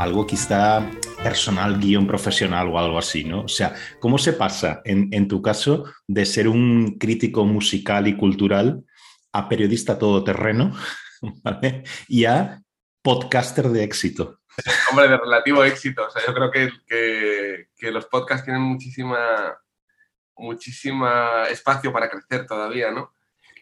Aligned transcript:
algo 0.00 0.26
quizá 0.26 0.90
personal, 1.22 1.78
guion 1.78 2.06
profesional 2.06 2.68
o 2.68 2.78
algo 2.78 2.98
así, 2.98 3.22
¿no? 3.22 3.42
O 3.42 3.48
sea, 3.48 3.74
¿cómo 4.00 4.16
se 4.16 4.32
pasa 4.32 4.80
en, 4.86 5.28
tu 5.28 5.42
caso 5.42 5.84
de 6.06 6.24
ser 6.24 6.48
un 6.48 6.98
crítico 6.98 7.44
musical 7.44 8.08
y 8.08 8.16
cultural 8.16 8.82
a 9.32 9.46
periodista 9.46 9.98
todoterreno 9.98 10.74
¿vale? 11.44 11.84
y 12.08 12.24
a 12.24 12.62
podcaster 13.02 13.68
de 13.68 13.84
éxito? 13.84 14.40
Hombre, 14.90 15.08
de 15.08 15.18
relativo 15.18 15.62
éxito. 15.64 16.06
O 16.06 16.10
sea, 16.10 16.22
yo 16.26 16.32
creo 16.32 16.50
que, 16.50 17.66
que, 17.76 17.90
los 17.90 18.06
podcasts 18.06 18.44
tienen 18.44 18.62
muchísima, 18.62 19.54
muchísima 20.34 21.44
espacio 21.50 21.92
para 21.92 22.08
crecer 22.08 22.46
todavía, 22.46 22.90
¿no? 22.90 23.12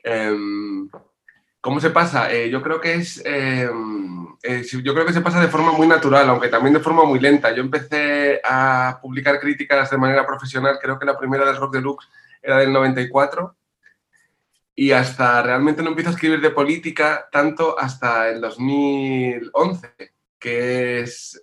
Em, 0.04 0.88
¿Cómo 1.60 1.80
se 1.80 1.90
pasa? 1.90 2.32
Eh, 2.32 2.50
yo 2.50 2.62
creo 2.62 2.80
que 2.80 2.94
es. 2.94 3.20
Eh, 3.24 3.68
eh, 4.44 4.62
yo 4.82 4.94
creo 4.94 5.04
que 5.04 5.12
se 5.12 5.20
pasa 5.20 5.40
de 5.40 5.48
forma 5.48 5.72
muy 5.72 5.88
natural, 5.88 6.28
aunque 6.28 6.48
también 6.48 6.74
de 6.74 6.80
forma 6.80 7.04
muy 7.04 7.18
lenta. 7.18 7.52
Yo 7.52 7.62
empecé 7.62 8.40
a 8.44 8.98
publicar 9.02 9.40
críticas 9.40 9.90
de 9.90 9.98
manera 9.98 10.24
profesional, 10.26 10.78
creo 10.80 10.98
que 10.98 11.06
la 11.06 11.18
primera 11.18 11.44
del 11.44 11.56
Rock 11.56 11.74
Deluxe 11.74 12.08
era 12.42 12.58
del 12.58 12.72
94. 12.72 13.56
Y 14.76 14.92
hasta 14.92 15.42
realmente 15.42 15.82
no 15.82 15.88
empiezo 15.88 16.10
a 16.10 16.12
escribir 16.12 16.40
de 16.40 16.50
política 16.50 17.28
tanto 17.32 17.76
hasta 17.76 18.28
el 18.28 18.40
2011, 18.40 19.92
que 20.38 21.00
es 21.00 21.40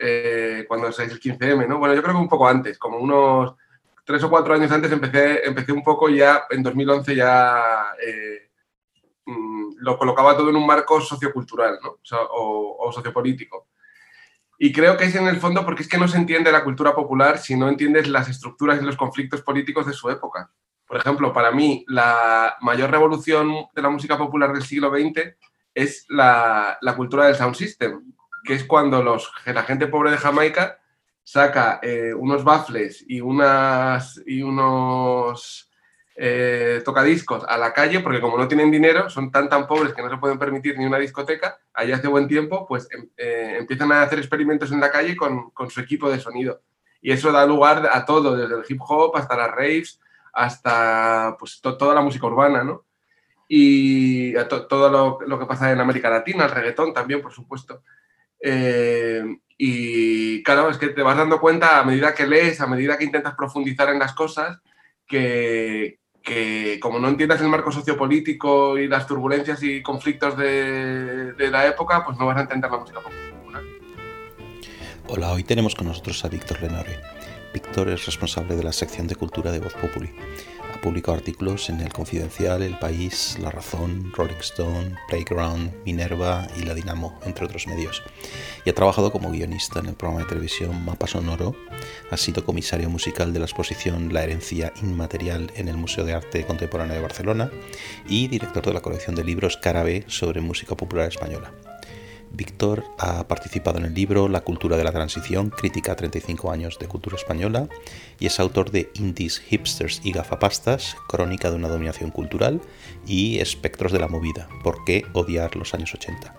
cuando 0.70 0.88
es 0.88 1.00
el 1.00 1.20
15M, 1.20 1.68
¿no? 1.68 1.80
Bueno, 1.80 1.94
yo 1.94 2.02
creo 2.02 2.16
que 2.16 2.22
un 2.22 2.30
poco 2.30 2.48
antes, 2.48 2.78
como 2.78 2.98
unos 2.98 3.56
tres 4.06 4.24
o 4.24 4.30
cuatro 4.30 4.54
años 4.54 4.72
antes 4.72 4.90
empecé, 4.90 5.46
empecé 5.46 5.74
un 5.74 5.84
poco 5.84 6.08
ya, 6.08 6.46
en 6.50 6.64
2011 6.64 7.16
ya 7.16 7.94
Mm, 7.98 8.45
lo 9.26 9.98
colocaba 9.98 10.36
todo 10.38 10.50
en 10.50 10.56
un 10.56 10.66
marco 10.66 11.02
sociocultural 11.02 11.80
o, 12.32 12.92
sociopolítico. 12.94 13.68
Y 14.58 14.72
creo 14.72 14.96
que 14.96 15.06
es 15.06 15.16
en 15.16 15.28
el 15.28 15.38
fondo 15.38 15.66
porque 15.66 15.84
es 15.84 15.90
que 15.90 15.98
no 15.98 16.08
se 16.08 16.18
entiende 16.18 16.52
la 16.52 16.64
cultura 16.64 16.96
popular 16.96 17.38
si 17.38 17.56
no 17.56 17.68
entiendes 17.68 18.08
las 18.08 18.30
estructuras 18.30 18.82
y 18.82 18.86
los 18.86 18.96
conflictos 18.96 19.42
políticos 19.42 19.86
de 19.86 19.94
su 19.94 20.10
época. 20.10 20.52
Por 20.88 20.98
ejemplo, 20.98 21.34
para 21.34 21.52
mí 21.52 21.84
la 21.88 22.56
mayor 22.62 22.92
revolución 22.92 23.54
de 23.74 23.82
la 23.82 23.90
música 23.90 24.18
popular 24.18 24.54
del 24.54 24.64
siglo 24.64 24.92
XX 24.92 25.36
es 25.74 26.06
la, 26.08 26.78
cultura 26.96 27.26
del 27.26 27.36
sound 27.36 27.56
system, 27.56 28.14
que 28.44 28.54
es 28.54 28.64
cuando 28.64 29.04
la 29.04 29.64
gente 29.64 29.88
pobre 29.88 30.12
de 30.12 30.18
Jamaica 30.18 30.80
saca 31.24 31.80
eh, 31.82 32.14
unos 32.14 32.44
baffles 32.44 33.04
y, 33.08 33.20
unas, 33.20 34.22
y 34.26 34.44
unos 34.44 35.70
eh, 36.18 36.82
tocadiscos 36.86 37.44
a 37.46 37.58
la 37.58 37.74
calle, 37.74 38.00
porque 38.00 38.22
como 38.22 38.38
no 38.38 38.48
tienen 38.48 38.72
dinero, 38.72 39.10
son 39.10 39.32
tan 39.32 39.50
tan 39.50 39.68
pobres 39.68 39.94
que 39.94 40.02
no 40.02 40.10
se 40.10 40.16
pueden 40.16 40.40
permitir 40.40 40.78
ni 40.78 40.86
una 40.86 40.98
discoteca, 40.98 41.60
allí 41.74 41.92
hace 41.92 42.08
buen 42.08 42.26
tiempo, 42.26 42.66
pues 42.66 42.88
em, 42.92 43.10
eh, 43.18 43.58
empiezan 43.60 43.92
a 43.92 44.02
hacer 44.02 44.20
experimentos 44.20 44.72
en 44.72 44.80
la 44.80 44.92
calle 44.92 45.18
con, 45.18 45.52
su 45.70 45.82
equipo 45.82 46.10
de 46.10 46.22
sonido. 46.22 46.62
Y 47.02 47.12
eso 47.12 47.34
da 47.34 47.46
lugar 47.46 47.90
a 47.92 48.06
todo, 48.06 48.36
desde 48.36 48.56
el 48.56 48.64
hip 48.68 48.80
hop 48.88 49.18
hasta 49.18 49.36
las 49.36 49.52
raves, 49.52 50.00
hasta 50.32 51.36
pues, 51.38 51.60
toda 51.62 51.94
la 51.94 52.02
música 52.02 52.28
urbana, 52.28 52.64
¿no? 52.64 52.86
Y 53.48 54.34
todo 54.70 55.20
lo, 55.28 55.40
que 55.40 55.46
pasa 55.46 55.72
en 55.72 55.82
América 55.82 56.10
Latina, 56.10 56.46
el 56.46 56.52
reggaetón 56.52 56.94
también, 56.94 57.22
por 57.22 57.34
supuesto. 57.34 57.84
Eh, 58.40 59.24
y 59.58 60.42
claro, 60.44 60.70
es 60.70 60.78
que 60.78 60.90
te 60.90 61.04
vas 61.04 61.18
dando 61.18 61.40
cuenta 61.42 61.80
a 61.80 61.84
medida 61.84 62.16
que 62.16 62.26
lees, 62.26 62.62
a 62.62 62.68
medida 62.68 62.98
que 62.98 63.04
intentas 63.04 63.36
profundizar 63.36 63.90
en 63.90 64.00
las 64.00 64.14
cosas, 64.14 64.60
que, 65.06 66.00
que 66.26 66.80
como 66.82 67.00
no 67.00 67.08
entiendas 67.08 67.40
el 67.40 67.48
marco 67.48 67.72
sociopolítico 67.72 68.78
y 68.78 68.88
las 68.88 69.06
turbulencias 69.08 69.62
y 69.64 69.82
conflictos 69.82 70.36
de, 70.36 71.36
la 71.38 71.68
época, 71.68 72.04
pues 72.04 72.18
no 72.18 72.26
vas 72.26 72.38
a 72.38 72.42
entender 72.42 72.70
la 72.70 72.78
música 72.80 73.00
popular. 73.00 73.62
Hola, 75.08 75.32
hoy 75.32 75.44
tenemos 75.44 75.76
con 75.76 75.88
nosotros 75.88 76.26
a 76.26 76.28
Víctor 76.28 76.62
Lenore. 76.62 77.00
Víctor 77.54 77.90
es 77.90 78.06
responsable 78.06 78.56
de 78.56 78.64
la 78.64 78.74
sección 78.74 79.08
de 79.08 79.16
cultura 79.16 79.52
de 79.52 79.60
Voz 79.60 79.74
Populi 79.76 80.10
publicado 80.86 81.18
artículos 81.18 81.72
en 81.72 81.82
El 81.82 81.92
Confidencial, 81.92 82.62
El 82.62 82.78
País, 82.78 83.40
La 83.42 83.50
Razón, 83.50 84.14
Rolling 84.14 84.36
Stone, 84.36 84.96
Playground, 85.10 85.74
Minerva 85.84 86.48
y 86.56 86.62
La 86.62 86.76
Dinamo, 86.76 87.20
entre 87.26 87.46
otros 87.46 87.66
medios. 87.66 88.04
Y 88.66 88.70
ha 88.70 88.76
trabajado 88.76 89.12
como 89.12 89.32
guionista 89.32 89.80
en 89.80 89.88
el 89.88 89.96
programa 89.96 90.22
de 90.22 90.30
televisión 90.30 90.86
Mapa 90.86 91.08
Sonoro, 91.08 91.56
ha 92.12 92.18
sido 92.18 92.46
comisario 92.46 92.88
musical 92.88 93.34
de 93.34 93.40
la 93.40 93.46
exposición 93.46 94.14
La 94.14 94.24
herencia 94.24 94.74
inmaterial 94.84 95.52
en 95.56 95.70
el 95.70 95.78
Museo 95.78 96.06
de 96.06 96.14
Arte 96.14 96.46
Contemporáneo 96.46 96.94
de 96.94 97.02
Barcelona 97.02 97.50
y 98.08 98.28
director 98.28 98.64
de 98.64 98.74
la 98.74 98.82
colección 98.82 99.16
de 99.16 99.24
libros 99.24 99.58
Carabe 99.58 100.04
sobre 100.06 100.40
música 100.40 100.76
popular 100.76 101.08
española. 101.08 101.52
Víctor 102.36 102.84
ha 102.98 103.28
participado 103.28 103.80
en 103.80 103.86
el 103.86 103.94
libro 103.94 104.28
La 104.28 104.42
cultura 104.42 104.78
de 104.78 104.84
la 104.84 104.92
transición, 104.92 105.50
crítica 105.50 105.94
a 105.94 105.96
35 105.96 106.52
años 106.52 106.78
de 106.80 106.88
cultura 106.88 107.16
española, 107.16 107.68
y 108.20 108.28
es 108.28 108.40
autor 108.40 108.72
de 108.72 108.92
Indies, 108.96 109.40
Hipsters 109.40 110.02
y 110.04 110.12
Gafapastas, 110.12 110.96
crónica 111.08 111.50
de 111.50 111.56
una 111.56 111.70
dominación 111.70 112.12
cultural, 112.12 112.62
y 113.06 113.40
Espectros 113.40 113.92
de 113.92 114.00
la 114.00 114.08
movida, 114.08 114.48
¿por 114.64 114.84
qué 114.86 115.06
odiar 115.14 115.56
los 115.56 115.74
años 115.74 115.94
80? 115.94 116.36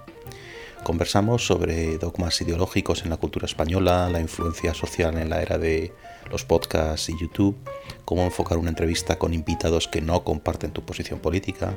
Conversamos 0.87 1.45
sobre 1.45 1.99
dogmas 1.99 2.41
ideológicos 2.41 3.03
en 3.03 3.11
la 3.11 3.17
cultura 3.17 3.47
española, 3.47 4.09
la 4.09 4.21
influencia 4.21 4.73
social 4.73 5.19
en 5.19 5.31
la 5.31 5.43
era 5.43 5.59
de 5.59 5.93
los 6.31 6.45
podcasts 6.45 7.09
y 7.09 7.19
YouTube, 7.21 7.57
cómo 8.07 8.25
enfocar 8.25 8.57
una 8.57 8.71
entrevista 8.71 9.19
con 9.19 9.35
invitados 9.35 9.89
que 9.89 10.01
no 10.01 10.25
comparten 10.25 10.71
tu 10.71 10.83
posición 10.83 11.19
política, 11.19 11.77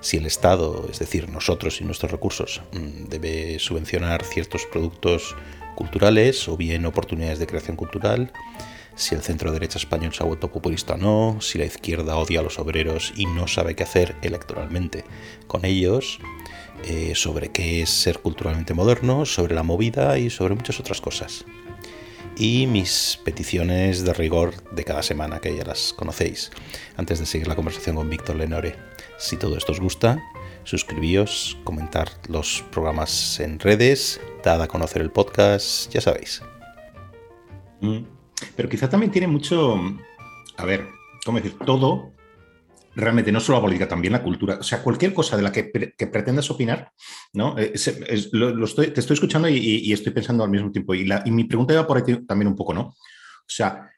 si 0.00 0.16
el 0.16 0.24
Estado, 0.24 0.86
es 0.90 1.00
decir, 1.00 1.28
nosotros 1.28 1.80
y 1.80 1.84
nuestros 1.84 2.12
recursos, 2.12 2.62
mm, 2.72 3.08
debe 3.08 3.58
subvencionar 3.58 4.24
ciertos 4.24 4.64
productos 4.64 5.34
culturales 5.74 6.48
o 6.48 6.56
bien 6.56 6.86
oportunidades 6.86 7.40
de 7.40 7.48
creación 7.48 7.76
cultural, 7.76 8.32
si 8.94 9.14
el 9.14 9.22
centro 9.22 9.52
derecha 9.52 9.78
español 9.78 10.14
se 10.14 10.22
ha 10.22 10.26
vuelto 10.26 10.52
populista 10.52 10.94
o 10.94 10.96
no, 10.96 11.40
si 11.40 11.58
la 11.58 11.66
izquierda 11.66 12.16
odia 12.16 12.40
a 12.40 12.42
los 12.42 12.58
obreros 12.58 13.12
y 13.16 13.26
no 13.26 13.48
sabe 13.48 13.74
qué 13.74 13.82
hacer 13.82 14.14
electoralmente 14.22 15.04
con 15.48 15.64
ellos, 15.64 16.20
eh, 16.84 17.12
sobre 17.16 17.50
qué 17.50 17.82
es 17.82 17.90
ser 17.90 18.20
culturalmente 18.20 18.72
moderno, 18.72 19.26
sobre 19.26 19.54
la 19.54 19.64
movida 19.64 20.16
y 20.18 20.30
sobre 20.30 20.54
muchas 20.54 20.78
otras 20.78 21.00
cosas. 21.00 21.44
Y 22.38 22.66
mis 22.66 23.18
peticiones 23.24 24.04
de 24.04 24.12
rigor 24.12 24.54
de 24.72 24.84
cada 24.84 25.02
semana, 25.02 25.40
que 25.40 25.56
ya 25.56 25.64
las 25.64 25.94
conocéis, 25.94 26.50
antes 26.96 27.18
de 27.18 27.24
seguir 27.26 27.48
la 27.48 27.56
conversación 27.56 27.96
con 27.96 28.10
Víctor 28.10 28.36
Lenore. 28.36 28.76
Si 29.18 29.38
todo 29.38 29.56
esto 29.56 29.72
os 29.72 29.80
gusta, 29.80 30.22
suscribíos, 30.64 31.56
comentar 31.64 32.10
los 32.28 32.62
programas 32.70 33.40
en 33.40 33.58
redes, 33.58 34.20
dad 34.44 34.60
a 34.60 34.68
conocer 34.68 35.00
el 35.00 35.10
podcast, 35.10 35.90
ya 35.90 36.02
sabéis. 36.02 36.42
Mm. 37.80 38.00
Pero 38.54 38.68
quizá 38.68 38.90
también 38.90 39.10
tiene 39.10 39.28
mucho, 39.28 39.80
a 40.58 40.64
ver, 40.66 40.86
¿cómo 41.24 41.38
decir? 41.38 41.56
Todo, 41.64 42.12
realmente 42.96 43.30
no 43.30 43.40
solo 43.40 43.58
la 43.58 43.62
política, 43.62 43.86
también 43.86 44.12
la 44.12 44.22
cultura. 44.22 44.56
O 44.58 44.62
sea, 44.62 44.82
cualquier 44.82 45.12
cosa 45.12 45.36
de 45.36 45.42
la 45.42 45.52
que, 45.52 45.64
pretendas 46.10 46.50
opinar, 46.50 46.92
¿no? 47.34 47.56
Eh, 47.58 47.74
lo, 48.32 48.64
estoy, 48.64 48.88
te 48.88 49.00
estoy 49.00 49.14
escuchando 49.14 49.48
y, 49.48 49.92
estoy 49.92 50.12
pensando 50.12 50.42
al 50.42 50.50
mismo 50.50 50.72
tiempo. 50.72 50.94
Y, 50.94 51.06
y 51.24 51.30
mi 51.30 51.44
pregunta 51.44 51.74
iba 51.74 51.86
por 51.86 51.98
ahí 51.98 52.24
también 52.26 52.48
un 52.48 52.56
poco, 52.56 52.72
¿no? 52.72 52.82
O 52.82 52.94
sea, 53.46 53.90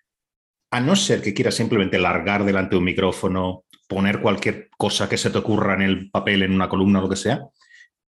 a 0.71 0.81
no 0.81 0.97
ser 0.97 1.23
que 1.23 1.33
quieras 1.33 1.55
simplemente 1.55 1.99
largar 1.99 2.45
delante 2.45 2.71
de 2.71 2.79
un 2.79 2.85
micrófono, 2.85 3.65
poner 3.87 4.21
cualquier 4.21 4.69
cosa 4.77 5.09
que 5.09 5.17
se 5.17 5.31
te 5.31 5.39
ocurra 5.39 5.75
en 5.75 5.83
el 5.83 6.11
papel, 6.11 6.43
en 6.43 6.53
una 6.53 6.69
columna 6.69 6.99
o 6.99 7.03
lo 7.03 7.09
que 7.09 7.17
sea, 7.17 7.41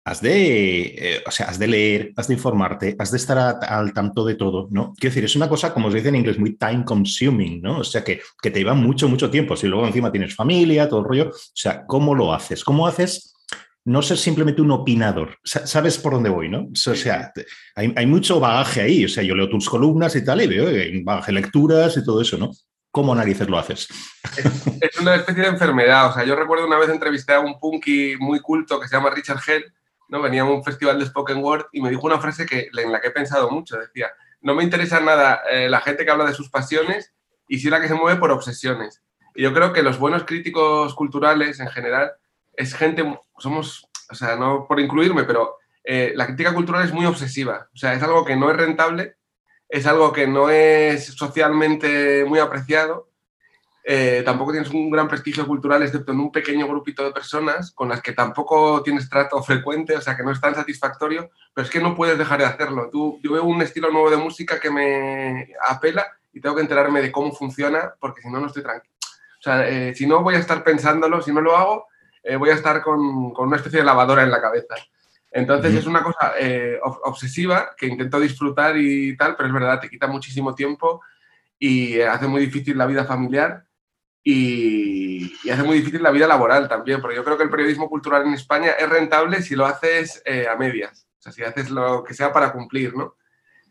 has 0.05 0.23
de, 0.23 0.95
eh, 0.97 1.23
o 1.27 1.31
sea, 1.31 1.47
has 1.47 1.59
de 1.59 1.67
leer, 1.67 2.13
has 2.17 2.29
de 2.29 2.35
informarte, 2.35 2.97
has 2.99 3.11
de 3.11 3.19
estar 3.19 3.39
al 3.39 3.93
tanto 3.93 4.25
de 4.25 4.37
todo, 4.37 4.69
¿no? 4.71 4.95
Quiero 4.95 5.13
decir, 5.13 5.25
es 5.25 5.37
una 5.37 5.49
cosa, 5.49 5.75
como 5.75 5.91
se 5.91 5.99
dice 5.99 6.09
en 6.09 6.17
inglés, 6.17 6.39
muy 6.39 6.57
time 6.57 6.85
consuming, 6.85 7.61
¿no? 7.61 7.81
O 7.81 7.85
sea, 7.85 8.03
que, 8.03 8.21
que 8.41 8.51
te 8.51 8.61
lleva 8.61 8.75
mucho, 8.75 9.09
mucho 9.09 9.31
tiempo. 9.31 9.57
Si 9.57 9.67
luego 9.67 9.87
encima 9.87 10.11
tienes 10.11 10.35
familia, 10.35 10.89
todo 10.89 11.01
el 11.01 11.07
rollo, 11.07 11.29
o 11.29 11.35
sea, 11.55 11.85
¿cómo 11.87 12.15
lo 12.15 12.33
haces? 12.33 12.65
¿Cómo 12.65 12.87
haces? 12.87 13.35
No 13.85 14.03
ser 14.03 14.19
simplemente 14.19 14.63
un 14.63 14.71
opinador. 14.71 15.39
Sabes 15.45 15.99
por 15.99 16.13
dónde 16.15 16.31
voy, 16.31 16.49
¿no? 16.49 16.69
O 16.71 16.95
sea, 16.95 17.33
hay, 17.75 17.93
hay 17.97 18.07
mucho 18.07 18.41
bagaje 18.41 18.83
ahí. 18.83 19.05
O 19.05 19.09
sea, 19.09 19.23
yo 19.23 19.35
leo 19.35 19.49
tus 19.49 19.69
columnas 19.69 20.15
y 20.17 20.25
tal, 20.25 20.43
y 20.43 20.47
veo 20.47 20.69
eh, 20.69 21.03
bagaje 21.05 21.33
lecturas 21.33 21.97
y 21.97 22.05
todo 22.05 22.21
eso, 22.21 22.37
¿no? 22.39 22.51
¿Cómo 22.91 23.15
narices 23.15 23.49
lo 23.49 23.59
haces? 23.59 23.87
Es, 24.81 24.99
una 24.99 25.17
especie 25.17 25.43
de 25.43 25.51
enfermedad. 25.51 26.11
O 26.11 26.15
sea, 26.15 26.25
yo 26.25 26.35
recuerdo 26.35 26.67
una 26.67 26.79
vez 26.79 26.89
entrevisté 26.89 27.35
a 27.35 27.41
un 27.41 27.59
punky 27.59 28.17
muy 28.19 28.41
culto 28.41 28.81
que 28.81 28.89
se 28.89 28.97
llama 28.97 29.11
Richard 29.11 29.41
Hell, 29.47 29.65
¿no? 30.09 30.23
Venía 30.23 30.43
a 30.43 30.45
un 30.45 30.65
festival 30.65 30.99
de 30.99 31.07
spoken 31.07 31.43
word 31.43 31.67
y 31.73 31.81
me 31.81 31.91
dijo 31.91 32.07
una 32.07 32.21
frase 32.21 32.47
que, 32.47 32.69
en 32.73 32.93
la 32.93 33.01
que 33.01 33.09
he 33.09 33.13
pensado 33.13 33.51
mucho. 33.51 33.79
Decía, 33.79 34.11
no 34.41 34.55
me 34.55 34.65
interesa 34.65 35.01
nada 35.01 35.43
eh, 35.51 35.69
la 35.69 35.81
gente 35.81 36.05
que 36.05 36.11
habla 36.11 36.25
de 36.25 36.35
sus 36.35 36.51
pasiones 36.51 37.13
y 37.49 37.59
sí 37.59 37.71
la 37.71 37.81
que 37.81 37.89
se 37.89 37.95
mueve 37.95 38.19
por 38.19 38.31
obsesiones. 38.31 39.03
Y 39.35 39.43
yo 39.43 39.53
creo 39.53 39.73
que 39.73 39.83
los 39.83 39.99
buenos 39.99 40.25
críticos 40.25 40.95
culturales 40.95 41.61
en 41.61 41.69
general 41.69 42.13
es 42.55 42.75
gente, 42.75 43.05
somos, 43.39 43.89
o 44.11 44.15
sea, 44.15 44.37
no 44.37 44.67
por 44.67 44.81
incluirme, 44.81 45.25
pero 45.25 45.57
eh, 45.85 46.13
la 46.15 46.27
crítica 46.27 46.55
cultural 46.55 46.85
es 46.85 46.93
muy 46.93 47.07
obsesiva. 47.07 47.69
O 47.73 47.77
sea, 47.77 47.95
es 47.95 48.03
algo 48.03 48.25
que 48.25 48.37
no 48.37 48.51
es 48.51 48.57
rentable 48.57 49.19
es 49.69 49.87
algo 49.87 50.13
que 50.13 50.27
no 50.27 50.51
es 50.51 51.05
socialmente 51.07 52.25
muy 52.25 52.39
apreciado 52.39 53.08
eh, 53.91 54.23
tampoco 54.23 54.53
tienes 54.53 54.69
un 54.69 54.91
gran 54.91 55.09
prestigio 55.09 55.47
cultural, 55.47 55.83
excepto 55.83 56.13
en 56.13 56.21
un 56.21 56.31
pequeño 56.31 56.69
grupito 56.69 57.03
de 57.03 57.11
personas 57.11 57.73
con 57.73 57.89
las 57.89 58.03
que 58.03 58.13
tampoco 58.13 58.83
tienes 58.83 59.09
trato 59.09 59.43
frecuente, 59.43 59.97
o 59.97 60.01
sea 60.03 60.15
que 60.15 60.23
no 60.23 60.31
es 60.31 60.39
tan 60.39 60.55
satisfactorio, 60.55 61.31
pero 61.55 61.65
es 61.65 61.71
que 61.71 61.81
no 61.81 61.97
puedes 61.97 62.19
dejar 62.19 62.39
de 62.41 62.45
hacerlo. 62.45 62.91
Tú, 62.93 63.19
yo 63.23 63.33
veo 63.33 63.45
un 63.45 63.63
estilo 63.63 63.91
nuevo 63.91 64.11
de 64.11 64.19
música 64.19 64.61
que 64.61 64.71
me 64.71 65.55
apela 65.67 66.07
y 66.35 66.41
tengo 66.43 66.55
que 66.55 66.61
enterarme 66.61 67.01
de 67.01 67.11
cómo 67.11 67.33
funciona, 67.33 67.95
porque 67.99 68.21
si 68.21 68.29
no, 68.29 68.39
no 68.41 68.49
estoy 68.49 68.63
tranquilo. 68.63 68.93
O 69.01 69.43
sea, 69.43 69.67
eh, 69.67 69.95
si 69.95 70.07
no 70.07 70.23
voy 70.23 70.35
a 70.35 70.41
estar 70.41 70.63
pensándolo, 70.63 71.23
si 71.23 71.33
no 71.33 71.41
lo 71.41 71.57
hago, 71.57 71.87
eh, 72.23 72.37
voy 72.37 72.51
a 72.51 72.55
estar 72.57 72.83
con, 72.83 73.33
con, 73.33 73.47
una 73.47 73.57
especie 73.57 73.79
de 73.79 73.87
lavadora 73.87 74.23
en 74.23 74.31
la 74.31 74.43
cabeza. 74.43 74.75
Entonces 75.31 75.75
es 75.75 75.87
una 75.87 76.03
cosa 76.03 76.35
obsesiva 77.05 77.71
que 77.75 77.87
intento 77.87 78.21
disfrutar 78.21 78.77
y 78.77 79.17
tal, 79.17 79.35
pero 79.35 79.47
es 79.47 79.55
verdad, 79.55 79.81
te 79.81 79.89
quita 79.89 80.07
muchísimo 80.09 80.55
tiempo 80.55 81.01
y 81.59 82.01
hace 82.03 82.27
muy 82.27 82.43
difícil 82.43 82.77
la 82.77 82.87
vida 82.87 83.05
familiar 83.07 83.68
y, 84.31 85.51
hace 85.51 85.63
muy 85.63 85.79
difícil 85.79 86.03
la 86.03 86.11
vida 86.11 86.27
laboral 86.27 86.69
también, 86.69 87.01
porque 87.01 87.17
yo 87.17 87.25
creo 87.25 87.39
que 87.39 87.45
el 87.45 87.51
periodismo 87.51 87.89
cultural 87.89 88.27
en 88.27 88.35
España 88.35 88.73
es 88.73 88.87
rentable 88.87 89.41
si 89.41 89.57
lo 89.57 89.65
haces 89.65 90.23
eh, 90.27 90.47
a 90.47 90.55
medias, 90.55 91.09
o 91.19 91.23
sea, 91.23 91.33
si 91.33 91.43
haces 91.43 91.71
lo 91.71 92.05
que 92.05 92.13
sea 92.13 92.31
para 92.31 92.53
cumplir, 92.53 92.95
¿no? 92.95 93.17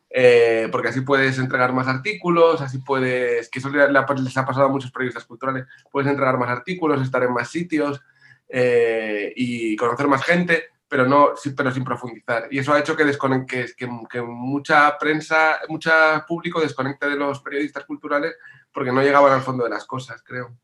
Eh, 0.10 0.68
porque 0.72 0.88
así 0.88 1.02
puedes 1.02 1.38
entregar 1.38 1.74
más 1.74 1.88
artículos, 1.88 2.60
así 2.62 2.80
puedes, 2.80 3.50
que 3.50 3.60
eso 3.60 3.70
les 3.70 4.38
ha 4.38 4.46
pasado 4.48 4.66
a 4.66 4.70
muchos 4.70 4.92
periodistas 4.92 5.26
culturales, 5.26 5.68
puedes 5.92 6.10
entregar 6.10 6.40
más 6.40 6.50
artículos, 6.50 7.04
estar 7.04 7.22
en 7.22 7.34
más 7.34 7.52
sitios 7.52 8.02
eh, 8.50 9.32
y 9.36 9.76
conocer 9.76 10.08
más 10.08 10.24
gente, 10.24 10.72
pero, 10.88 11.06
no, 11.06 11.34
pero 11.56 11.72
sin 11.72 11.84
profundizar. 11.84 12.48
Y 12.50 12.58
eso 12.58 12.74
ha 12.74 12.80
hecho 12.80 12.96
que, 12.96 13.06
que, 13.46 13.68
que, 14.10 14.22
mucha 14.24 14.98
prensa, 14.98 15.60
mucho 15.70 15.92
público 16.28 16.62
desconecte 16.62 17.08
de 17.08 17.16
los 17.16 17.42
periodistas 17.42 17.86
culturales 17.86 18.36
porque 18.78 18.92
no 18.92 19.02
llegaban 19.02 19.34
al 19.34 19.42
fondo 19.42 19.64
de 19.64 19.72
las 19.72 19.86
cosas, 19.86 20.22
creo. 20.24 20.56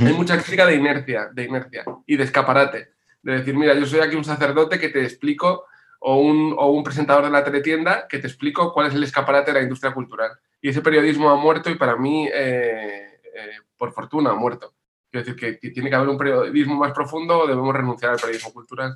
Hay 0.00 0.12
mucha 0.12 0.40
crítica 0.40 0.66
de 0.66 0.76
inercia, 0.76 1.30
de 1.32 1.42
inercia 1.42 1.84
y 2.06 2.16
de 2.16 2.22
escaparate. 2.22 2.92
De 3.20 3.38
decir, 3.38 3.56
mira, 3.56 3.74
yo 3.74 3.84
soy 3.86 3.98
aquí 3.98 4.14
un 4.14 4.22
sacerdote 4.22 4.78
que 4.78 4.88
te 4.88 5.02
explico, 5.02 5.64
o 5.98 6.18
un, 6.18 6.54
o 6.56 6.68
un 6.68 6.84
presentador 6.84 7.24
de 7.24 7.30
la 7.30 7.42
teletienda 7.42 8.06
que 8.08 8.20
te 8.20 8.28
explico 8.28 8.72
cuál 8.72 8.86
es 8.86 8.94
el 8.94 9.02
escaparate 9.02 9.50
de 9.50 9.58
la 9.58 9.64
industria 9.64 9.92
cultural. 9.92 10.30
Y 10.62 10.68
ese 10.68 10.80
periodismo 10.80 11.28
ha 11.28 11.34
muerto 11.34 11.70
y 11.70 11.74
para 11.74 11.96
mí, 11.96 12.28
eh, 12.32 13.18
eh, 13.34 13.58
por 13.76 13.92
fortuna, 13.92 14.30
ha 14.30 14.36
muerto. 14.36 14.72
Quiero 15.10 15.26
decir 15.26 15.58
que 15.60 15.70
tiene 15.70 15.90
que 15.90 15.96
haber 15.96 16.10
un 16.10 16.18
periodismo 16.18 16.76
más 16.76 16.92
profundo 16.92 17.40
o 17.40 17.46
debemos 17.48 17.74
renunciar 17.74 18.12
al 18.12 18.20
periodismo 18.20 18.52
cultural. 18.52 18.94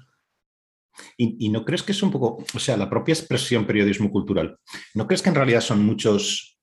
¿Y, 1.17 1.45
¿Y, 1.45 1.49
no 1.49 1.65
crees 1.65 1.83
que 1.83 1.91
es 1.91 2.05
un 2.05 2.13
poco, 2.13 2.45
o 2.55 2.59
sea, 2.61 2.77
la 2.77 2.89
propia 2.89 3.15
expresión 3.15 3.67
periodismo 3.67 4.13
cultural, 4.13 4.61
¿no 4.95 5.09
crees 5.09 5.23
que 5.23 5.29
en 5.29 5.35
realidad 5.35 5.61
son 5.61 5.85
muchos 5.85 6.58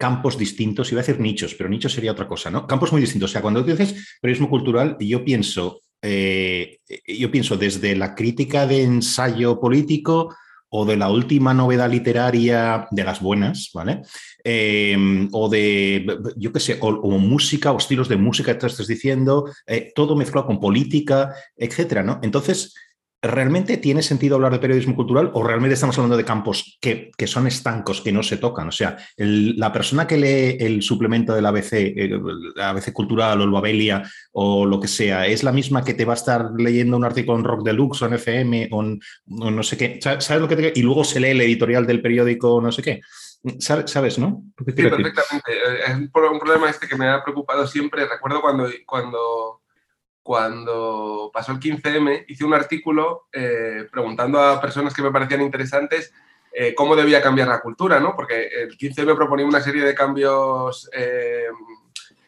campos 0.00 0.38
distintos, 0.38 0.90
iba 0.90 1.02
a 1.02 1.04
decir 1.04 1.20
nichos, 1.20 1.54
pero 1.54 1.68
nichos 1.68 1.92
sería 1.92 2.12
otra 2.12 2.26
cosa, 2.26 2.50
¿no? 2.50 2.66
Campos 2.66 2.90
muy 2.90 3.02
distintos. 3.02 3.30
O 3.30 3.32
sea, 3.32 3.42
cuando 3.42 3.62
dices 3.62 4.16
periodismo 4.18 4.48
cultural, 4.48 4.96
yo 4.98 5.22
pienso, 5.22 5.82
eh, 6.00 6.78
yo 7.06 7.30
pienso 7.30 7.58
desde 7.58 7.94
la 7.94 8.14
crítica 8.14 8.66
de 8.66 8.82
ensayo 8.82 9.60
político 9.60 10.34
o 10.70 10.86
de 10.86 10.96
la 10.96 11.10
última 11.10 11.52
novedad 11.52 11.90
literaria 11.90 12.88
de 12.90 13.04
las 13.04 13.20
buenas, 13.20 13.70
¿vale? 13.74 14.00
Em, 14.42 15.28
o 15.32 15.50
de, 15.50 16.06
yo 16.36 16.50
qué 16.50 16.60
sé, 16.60 16.78
o, 16.80 17.18
música 17.18 17.70
o 17.70 17.76
estilos 17.76 18.08
de 18.08 18.16
música 18.16 18.54
que 18.54 18.60
te 18.60 18.68
estás 18.68 18.86
diciendo, 18.86 19.50
eh, 19.66 19.92
todo 19.94 20.16
mezclado 20.16 20.46
con 20.46 20.60
política, 20.60 21.34
etcétera, 21.56 22.02
¿no? 22.02 22.20
Entonces, 22.22 22.72
¿realmente 23.22 23.76
tiene 23.76 24.02
sentido 24.02 24.36
hablar 24.36 24.52
de 24.52 24.58
periodismo 24.58 24.96
cultural 24.96 25.30
o 25.34 25.42
realmente 25.42 25.74
estamos 25.74 25.96
hablando 25.98 26.16
de 26.16 26.24
campos 26.24 26.78
que, 26.80 27.10
son 27.26 27.46
estancos, 27.46 28.00
que 28.00 28.12
no 28.12 28.22
se 28.22 28.38
tocan? 28.38 28.68
O 28.68 28.72
sea, 28.72 28.96
la 29.16 29.72
persona 29.72 30.06
que 30.06 30.16
lee 30.16 30.56
el 30.58 30.82
suplemento 30.82 31.34
del 31.34 31.46
ABC, 31.46 31.72
el 31.72 32.14
eh, 32.14 32.62
ABC 32.62 32.92
Cultural 32.92 33.40
o 33.40 33.44
el 33.44 33.50
Babelia 33.50 34.02
o 34.32 34.64
lo 34.64 34.80
que 34.80 34.88
sea, 34.88 35.26
¿es 35.26 35.42
la 35.42 35.52
misma 35.52 35.84
que 35.84 35.94
te 35.94 36.04
va 36.04 36.14
a 36.14 36.16
estar 36.16 36.50
leyendo 36.56 36.96
un 36.96 37.04
artículo 37.04 37.38
en 37.38 37.44
Rock 37.44 37.64
Deluxe 37.64 38.02
o 38.02 38.06
en 38.06 38.14
FM 38.14 38.68
o, 38.72 38.82
no 39.26 39.62
sé 39.62 39.76
qué? 39.76 39.98
¿Sabes 40.00 40.40
lo 40.40 40.48
que 40.48 40.56
te... 40.56 40.72
Y 40.74 40.82
luego 40.82 41.04
se 41.04 41.20
lee 41.20 41.30
el 41.30 41.40
editorial 41.40 41.86
del 41.86 42.02
periódico 42.02 42.60
no 42.60 42.72
sé 42.72 42.82
qué. 42.82 43.00
¿Sabes, 43.58 44.18
no? 44.18 44.44
Sí, 44.58 44.72
perfectamente. 44.72 45.52
Eh, 45.52 45.80
es 45.86 45.94
un 45.96 46.10
problema 46.10 46.68
este 46.68 46.86
que 46.86 46.96
me 46.96 47.08
ha 47.08 47.22
preocupado 47.22 47.66
siempre. 47.66 48.06
Recuerdo 48.06 48.42
cuando, 48.42 48.68
cuando 48.86 49.59
cuando 50.22 51.30
pasó 51.32 51.52
el 51.52 51.60
15M, 51.60 52.24
hice 52.28 52.44
un 52.44 52.54
artículo 52.54 53.28
eh, 53.32 53.86
preguntando 53.90 54.40
a 54.40 54.60
personas 54.60 54.94
que 54.94 55.02
me 55.02 55.10
parecían 55.10 55.42
interesantes 55.42 56.12
eh, 56.52 56.74
cómo 56.74 56.96
debía 56.96 57.22
cambiar 57.22 57.48
la 57.48 57.60
cultura, 57.60 58.00
¿no? 58.00 58.14
Porque 58.16 58.46
el 58.46 58.76
15M 58.76 59.14
proponía 59.14 59.46
una 59.46 59.60
serie 59.60 59.84
de 59.84 59.94
cambios, 59.94 60.90
eh, 60.92 61.46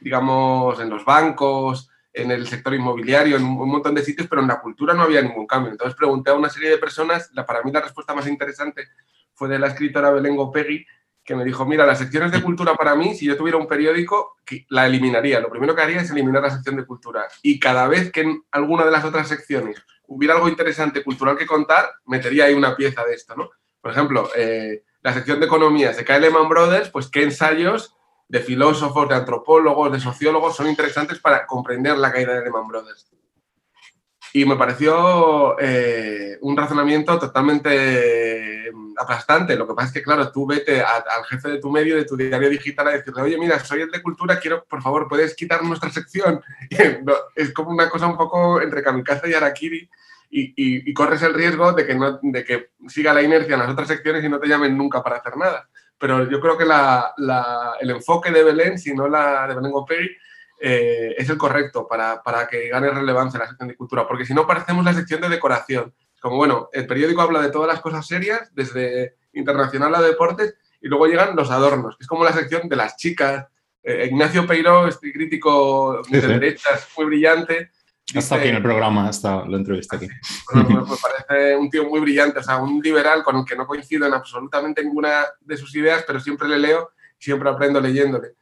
digamos, 0.00 0.78
en 0.80 0.90
los 0.90 1.04
bancos, 1.04 1.90
en 2.12 2.30
el 2.30 2.46
sector 2.46 2.74
inmobiliario, 2.74 3.36
en 3.36 3.44
un 3.44 3.68
montón 3.68 3.94
de 3.94 4.04
sitios, 4.04 4.28
pero 4.28 4.42
en 4.42 4.48
la 4.48 4.60
cultura 4.60 4.94
no 4.94 5.02
había 5.02 5.22
ningún 5.22 5.46
cambio. 5.46 5.72
Entonces 5.72 5.96
pregunté 5.96 6.30
a 6.30 6.34
una 6.34 6.50
serie 6.50 6.70
de 6.70 6.78
personas, 6.78 7.30
la, 7.32 7.44
para 7.44 7.62
mí 7.62 7.72
la 7.72 7.80
respuesta 7.80 8.14
más 8.14 8.26
interesante 8.26 8.88
fue 9.34 9.48
de 9.48 9.58
la 9.58 9.68
escritora 9.68 10.10
Belén 10.10 10.36
Gopegui, 10.36 10.86
que 11.24 11.36
me 11.36 11.44
dijo, 11.44 11.64
mira, 11.64 11.86
las 11.86 11.98
secciones 11.98 12.32
de 12.32 12.42
cultura 12.42 12.74
para 12.74 12.94
mí, 12.96 13.14
si 13.14 13.26
yo 13.26 13.36
tuviera 13.36 13.58
un 13.58 13.68
periódico, 13.68 14.36
la 14.68 14.86
eliminaría. 14.86 15.40
Lo 15.40 15.50
primero 15.50 15.74
que 15.74 15.82
haría 15.82 16.00
es 16.00 16.10
eliminar 16.10 16.42
la 16.42 16.50
sección 16.50 16.76
de 16.76 16.84
cultura. 16.84 17.28
Y 17.42 17.60
cada 17.60 17.86
vez 17.86 18.10
que 18.10 18.22
en 18.22 18.44
alguna 18.50 18.84
de 18.84 18.90
las 18.90 19.04
otras 19.04 19.28
secciones 19.28 19.82
hubiera 20.06 20.34
algo 20.34 20.48
interesante 20.48 21.04
cultural 21.04 21.36
que 21.36 21.46
contar, 21.46 21.90
metería 22.06 22.46
ahí 22.46 22.54
una 22.54 22.76
pieza 22.76 23.04
de 23.04 23.14
esto, 23.14 23.36
¿no? 23.36 23.50
Por 23.80 23.92
ejemplo, 23.92 24.30
eh, 24.36 24.84
la 25.00 25.12
sección 25.12 25.40
de 25.40 25.46
economía 25.46 25.92
se 25.94 26.04
cae 26.04 26.20
Lehman 26.20 26.48
Brothers, 26.48 26.90
pues 26.90 27.08
qué 27.08 27.22
ensayos 27.22 27.96
de 28.28 28.40
filósofos, 28.40 29.08
de 29.08 29.14
antropólogos, 29.14 29.92
de 29.92 30.00
sociólogos 30.00 30.56
son 30.56 30.68
interesantes 30.68 31.18
para 31.18 31.46
comprender 31.46 31.98
la 31.98 32.12
caída 32.12 32.34
de 32.34 32.44
Lehman 32.44 32.66
Brothers. 32.66 33.10
Y 34.34 34.46
me 34.46 34.56
pareció 34.56 35.58
eh, 35.60 36.38
un 36.40 36.56
razonamiento 36.56 37.18
totalmente 37.18 38.70
mm, 38.72 38.94
aplastante. 38.96 39.56
Lo 39.56 39.68
que 39.68 39.74
pasa 39.74 39.88
es 39.88 39.94
que, 39.94 40.02
claro, 40.02 40.32
tú 40.32 40.46
vete 40.46 40.80
al 40.80 41.24
jefe 41.28 41.50
de 41.50 41.58
tu 41.58 41.70
medio, 41.70 41.96
de 41.96 42.06
tu 42.06 42.16
diario 42.16 42.48
digital, 42.48 42.88
a 42.88 42.92
decirle, 42.92 43.22
oye, 43.22 43.36
mira, 43.36 43.58
soy 43.58 43.82
el 43.82 43.90
de 43.90 44.00
cultura, 44.00 44.40
quiero, 44.40 44.64
por 44.64 44.82
favor, 44.82 45.06
¿puedes 45.06 45.36
quitar 45.36 45.62
nuestra 45.62 45.90
sección? 45.90 46.40
es 47.34 47.52
como 47.52 47.70
una 47.70 47.90
cosa 47.90 48.06
un 48.06 48.16
poco 48.16 48.60
entre 48.62 48.82
kamikaze 48.82 49.30
y 49.30 49.34
arakiri. 49.34 49.90
Y, 50.34 50.54
y, 50.56 50.94
corres 50.94 51.20
el 51.20 51.34
riesgo 51.34 51.74
de 51.74 51.86
que, 51.86 51.94
no, 51.94 52.18
de 52.22 52.42
que 52.42 52.70
siga 52.88 53.12
la 53.12 53.20
inercia 53.20 53.52
en 53.52 53.60
las 53.60 53.68
otras 53.68 53.86
secciones 53.86 54.24
y 54.24 54.30
no 54.30 54.40
te 54.40 54.48
llamen 54.48 54.78
nunca 54.78 55.02
para 55.02 55.16
hacer 55.16 55.36
nada. 55.36 55.68
Pero 55.98 56.26
yo 56.30 56.40
creo 56.40 56.56
que 56.56 56.64
la, 56.64 57.12
la, 57.18 57.74
el 57.78 57.90
enfoque 57.90 58.30
de 58.30 58.42
Belén, 58.42 58.78
si 58.78 58.94
no 58.94 59.08
la 59.08 59.46
de 59.46 59.54
Belén 59.54 59.72
Gopegui, 59.72 60.08
eh, 60.64 61.16
es 61.18 61.28
el 61.28 61.36
correcto 61.36 61.88
para, 61.88 62.22
para, 62.22 62.46
que 62.46 62.68
gane 62.68 62.88
relevancia 62.88 63.40
la 63.40 63.48
sección 63.48 63.68
de 63.68 63.74
cultura, 63.74 64.06
porque 64.06 64.24
si 64.24 64.32
no 64.32 64.46
parecemos 64.46 64.84
la 64.84 64.94
sección 64.94 65.20
de 65.20 65.28
decoración. 65.28 65.92
Como 66.20 66.36
bueno, 66.36 66.68
el 66.72 66.86
periódico 66.86 67.20
habla 67.20 67.42
de 67.42 67.50
todas 67.50 67.66
las 67.66 67.80
cosas 67.80 68.06
serias, 68.06 68.54
desde 68.54 69.16
internacional 69.32 69.92
a 69.96 70.00
deportes, 70.00 70.54
y 70.80 70.86
luego 70.86 71.08
llegan 71.08 71.34
los 71.34 71.50
adornos, 71.50 71.96
que 71.96 72.04
es 72.04 72.06
como 72.06 72.22
la 72.22 72.32
sección 72.32 72.68
de 72.68 72.76
las 72.76 72.96
chicas. 72.96 73.48
Eh, 73.82 74.06
Ignacio 74.08 74.46
Peiro, 74.46 74.86
este 74.86 75.12
crítico 75.12 76.00
de 76.08 76.20
derechas, 76.20 76.86
muy 76.96 77.06
brillante. 77.06 77.72
Está 78.14 78.36
aquí 78.36 78.46
en 78.46 78.56
el 78.56 78.62
programa, 78.62 79.08
hasta 79.08 79.44
lo 79.44 79.56
entrevista 79.56 79.96
aquí. 79.96 80.06
me 80.54 80.76
parece 80.84 81.56
un 81.56 81.70
tío 81.70 81.88
muy 81.88 81.98
brillante, 81.98 82.38
o 82.38 82.42
sea, 82.42 82.58
un 82.58 82.80
liberal 82.80 83.24
con 83.24 83.38
el 83.38 83.44
que 83.44 83.56
no 83.56 83.66
coincido 83.66 84.06
en 84.06 84.14
absolutamente 84.14 84.84
ninguna 84.84 85.24
de 85.40 85.56
sus 85.56 85.74
ideas, 85.74 86.04
pero 86.06 86.20
siempre 86.20 86.46
le 86.46 86.58
leo 86.58 86.92
siempre 87.22 87.48
aprendo 87.48 87.80
leyéndole. 87.80 88.34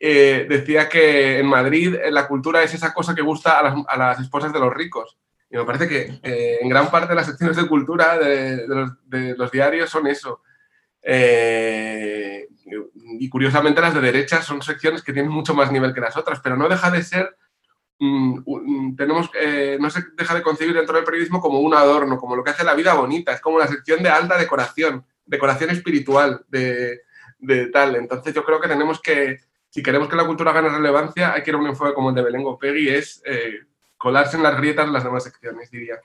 Eh, 0.00 0.46
decía 0.48 0.88
que 0.88 1.40
en 1.40 1.46
Madrid 1.46 1.96
eh, 1.96 2.12
la 2.12 2.28
cultura 2.28 2.62
es 2.62 2.72
esa 2.72 2.94
cosa 2.94 3.16
que 3.16 3.22
gusta 3.22 3.58
a 3.58 3.96
las, 3.96 4.20
esposas 4.20 4.52
de 4.52 4.60
los 4.60 4.72
ricos. 4.72 5.18
Y 5.50 5.56
me 5.56 5.64
parece 5.64 5.88
que 5.88 6.20
eh, 6.22 6.58
en 6.60 6.68
gran 6.68 6.90
parte 6.90 7.14
las 7.14 7.26
secciones 7.26 7.56
de 7.56 7.66
cultura 7.66 8.16
de, 8.18 8.66
los, 9.36 9.50
diarios 9.50 9.90
son 9.90 10.06
eso. 10.06 10.42
y 13.20 13.28
curiosamente 13.28 13.80
las 13.80 13.94
de 13.94 14.00
derecha 14.00 14.42
son 14.42 14.62
secciones 14.62 15.02
que 15.02 15.12
tienen 15.12 15.32
mucho 15.32 15.54
más 15.54 15.72
nivel 15.72 15.94
que 15.94 16.00
las 16.00 16.16
otras, 16.16 16.40
pero 16.40 16.56
no 16.56 16.68
deja 16.68 16.90
de 16.90 17.02
ser, 17.02 17.36
mm, 17.98 18.94
tenemos, 18.94 19.30
no 19.80 19.90
se 19.90 20.04
deja 20.14 20.34
de 20.34 20.42
concebir 20.42 20.74
dentro 20.74 20.94
del 20.94 21.04
periodismo 21.04 21.40
como 21.40 21.60
un 21.60 21.74
adorno, 21.74 22.18
como 22.18 22.36
lo 22.36 22.44
que 22.44 22.50
hace 22.50 22.62
la 22.62 22.74
vida 22.74 22.94
bonita, 22.94 23.32
es 23.32 23.40
como 23.40 23.58
la 23.58 23.66
sección 23.66 24.02
de 24.02 24.10
alta 24.10 24.36
decoración, 24.36 25.04
decoración 25.24 25.70
espiritual, 25.70 26.44
de, 26.48 27.00
de 27.38 27.66
tal. 27.68 27.96
Entonces 27.96 28.34
yo 28.34 28.44
creo 28.44 28.60
que 28.60 28.68
tenemos 28.68 29.00
que 29.00 29.47
si 29.70 29.82
queremos 29.82 30.08
que 30.08 30.16
la 30.16 30.26
cultura 30.26 30.52
gane 30.52 30.68
relevancia, 30.68 31.34
hay 31.34 31.42
que 31.42 31.50
ir 31.50 31.56
a 31.56 31.58
un 31.58 31.66
enfoque 31.66 31.94
como 31.94 32.10
el 32.10 32.14
de 32.14 32.22
Belén 32.22 32.42
Gopegui, 32.42 32.88
es 32.88 33.22
eh, 33.26 33.60
colarse 33.96 34.36
en 34.36 34.42
las 34.42 34.56
grietas 34.56 34.86
de 34.86 34.92
las 34.92 35.04
demás 35.04 35.24
secciones, 35.24 35.70
diría. 35.70 35.96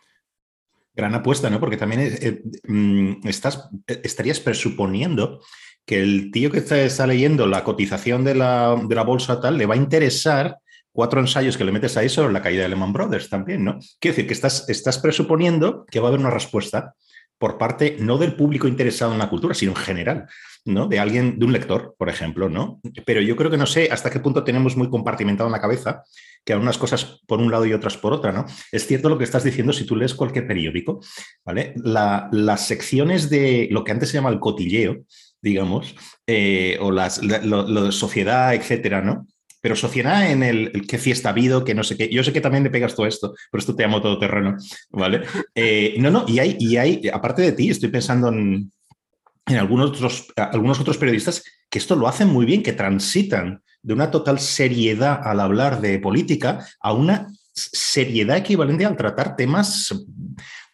Gran 0.96 1.16
apuesta, 1.16 1.50
¿no? 1.50 1.60
Porque 1.60 1.78
también 1.78 2.02
eh, 2.02 2.42
mm, 2.68 3.28
estás, 3.28 3.70
estarías 3.88 4.40
presuponiendo 4.40 5.42
que 5.86 6.02
el 6.02 6.32
tío 6.32 6.52
que 6.52 6.60
está, 6.60 7.08
leyendo 7.08 7.48
la 7.48 7.64
cotización 7.64 8.24
de 8.24 8.36
la, 8.36 8.76
bolsa 9.06 9.42
tal 9.42 9.58
le 9.58 9.66
va 9.66 9.74
a 9.74 9.78
interesar 9.78 10.60
cuatro 10.92 11.20
ensayos 11.20 11.58
que 11.58 11.66
le 11.66 11.72
metes 11.72 11.98
ahí 11.98 12.10
sobre 12.10 12.32
la 12.32 12.42
caída 12.42 12.64
de 12.64 12.70
Lehman 12.70 12.94
Brothers 12.94 13.30
también, 13.30 13.64
¿no? 13.64 13.80
Quiero 14.00 14.16
decir 14.16 14.28
que 14.28 14.34
estás 14.72 15.00
presuponiendo 15.00 15.86
que 15.90 16.00
va 16.00 16.08
a 16.08 16.10
haber 16.10 16.20
una 16.20 16.30
respuesta 16.30 16.94
por 17.38 17.58
parte 17.58 17.98
no 18.00 18.18
del 18.18 18.36
público 18.36 18.68
interesado 18.68 19.12
en 19.12 19.20
la 19.20 19.30
cultura, 19.30 19.54
sino 19.54 19.72
en 19.72 19.78
general. 19.78 20.28
¿No? 20.66 20.88
De 20.88 21.00
alguien, 21.00 21.40
de 21.40 21.46
un 21.46 21.54
lector, 21.54 21.96
por 21.98 22.10
ejemplo, 22.10 22.50
¿no? 22.50 22.80
Pero 23.06 23.22
yo 23.22 23.36
creo 23.36 23.52
que 23.52 23.58
no 23.58 23.66
sé 23.66 23.90
hasta 23.92 24.10
qué 24.10 24.20
punto 24.20 24.44
tenemos 24.44 24.78
muy 24.78 24.90
compartimentado 24.90 25.48
en 25.48 25.54
la 25.54 25.62
cabeza 25.62 26.04
que 26.46 26.56
unas 26.56 26.78
cosas 26.78 27.22
por 27.26 27.40
un 27.40 27.52
lado 27.52 27.66
y 27.66 27.74
otras 27.74 27.98
por 27.98 28.14
otra, 28.14 28.32
¿no? 28.32 28.46
Es 28.72 28.86
cierto 28.86 29.10
lo 29.10 29.18
que 29.18 29.24
estás 29.24 29.44
diciendo 29.44 29.74
si 29.74 29.86
tú 29.86 29.96
lees 29.96 30.14
cualquier 30.14 30.48
periódico, 30.48 31.00
¿vale? 31.46 31.74
las 31.84 32.68
secciones 32.68 33.30
de 33.30 33.68
lo 33.72 33.84
que 33.84 33.92
antes 33.92 34.10
se 34.10 34.16
llama 34.16 34.30
el 34.30 34.40
cotilleo, 34.40 35.04
digamos, 35.42 35.96
eh, 36.28 36.78
o 36.82 36.92
las, 36.92 37.22
lo, 37.22 37.86
de 37.86 37.92
sociedad, 37.92 38.54
etcétera, 38.54 39.02
¿no? 39.02 39.28
Pero 39.62 39.78
sociedad 39.78 40.30
en 40.30 40.44
el, 40.44 40.86
qué 40.88 40.98
fiesta 40.98 41.30
ha 41.30 41.32
habido, 41.32 41.64
que 41.64 41.74
no 41.74 41.84
sé 41.84 41.96
qué. 41.96 42.10
Yo 42.10 42.22
sé 42.24 42.34
que 42.34 42.42
también 42.42 42.66
le 42.66 42.70
pegas 42.70 42.96
todo 42.96 43.06
esto, 43.06 43.34
pero 43.50 43.60
esto 43.60 43.76
te 43.76 43.84
llamo 43.84 44.02
todo 44.02 44.20
terreno, 44.20 44.58
¿vale? 44.90 45.22
Eh, 45.56 45.96
no, 46.00 46.12
no, 46.12 46.26
y 46.28 46.40
hay, 46.40 46.58
y 46.60 46.76
hay, 46.76 47.10
aparte 47.14 47.42
de 47.42 47.54
ti, 47.54 47.70
estoy 47.70 47.90
pensando 47.90 48.28
en, 48.28 48.72
en 49.46 49.58
algunos 49.58 49.90
otros, 49.90 50.28
algunos 50.36 50.80
otros 50.80 50.98
periodistas 50.98 51.44
que 51.70 51.80
esto 51.80 51.96
lo 51.96 52.08
hacen 52.08 52.30
muy 52.30 52.46
bien, 52.46 52.64
que 52.64 52.74
transitan 52.74 53.62
de 53.82 53.94
una 53.94 54.12
total 54.12 54.40
seriedad 54.40 55.22
al 55.24 55.40
hablar 55.40 55.82
de 55.82 56.00
política 56.00 56.66
a 56.80 56.94
una 56.94 57.28
seriedad 57.54 58.38
equivalente 58.38 58.86
al 58.86 58.96
tratar 58.96 59.36
temas 59.36 59.94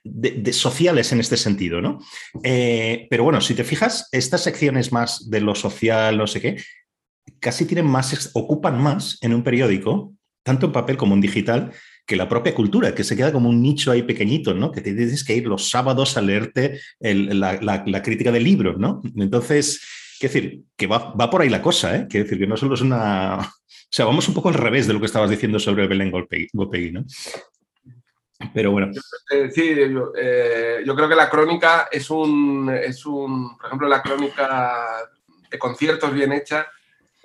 de, 0.04 0.54
sociales 0.54 1.12
en 1.12 1.20
este 1.20 1.38
sentido, 1.38 1.82
¿no? 1.82 2.00
Eh, 2.44 3.08
pero 3.10 3.24
bueno, 3.24 3.42
si 3.42 3.54
te 3.54 3.64
fijas, 3.64 4.08
estas 4.12 4.44
secciones 4.44 4.92
más 4.92 5.30
de 5.30 5.42
lo 5.42 5.56
social, 5.56 6.18
no 6.18 6.28
sé 6.28 6.42
qué, 6.42 6.58
casi 7.40 7.66
tienen 7.66 7.86
más, 7.86 8.32
ocupan 8.34 8.82
más 8.82 9.18
en 9.22 9.34
un 9.34 9.44
periódico, 9.44 10.14
tanto 10.44 10.68
en 10.68 10.72
papel 10.72 10.98
como 10.98 11.16
en 11.16 11.22
digital, 11.22 11.72
que 12.10 12.16
la 12.16 12.28
propia 12.28 12.56
cultura, 12.56 12.96
que 12.96 13.04
se 13.04 13.16
queda 13.16 13.32
como 13.32 13.50
un 13.50 13.62
nicho 13.62 13.92
ahí 13.92 14.02
pequeñito, 14.02 14.56
¿no? 14.56 14.72
Que 14.72 14.82
tienes 14.82 15.24
que 15.24 15.36
ir 15.36 15.46
los 15.46 15.70
sábados 15.70 16.18
a 16.18 16.22
leerte 16.22 16.82
la, 17.00 18.02
crítica 18.04 18.32
de 18.32 18.40
libros, 18.40 18.80
¿no? 18.80 19.00
Entonces, 19.16 20.16
quiero 20.20 20.34
decir, 20.34 20.62
que 20.76 20.88
va, 20.88 21.14
por 21.30 21.44
ahí 21.44 21.50
la 21.50 21.62
cosa, 21.62 21.96
¿eh? 21.96 22.08
Quiero 22.10 22.24
decir, 22.24 22.40
que 22.40 22.48
no 22.48 22.58
solo 22.58 22.74
es 22.74 22.82
una... 22.82 23.38
O 23.38 23.92
sea, 23.92 24.06
vamos 24.06 24.28
un 24.28 24.34
poco 24.34 24.50
al 24.50 24.56
revés 24.56 24.88
de 24.88 24.94
lo 24.94 25.00
que 25.00 25.06
estabas 25.06 25.30
diciendo 25.30 25.60
sobre 25.60 25.86
Belén 25.86 26.12
Gopegui, 26.12 26.92
¿no? 26.92 27.06
Pero 28.56 28.72
bueno. 28.72 28.92
Sí, 29.54 29.76
eh, 30.18 30.82
yo, 30.84 30.96
creo 30.96 31.10
que 31.10 31.16
la 31.16 31.30
crónica 31.30 31.90
es 31.92 32.10
un, 32.10 32.72
es 32.74 33.06
un, 33.06 33.56
por 33.56 33.68
ejemplo, 33.68 33.88
la 33.88 34.02
crónica 34.02 35.08
de 35.52 35.60
conciertos 35.60 36.12
bien 36.12 36.34
hecha 36.34 36.66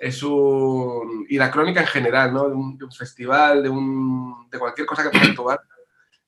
es 0.05 0.21
un, 0.21 1.25
y 1.27 1.35
la 1.39 1.49
crónica 1.49 1.81
en 1.81 1.87
general, 1.87 2.31
¿no? 2.31 2.47
De 2.47 2.53
un, 2.53 2.91
festival, 2.91 3.63
de, 3.63 3.69
un, 3.69 4.47
de 4.51 4.59
cualquier 4.59 4.85
cosa 4.85 5.01
que 5.01 5.09
pueda 5.09 5.31
actuar, 5.31 5.61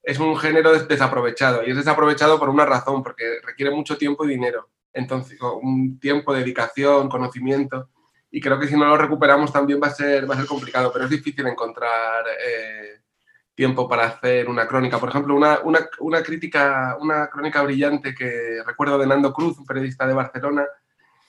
es 0.02 0.18
un 0.18 0.36
género 0.36 0.72
desaprovechado 0.80 1.64
y 1.64 1.70
es 1.70 1.78
desaprovechado 1.78 2.40
por 2.40 2.50
una 2.50 2.66
razón, 2.66 3.04
porque 3.04 3.40
requiere 3.46 3.70
mucho 3.70 3.96
tiempo 3.96 4.26
y 4.26 4.30
dinero. 4.30 4.70
Entonces, 4.94 5.38
un 5.62 6.00
tiempo, 6.00 6.34
dedicación, 6.34 7.08
conocimiento. 7.08 7.90
Y 8.32 8.42
creo 8.42 8.60
que 8.60 8.68
si 8.68 8.76
no 8.76 8.86
lo 8.86 8.98
recuperamos 8.98 9.54
también 9.54 9.80
va 9.82 9.88
a 9.88 9.92
ser, 9.92 10.28
va 10.28 10.34
a 10.34 10.38
ser 10.38 10.48
complicado, 10.48 10.92
pero 10.92 11.06
es 11.06 11.12
difícil 11.12 11.46
encontrar 11.46 12.26
eh, 12.44 13.02
tiempo 13.54 13.88
para 13.88 14.08
hacer 14.08 14.50
una 14.50 14.68
crónica. 14.68 14.98
Por 14.98 15.10
ejemplo, 15.10 15.36
una, 15.36 15.60
una, 15.60 15.88
una, 16.00 16.24
crítica, 16.24 16.98
una 17.00 17.28
crónica 17.28 17.62
brillante 17.62 18.16
que 18.16 18.64
recuerdo 18.66 18.98
de 18.98 19.06
Nando 19.06 19.32
Cruz, 19.32 19.60
un 19.60 19.68
periodista 19.68 20.08
de 20.08 20.16
Barcelona, 20.16 20.66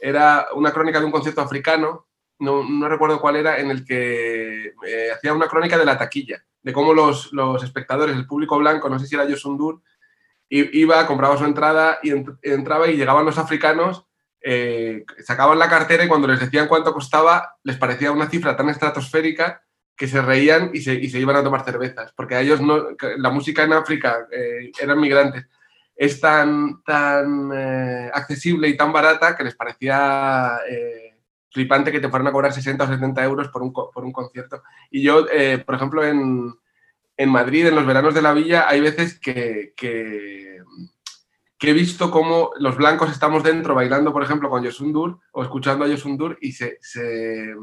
era 0.00 0.46
una 0.54 0.72
crónica 0.72 0.98
de 0.98 1.04
un 1.04 1.12
concierto 1.12 1.42
africano, 1.42 2.07
no, 2.38 2.68
no 2.68 2.88
recuerdo 2.88 3.20
cuál 3.20 3.36
era, 3.36 3.58
en 3.58 3.70
el 3.70 3.84
que 3.84 4.74
eh, 4.86 5.10
hacía 5.14 5.32
una 5.32 5.48
crónica 5.48 5.76
de 5.78 5.84
la 5.84 5.98
taquilla, 5.98 6.44
de 6.62 6.72
cómo 6.72 6.92
los, 6.92 7.32
los, 7.32 7.62
espectadores, 7.62 8.16
el 8.16 8.26
público 8.26 8.58
blanco, 8.58 8.88
no 8.88 8.98
sé 8.98 9.06
si 9.06 9.14
era 9.14 9.26
Yosundur, 9.26 9.82
iba, 10.50 11.06
compraba 11.06 11.36
su 11.36 11.44
entrada 11.44 11.98
y 12.02 12.12
entraba 12.42 12.88
y 12.88 12.96
llegaban 12.96 13.26
los 13.26 13.38
africanos, 13.38 14.06
eh, 14.40 15.04
sacaban 15.24 15.58
la 15.58 15.68
cartera 15.68 16.04
y 16.04 16.08
cuando 16.08 16.28
les 16.28 16.40
decían 16.40 16.68
cuánto 16.68 16.94
costaba, 16.94 17.56
les 17.64 17.76
parecía 17.76 18.12
una 18.12 18.30
cifra 18.30 18.56
tan 18.56 18.68
estratosférica 18.68 19.62
que 19.96 20.06
se 20.06 20.22
reían 20.22 20.70
y 20.72 20.80
se, 20.80 20.94
y 20.94 21.10
se, 21.10 21.18
iban 21.18 21.36
a 21.36 21.42
tomar 21.42 21.64
cervezas, 21.64 22.12
porque 22.16 22.36
a 22.36 22.40
ellos 22.40 22.60
no, 22.60 22.86
la 23.16 23.30
música 23.30 23.64
en 23.64 23.72
África, 23.72 24.26
eh, 24.30 24.70
eran 24.80 25.00
migrantes, 25.00 25.46
es 25.98 26.20
tan, 26.20 26.80
tan 26.84 27.50
eh, 27.52 28.10
accesible 28.14 28.68
y 28.68 28.76
tan 28.76 28.92
barata 28.92 29.36
que 29.36 29.42
les 29.42 29.56
parecía 29.56 30.60
eh, 30.70 31.07
flipante 31.58 31.90
que 31.90 31.98
te 31.98 32.08
fueran 32.08 32.28
a 32.28 32.32
cobrar 32.32 32.52
60 32.52 32.84
o 32.84 32.86
70 32.86 33.24
euros 33.24 33.48
por 33.48 33.62
un, 33.62 33.72
por 33.72 34.04
un 34.04 34.12
concierto. 34.12 34.62
Y 34.92 35.02
yo, 35.02 35.26
por 35.66 35.74
ejemplo, 35.74 36.04
en, 36.04 36.54
en, 37.16 37.28
Madrid, 37.28 37.66
en 37.66 37.74
los 37.74 37.84
veranos 37.84 38.14
de 38.14 38.22
la 38.22 38.32
villa, 38.32 38.68
hay 38.68 38.80
veces 38.80 39.18
que, 39.18 39.74
que, 39.76 40.62
he 41.60 41.72
visto 41.72 42.12
cómo 42.12 42.52
los 42.60 42.76
blancos 42.76 43.10
estamos 43.10 43.42
dentro 43.42 43.74
bailando, 43.74 44.12
por 44.12 44.22
ejemplo, 44.22 44.48
con 44.48 44.62
Yosundur 44.62 45.18
o 45.32 45.42
escuchando 45.42 45.84
a 45.84 45.88
Yosundur 45.88 46.38
y 46.40 46.52
se, 46.52 46.78
se 46.80 47.56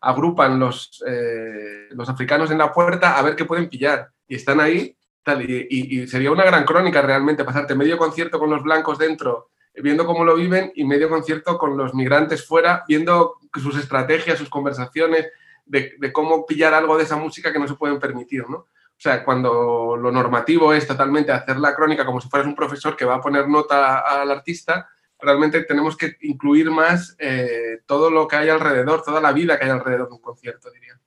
agrupan 0.00 0.60
los, 0.60 1.02
eh, 1.04 1.88
los 1.90 2.08
africanos 2.08 2.52
en 2.52 2.58
la 2.58 2.72
puerta 2.72 3.18
a 3.18 3.22
ver 3.22 3.34
qué 3.34 3.44
pueden 3.44 3.68
pillar. 3.68 4.10
Y 4.28 4.36
están 4.36 4.60
ahí, 4.60 4.96
y, 5.40 6.06
sería 6.06 6.30
una 6.30 6.44
gran 6.44 6.64
crónica 6.64 7.02
realmente 7.02 7.44
pasarte 7.44 7.74
medio 7.74 7.98
concierto 7.98 8.38
con 8.38 8.50
los 8.50 8.62
blancos 8.62 8.98
dentro, 8.98 9.50
viendo 9.74 10.06
cómo 10.06 10.24
lo 10.24 10.36
viven, 10.36 10.72
y 10.74 10.84
medio 10.84 11.08
concierto 11.08 11.58
con 11.58 11.76
los 11.76 11.94
migrantes 11.94 12.46
fuera, 12.46 12.84
viendo 12.86 13.38
sus 13.54 13.76
estrategias, 13.76 14.38
sus 14.38 14.48
conversaciones, 14.48 15.26
de, 15.66 16.12
cómo 16.12 16.46
pillar 16.46 16.74
algo 16.74 16.96
de 16.96 17.04
esa 17.04 17.16
música 17.16 17.52
que 17.52 17.58
no 17.58 17.66
se 17.66 17.74
pueden 17.74 17.98
permitir, 17.98 18.48
¿no? 18.48 18.58
O 18.58 19.00
sea, 19.04 19.24
cuando 19.24 19.96
lo 19.96 20.12
normativo 20.12 20.72
es 20.72 20.86
totalmente 20.86 21.32
hacer 21.32 21.56
la 21.56 21.74
crónica 21.74 22.06
como 22.06 22.20
si 22.20 22.28
fueras 22.28 22.46
un 22.46 22.54
profesor 22.54 22.96
que 22.96 23.04
va 23.04 23.16
a 23.16 23.20
poner 23.20 23.48
nota 23.48 23.98
al 23.98 24.30
artista, 24.30 24.88
realmente 25.18 25.64
tenemos 25.64 25.96
que 25.96 26.16
incluir 26.20 26.70
más 26.70 27.16
eh, 27.18 27.80
todo 27.86 28.10
lo 28.10 28.28
que 28.28 28.36
hay 28.36 28.48
alrededor, 28.48 29.02
toda 29.02 29.20
la 29.20 29.32
vida 29.32 29.58
que 29.58 29.64
hay 29.64 29.70
alrededor 29.70 30.08
de 30.08 30.14
un 30.14 30.20
concierto, 30.20 30.70
diría. 30.70 30.98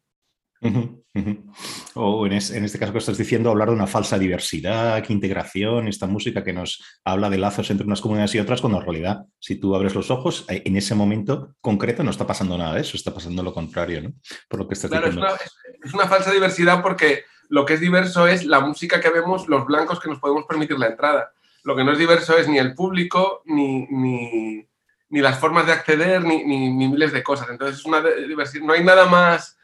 O 1.96 2.26
en, 2.26 2.34
este 2.34 2.80
caso 2.80 2.92
que 2.92 3.00
estás 3.00 3.18
diciendo, 3.18 3.50
hablar 3.50 3.70
de 3.70 3.76
una 3.76 3.88
falsa 3.88 4.20
diversidad, 4.20 5.02
qué 5.04 5.14
integración, 5.14 5.88
esta 5.88 6.08
música 6.08 6.44
que 6.44 6.54
nos 6.54 6.84
habla 7.04 7.30
de 7.30 7.38
lazos 7.38 7.70
entre 7.72 7.88
unas 7.88 8.02
comunidades 8.02 8.36
y 8.36 8.40
otras, 8.40 8.62
cuando 8.62 8.80
en 8.80 8.86
realidad, 8.86 9.26
si 9.40 9.56
tú 9.56 9.76
abres 9.76 9.96
los 9.96 10.12
ojos, 10.12 10.46
eh, 10.50 10.62
en 10.66 10.78
ese 10.78 10.96
momento 10.96 11.56
concreto 11.62 12.04
no 12.04 12.12
está 12.12 12.28
pasando 12.28 12.58
nada 12.58 12.76
de 12.76 12.82
eso, 12.82 12.98
está 12.98 13.14
pasando 13.14 13.44
lo 13.44 13.54
contrario, 13.54 14.02
¿no? 14.02 14.14
Por 14.48 14.60
lo 14.60 14.68
que 14.68 14.76
estás 14.76 14.92
diciendo. 14.92 15.26
Es 15.26 15.34
una, 15.34 15.38
es 15.84 15.94
una 15.94 16.08
falsa 16.08 16.32
diversidad 16.32 16.82
porque 16.82 17.24
lo 17.50 17.66
que 17.66 17.74
es 17.76 17.80
diverso 17.80 18.28
es 18.28 18.46
la 18.46 18.60
música 18.60 19.00
que 19.00 19.10
vemos 19.10 19.48
los 19.48 19.66
blancos 19.66 20.00
que 20.00 20.10
nos 20.10 20.20
podemos 20.20 20.46
permitir 20.46 20.78
la 20.78 20.88
entrada. 20.88 21.32
Lo 21.64 21.76
que 21.76 21.84
no 21.84 21.94
es 21.94 21.98
diverso 21.98 22.38
es 22.38 22.48
ni 22.48 22.58
el 22.58 22.76
público, 22.76 23.42
ni, 23.46 23.88
ni, 23.88 24.68
ni 25.10 25.22
las 25.22 25.40
formas 25.40 25.66
de 25.66 25.74
acceder, 25.74 26.24
ni, 26.24 26.44
ni, 26.44 26.70
miles 26.70 27.12
de 27.12 27.24
cosas. 27.24 27.50
Entonces, 27.50 27.80
es 27.80 27.86
una 27.86 28.02
diversidad. 28.02 28.66
No 28.66 28.74
hay 28.74 28.84
nada 28.84 29.06
más 29.06 29.57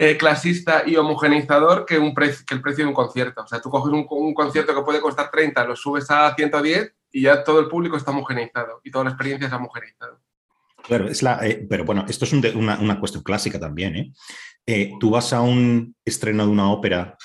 eh, 0.00 0.16
clasista 0.16 0.84
y 0.86 0.94
homogeneizador 0.94 1.84
que, 1.84 1.98
un 1.98 2.14
que 2.14 2.54
el 2.54 2.62
precio 2.62 2.84
de 2.84 2.88
un 2.88 2.94
concierto. 2.94 3.42
O 3.42 3.48
sea, 3.48 3.60
tú 3.60 3.68
coges 3.68 3.92
un, 3.92 4.32
concierto 4.32 4.72
que 4.72 4.82
puede 4.82 5.00
costar 5.00 5.28
30, 5.28 5.64
lo 5.64 5.74
subes 5.74 6.08
a 6.08 6.32
110 6.36 6.94
y 7.10 7.22
ya 7.22 7.42
todo 7.42 7.58
el 7.58 7.66
público 7.66 7.96
está 7.96 8.12
homogeneizado 8.12 8.80
y 8.84 8.92
toda 8.92 9.06
la 9.06 9.10
experiencia 9.10 9.46
está 9.46 9.56
homogeneizada. 9.56 10.20
Claro, 10.84 11.08
es 11.08 11.20
la, 11.20 11.44
eh, 11.44 11.66
pero 11.68 11.84
bueno, 11.84 12.04
esto 12.08 12.24
es 12.26 12.32
una, 12.32 12.78
una, 12.78 13.00
cuestión 13.00 13.24
clásica 13.24 13.58
también. 13.58 13.96
¿eh? 13.96 14.12
¿eh? 14.66 14.92
Tú 15.00 15.10
vas 15.10 15.32
a 15.32 15.40
un 15.40 15.96
estreno 16.04 16.46
de 16.46 16.52
una 16.52 16.70
ópera 16.70 17.18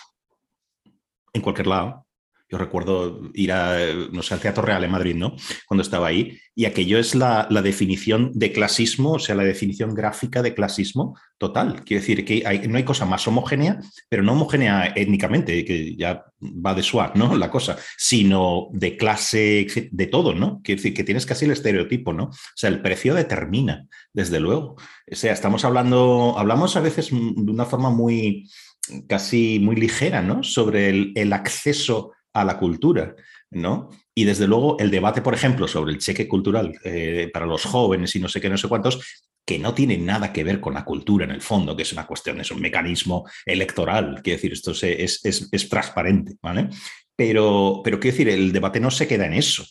en 1.32 1.42
cualquier 1.44 1.68
lado 1.68 2.03
yo 2.54 2.60
recuerdo 2.60 3.32
ir 3.34 3.52
a, 3.52 3.80
no 4.12 4.22
sé, 4.22 4.36
al 4.36 4.40
Teatro 4.40 4.62
Real 4.62 4.84
en 4.84 4.92
Madrid, 4.92 5.16
¿no? 5.16 5.36
Cuando 5.66 5.82
estaba 5.82 6.06
ahí. 6.06 6.38
Y 6.54 6.66
aquello 6.66 7.00
es 7.00 7.16
la, 7.16 7.48
definición 7.64 8.30
de 8.36 8.52
clasismo, 8.52 9.14
o 9.14 9.20
sea, 9.20 9.34
la 9.34 9.44
definición 9.44 9.96
gráfica 9.96 10.44
de 10.44 10.54
clasismo 10.54 11.18
total. 11.40 11.84
Quiere 11.84 12.02
decir 12.02 12.24
que 12.24 12.68
no 12.70 12.78
hay 12.78 12.84
cosa 12.84 13.06
más 13.06 13.28
homogénea, 13.28 13.80
pero 14.08 14.22
no 14.22 14.34
homogénea 14.34 14.94
étnicamente, 14.96 15.66
que 15.66 15.96
ya 15.96 16.26
va 16.40 16.76
de 16.76 16.84
suave, 16.84 17.14
¿no? 17.16 17.36
La 17.36 17.50
cosa, 17.50 17.76
sino 17.98 18.68
de 18.72 18.98
clase, 18.98 19.66
de 19.92 20.06
todo, 20.06 20.36
¿no? 20.36 20.62
Quiere 20.64 20.78
decir 20.80 20.94
que 20.94 21.04
tienes 21.04 21.26
casi 21.26 21.46
el 21.46 21.52
estereotipo, 21.52 22.14
¿no? 22.14 22.26
O 22.26 22.56
sea, 22.56 22.70
el 22.70 22.84
precio 22.84 23.16
determina, 23.16 23.88
desde 24.14 24.40
luego. 24.40 24.76
O 25.12 25.16
sea, 25.16 25.34
estamos 25.34 25.66
hablando, 25.66 26.36
hablamos 26.38 26.76
a 26.76 26.82
veces 26.82 27.10
de 27.10 27.52
una 27.52 27.66
forma 27.66 27.90
muy, 27.90 28.48
casi 29.08 29.58
muy 29.60 29.76
ligera, 29.76 30.22
¿no? 30.22 30.44
Sobre 30.44 31.14
el 31.16 31.34
acceso 31.34 32.12
a 32.34 32.44
la 32.44 32.58
cultura, 32.58 33.16
¿no? 33.52 33.90
Y 34.16 34.26
desde 34.26 34.48
luego 34.48 34.78
el 34.80 34.92
debate, 34.92 35.22
por 35.22 35.34
ejemplo, 35.34 35.68
sobre 35.68 35.94
el 35.94 36.00
cheque 36.00 36.28
cultural 36.28 36.74
eh, 36.84 37.30
para 37.32 37.46
los 37.46 37.64
jóvenes 37.66 38.16
y 38.16 38.20
no 38.20 38.28
sé 38.28 38.42
qué, 38.42 38.50
no 38.50 38.58
sé 38.58 38.68
cuántos, 38.68 39.00
que 39.46 39.60
no 39.60 39.74
tiene 39.74 39.98
nada 39.98 40.32
que 40.32 40.44
ver 40.44 40.60
con 40.60 40.74
la 40.74 40.86
cultura 40.86 41.26
en 41.26 41.32
el 41.32 41.42
fondo, 41.42 41.76
que 41.76 41.84
es 41.84 41.94
una 41.94 42.08
cuestión, 42.08 42.40
es 42.40 42.52
un 42.52 42.62
mecanismo 42.62 43.26
electoral, 43.46 44.22
quiero 44.24 44.38
decir, 44.38 44.54
esto 44.54 44.72
es, 44.72 45.22
es, 45.24 45.70
transparente, 45.70 46.36
¿vale? 46.42 46.70
Pero, 47.16 47.82
pero 47.84 48.00
quiero 48.00 48.14
decir, 48.14 48.30
el 48.30 48.52
debate 48.52 48.80
no 48.80 48.90
se 48.90 49.08
queda 49.08 49.28
en 49.28 49.34
eso, 49.34 49.64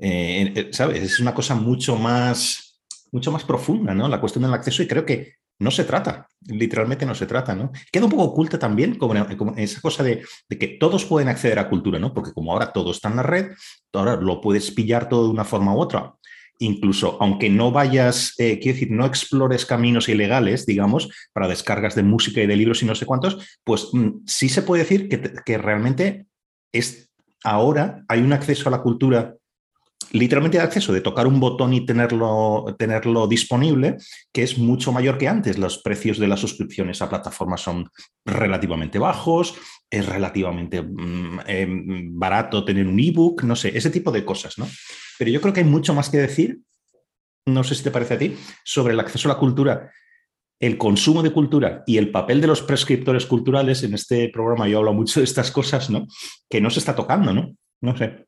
eh, 0.00 0.52
eh, 0.54 0.68
¿sabes? 0.72 1.02
Es 1.02 1.20
una 1.20 1.34
cosa 1.34 1.54
mucho 1.54 1.96
más, 1.96 2.82
mucho 3.12 3.30
más 3.30 3.44
profunda, 3.44 3.94
¿no? 3.94 4.08
La 4.08 4.20
cuestión 4.20 4.42
del 4.42 4.54
acceso 4.54 4.82
y 4.82 4.88
creo 4.88 5.06
que 5.06 5.36
no 5.60 5.70
se 5.70 5.84
trata, 5.84 6.26
literalmente 6.46 7.04
no 7.04 7.14
se 7.14 7.26
trata, 7.26 7.54
¿no? 7.54 7.70
Queda 7.92 8.04
un 8.04 8.10
poco 8.10 8.24
oculta 8.24 8.58
también 8.58 8.96
como, 8.96 9.14
esa 9.56 9.80
cosa 9.80 10.02
de, 10.02 10.24
que 10.48 10.78
todos 10.80 11.04
pueden 11.04 11.28
acceder 11.28 11.58
a 11.58 11.68
cultura, 11.68 11.98
¿no? 11.98 12.14
Porque 12.14 12.32
como 12.32 12.52
ahora 12.52 12.72
todo 12.72 12.90
está 12.90 13.10
en 13.10 13.16
la 13.16 13.22
red, 13.22 13.50
ahora 13.92 14.16
lo 14.16 14.40
puedes 14.40 14.70
pillar 14.70 15.08
todo 15.08 15.24
de 15.24 15.30
una 15.30 15.44
forma 15.44 15.74
u 15.74 15.78
otra. 15.78 16.14
incluso 16.62 17.16
aunque 17.20 17.48
no 17.48 17.72
vayas, 17.72 18.34
eh, 18.38 18.58
quiero 18.58 18.74
decir, 18.74 18.90
no 18.90 19.06
explores 19.06 19.64
caminos 19.64 20.08
ilegales, 20.08 20.66
digamos, 20.66 21.08
para 21.32 21.48
descargas 21.48 21.94
de 21.94 22.02
música 22.02 22.42
y 22.42 22.46
de 22.46 22.56
libros 22.56 22.82
y 22.82 22.86
no 22.86 22.94
sé 22.94 23.06
cuántos, 23.06 23.58
pues 23.64 23.88
mm, 23.92 24.24
sí 24.26 24.48
se 24.48 24.62
puede 24.62 24.82
decir 24.82 25.08
que, 25.08 25.32
que 25.44 25.58
realmente 25.58 26.26
es 26.72 27.10
ahora 27.44 28.04
hay 28.08 28.20
un 28.20 28.32
acceso 28.32 28.68
a 28.68 28.72
la 28.72 28.82
cultura 28.82 29.36
literalmente 30.12 30.58
de 30.58 30.64
acceso, 30.64 30.92
de 30.92 31.00
tocar 31.00 31.26
un 31.26 31.40
botón 31.40 31.72
y 31.72 31.86
tenerlo, 31.86 32.74
tenerlo 32.78 33.26
disponible, 33.26 33.96
que 34.32 34.42
es 34.42 34.58
mucho 34.58 34.92
mayor 34.92 35.18
que 35.18 35.28
antes. 35.28 35.58
Los 35.58 35.78
precios 35.78 36.18
de 36.18 36.28
las 36.28 36.40
suscripciones 36.40 37.00
a 37.02 37.08
plataformas 37.08 37.60
son 37.60 37.88
relativamente 38.24 38.98
bajos, 38.98 39.54
es 39.88 40.06
relativamente 40.06 40.82
mm, 40.82 41.40
em, 41.46 42.18
barato 42.18 42.64
tener 42.64 42.86
un 42.86 42.98
ebook, 42.98 43.44
no 43.44 43.56
sé, 43.56 43.76
ese 43.76 43.90
tipo 43.90 44.10
de 44.10 44.24
cosas, 44.24 44.58
¿no? 44.58 44.68
Pero 45.18 45.30
yo 45.30 45.40
creo 45.40 45.52
que 45.52 45.60
hay 45.60 45.66
mucho 45.66 45.94
más 45.94 46.08
que 46.08 46.18
decir, 46.18 46.58
no 47.46 47.64
sé 47.64 47.74
si 47.74 47.82
te 47.82 47.90
parece 47.90 48.14
a 48.14 48.18
ti, 48.18 48.36
sobre 48.64 48.94
el 48.94 49.00
acceso 49.00 49.28
a 49.28 49.34
la 49.34 49.38
cultura 49.38 49.90
el 50.60 50.76
consumo 50.76 51.22
de 51.22 51.32
cultura 51.32 51.82
y 51.86 51.96
el 51.96 52.10
papel 52.10 52.40
de 52.40 52.46
los 52.46 52.60
prescriptores 52.60 53.24
culturales, 53.24 53.82
en 53.82 53.94
este 53.94 54.28
programa 54.28 54.68
yo 54.68 54.78
hablo 54.78 54.92
mucho 54.92 55.20
de 55.20 55.24
estas 55.24 55.50
cosas, 55.50 55.88
¿no? 55.88 56.06
Que 56.50 56.60
no 56.60 56.68
se 56.68 56.80
está 56.80 56.94
tocando, 56.94 57.32
¿no? 57.32 57.56
No 57.80 57.96
sé. 57.96 58.26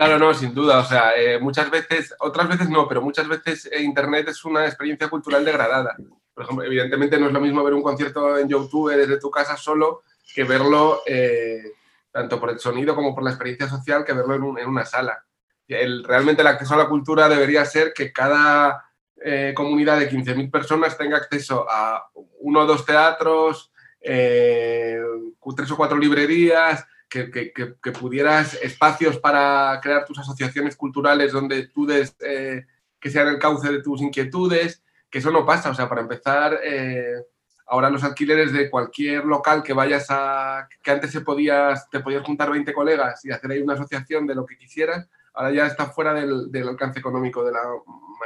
Claro, 0.00 0.18
no, 0.18 0.32
sin 0.32 0.54
duda. 0.54 0.78
O 0.78 0.84
sea, 0.86 1.12
eh, 1.14 1.38
muchas 1.38 1.70
veces, 1.70 2.14
otras 2.20 2.48
veces 2.48 2.70
no, 2.70 2.88
pero 2.88 3.02
muchas 3.02 3.28
veces 3.28 3.66
eh, 3.70 3.82
Internet 3.82 4.28
es 4.28 4.46
una 4.46 4.64
experiencia 4.64 5.08
cultural 5.10 5.44
degradada. 5.44 5.94
Por 6.32 6.44
ejemplo, 6.44 6.64
evidentemente 6.64 7.18
no 7.18 7.26
es 7.26 7.32
lo 7.34 7.40
mismo 7.40 7.62
ver 7.62 7.74
un 7.74 7.82
concierto 7.82 8.38
en 8.38 8.48
YouTube 8.48 8.96
desde 8.96 9.20
tu 9.20 9.30
casa 9.30 9.58
solo 9.58 10.04
que 10.34 10.44
verlo 10.44 11.02
eh, 11.04 11.72
tanto 12.10 12.40
por 12.40 12.48
el 12.48 12.58
sonido 12.58 12.94
como 12.94 13.14
por 13.14 13.22
la 13.22 13.28
experiencia 13.28 13.68
social 13.68 14.02
que 14.02 14.14
verlo 14.14 14.56
en, 14.58 14.66
una 14.66 14.86
sala. 14.86 15.22
El, 15.68 16.02
realmente 16.02 16.40
el 16.40 16.48
acceso 16.48 16.72
a 16.72 16.78
la 16.78 16.88
cultura 16.88 17.28
debería 17.28 17.66
ser 17.66 17.92
que 17.92 18.10
cada 18.10 18.86
comunidad 19.54 19.98
de 19.98 20.10
15.000 20.10 20.50
personas 20.50 20.96
tenga 20.96 21.18
acceso 21.18 21.66
a 21.68 22.08
uno 22.38 22.60
o 22.60 22.66
dos 22.66 22.86
teatros, 22.86 23.70
tres 24.00 25.70
o 25.70 25.76
cuatro 25.76 25.98
librerías, 25.98 26.86
que, 27.10 27.92
pudieras 27.98 28.54
espacios 28.62 29.18
para 29.18 29.78
crear 29.82 30.04
tus 30.04 30.18
asociaciones 30.18 30.76
culturales 30.76 31.32
donde 31.32 31.66
tú 31.66 31.84
des, 31.84 32.16
eh, 32.20 32.64
que 33.00 33.10
sean 33.10 33.28
el 33.28 33.38
cauce 33.38 33.70
de 33.70 33.82
tus 33.82 34.00
inquietudes, 34.00 34.82
que 35.10 35.18
eso 35.18 35.30
no 35.30 35.44
pasa. 35.44 35.70
O 35.70 35.74
sea, 35.74 35.88
para 35.88 36.02
empezar, 36.02 36.60
eh, 36.62 37.16
ahora 37.66 37.90
los 37.90 38.04
alquileres 38.04 38.52
de 38.52 38.70
cualquier 38.70 39.24
local 39.24 39.62
que 39.62 39.72
vayas 39.72 40.06
a, 40.10 40.68
que 40.82 40.90
antes 40.90 41.10
se 41.10 41.22
podías, 41.22 41.90
te 41.90 42.00
podías 42.00 42.22
juntar 42.22 42.50
20 42.50 42.72
colegas 42.72 43.24
y 43.24 43.32
hacer 43.32 43.50
ahí 43.50 43.60
una 43.60 43.74
asociación 43.74 44.26
de 44.26 44.36
lo 44.36 44.46
que 44.46 44.56
quisieras, 44.56 45.08
ahora 45.34 45.50
ya 45.50 45.66
está 45.66 45.86
fuera 45.86 46.14
del, 46.14 46.50
del 46.50 46.68
alcance 46.68 47.00
económico 47.00 47.44
de 47.44 47.52
la 47.52 47.62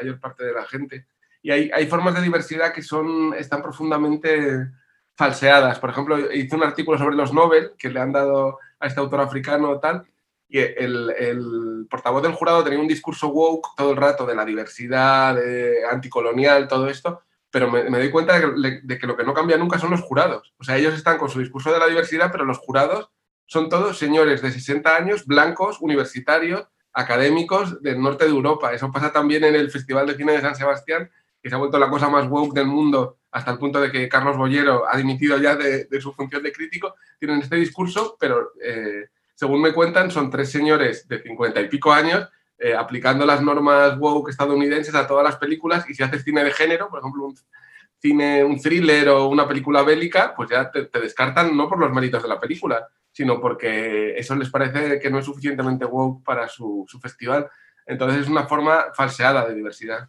mayor 0.01 0.21
parte 0.21 0.45
de 0.45 0.53
la 0.53 0.65
gente. 0.67 1.07
Y 1.43 1.51
hay, 1.51 1.71
hay 1.73 1.87
formas 1.87 2.15
de 2.15 2.23
diversidad 2.23 2.73
que 2.73 2.83
son, 2.83 3.35
están 3.35 3.63
profundamente 3.63 4.69
falseadas. 5.15 5.79
Por 5.79 5.91
ejemplo, 5.91 6.33
hice 6.33 6.57
un 6.57 6.65
artículo 6.65 6.99
sobre 6.99 7.17
los 7.17 7.33
Nobel 7.33 7.73
que 7.79 7.91
le 7.91 8.01
han 8.01 8.13
dado 8.13 8.59
a 8.85 8.89
este 8.89 9.01
autor 9.01 9.21
africano 9.21 9.81
tal, 9.81 10.05
y 10.49 10.59
el, 10.59 11.87
portavoz 11.91 12.23
del 12.23 12.33
jurado 12.35 12.63
tenía 12.63 12.79
un 12.79 12.87
discurso 12.87 13.29
woke 13.29 13.71
todo 13.77 13.91
el 13.91 13.97
rato 13.97 14.27
de 14.27 14.35
la 14.35 14.45
diversidad, 14.45 15.35
de 15.35 15.85
anticolonial, 15.91 16.69
todo 16.69 16.89
esto, 16.89 17.23
pero 17.51 17.71
me, 17.71 17.85
doy 17.85 18.11
cuenta 18.11 18.39
de 18.39 18.99
que, 18.99 19.07
lo 19.07 19.17
que 19.17 19.25
no 19.25 19.33
cambia 19.33 19.57
nunca 19.57 19.79
son 19.79 19.91
los 19.91 20.03
jurados. 20.03 20.53
O 20.59 20.65
sea, 20.65 20.77
ellos 20.77 20.95
están 20.95 21.19
con 21.19 21.31
su 21.31 21.41
discurso 21.41 21.73
de 21.73 21.79
la 21.79 21.87
diversidad, 21.87 22.31
pero 22.31 22.45
los 22.45 22.59
jurados 22.59 23.11
son 23.47 23.69
todos 23.69 23.99
señores 23.99 24.43
de 24.43 24.53
60 24.53 24.95
años, 24.95 25.27
blancos, 25.27 25.79
universitarios, 25.81 26.67
académicos 26.93 27.81
del 27.83 28.01
norte 28.01 28.25
de 28.25 28.31
Europa. 28.31 28.73
Eso 28.73 28.91
pasa 28.93 29.13
también 29.13 29.45
en 29.45 29.55
el 29.55 29.71
Festival 29.71 30.07
de 30.07 30.17
Cine 30.17 30.33
de 30.33 30.41
San 30.41 30.57
Sebastián, 30.57 31.11
que 31.43 31.49
se 31.49 31.55
ha 31.55 31.59
vuelto 31.59 31.79
la 31.79 31.91
cosa 31.91 32.09
más 32.09 32.29
woke 32.29 32.55
del 32.55 32.67
mundo 32.67 33.19
hasta 33.35 33.51
el 33.51 33.59
punto 33.59 33.81
de 33.81 33.91
que 33.91 34.09
Carlos 34.09 34.37
Bollero 34.37 34.85
ha 34.89 34.97
dimitido 34.97 35.37
ya 35.39 35.57
de, 35.57 35.89
su 36.01 36.13
función 36.13 36.41
de 36.41 36.53
crítico, 36.53 36.95
tienen 37.19 37.41
este 37.41 37.57
discurso, 37.57 38.17
pero 38.19 38.53
eh, 38.63 39.09
según 39.35 39.61
me 39.61 39.75
cuentan, 39.75 40.09
son 40.13 40.31
tres 40.31 40.53
señores 40.53 41.09
de 41.09 41.21
cincuenta 41.21 41.61
y 41.61 41.69
pico 41.69 41.93
años 41.93 42.29
eh, 42.57 42.75
aplicando 42.75 43.27
las 43.27 43.43
normas 43.43 43.99
woke 43.99 44.31
estadounidenses 44.31 44.95
a 44.95 45.09
todas 45.09 45.25
las 45.25 45.35
películas 45.37 45.85
y 45.91 45.95
si 45.95 46.05
haces 46.05 46.23
cine 46.23 46.45
de 46.45 46.53
género, 46.53 46.89
por 46.89 47.01
ejemplo, 47.01 47.25
un 47.25 47.37
cine, 47.99 48.45
un 48.45 48.61
thriller 48.61 49.09
o 49.09 49.27
una 49.27 49.49
película 49.49 49.83
bélica, 49.83 50.33
pues 50.37 50.51
ya 50.51 50.71
te, 50.71 50.89
descartan 51.01 51.57
no 51.57 51.69
por 51.69 51.81
los 51.81 51.93
méritos 51.93 52.23
de 52.23 52.29
la 52.29 52.39
película, 52.39 52.87
sino 53.11 53.41
porque 53.41 54.17
eso 54.17 54.37
les 54.37 54.49
parece 54.49 55.01
que 55.01 55.11
no 55.11 55.19
es 55.19 55.25
suficientemente 55.25 55.85
woke 55.85 56.23
para 56.23 56.47
su, 56.47 56.85
su 56.87 57.01
festival. 57.01 57.51
Entonces 57.85 58.21
es 58.21 58.29
una 58.29 58.47
forma 58.47 58.93
falseada 58.95 59.45
de 59.45 59.57
diversidad 59.57 60.09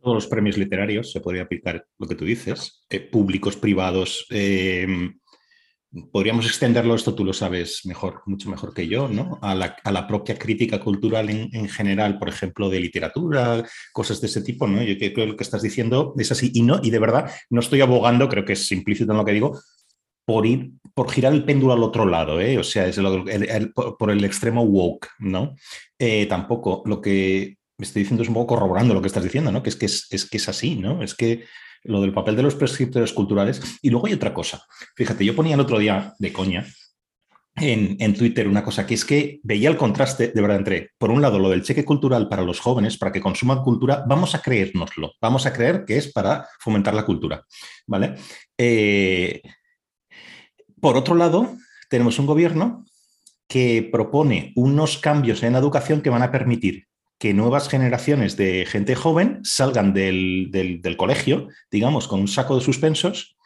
todos 0.00 0.14
los 0.14 0.26
premios 0.26 0.56
literarios 0.56 1.12
se 1.12 1.20
podría 1.20 1.42
aplicar 1.42 1.86
lo 1.98 2.06
que 2.06 2.14
tú 2.14 2.24
dices, 2.24 2.84
eh, 2.90 3.00
públicos, 3.00 3.56
privados. 3.56 4.26
Em, 4.30 5.18
podríamos 6.12 6.46
extenderlo, 6.46 6.94
esto 6.94 7.14
tú 7.14 7.24
lo 7.24 7.32
sabes 7.32 7.82
mejor, 7.84 8.22
mucho 8.26 8.50
mejor 8.50 8.74
que 8.74 8.86
yo, 8.86 9.08
¿no? 9.08 9.38
A 9.42 9.54
la, 9.54 10.06
propia 10.06 10.38
crítica 10.38 10.80
cultural 10.80 11.30
en, 11.30 11.68
general, 11.68 12.18
por 12.18 12.28
ejemplo, 12.28 12.68
de 12.68 12.80
literatura, 12.80 13.64
cosas 13.92 14.20
de 14.20 14.26
ese 14.26 14.42
tipo, 14.42 14.66
¿no? 14.66 14.82
Yo 14.82 14.96
creo 14.98 15.14
que 15.14 15.26
lo 15.26 15.36
que 15.36 15.44
estás 15.44 15.62
diciendo 15.62 16.14
es 16.18 16.30
así. 16.30 16.50
Y, 16.54 16.62
no, 16.62 16.80
y 16.82 16.90
de 16.90 16.98
verdad, 16.98 17.30
no 17.50 17.60
estoy 17.60 17.80
abogando, 17.80 18.28
creo 18.28 18.44
que 18.44 18.52
es 18.52 18.70
implícito 18.72 19.12
en 19.12 19.18
lo 19.18 19.24
que 19.24 19.32
digo, 19.32 19.58
por 20.26 20.44
ir, 20.44 20.72
por 20.94 21.10
girar 21.10 21.32
el 21.32 21.44
péndulo 21.44 21.72
al 21.72 21.82
otro 21.82 22.04
lado, 22.04 22.38
¿eh? 22.38 22.58
o 22.58 22.62
sea, 22.62 22.86
es 22.86 23.00
por 23.98 24.10
el 24.10 24.24
extremo 24.24 24.62
woke, 24.62 25.08
¿no? 25.20 25.54
Eh, 25.98 26.26
tampoco. 26.26 26.82
Lo 26.84 27.00
que 27.00 27.57
estoy 27.78 28.02
diciendo 28.02 28.22
es 28.22 28.28
un 28.28 28.34
poco 28.34 28.54
corroborando 28.54 28.94
lo 28.94 29.00
que 29.00 29.06
estás 29.06 29.22
diciendo, 29.22 29.52
¿no? 29.52 29.62
Que 29.62 29.70
es 29.70 29.76
que 29.76 29.86
es, 29.86 30.06
que 30.08 30.36
es 30.36 30.48
así, 30.48 30.76
¿no? 30.76 31.02
Es 31.02 31.14
que 31.14 31.44
lo 31.84 32.00
del 32.00 32.12
papel 32.12 32.36
de 32.36 32.42
los 32.42 32.54
prescriptores 32.54 33.12
culturales. 33.12 33.60
Y 33.82 33.90
luego 33.90 34.06
hay 34.06 34.14
otra 34.14 34.34
cosa. 34.34 34.64
Fíjate, 34.96 35.24
yo 35.24 35.34
ponía 35.36 35.54
el 35.54 35.60
otro 35.60 35.78
día 35.78 36.14
de 36.18 36.32
coña 36.32 36.66
en, 37.60 38.14
Twitter 38.14 38.48
una 38.48 38.62
cosa 38.62 38.86
que 38.86 38.94
es 38.94 39.04
que 39.04 39.40
veía 39.42 39.68
el 39.68 39.76
contraste, 39.76 40.28
de 40.28 40.40
verdad, 40.40 40.58
entre, 40.58 40.90
por 40.98 41.10
un 41.10 41.20
lado, 41.22 41.38
lo 41.38 41.50
del 41.50 41.62
cheque 41.62 41.84
cultural 41.84 42.28
para 42.28 42.42
los 42.42 42.60
jóvenes, 42.60 42.98
para 42.98 43.12
que 43.12 43.20
consuman 43.20 43.62
cultura, 43.62 44.04
vamos 44.06 44.34
a 44.34 44.42
creérnoslo, 44.42 45.12
vamos 45.20 45.46
a 45.46 45.52
creer 45.52 45.84
que 45.84 45.96
es 45.96 46.12
para 46.12 46.46
fomentar 46.60 46.94
la 46.94 47.04
cultura, 47.04 47.44
¿vale? 47.86 48.14
Eh, 48.56 49.42
por 50.80 50.96
otro 50.96 51.14
lado, 51.14 51.56
tenemos 51.88 52.18
un 52.18 52.26
gobierno 52.26 52.84
que 53.48 53.88
propone 53.90 54.52
unos 54.54 54.98
cambios 54.98 55.42
en 55.42 55.56
educación 55.56 56.00
que 56.00 56.10
van 56.10 56.22
a 56.22 56.30
permitir 56.30 56.86
que 57.18 57.34
nuevas 57.34 57.68
generaciones 57.68 58.36
de 58.36 58.64
gente 58.64 58.94
joven 58.94 59.40
salgan 59.42 59.92
del, 59.92 60.96
colegio, 60.96 61.48
digamos, 61.70 62.06
con 62.06 62.20
un 62.20 62.28
saco 62.28 62.54
de 62.54 62.64
suspensos, 62.64 63.36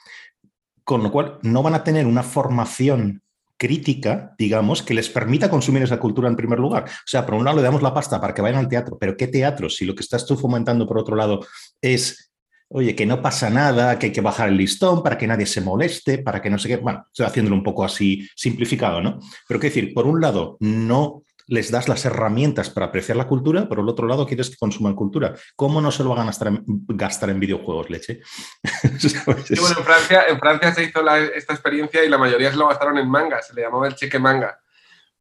con 0.84 1.02
lo 1.02 1.10
cual 1.10 1.38
no 1.42 1.62
van 1.62 1.74
a 1.74 1.84
tener 1.84 2.06
una 2.06 2.22
formación 2.22 3.22
crítica, 3.56 4.34
digamos, 4.38 4.82
que 4.82 4.94
les 4.94 5.08
permita 5.08 5.48
consumir 5.48 5.82
esa 5.82 6.00
cultura 6.00 6.28
en 6.28 6.36
primer 6.36 6.58
lugar. 6.58 6.84
O 6.84 7.06
sea, 7.06 7.24
por 7.24 7.36
un 7.36 7.44
lado 7.44 7.58
le 7.58 7.62
damos 7.62 7.80
la 7.80 7.94
pasta 7.94 8.20
para 8.20 8.34
que 8.34 8.42
vayan 8.42 8.58
al 8.58 8.68
teatro, 8.68 8.98
pero 8.98 9.16
¿qué 9.16 9.28
teatro? 9.28 9.70
Si 9.70 9.84
lo 9.84 9.94
que 9.94 10.02
estás 10.02 10.26
tú 10.26 10.36
fomentando 10.36 10.86
por 10.86 10.98
otro 10.98 11.16
lado 11.16 11.46
es, 11.80 12.32
oye, 12.68 12.94
que 12.96 13.06
no 13.06 13.22
pasa 13.22 13.48
nada, 13.50 13.98
que 13.98 14.06
hay 14.06 14.12
que 14.12 14.20
bajar 14.20 14.48
el 14.48 14.56
listón 14.56 15.02
para 15.02 15.16
que 15.16 15.28
nadie 15.28 15.46
se 15.46 15.60
moleste, 15.60 16.18
para 16.18 16.42
que 16.42 16.50
no 16.50 16.58
sé 16.58 16.68
qué, 16.68 16.76
bueno, 16.76 17.06
estoy 17.06 17.24
haciéndolo 17.24 17.56
un 17.56 17.62
poco 17.62 17.84
así 17.84 18.28
simplificado, 18.34 19.00
¿no? 19.00 19.20
Pero 19.46 19.60
qué 19.60 19.68
decir, 19.68 19.94
por 19.94 20.06
un 20.06 20.20
lado, 20.20 20.56
no 20.58 21.22
les 21.52 21.70
das 21.70 21.86
las 21.86 22.02
herramientas 22.06 22.70
para 22.70 22.86
apreciar 22.86 23.18
la 23.18 23.28
cultura, 23.28 23.68
por 23.68 23.78
el 23.78 23.88
otro 23.88 24.06
lado 24.06 24.26
quieres 24.26 24.48
que 24.48 24.56
consuman 24.56 24.94
cultura. 24.94 25.34
¿Cómo 25.54 25.82
no 25.82 25.90
se 25.90 26.02
lo 26.02 26.08
van 26.08 26.20
a 26.20 26.32
gastar 26.88 27.28
en, 27.28 27.40
videojuegos, 27.40 27.90
leche? 27.90 28.22
bueno, 29.26 29.76
en 30.28 30.38
Francia, 30.38 30.74
se 30.74 30.84
hizo 30.84 31.06
esta 31.34 31.52
experiencia 31.52 32.02
y 32.02 32.08
la 32.08 32.16
mayoría 32.16 32.50
se 32.50 32.56
lo 32.56 32.68
gastaron 32.68 32.96
en 32.96 33.06
manga, 33.06 33.42
se 33.42 33.52
le 33.52 33.60
llamaba 33.60 33.86
el 33.86 33.94
cheque 33.94 34.18
manga. 34.18 34.58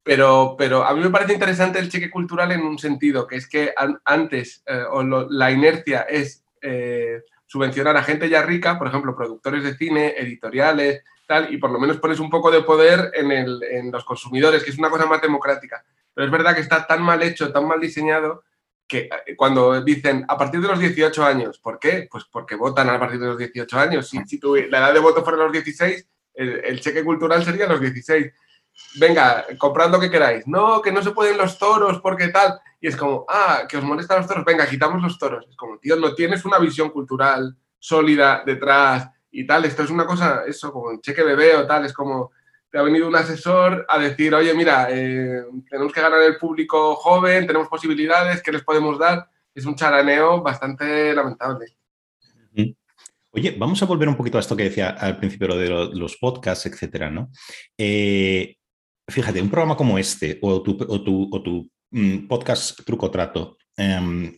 Pero, 0.03 0.55
pero 0.57 0.85
a 0.85 0.93
mí 0.93 1.01
me 1.01 1.09
parece 1.09 1.33
interesante 1.33 1.79
el 1.79 1.89
cheque 1.89 2.09
cultural 2.09 2.53
en 2.53 2.61
un 2.61 2.79
sentido, 2.79 3.27
que 3.27 3.35
es 3.35 3.49
que 3.49 3.73
antes 4.05 4.63
eh, 4.65 4.85
la 5.29 5.51
inercia 5.51 6.03
es 6.03 6.45
eh, 6.61 7.23
subvencionar 7.45 7.97
a 7.97 8.03
gente 8.03 8.29
ya 8.29 8.41
rica, 8.41 8.79
por 8.79 8.87
ejemplo, 8.87 9.17
productores 9.17 9.65
de 9.65 9.75
cine, 9.75 10.15
editoriales, 10.17 11.03
tal, 11.27 11.53
y 11.53 11.57
por 11.57 11.71
lo 11.71 11.79
menos 11.79 11.97
pones 11.97 12.21
un 12.21 12.29
poco 12.29 12.49
de 12.51 12.63
poder 12.63 13.11
en 13.15 13.91
los 13.91 14.05
consumidores, 14.05 14.63
que 14.63 14.69
es 14.69 14.77
una 14.77 14.89
cosa 14.89 15.05
más 15.05 15.21
democrática. 15.21 15.83
Pero 16.13 16.25
es 16.25 16.31
verdad 16.31 16.55
que 16.55 16.61
está 16.61 16.85
tan 16.85 17.01
mal 17.01 17.21
hecho, 17.23 17.51
tan 17.51 17.67
mal 17.67 17.79
diseñado, 17.79 18.43
que 18.91 19.09
eh, 19.25 19.35
cuando 19.37 19.81
dicen 19.81 20.25
a 20.27 20.37
partir 20.37 20.59
de 20.59 20.67
los 20.67 20.77
18 20.77 21.23
años, 21.23 21.59
¿por 21.59 21.79
qué? 21.79 22.09
Pues 22.11 22.25
porque 22.25 22.55
votan 22.55 22.89
a 22.89 22.99
partir 22.99 23.19
de 23.19 23.27
los 23.27 23.37
18 23.37 23.79
años. 23.79 24.09
Si, 24.09 24.39
la 24.69 24.79
edad 24.79 24.93
de 24.93 24.99
voto 24.99 25.23
fuera 25.23 25.39
los 25.39 25.53
16, 25.53 26.07
el, 26.33 26.81
cheque 26.81 27.03
cultural 27.03 27.43
sería 27.43 27.67
los 27.67 27.79
16. 27.79 28.31
Venga, 28.99 29.45
comprad 29.57 29.89
lo 29.89 29.99
que 29.99 30.09
queráis. 30.11 30.45
No, 30.45 30.81
que 30.81 30.91
no 30.91 31.01
se 31.01 31.11
pueden 31.11 31.37
los 31.37 31.57
toros 31.57 32.01
porque 32.01 32.27
tal. 32.27 32.59
Y 32.81 32.87
es 32.87 32.97
como, 32.97 33.25
ah, 33.29 33.63
que 33.69 33.77
os 33.77 33.83
molestan 33.83 34.17
los 34.17 34.27
toros. 34.27 34.43
Venga, 34.43 34.67
quitamos 34.67 35.01
los 35.01 35.17
toros. 35.17 35.45
Es 35.49 35.55
como, 35.55 35.77
tío, 35.77 35.95
no 35.95 36.13
tienes 36.13 36.43
una 36.43 36.59
visión 36.59 36.89
cultural 36.89 37.55
sólida 37.79 38.43
detrás 38.45 39.09
y 39.31 39.47
tal. 39.47 39.63
Esto 39.63 39.83
es 39.83 39.89
una 39.89 40.05
cosa, 40.05 40.43
eso, 40.45 40.73
como 40.73 40.89
un 40.89 41.01
cheque 41.01 41.23
bebé 41.23 41.55
o 41.55 41.65
tal. 41.65 41.85
Es 41.85 41.93
como, 41.93 42.31
te 42.71 42.77
ha 42.79 42.83
venido 42.83 43.07
un 43.07 43.15
asesor 43.15 43.85
a 43.89 43.99
decir, 43.99 44.33
oye, 44.33 44.53
mira, 44.53 44.87
eh, 44.89 45.43
tenemos 45.69 45.91
que 45.91 46.01
ganar 46.01 46.21
el 46.21 46.37
público 46.37 46.95
joven, 46.95 47.45
tenemos 47.45 47.67
posibilidades, 47.67 48.41
¿qué 48.41 48.51
les 48.51 48.63
podemos 48.63 48.97
dar? 48.97 49.27
es 49.53 49.65
un 49.65 49.75
charaneo 49.75 50.41
bastante 50.41 51.13
lamentable. 51.13 51.65
Oye, 53.33 53.55
vamos 53.57 53.81
a 53.81 53.85
volver 53.85 54.09
un 54.09 54.17
poquito 54.17 54.37
a 54.37 54.41
esto 54.41 54.57
que 54.57 54.65
decía 54.65 54.89
al 54.89 55.17
principio 55.17 55.55
de 55.55 55.69
los 55.69 56.17
podcasts, 56.17 56.65
etcétera, 56.65 57.09
¿no? 57.09 57.31
Eh, 57.77 58.57
fíjate, 59.07 59.41
un 59.41 59.49
programa 59.49 59.77
como 59.77 59.97
este 59.97 60.37
o 60.41 60.61
tu, 60.61 60.77
o 60.81 61.41
tu, 61.41 61.71
mm, 61.91 62.27
podcast 62.27 62.81
Truco 62.85 63.09
Trato, 63.09 63.57
em, 63.77 64.33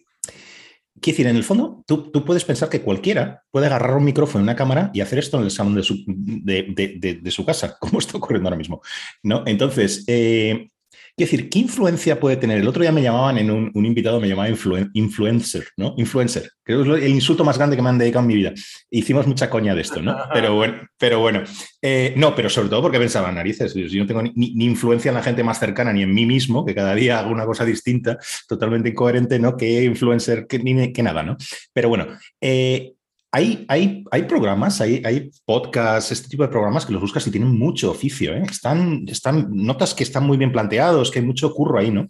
Quiero 1.03 1.17
decir, 1.17 1.27
en 1.27 1.35
el 1.35 1.43
fondo, 1.43 1.83
tú, 1.85 2.11
puedes 2.23 2.45
pensar 2.45 2.69
que 2.69 2.81
cualquiera 2.81 3.43
puede 3.51 3.65
agarrar 3.65 3.97
un 3.97 4.05
micrófono 4.05 4.41
y 4.41 4.45
una 4.45 4.55
cámara 4.55 4.89
y 4.93 5.01
hacer 5.01 5.19
esto 5.19 5.37
en 5.37 5.43
el 5.43 5.51
salón 5.51 5.75
de 5.75 5.83
su, 5.83 6.01
de, 6.07 7.29
su 7.29 7.45
casa, 7.45 7.77
como 7.81 7.99
está 7.99 8.17
ocurriendo 8.17 8.47
ahora 8.47 8.57
mismo. 8.57 8.81
¿no? 9.21 9.43
Entonces, 9.45 10.05
eh, 10.07 10.69
Quiero 11.15 11.31
decir, 11.31 11.49
¿qué 11.49 11.59
influencia 11.59 12.19
puede 12.19 12.37
tener? 12.37 12.57
El 12.57 12.67
otro 12.67 12.81
día 12.81 12.91
me 12.91 13.03
llamaban 13.03 13.37
en 13.37 13.51
un, 13.51 13.85
invitado, 13.85 14.19
me 14.19 14.27
llamaba 14.27 14.49
influencer, 14.49 15.67
¿no? 15.77 15.93
Influencer. 15.95 16.49
Creo 16.63 16.83
que 16.83 16.97
es 16.97 17.03
el 17.03 17.11
insulto 17.11 17.43
más 17.43 17.55
grande 17.55 17.75
que 17.75 17.83
me 17.83 17.89
han 17.89 17.99
dedicado 17.99 18.23
en 18.23 18.27
mi 18.27 18.35
vida. 18.35 18.51
Hicimos 18.89 19.27
mucha 19.27 19.47
coña 19.47 19.75
de 19.75 19.81
esto, 19.81 20.01
¿no? 20.01 20.17
Pero 20.33 20.55
bueno, 20.55 20.87
pero 20.97 21.19
bueno. 21.19 21.43
Eh, 21.83 22.15
no, 22.17 22.33
pero 22.33 22.49
sobre 22.49 22.69
todo 22.69 22.81
porque 22.81 22.97
pensaba, 22.97 23.31
narices, 23.31 23.75
yo 23.75 24.01
no 24.01 24.07
tengo 24.07 24.23
ni, 24.23 24.65
influencia 24.65 25.09
en 25.09 25.15
la 25.15 25.21
gente 25.21 25.43
más 25.43 25.59
cercana 25.59 25.93
ni 25.93 26.01
en 26.01 26.13
mí 26.13 26.25
mismo, 26.25 26.65
que 26.65 26.73
cada 26.73 26.95
día 26.95 27.19
hago 27.19 27.31
una 27.31 27.45
cosa 27.45 27.63
distinta, 27.63 28.17
totalmente 28.47 28.89
incoherente, 28.89 29.37
¿no? 29.37 29.55
Que 29.55 29.83
influencer, 29.83 30.47
que, 30.47 30.59
ni, 30.59 30.93
que 30.93 31.03
nada, 31.03 31.21
¿no? 31.21 31.37
Pero 31.73 31.89
bueno, 31.89 32.07
eh, 32.41 32.93
hay, 33.35 33.65
hay, 33.67 34.03
hay, 34.11 34.23
programas, 34.23 34.79
hay, 34.79 35.01
hay, 35.03 35.31
podcasts, 35.43 36.11
este 36.11 36.29
tipo 36.29 36.43
de 36.43 36.49
programas 36.49 36.85
que 36.85 36.93
los 36.93 37.01
buscas 37.01 37.25
y 37.25 37.31
tienen 37.31 37.57
mucho 37.57 37.89
oficio. 37.89 38.31
¿eh? 38.35 38.43
Están, 38.47 39.05
están, 39.07 39.47
notas 39.49 39.95
que 39.95 40.03
están 40.03 40.27
muy 40.27 40.37
bien 40.37 40.51
planteados, 40.51 41.09
que 41.09 41.17
hay 41.17 41.25
mucho 41.25 41.51
curro 41.51 41.79
ahí, 41.79 41.89
¿no? 41.89 42.07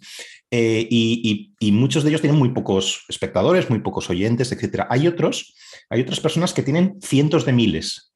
Eh, 0.50 0.86
y, 0.90 1.72
muchos 1.72 2.04
de 2.04 2.10
ellos 2.10 2.20
tienen 2.20 2.38
muy 2.38 2.50
pocos 2.50 3.06
espectadores, 3.08 3.70
muy 3.70 3.78
pocos 3.78 4.10
oyentes, 4.10 4.52
etc. 4.52 4.84
Hay 4.90 5.08
otros, 5.08 5.54
hay 5.88 6.02
otras 6.02 6.20
personas 6.20 6.52
que 6.52 6.62
tienen 6.62 6.98
cientos 7.00 7.46
de 7.46 7.54
miles. 7.54 8.12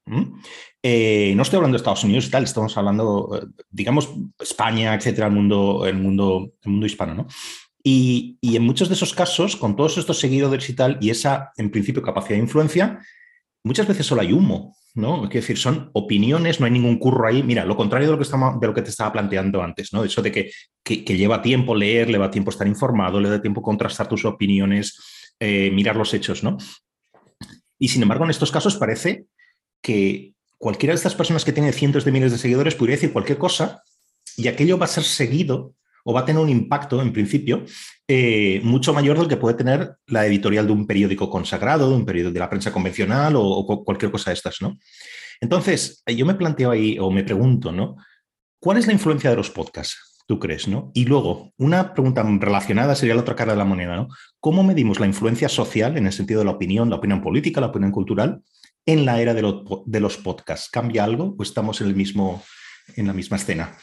Eh, 0.82 1.32
no 1.34 1.42
estoy 1.42 1.56
hablando 1.56 1.76
de 1.76 1.78
Estados 1.78 2.04
Unidos 2.04 2.26
y 2.26 2.30
tal, 2.30 2.44
estamos 2.44 2.76
hablando, 2.76 3.40
digamos, 3.70 4.10
España, 4.38 4.94
etcétera, 4.94 5.28
el 5.28 5.32
mundo, 5.32 5.86
el 5.86 5.96
mundo, 5.96 6.52
el 6.62 6.70
mundo 6.70 6.86
hispano, 6.86 7.14
¿no? 7.14 7.26
Y, 7.90 8.38
en 8.42 8.64
muchos 8.64 8.88
de 8.88 8.94
esos 8.94 9.14
casos, 9.14 9.56
con 9.56 9.74
todos 9.74 9.96
estos 9.96 10.20
seguidores 10.20 10.68
y 10.68 10.74
tal, 10.74 10.98
y 11.00 11.08
esa, 11.08 11.52
en 11.56 11.70
principio, 11.70 12.02
capacidad 12.02 12.36
de 12.36 12.42
influencia, 12.42 13.00
muchas 13.64 13.88
veces 13.88 14.04
solo 14.04 14.20
hay 14.20 14.30
humo, 14.30 14.76
¿no? 14.94 15.24
Es 15.24 15.30
decir, 15.30 15.56
son 15.56 15.88
opiniones, 15.94 16.60
no 16.60 16.66
hay 16.66 16.72
ningún 16.72 16.98
curro 16.98 17.26
ahí. 17.26 17.42
Mira, 17.42 17.64
lo 17.64 17.76
contrario 17.76 18.10
de 18.10 18.16
lo 18.16 18.22
que, 18.22 18.28
de 18.60 18.66
lo 18.66 18.74
que 18.74 18.82
te 18.82 18.90
estaba 18.90 19.12
planteando 19.12 19.62
antes, 19.62 19.94
¿no? 19.94 20.04
Eso 20.04 20.20
de 20.20 20.30
que, 20.30 20.50
que, 20.84 21.16
lleva 21.16 21.40
tiempo 21.40 21.74
leer, 21.74 22.10
le 22.10 22.18
va 22.18 22.30
tiempo 22.30 22.50
estar 22.50 22.66
informado, 22.66 23.20
le 23.20 23.30
da 23.30 23.40
tiempo 23.40 23.62
contrastar 23.62 24.06
tus 24.06 24.26
opiniones, 24.26 25.34
eh, 25.40 25.70
mirar 25.70 25.96
los 25.96 26.12
hechos, 26.12 26.44
¿no? 26.44 26.58
Y 27.78 27.88
sin 27.88 28.02
embargo, 28.02 28.24
en 28.24 28.30
estos 28.30 28.52
casos 28.52 28.76
parece 28.76 29.24
que 29.80 30.34
cualquiera 30.58 30.92
de 30.92 30.96
estas 30.96 31.14
personas 31.14 31.42
que 31.42 31.54
tiene 31.54 31.72
cientos 31.72 32.04
de 32.04 32.12
miles 32.12 32.32
de 32.32 32.38
seguidores 32.38 32.74
podría 32.74 32.96
decir 32.96 33.14
cualquier 33.14 33.38
cosa 33.38 33.82
y 34.36 34.48
aquello 34.48 34.76
va 34.76 34.84
a 34.84 34.88
ser 34.88 35.04
seguido 35.04 35.72
o 36.04 36.12
va 36.12 36.20
a 36.20 36.24
tener 36.24 36.42
un 36.42 36.48
impacto, 36.48 37.00
en 37.02 37.12
principio, 37.12 37.64
eh, 38.06 38.60
mucho 38.64 38.94
mayor 38.94 39.18
del 39.18 39.28
que 39.28 39.36
puede 39.36 39.56
tener 39.56 39.96
la 40.06 40.26
editorial 40.26 40.66
de 40.66 40.72
un 40.72 40.86
periódico 40.86 41.28
consagrado, 41.28 41.90
de 41.90 41.96
un 41.96 42.06
periódico 42.06 42.32
de 42.32 42.40
la 42.40 42.48
prensa 42.48 42.72
convencional 42.72 43.34
o, 43.36 43.84
cualquier 43.84 44.10
cosa 44.10 44.30
de 44.30 44.34
estas, 44.34 44.62
¿no? 44.62 44.78
Entonces, 45.40 46.02
yo 46.06 46.26
me 46.26 46.34
planteo 46.34 46.70
ahí 46.70 46.98
o 46.98 47.10
me 47.10 47.24
pregunto, 47.24 47.70
¿no? 47.70 47.96
¿Cuál 48.60 48.78
es 48.78 48.86
la 48.86 48.92
influencia 48.92 49.30
de 49.30 49.36
los 49.36 49.50
podcasts? 49.50 50.24
¿Tú 50.26 50.38
crees, 50.38 50.68
no? 50.68 50.90
Y 50.94 51.04
luego, 51.04 51.52
una 51.58 51.94
pregunta 51.94 52.22
relacionada 52.22 52.94
sería 52.94 53.14
la 53.14 53.20
otra 53.20 53.36
cara 53.36 53.52
de 53.52 53.58
la 53.58 53.64
moneda, 53.64 53.96
¿no? 53.96 54.08
¿Cómo 54.40 54.62
medimos 54.62 55.00
la 55.00 55.06
influencia 55.06 55.48
social 55.48 55.96
en 55.96 56.06
el 56.06 56.12
sentido 56.12 56.40
de 56.40 56.46
la 56.46 56.52
opinión, 56.52 56.90
la 56.90 56.96
opinión 56.96 57.22
política, 57.22 57.60
la 57.60 57.68
opinión 57.68 57.92
cultural 57.92 58.42
en 58.84 59.04
la 59.04 59.20
era 59.20 59.34
de, 59.34 59.42
de 59.86 60.00
los 60.00 60.16
podcasts? 60.16 60.70
¿Cambia 60.70 61.04
algo 61.04 61.34
o 61.38 61.42
estamos 61.42 61.80
en, 61.80 61.88
el 61.88 61.94
mismo, 61.94 62.42
en 62.96 63.06
la 63.06 63.12
misma 63.12 63.36
escena? 63.36 63.76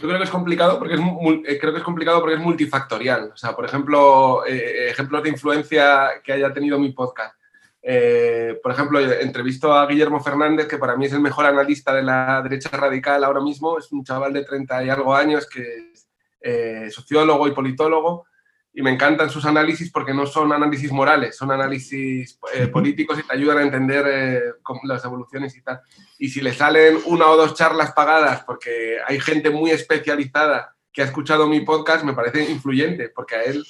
Yo 0.00 0.08
creo 0.08 0.18
que 0.18 0.24
es 0.24 0.30
complicado 0.30 0.78
porque 0.78 0.94
es, 0.94 1.00
eh, 1.00 1.58
creo 1.58 1.72
que 1.72 1.78
es 1.78 1.84
complicado 1.84 2.20
porque 2.20 2.34
es 2.34 2.40
multifactorial. 2.40 3.30
O 3.32 3.36
sea, 3.36 3.54
por 3.54 3.64
ejemplo, 3.64 4.44
eh, 4.46 4.90
ejemplos 4.90 5.22
de 5.22 5.28
influencia 5.28 6.22
que 6.24 6.32
haya 6.32 6.52
tenido 6.52 6.78
mi 6.78 6.92
podcast. 6.92 7.36
Eh, 7.82 8.58
por 8.62 8.72
ejemplo, 8.72 9.00
entrevisto 9.00 9.72
a 9.72 9.86
Guillermo 9.86 10.20
Fernández, 10.20 10.66
que 10.66 10.78
para 10.78 10.96
mí 10.96 11.06
es 11.06 11.12
el 11.12 11.20
mejor 11.20 11.46
analista 11.46 11.92
de 11.92 12.02
la 12.02 12.40
derecha 12.42 12.70
radical 12.76 13.22
ahora 13.24 13.40
mismo. 13.40 13.78
Es 13.78 13.90
un 13.92 14.04
chaval 14.04 14.32
de 14.32 14.44
30 14.44 14.84
y 14.84 14.90
algo 14.90 15.14
años 15.14 15.48
que 15.48 15.92
es 15.92 16.92
sociólogo 16.92 17.46
y 17.46 17.52
politólogo 17.52 18.26
y 18.74 18.82
me 18.82 18.90
encantan 18.90 19.28
sus 19.28 19.44
análisis 19.44 19.90
porque 19.90 20.14
no 20.14 20.26
son 20.26 20.52
análisis 20.52 20.90
morales, 20.90 21.36
son 21.36 21.50
análisis 21.50 22.38
eh, 22.54 22.68
políticos 22.68 23.18
y 23.18 23.22
te 23.22 23.34
ayudan 23.34 23.58
a 23.58 23.62
entender 23.62 24.04
eh, 24.08 24.40
las 24.84 25.04
evoluciones 25.04 25.54
y 25.56 25.62
tal. 25.62 25.80
Y 26.18 26.30
si 26.30 26.40
le 26.40 26.54
salen 26.54 26.98
una 27.04 27.26
o 27.26 27.36
dos 27.36 27.54
charlas 27.54 27.92
pagadas 27.92 28.44
porque 28.44 28.96
hay 29.06 29.20
gente 29.20 29.50
muy 29.50 29.70
especializada 29.70 30.74
que 30.90 31.02
ha 31.02 31.06
escuchado 31.06 31.46
mi 31.46 31.60
podcast, 31.60 32.04
me 32.04 32.14
parece 32.14 32.50
influyente 32.50 33.10
porque 33.10 33.34
a 33.34 33.42
él 33.44 33.64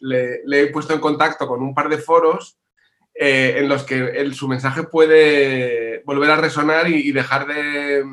le, 0.00 0.42
he 0.60 0.66
puesto 0.68 0.92
en 0.92 1.00
contacto 1.00 1.46
con 1.46 1.62
un 1.62 1.74
par 1.74 1.88
de 1.88 1.98
foros 1.98 2.58
eh, 3.14 3.54
en 3.58 3.68
los 3.68 3.84
que 3.84 4.28
su 4.32 4.48
mensaje 4.48 4.84
puede 4.84 6.02
volver 6.04 6.30
a 6.30 6.36
resonar 6.36 6.88
y, 6.88 7.12
dejar 7.12 7.46
de 7.46 8.04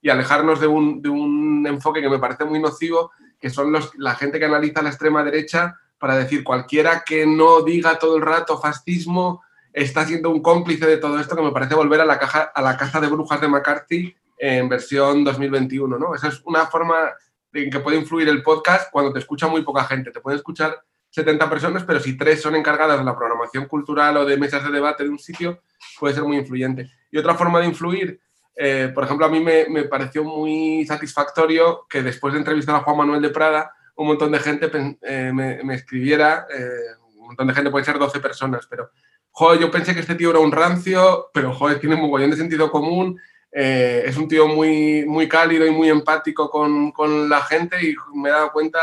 y 0.00 0.10
alejarnos 0.10 0.60
de 0.60 0.68
un, 0.68 1.02
de 1.02 1.08
un, 1.08 1.66
enfoque 1.66 2.00
que 2.00 2.08
me 2.08 2.20
parece 2.20 2.44
muy 2.44 2.60
nocivo, 2.60 3.10
que 3.40 3.50
son 3.50 3.72
los, 3.72 3.92
la 3.98 4.14
gente 4.14 4.38
que 4.38 4.44
analiza 4.44 4.80
la 4.80 4.90
extrema 4.90 5.24
derecha 5.24 5.76
para 5.98 6.16
decir 6.16 6.44
cualquiera 6.44 7.02
que 7.04 7.26
no 7.26 7.62
diga 7.62 7.98
todo 7.98 8.16
el 8.16 8.22
rato 8.22 8.58
fascismo 8.58 9.42
está 9.72 10.04
siendo 10.06 10.30
un 10.30 10.42
cómplice 10.42 10.86
de 10.86 10.96
todo 10.96 11.18
esto 11.18 11.36
que 11.36 11.42
me 11.42 11.52
parece 11.52 11.74
volver 11.74 12.00
a 12.00 12.04
la, 12.04 12.18
caja, 12.18 12.50
a 12.54 12.62
la 12.62 12.76
caja 12.76 13.00
de 13.00 13.08
brujas 13.08 13.40
de 13.40 13.48
McCarthy 13.48 14.16
en 14.38 14.68
versión 14.68 15.24
2021. 15.24 15.98
¿no? 15.98 16.14
Esa 16.14 16.28
es 16.28 16.40
una 16.44 16.66
forma 16.66 17.12
en 17.52 17.70
que 17.70 17.80
puede 17.80 17.96
influir 17.96 18.28
el 18.28 18.42
podcast 18.42 18.90
cuando 18.90 19.12
te 19.12 19.18
escucha 19.18 19.48
muy 19.48 19.62
poca 19.62 19.84
gente. 19.84 20.10
Te 20.10 20.20
pueden 20.20 20.38
escuchar 20.38 20.82
70 21.10 21.48
personas, 21.48 21.84
pero 21.84 22.00
si 22.00 22.16
tres 22.16 22.40
son 22.40 22.54
encargadas 22.54 22.98
de 22.98 23.04
la 23.04 23.16
programación 23.16 23.66
cultural 23.66 24.16
o 24.18 24.24
de 24.24 24.36
mesas 24.36 24.64
de 24.64 24.70
debate 24.70 25.04
de 25.04 25.10
un 25.10 25.18
sitio, 25.18 25.62
puede 25.98 26.14
ser 26.14 26.24
muy 26.24 26.36
influyente. 26.36 26.90
Y 27.10 27.18
otra 27.18 27.34
forma 27.34 27.60
de 27.60 27.66
influir, 27.66 28.20
eh, 28.54 28.90
por 28.94 29.04
ejemplo, 29.04 29.26
a 29.26 29.30
mí 29.30 29.40
me, 29.40 29.66
me, 29.68 29.84
pareció 29.84 30.22
muy 30.22 30.84
satisfactorio 30.86 31.86
que 31.88 32.02
después 32.02 32.34
de 32.34 32.40
entrevistar 32.40 32.74
a 32.74 32.80
Juan 32.80 32.98
Manuel 32.98 33.22
de 33.22 33.30
Prada, 33.30 33.72
un 33.98 34.06
montón 34.06 34.30
de 34.30 34.38
gente 34.38 34.70
eh, 35.02 35.32
me, 35.32 35.74
escribiera, 35.74 36.46
eh, 36.56 36.94
un 37.16 37.26
montón 37.26 37.48
de 37.48 37.54
gente, 37.54 37.70
puede 37.70 37.84
ser 37.84 37.98
12 37.98 38.20
personas, 38.20 38.66
pero, 38.70 38.90
joder, 39.32 39.60
yo 39.60 39.70
pensé 39.72 39.92
que 39.92 40.00
este 40.00 40.14
tío 40.14 40.30
era 40.30 40.38
un 40.38 40.52
rancio, 40.52 41.30
pero, 41.34 41.52
joder, 41.52 41.80
tiene 41.80 41.96
un 41.96 42.02
mogollón 42.02 42.30
de 42.30 42.36
sentido 42.36 42.70
común, 42.70 43.20
eh, 43.50 44.04
es 44.06 44.16
un 44.16 44.28
tío 44.28 44.46
muy, 44.46 45.04
muy 45.04 45.28
cálido 45.28 45.66
y 45.66 45.72
muy 45.72 45.88
empático 45.88 46.48
con, 46.48 46.92
con 46.92 47.28
la 47.28 47.40
gente 47.42 47.76
y 47.82 47.96
me 48.14 48.28
he 48.28 48.32
dado 48.32 48.52
cuenta 48.52 48.78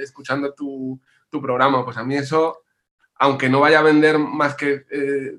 escuchando 0.00 0.52
tu, 0.52 1.00
tu, 1.30 1.40
programa. 1.40 1.84
Pues 1.84 1.96
a 1.96 2.02
mí 2.02 2.16
eso, 2.16 2.62
aunque 3.14 3.48
no 3.48 3.60
vaya 3.60 3.78
a 3.78 3.82
vender 3.82 4.18
más 4.18 4.56
que 4.56 4.84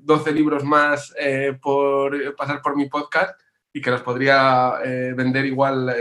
12 0.00 0.32
libros 0.32 0.64
más 0.64 1.12
por 1.60 2.36
pasar 2.36 2.62
por 2.62 2.76
mi 2.76 2.88
podcast 2.88 3.38
y 3.72 3.82
que 3.82 3.90
los 3.90 4.02
podría 4.02 4.78
vender 5.16 5.44
igual 5.44 5.92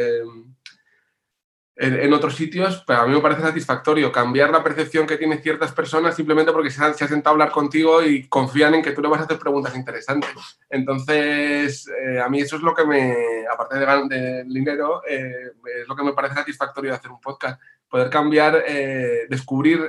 en, 1.79 2.11
otros 2.11 2.35
sitios, 2.35 2.83
pero 2.87 3.01
a 3.01 3.07
mí 3.07 3.13
me 3.13 3.21
parece 3.21 3.41
satisfactorio 3.41 4.11
cambiar 4.11 4.49
la 4.49 4.63
percepción 4.63 5.05
que 5.05 5.17
tienen 5.17 5.41
ciertas 5.41 5.71
personas 5.71 6.15
simplemente 6.15 6.51
porque 6.51 6.71
se 6.71 6.83
han, 6.83 6.95
se 6.95 7.07
sentado 7.07 7.31
a 7.31 7.35
hablar 7.35 7.51
contigo 7.51 8.01
y 8.03 8.27
confían 8.27 8.73
en 8.75 8.81
que 8.81 8.93
tú 8.93 9.01
le 9.01 9.07
vas 9.07 9.21
a 9.21 9.23
hacer 9.25 9.37
preguntas 9.37 9.75
interesantes. 9.75 10.31
Entonces, 10.69 11.87
eh, 11.87 12.19
a 12.19 12.29
mí 12.29 12.39
eso 12.41 12.55
es 12.55 12.63
lo 12.63 12.73
que 12.73 12.83
me, 12.83 13.15
aparte 13.51 13.77
del 13.77 14.09
de 14.09 14.43
dinero, 14.45 15.03
eh, 15.07 15.51
es 15.81 15.87
lo 15.87 15.95
que 15.95 16.03
me 16.03 16.13
parece 16.13 16.35
satisfactorio 16.35 16.91
de 16.91 16.97
hacer 16.97 17.11
un 17.11 17.21
podcast. 17.21 17.61
Poder 17.87 18.09
cambiar, 18.09 18.63
eh, 18.67 19.27
descubrir 19.29 19.79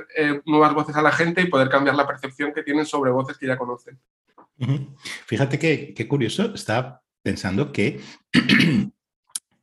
nuevas 0.45 0.73
voces 0.73 0.95
a 0.95 1.01
la 1.01 1.11
gente 1.11 1.41
y 1.41 1.47
poder 1.47 1.69
cambiar 1.69 1.95
la 1.95 2.07
percepción 2.07 2.53
que 2.53 2.63
tienen 2.63 2.85
sobre 2.85 3.11
voces 3.11 3.37
que 3.37 3.47
ya 3.47 3.57
conocen. 3.57 3.99
Fíjate 5.25 5.57
qué 5.57 6.07
curioso, 6.07 6.53
está 6.53 7.01
pensando 7.23 7.71
que 7.71 7.99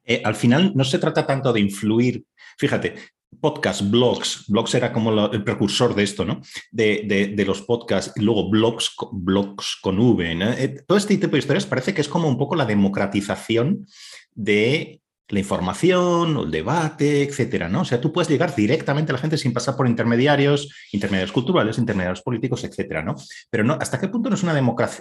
Eh, 0.06 0.22
al 0.24 0.34
final 0.34 0.72
no 0.74 0.84
se 0.84 0.98
trata 0.98 1.26
tanto 1.26 1.52
de 1.52 1.60
influir, 1.60 2.24
fíjate, 2.56 2.94
podcast, 3.40 3.82
blogs, 3.90 4.44
blogs 4.48 4.74
era 4.74 4.92
como 4.92 5.26
el 5.26 5.44
precursor 5.44 5.94
de 5.94 6.04
esto, 6.04 6.24
¿no? 6.24 6.40
De, 6.70 7.44
los 7.46 7.62
podcasts, 7.62 8.12
y 8.16 8.22
luego 8.22 8.48
blogs, 8.48 8.94
blogs 9.12 9.76
con 9.82 9.98
V, 9.98 10.32
eh, 10.32 10.82
todo 10.86 10.96
este 10.96 11.16
tipo 11.16 11.32
de 11.32 11.38
historias 11.38 11.66
parece 11.66 11.92
que 11.92 12.00
es 12.00 12.08
como 12.08 12.28
un 12.28 12.38
poco 12.38 12.56
la 12.56 12.64
democratización 12.64 13.86
de 14.34 15.00
la 15.28 15.40
información, 15.40 16.36
el 16.36 16.50
debate, 16.52 17.24
etcétera, 17.24 17.68
¿no? 17.68 17.80
O 17.80 17.84
sea, 17.84 18.00
tú 18.00 18.12
puedes 18.12 18.28
llegar 18.28 18.54
directamente 18.54 19.10
a 19.10 19.14
la 19.14 19.18
gente 19.18 19.36
sin 19.36 19.52
pasar 19.52 19.76
por 19.76 19.88
intermediarios, 19.88 20.72
intermediarios 20.92 21.32
culturales, 21.32 21.78
intermediarios 21.78 22.22
políticos, 22.22 22.62
etcétera, 22.62 23.02
¿no? 23.02 23.16
Pero 23.50 23.64
no, 23.64 23.76
¿hasta 23.80 23.98
qué 23.98 24.06
punto 24.06 24.30
no 24.30 24.36
es 24.36 24.44
una 24.44 24.54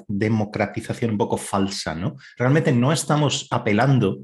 democratización 0.08 1.12
un 1.12 1.18
poco 1.18 1.38
falsa, 1.38 1.94
¿no? 1.94 2.16
Realmente 2.38 2.72
no 2.72 2.92
estamos 2.92 3.48
apelando 3.52 4.22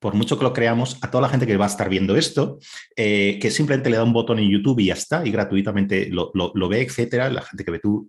por 0.00 0.14
mucho 0.14 0.38
que 0.38 0.44
lo 0.44 0.52
creamos, 0.52 0.98
a 1.02 1.10
toda 1.10 1.22
la 1.22 1.28
gente 1.28 1.46
que 1.46 1.56
va 1.56 1.66
a 1.66 1.68
estar 1.68 1.88
viendo 1.88 2.16
esto, 2.16 2.58
eh, 2.96 3.38
que 3.40 3.50
simplemente 3.50 3.90
le 3.90 3.98
da 3.98 4.04
un 4.04 4.14
botón 4.14 4.38
en 4.38 4.48
YouTube 4.48 4.80
y 4.80 4.86
ya 4.86 4.94
está, 4.94 5.24
y 5.24 5.30
gratuitamente 5.30 6.08
lo, 6.10 6.32
ve, 6.68 6.80
etcétera, 6.80 7.30
la 7.30 7.42
gente 7.42 7.64
que 7.64 7.70
ve 7.70 7.78
tu, 7.78 8.08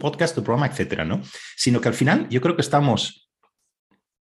podcast, 0.00 0.34
tu 0.34 0.42
programa, 0.42 0.66
etcétera, 0.66 1.04
¿no? 1.04 1.20
Sino 1.56 1.80
que 1.80 1.88
al 1.88 1.94
final 1.94 2.26
yo 2.30 2.40
creo 2.40 2.56
que 2.56 2.62
estamos, 2.62 3.28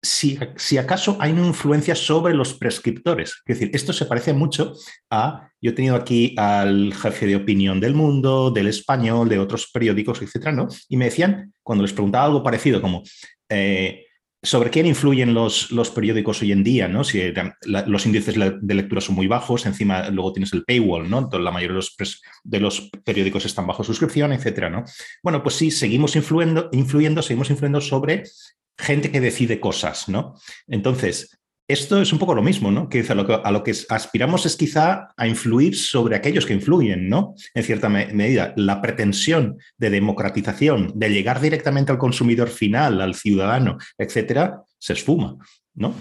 si, 0.01 0.37
si, 0.57 0.77
acaso 0.77 1.17
hay 1.19 1.31
una 1.31 1.47
influencia 1.47 1.95
sobre 1.95 2.33
los 2.33 2.53
prescriptores. 2.53 3.41
Es 3.45 3.59
decir, 3.59 3.71
esto 3.73 3.93
se 3.93 4.05
parece 4.05 4.33
mucho 4.33 4.73
a, 5.09 5.49
yo 5.61 5.71
he 5.71 5.73
tenido 5.73 5.95
aquí 5.95 6.35
al 6.37 6.93
jefe 6.93 7.25
de 7.25 7.37
opinión 7.37 7.79
del 7.79 7.95
mundo, 7.95 8.51
del 8.51 8.67
español, 8.67 9.29
de 9.29 9.39
otros 9.39 9.71
periódicos, 9.71 10.21
etcétera, 10.21 10.51
¿no? 10.51 10.67
Y 10.89 10.97
me 10.97 11.05
decían, 11.05 11.53
cuando 11.63 11.83
les 11.83 11.93
preguntaba 11.93 12.25
algo 12.25 12.43
parecido, 12.43 12.81
como, 12.81 13.01
eh, 13.49 14.05
sobre 14.45 14.69
quién 14.69 14.85
influyen 14.85 15.33
los, 15.33 15.71
los, 15.71 15.89
periódicos 15.89 16.41
hoy 16.41 16.51
en 16.51 16.63
día, 16.63 16.87
¿no? 16.87 17.03
Si 17.03 17.21
los 17.65 18.05
índices 18.05 18.35
de 18.35 18.73
lectura 18.73 19.01
son 19.01 19.15
muy 19.15 19.27
bajos, 19.27 19.65
encima 19.65 20.09
luego 20.09 20.33
tienes 20.33 20.53
el 20.53 20.63
paywall, 20.63 21.09
¿no? 21.09 21.17
Entonces, 21.19 21.43
la 21.43 21.51
mayoría 21.51 21.73
de 21.73 21.81
los, 21.97 22.21
de 22.43 22.59
los 22.59 22.89
periódicos 23.03 23.45
están 23.45 23.67
bajo 23.67 23.83
suscripción, 23.83 24.31
etcétera, 24.31 24.69
¿no? 24.69 24.85
Bueno, 25.23 25.43
pues 25.43 25.55
sí, 25.55 25.71
seguimos 25.71 26.15
influyendo, 26.15 26.69
influyendo, 26.71 27.21
seguimos 27.21 27.49
influyendo 27.49 27.81
sobre 27.81 28.23
gente 28.77 29.11
que 29.11 29.21
decide 29.21 29.59
cosas, 29.59 30.07
¿no? 30.09 30.35
Entonces, 30.67 31.37
esto 31.67 31.99
es 31.99 32.13
un 32.13 32.19
poco 32.19 32.35
lo 32.35 32.43
mismo, 32.43 32.71
¿no? 32.71 32.89
Que 32.89 33.03
a 33.07 33.15
lo 33.15 33.25
que, 33.25 33.39
a 33.43 33.51
lo 33.51 33.63
que 33.63 33.73
aspiramos 33.89 34.45
es 34.45 34.55
quizá 34.55 35.13
a 35.17 35.27
influir 35.27 35.75
sobre 35.75 36.15
aquellos 36.15 36.45
que 36.45 36.53
influyen, 36.53 37.09
¿no? 37.09 37.33
En 37.53 37.63
cierta 37.63 37.89
medida, 37.89 38.53
la 38.55 38.81
pretensión 38.81 39.57
de 39.77 39.89
democratización, 39.89 40.91
de 40.93 41.09
llegar 41.09 41.41
directamente 41.41 41.91
al 41.91 41.97
consumidor 41.97 42.49
final, 42.49 43.01
al 43.01 43.15
ciudadano, 43.15 43.77
etcétera, 43.97 44.61
se 44.77 44.93
esfuma, 44.93 45.37
¿no? 45.73 45.95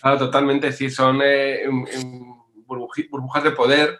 Claro, 0.00 0.18
totalmente, 0.18 0.70
sí, 0.70 0.90
son 0.90 1.20
eh, 1.24 1.64
burbujas 2.66 3.42
de 3.42 3.50
poder. 3.50 3.98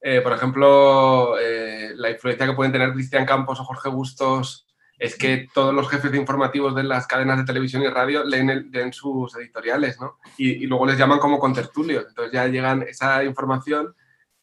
Eh, 0.00 0.20
por 0.20 0.32
ejemplo, 0.32 1.36
eh, 1.40 1.90
la 1.96 2.10
influencia 2.10 2.46
que 2.46 2.52
pueden 2.52 2.70
tener 2.70 2.92
Cristian 2.92 3.26
Campos 3.26 3.58
o 3.58 3.64
Jorge 3.64 3.88
Bustos 3.88 4.67
es 4.98 5.16
que 5.16 5.48
todos 5.54 5.72
los 5.72 5.88
jefes 5.88 6.10
de 6.10 6.18
informativos 6.18 6.74
de 6.74 6.82
las 6.82 7.06
cadenas 7.06 7.38
de 7.38 7.44
televisión 7.44 7.82
y 7.82 7.88
radio 7.88 8.24
leen, 8.24 8.92
sus 8.92 9.34
editoriales, 9.36 10.00
¿no? 10.00 10.18
Y, 10.36 10.66
luego 10.66 10.86
les 10.86 10.98
llaman 10.98 11.20
como 11.20 11.38
contertulios. 11.38 12.06
Entonces 12.08 12.32
ya 12.32 12.48
llegan 12.48 12.82
esa 12.82 13.22
información, 13.22 13.94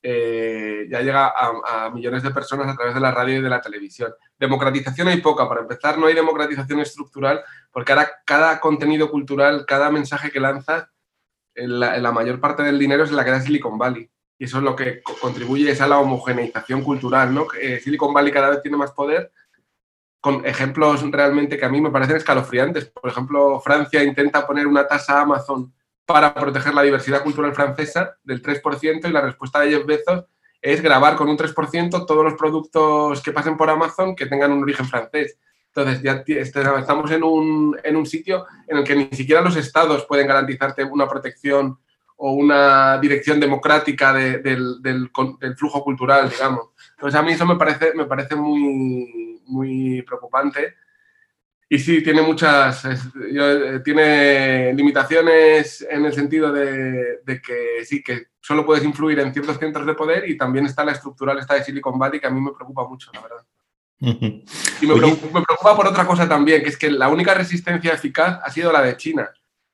eh, 0.02 0.88
ya 0.90 1.02
llega 1.02 1.34
a, 1.36 1.90
millones 1.90 2.24
de 2.24 2.32
personas 2.32 2.70
a 2.70 2.76
través 2.76 2.94
de 2.94 3.02
la 3.02 3.12
radio 3.12 3.40
y 3.40 3.42
de 3.42 3.50
la 3.50 3.60
televisión. 3.60 4.14
Democratización 4.40 5.10
hay 5.10 5.20
poca. 5.20 5.50
Para 5.50 5.62
empezar, 5.62 5.98
no 5.98 6.08
hay 6.08 6.14
democratización 6.14 6.80
estructural, 6.80 7.44
porque 7.72 7.92
ahora 7.92 8.10
cada 8.26 8.60
contenido 8.62 9.12
cultural, 9.12 9.66
cada 9.68 9.92
mensaje 9.92 10.32
que 10.32 10.40
lanzas, 10.40 10.88
la, 11.54 12.12
mayor 12.12 12.40
parte 12.40 12.64
del 12.64 12.80
dinero 12.80 13.04
es 13.04 13.12
la 13.12 13.26
que 13.26 13.32
da 13.32 13.42
Silicon 13.42 13.78
Valley. 13.78 14.10
Y 14.38 14.46
eso 14.46 14.58
es 14.58 14.64
lo 14.64 14.76
que 14.76 15.02
contribuye 15.22 15.72
a 15.78 15.88
la 15.88 16.00
homogeneización 16.00 16.82
cultural, 16.82 17.34
¿no? 17.34 17.48
Eh, 17.60 17.80
Silicon 17.82 18.14
Valley 18.14 18.34
cada 18.34 18.50
vez 18.50 18.62
tiene 18.62 18.78
más 18.78 18.92
poder 18.92 19.32
con 20.26 20.44
ejemplos 20.44 21.04
realmente 21.12 21.56
que 21.56 21.66
a 21.66 21.70
mí 21.70 21.80
me 21.80 21.92
parecen 21.92 22.16
escalofriantes. 22.16 22.86
Por 22.86 23.12
ejemplo, 23.12 23.60
Francia 23.60 24.04
intenta 24.04 24.48
poner 24.48 24.66
una 24.66 24.88
tasa 24.88 25.20
a 25.20 25.22
Amazon 25.22 25.72
para 26.04 26.34
proteger 26.34 26.74
la 26.74 26.82
diversidad 26.82 27.22
cultural 27.22 27.54
francesa 27.54 28.18
del 28.24 28.42
3% 28.42 29.08
y 29.08 29.12
la 29.12 29.22
respuesta 29.22 29.60
de 29.60 29.70
Jeff 29.70 29.86
Bezos 29.86 30.26
es 30.60 30.82
grabar 30.82 31.16
con 31.16 31.30
un 31.30 31.38
3% 31.38 32.08
todos 32.08 32.24
los 32.24 32.34
productos 32.34 33.22
que 33.22 33.34
pasen 33.34 33.56
por 33.56 33.70
Amazon 33.70 34.16
que 34.16 34.26
tengan 34.26 34.52
un 34.52 34.64
origen 34.64 34.88
francés. 34.88 35.38
Entonces, 35.68 36.02
ya 36.02 36.24
este, 36.26 36.62
estamos 36.80 37.12
en 37.12 37.24
un, 37.24 37.78
en 37.84 37.96
un 37.96 38.08
sitio 38.08 38.48
en 38.68 38.78
el 38.78 38.84
que 38.84 38.96
ni 38.96 39.10
siquiera 39.12 39.42
los 39.42 39.56
estados 39.56 40.08
pueden 40.08 40.26
garantizarte 40.26 40.84
una 40.86 41.08
protección 41.08 41.78
o 42.18 42.32
una 42.32 42.98
dirección 42.98 43.40
democrática 43.40 44.12
del, 44.12 44.82
del, 44.82 45.56
flujo 45.56 45.84
cultural, 45.84 46.32
digamos. 46.32 46.70
Entonces, 46.96 47.20
a 47.20 47.22
mí 47.22 47.34
eso 47.34 47.46
me 47.46 47.58
parece, 47.58 47.94
me 47.94 48.06
parece 48.06 48.36
muy, 48.36 49.25
muy 49.48 50.02
preocupante. 50.04 50.76
Y 51.68 51.80
sí, 51.80 52.04
tiene 52.04 52.22
muchas, 52.22 52.86
eh, 52.86 53.82
tiene 53.84 54.72
limitaciones 54.74 55.86
en 55.90 56.06
el 56.06 56.14
sentido 56.14 56.52
de, 56.52 57.22
que 57.26 57.84
sí, 57.84 58.04
que 58.04 58.28
solo 58.40 58.66
puedes 58.66 58.84
influir 58.84 59.20
en 59.20 59.34
ciertos 59.34 59.58
centros 59.58 59.86
de 59.86 59.96
poder 59.96 60.30
y 60.30 60.38
también 60.38 60.68
está 60.68 60.86
la 60.86 60.92
estructural, 60.92 61.40
esta 61.40 61.56
de 61.56 61.64
Silicon 61.64 61.98
Valley, 61.98 62.20
que 62.20 62.28
a 62.28 62.32
mí 62.32 62.40
me 62.40 62.52
preocupa 62.52 62.88
mucho, 62.88 63.10
la 63.14 63.22
verdad. 63.22 63.46
Y 64.82 64.88
me 64.88 64.96
preocupa, 64.96 65.76
por 65.76 65.88
otra 65.88 66.06
cosa 66.06 66.30
también, 66.30 66.62
que 66.62 66.70
es 66.70 66.78
que 66.78 66.92
la 66.92 67.10
única 67.10 67.34
resistencia 67.34 67.94
eficaz 67.94 68.40
ha 68.44 68.52
sido 68.52 68.72
la 68.72 68.84
de 68.84 68.96
China, 68.98 69.32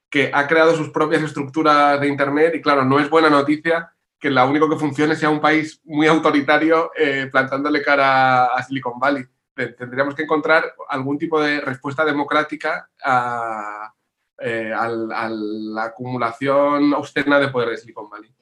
que 0.10 0.32
ha 0.34 0.48
creado 0.48 0.76
sus 0.76 0.90
propias 0.92 1.24
estructuras 1.24 2.00
de 2.00 2.08
Internet 2.08 2.56
y 2.56 2.62
claro, 2.62 2.86
no 2.86 3.00
es 3.00 3.10
buena 3.10 3.30
noticia 3.30 3.92
que 4.18 4.30
la 4.30 4.46
único 4.46 4.70
que 4.70 4.78
funcione 4.78 5.16
sea 5.16 5.30
un 5.30 5.42
país 5.42 5.82
muy 5.84 6.08
autoritario 6.08 6.92
eh, 6.96 7.28
plantándole 7.30 7.82
cara 7.82 8.46
a 8.46 8.64
Silicon 8.64 8.98
Valley 8.98 9.26
tendríamos 9.54 10.16
que 10.16 10.24
encontrar 10.24 10.74
algún 10.90 11.18
tipo 11.18 11.42
de 11.42 11.62
respuesta 11.62 12.06
democrática 12.06 12.90
a, 13.04 13.94
eh, 14.40 14.74
la 14.74 15.84
acumulación 15.84 16.94
obscena 16.94 17.40
de 17.40 17.50
poder 17.50 17.70
de 17.70 17.78
Silicon 17.78 18.10
Valley. 18.10 18.34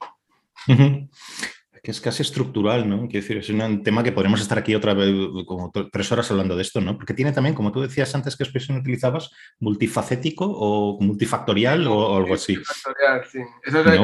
Que 1.82 1.92
es 1.92 2.02
casi 2.02 2.24
estructural, 2.24 2.90
¿no? 2.90 3.08
Quiero 3.08 3.22
decir, 3.22 3.38
es 3.38 3.50
un 3.50 3.84
tema 3.84 4.04
que 4.04 4.12
podremos 4.12 4.42
estar 4.42 4.58
aquí 4.58 4.76
otra 4.76 4.94
vez 4.94 5.14
como 5.46 5.72
tres 5.72 6.12
horas 6.12 6.30
hablando 6.30 6.56
de 6.56 6.62
esto, 6.62 6.82
¿no? 6.82 6.98
Porque 6.98 7.14
tiene 7.14 7.32
también, 7.32 7.56
como 7.56 7.72
tú 7.72 7.82
decías 7.82 8.14
antes, 8.14 8.36
¿qué 8.36 8.44
expresión 8.44 8.78
utilizabas? 8.78 9.32
¿Multifacético 9.60 10.46
o 10.46 11.00
multifactorial 11.00 11.88
o, 11.88 12.18
algo 12.18 12.34
así? 12.34 12.58
Multifactorial, 12.58 13.26
sí. 13.26 13.40
Eso 13.64 13.80
es 13.80 14.02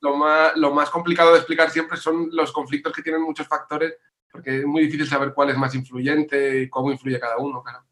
lo, 0.00 0.16
más, 0.16 0.56
lo 0.56 0.72
más 0.72 0.88
complicado 0.88 1.32
de 1.32 1.38
explicar 1.38 1.70
siempre 1.70 1.98
son 1.98 2.30
los 2.32 2.52
conflictos 2.52 2.92
que 2.94 3.02
tienen 3.02 3.22
muchos 3.22 3.46
factores 3.46 3.98
porque 4.30 4.58
es 4.58 4.66
muy 4.66 4.82
difícil 4.82 5.06
saber 5.06 5.32
cuál 5.34 5.50
es 5.50 5.56
más 5.56 5.74
influyente 5.74 6.62
y 6.62 6.68
cómo 6.68 6.90
influye 6.92 7.18
cada 7.18 7.38
uno. 7.38 7.62
Claro. 7.62 7.84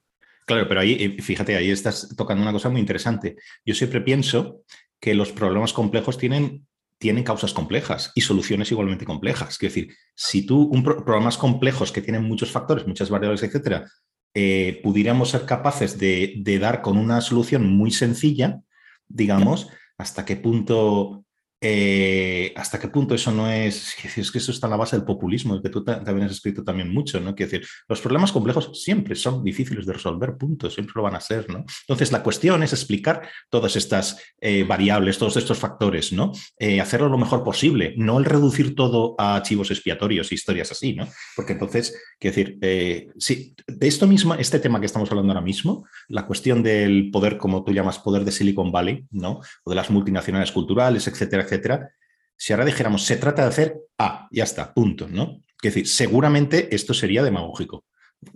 claro, 0.47 0.69
pero 0.69 0.81
ahí, 0.81 0.97
eh, 1.01 1.23
fíjate, 1.23 1.57
ahí 1.57 1.71
estás 1.71 2.15
tocando 2.17 2.43
una 2.43 2.53
cosa 2.53 2.69
muy 2.69 2.81
interesante. 2.81 3.37
Yo 3.65 3.75
siempre 3.75 4.01
pienso 4.01 4.63
que 5.01 5.15
los 5.15 5.33
problemas 5.33 5.73
complejos 5.73 6.19
tienen, 6.19 6.67
tienen 6.99 7.25
causas 7.25 7.53
complejas 7.53 8.13
y 8.15 8.23
soluciones 8.23 8.71
igualmente 8.71 9.05
complejas. 9.05 9.51
Es 9.51 9.59
decir, 9.59 9.95
si 10.15 10.47
tú, 10.47 10.63
un 10.63 10.83
problemas 10.83 11.39
complejos 11.39 11.93
que 11.93 12.03
tienen 12.03 12.25
muchos 12.25 12.51
factores, 12.51 12.87
muchas 12.87 13.11
variables, 13.11 13.43
etcétera, 13.43 13.91
eh, 14.35 14.81
pudiéramos 14.83 15.31
ser 15.31 15.47
capaces 15.47 15.99
de, 15.99 16.35
de, 16.39 16.59
dar 16.59 16.83
con 16.83 16.99
una 16.99 17.21
solución 17.21 17.69
muy 17.69 17.91
sencilla, 17.91 18.61
digamos, 19.09 19.69
hasta 19.97 20.25
qué 20.25 20.37
punto 20.37 21.25
eh, 21.61 22.53
¿Hasta 22.57 22.79
qué 22.79 22.89
punto 22.89 23.15
eso 23.15 23.33
no 23.33 23.51
es, 23.51 23.95
es 24.17 24.31
que 24.31 24.39
eso 24.39 24.53
está 24.53 24.69
en 24.69 24.73
la 24.73 24.77
base 24.77 24.97
del 24.97 25.05
populismo, 25.05 25.61
que 25.61 25.69
tú 25.69 25.83
también 25.83 26.23
has 26.23 26.33
escrito 26.33 26.63
también 26.63 26.93
mucho, 26.93 27.21
¿no? 27.21 27.35
Quiero 27.35 27.51
decir, 27.51 27.69
los 27.89 28.01
problemas 28.01 28.31
complejos 28.31 28.71
siempre 28.81 29.17
son 29.17 29.43
difíciles 29.43 29.85
de 29.85 29.93
resolver, 29.93 30.37
punto, 30.37 30.71
siempre 30.71 30.93
lo 30.97 31.03
van 31.03 31.17
a 31.17 31.21
ser, 31.21 31.51
¿no? 31.51 31.65
Entonces, 31.83 32.13
la 32.13 32.23
cuestión 32.23 32.63
es 32.63 32.73
explicar 32.73 33.29
todas 33.51 33.75
estas 33.75 34.23
eh, 34.41 34.63
variables, 34.63 35.19
todos 35.19 35.37
estos 35.37 35.59
factores, 35.59 36.13
¿no? 36.13 36.33
Eh, 36.59 36.81
hacerlo 36.81 37.09
lo 37.09 37.19
mejor 37.19 37.43
posible, 37.43 37.95
no 37.97 38.19
el 38.19 38.25
reducir 38.25 38.77
todo 38.77 39.17
a 39.19 39.37
archivos 39.37 39.71
expiatorios, 39.73 40.31
historias 40.31 40.71
así, 40.71 40.95
¿no? 40.95 41.09
Porque 41.35 41.55
entonces, 41.55 41.97
quiero 42.21 42.37
decir, 42.37 43.15
sí, 43.19 43.55
de 43.67 43.89
esto 43.89 44.07
mismo, 44.07 44.35
este 44.35 44.61
tema 44.61 44.79
que 44.79 44.87
estamos 44.87 45.11
hablando 45.11 45.33
ahora 45.33 45.45
mismo, 45.45 45.87
la 46.09 46.27
cuestión 46.27 46.63
del 46.63 47.11
poder, 47.11 47.37
como 47.37 47.65
tú 47.65 47.73
llamas, 47.73 47.99
poder 47.99 48.25
de 48.25 48.31
Silicon 48.31 48.71
Valley, 48.71 49.07
¿no? 49.11 49.41
O 49.65 49.71
de 49.71 49.77
las 49.77 49.91
multinacionales 49.91 50.53
culturales, 50.53 51.07
etcétera, 51.07 51.48
etcétera, 51.49 51.91
si 52.37 52.53
ahora 52.53 52.65
dijéramos, 52.65 53.05
se 53.05 53.17
trata 53.17 53.43
de 53.43 53.49
hacer 53.49 53.81
A, 53.99 54.29
ya 54.31 54.45
está, 54.45 54.73
punto, 54.73 55.09
¿no? 55.09 55.43
Es 55.61 55.75
decir, 55.75 55.89
seguramente 55.89 56.75
esto 56.75 56.95
sería 56.95 57.25
demagógico, 57.25 57.85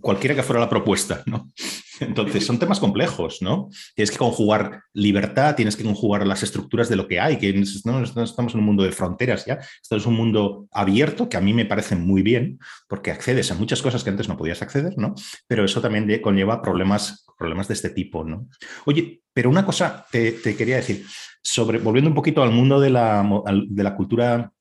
cualquiera 0.01 0.35
que 0.35 0.43
fuera 0.43 0.61
la 0.61 0.69
propuesta, 0.69 1.23
¿no? 1.27 1.49
Entonces, 2.01 2.45
son 2.45 2.59
temas 2.59 2.81
complejos, 2.81 3.43
¿no? 3.43 3.69
Tienes 3.95 4.11
que 4.11 4.19
conjugar 4.19 4.83
libertad, 4.93 5.55
tienes 5.55 5.77
que 5.77 5.85
conjugar 5.85 6.27
las 6.27 6.43
estructuras 6.43 6.89
de 6.89 6.97
lo 6.97 7.07
que 7.07 7.21
hay, 7.21 7.39
que 7.39 7.53
no, 7.85 8.03
estamos 8.03 8.55
en 8.55 8.61
un 8.61 8.67
mundo 8.67 8.83
de 8.83 8.91
fronteras 8.91 9.45
ya, 9.45 9.61
esto 9.81 9.97
es 9.97 10.07
un 10.07 10.15
mundo 10.15 10.67
abierto 10.73 11.29
que 11.29 11.37
a 11.37 11.41
mí 11.41 11.55
me 11.55 11.67
parece 11.67 11.95
muy 11.95 12.23
bien, 12.23 12.59
porque 12.89 13.13
accedes 13.13 13.53
a 13.53 13.55
muchas 13.55 13.83
cosas 13.83 14.03
que 14.03 14.11
antes 14.11 14.29
no 14.29 14.37
podías 14.37 14.63
acceder, 14.63 14.95
¿no? 14.97 15.15
Pero 15.47 15.65
eso 15.65 15.81
también 15.81 16.21
conlleva 16.21 16.61
problemas, 16.61 17.25
problemas 17.39 17.69
de 17.69 17.75
este 17.75 17.91
tipo, 17.91 18.25
¿no? 18.25 18.49
Oye, 18.85 19.23
pero 19.33 19.49
una 19.49 19.65
cosa 19.65 20.05
te 20.11 20.57
quería 20.57 20.77
decir, 20.77 21.07
sobre, 21.43 21.79
volviendo 21.79 22.09
un 22.09 22.15
poquito 22.15 22.43
al 22.43 22.53
mundo 22.53 22.81
de 22.81 22.91
la, 22.91 23.27
de 23.69 23.83
la 23.83 23.95
cultura 23.95 24.53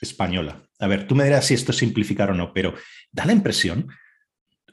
española. 0.00 0.62
A 0.78 0.86
ver, 0.86 1.06
tú 1.06 1.14
me 1.14 1.24
dirás 1.24 1.46
si 1.46 1.54
esto 1.54 1.72
es 1.72 1.78
simplificar 1.78 2.30
o 2.30 2.34
no, 2.34 2.52
pero 2.52 2.74
da 3.12 3.26
la 3.26 3.32
impresión, 3.32 3.88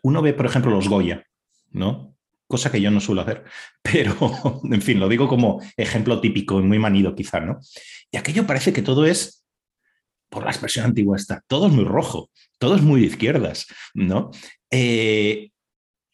uno 0.04 0.22
ve, 0.22 0.34
por 0.34 0.46
ejemplo, 0.46 0.72
los 0.72 0.88
Goya, 0.88 1.26
¿no? 1.72 2.16
Cosa 2.48 2.72
que 2.72 2.80
yo 2.80 2.90
no 2.90 3.02
suelo 3.02 3.22
hacer, 3.22 3.44
pero, 3.82 4.16
en 4.64 4.82
fin, 4.82 5.00
lo 5.00 5.10
digo 5.10 5.28
como 5.28 5.62
ejemplo 5.76 6.22
típico 6.22 6.60
y 6.60 6.64
muy 6.64 6.80
manido 6.80 7.14
quizá, 7.14 7.42
¿no? 7.42 7.60
Y 8.12 8.18
aquello 8.18 8.48
parece 8.48 8.72
que 8.72 8.82
todo 8.82 9.06
es, 9.06 9.46
por 10.30 10.44
la 10.44 10.52
expresión 10.52 10.86
antigua 10.86 11.18
está, 11.18 11.44
todo 11.48 11.68
es 11.68 11.74
muy 11.74 11.84
rojo, 11.84 12.30
todo 12.58 12.76
es 12.76 12.82
muy 12.82 13.02
de 13.02 13.08
izquierdas, 13.08 13.68
¿no? 13.94 14.32
Eh, 14.72 15.52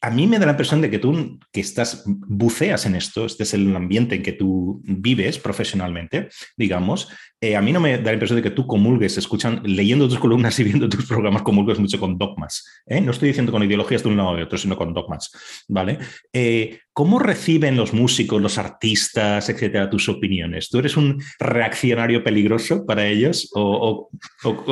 a 0.04 0.10
mí 0.10 0.28
me 0.28 0.38
da 0.38 0.46
la 0.46 0.52
impresión 0.52 0.82
de 0.82 0.92
que 0.92 1.00
tú 1.00 1.40
que 1.54 1.62
estás, 1.62 2.04
buceas 2.06 2.86
en 2.86 2.96
esto, 2.96 3.26
este 3.26 3.44
es 3.44 3.54
el 3.54 3.74
ambiente 3.74 4.16
en 4.16 4.22
que 4.22 4.34
tú 4.34 4.82
vives 4.84 5.40
profesionalmente, 5.40 6.28
digamos, 6.58 7.08
eh, 7.40 7.56
a 7.56 7.62
mí 7.62 7.72
no 7.72 7.80
me 7.80 7.98
da 7.98 8.04
la 8.04 8.14
impresión 8.14 8.36
de 8.36 8.44
que 8.44 8.54
tú 8.54 8.68
comulgues, 8.68 9.18
escuchan, 9.18 9.62
leyendo 9.64 10.10
tus 10.10 10.20
columnas 10.20 10.60
y 10.60 10.66
viendo 10.66 10.90
tus 10.90 11.06
programas, 11.06 11.42
comulgues 11.44 11.80
mucho 11.80 12.02
con 12.02 12.18
dogmas. 12.18 12.66
¿eh? 12.86 13.00
No 13.00 13.12
estoy 13.12 13.30
diciendo 13.30 13.54
con 13.54 13.64
ideologías 13.64 14.04
de 14.04 14.10
un 14.10 14.18
lado 14.18 14.32
o 14.32 14.36
de 14.36 14.44
otro, 14.44 14.58
sino 14.58 14.76
con 14.76 14.94
dogmas, 14.94 15.32
¿vale? 15.70 16.00
Eh, 16.34 16.82
¿Cómo 16.92 17.18
reciben 17.18 17.78
los 17.78 17.94
músicos, 17.94 18.42
los 18.42 18.58
artistas, 18.58 19.48
etcétera, 19.48 19.90
tus 19.90 20.10
opiniones? 20.10 20.70
¿Tú 20.70 20.80
eres 20.80 20.98
un 20.98 21.24
reaccionario 21.40 22.26
peligroso 22.26 22.86
para 22.86 23.08
ellos 23.08 23.50
o, 23.54 24.10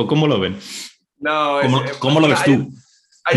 cómo 0.10 0.28
lo 0.28 0.42
ven? 0.42 0.58
No, 1.20 1.60
¿Cómo, 2.00 2.20
lo 2.20 2.28
ves 2.28 2.44
tú? 2.44 2.70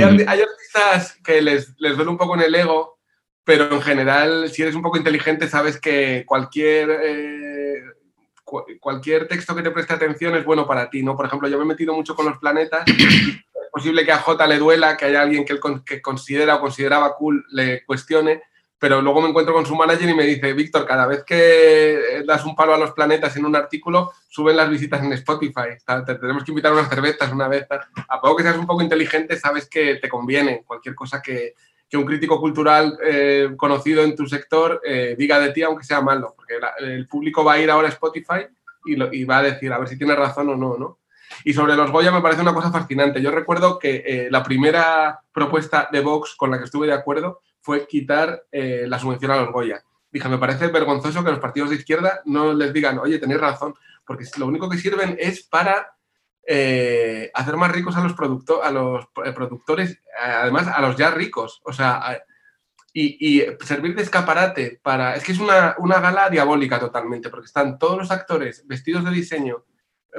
Hay, 0.03 0.41
artistas 0.41 1.19
que 1.25 1.41
les, 1.41 1.75
les 1.79 1.97
duele 1.97 2.11
un 2.11 2.19
poco 2.19 2.35
en 2.35 2.43
el 2.43 2.55
ego, 2.55 2.99
pero 3.45 3.71
en 3.73 3.83
general, 3.83 4.51
si 4.51 4.63
eres 4.63 4.75
un 4.75 4.83
poco 4.83 4.97
inteligente, 4.97 5.49
sabes 5.49 5.79
que 5.81 6.25
cualquier, 6.27 6.91
eh, 7.03 7.83
cualquier 8.81 9.29
texto 9.29 9.55
que 9.55 9.63
te 9.63 9.71
preste 9.71 9.95
atención 9.95 10.35
es 10.35 10.45
bueno 10.45 10.67
para 10.67 10.89
ti, 10.89 11.03
¿no? 11.03 11.17
Por 11.17 11.27
ejemplo, 11.27 11.49
yo 11.49 11.59
me 11.59 11.65
he 11.65 11.69
metido 11.69 11.95
mucho 11.95 12.15
con 12.15 12.27
los 12.27 12.39
planetas. 12.39 12.85
es 12.87 13.71
posible 13.71 14.05
que 14.05 14.13
a 14.13 14.19
J 14.19 14.47
le 14.47 14.59
duela, 14.59 14.97
que 14.97 15.05
haya 15.07 15.23
alguien 15.23 15.45
que 15.45 15.53
él 15.53 15.61
que 15.85 16.01
considera 16.01 16.57
o 16.57 16.61
consideraba 16.61 17.17
cool 17.17 17.45
le 17.51 17.85
cuestione, 17.85 18.43
pero 18.85 19.01
luego 19.01 19.23
me 19.23 19.31
encuentro 19.31 19.55
con 19.55 19.65
su 19.65 19.75
manager 19.75 20.11
y 20.11 20.15
me 20.15 20.27
dice, 20.27 20.53
Víctor, 20.53 20.85
cada 20.85 21.07
vez 21.07 21.25
que 21.25 22.23
das 22.27 22.45
un 22.45 22.55
palo 22.55 22.75
a 22.75 22.77
los 22.77 22.93
planetas 22.93 23.35
en 23.35 23.47
un 23.47 23.57
artículo, 23.57 24.13
suben 24.29 24.59
las 24.59 24.69
visitas 24.69 25.03
en 25.03 25.11
Spotify. 25.15 25.71
Te 26.05 26.15
tenemos 26.17 26.45
que 26.45 26.51
invitar 26.51 26.71
unas 26.71 26.91
cervezas 26.91 27.33
una 27.33 27.49
vez. 27.49 27.67
A 27.71 28.21
poco 28.21 28.37
que 28.37 28.43
seas 28.43 28.59
un 28.59 28.67
poco 28.67 28.83
inteligente, 28.83 29.39
sabes 29.39 29.71
que 29.71 29.95
te 29.95 30.09
conviene 30.11 30.65
cualquier 30.67 30.95
cosa 30.95 31.23
que, 31.23 31.55
un 31.95 32.05
crítico 32.05 32.39
cultural 32.39 32.99
eh, 33.03 33.55
conocido 33.57 34.03
en 34.03 34.15
tu 34.15 34.27
sector 34.27 34.83
eh, 34.85 35.15
diga 35.17 35.41
de 35.41 35.53
ti, 35.53 35.63
aunque 35.63 35.85
sea 35.85 36.03
malo, 36.03 36.35
porque 36.37 36.59
el 36.81 37.09
público 37.09 37.43
va 37.43 37.55
a 37.55 37.61
ir 37.61 37.71
ahora 37.71 37.89
a 37.89 37.93
Spotify 37.93 38.49
y, 38.85 39.25
va 39.25 39.39
a 39.39 39.43
decir 39.45 39.73
a 39.73 39.79
ver 39.79 39.89
si 39.89 39.97
tiene 39.97 40.15
razón 40.15 40.51
o 40.51 40.57
no, 40.57 40.77
¿no? 40.77 40.99
Y 41.43 41.55
sobre 41.55 41.75
los 41.75 41.91
Goya 41.91 42.13
me 42.13 42.21
parece 42.21 42.43
una 42.43 42.53
cosa 42.53 42.71
fascinante. 42.71 43.23
Yo 43.23 43.31
recuerdo 43.31 43.79
que 43.79 44.03
eh, 44.05 44.29
la 44.31 44.43
primera 44.43 45.21
propuesta 45.33 45.89
de 45.91 46.01
Vox 46.01 46.35
con 46.35 46.51
la 46.51 46.59
que 46.59 46.65
estuve 46.65 46.87
de 46.87 46.93
acuerdo 46.93 47.41
fue 47.65 47.87
quitar 47.87 48.45
eh, 48.53 48.85
la 48.87 48.99
subvención 48.99 49.31
a 49.31 49.37
los 49.37 49.51
Goya. 49.51 49.83
Dije, 50.13 50.29
me 50.29 50.37
parece 50.37 50.67
vergonzoso 50.67 51.25
que 51.25 51.31
los 51.31 51.41
partidos 51.41 51.71
de 51.71 51.77
izquierda 51.77 52.21
no 52.27 52.53
les 52.53 52.75
digan, 52.75 52.99
oye, 52.99 53.19
tenéis 53.19 53.41
razón, 53.41 53.75
porque 54.07 54.27
lo 54.37 54.47
único 54.47 54.69
que 54.69 54.77
sirven 54.77 55.17
es 55.19 55.43
para 55.45 55.97
eh, 56.47 57.31
hacer 57.33 57.57
más 57.57 57.73
ricos 57.73 57.97
a 57.97 58.03
los, 58.03 58.15
a 58.63 58.71
los 58.71 59.07
eh, 59.25 59.33
productores, 59.33 59.99
además 60.23 60.69
a 60.69 60.83
los 60.83 60.97
ya 60.97 61.11
ricos. 61.11 61.63
O 61.65 61.73
sea, 61.73 62.23
y, 62.93 63.43
servir 63.65 63.97
de 63.97 64.03
escaparate 64.03 64.79
para... 64.83 65.17
Es 65.17 65.25
que 65.25 65.33
es 65.33 65.41
una, 65.41 65.75
una 65.79 66.01
gala 66.01 66.29
diabólica 66.29 66.79
totalmente, 66.79 67.31
porque 67.31 67.47
están 67.47 67.79
todos 67.79 67.97
los 67.97 68.11
actores 68.11 68.63
vestidos 68.67 69.07
de 69.07 69.11
diseño 69.11 69.65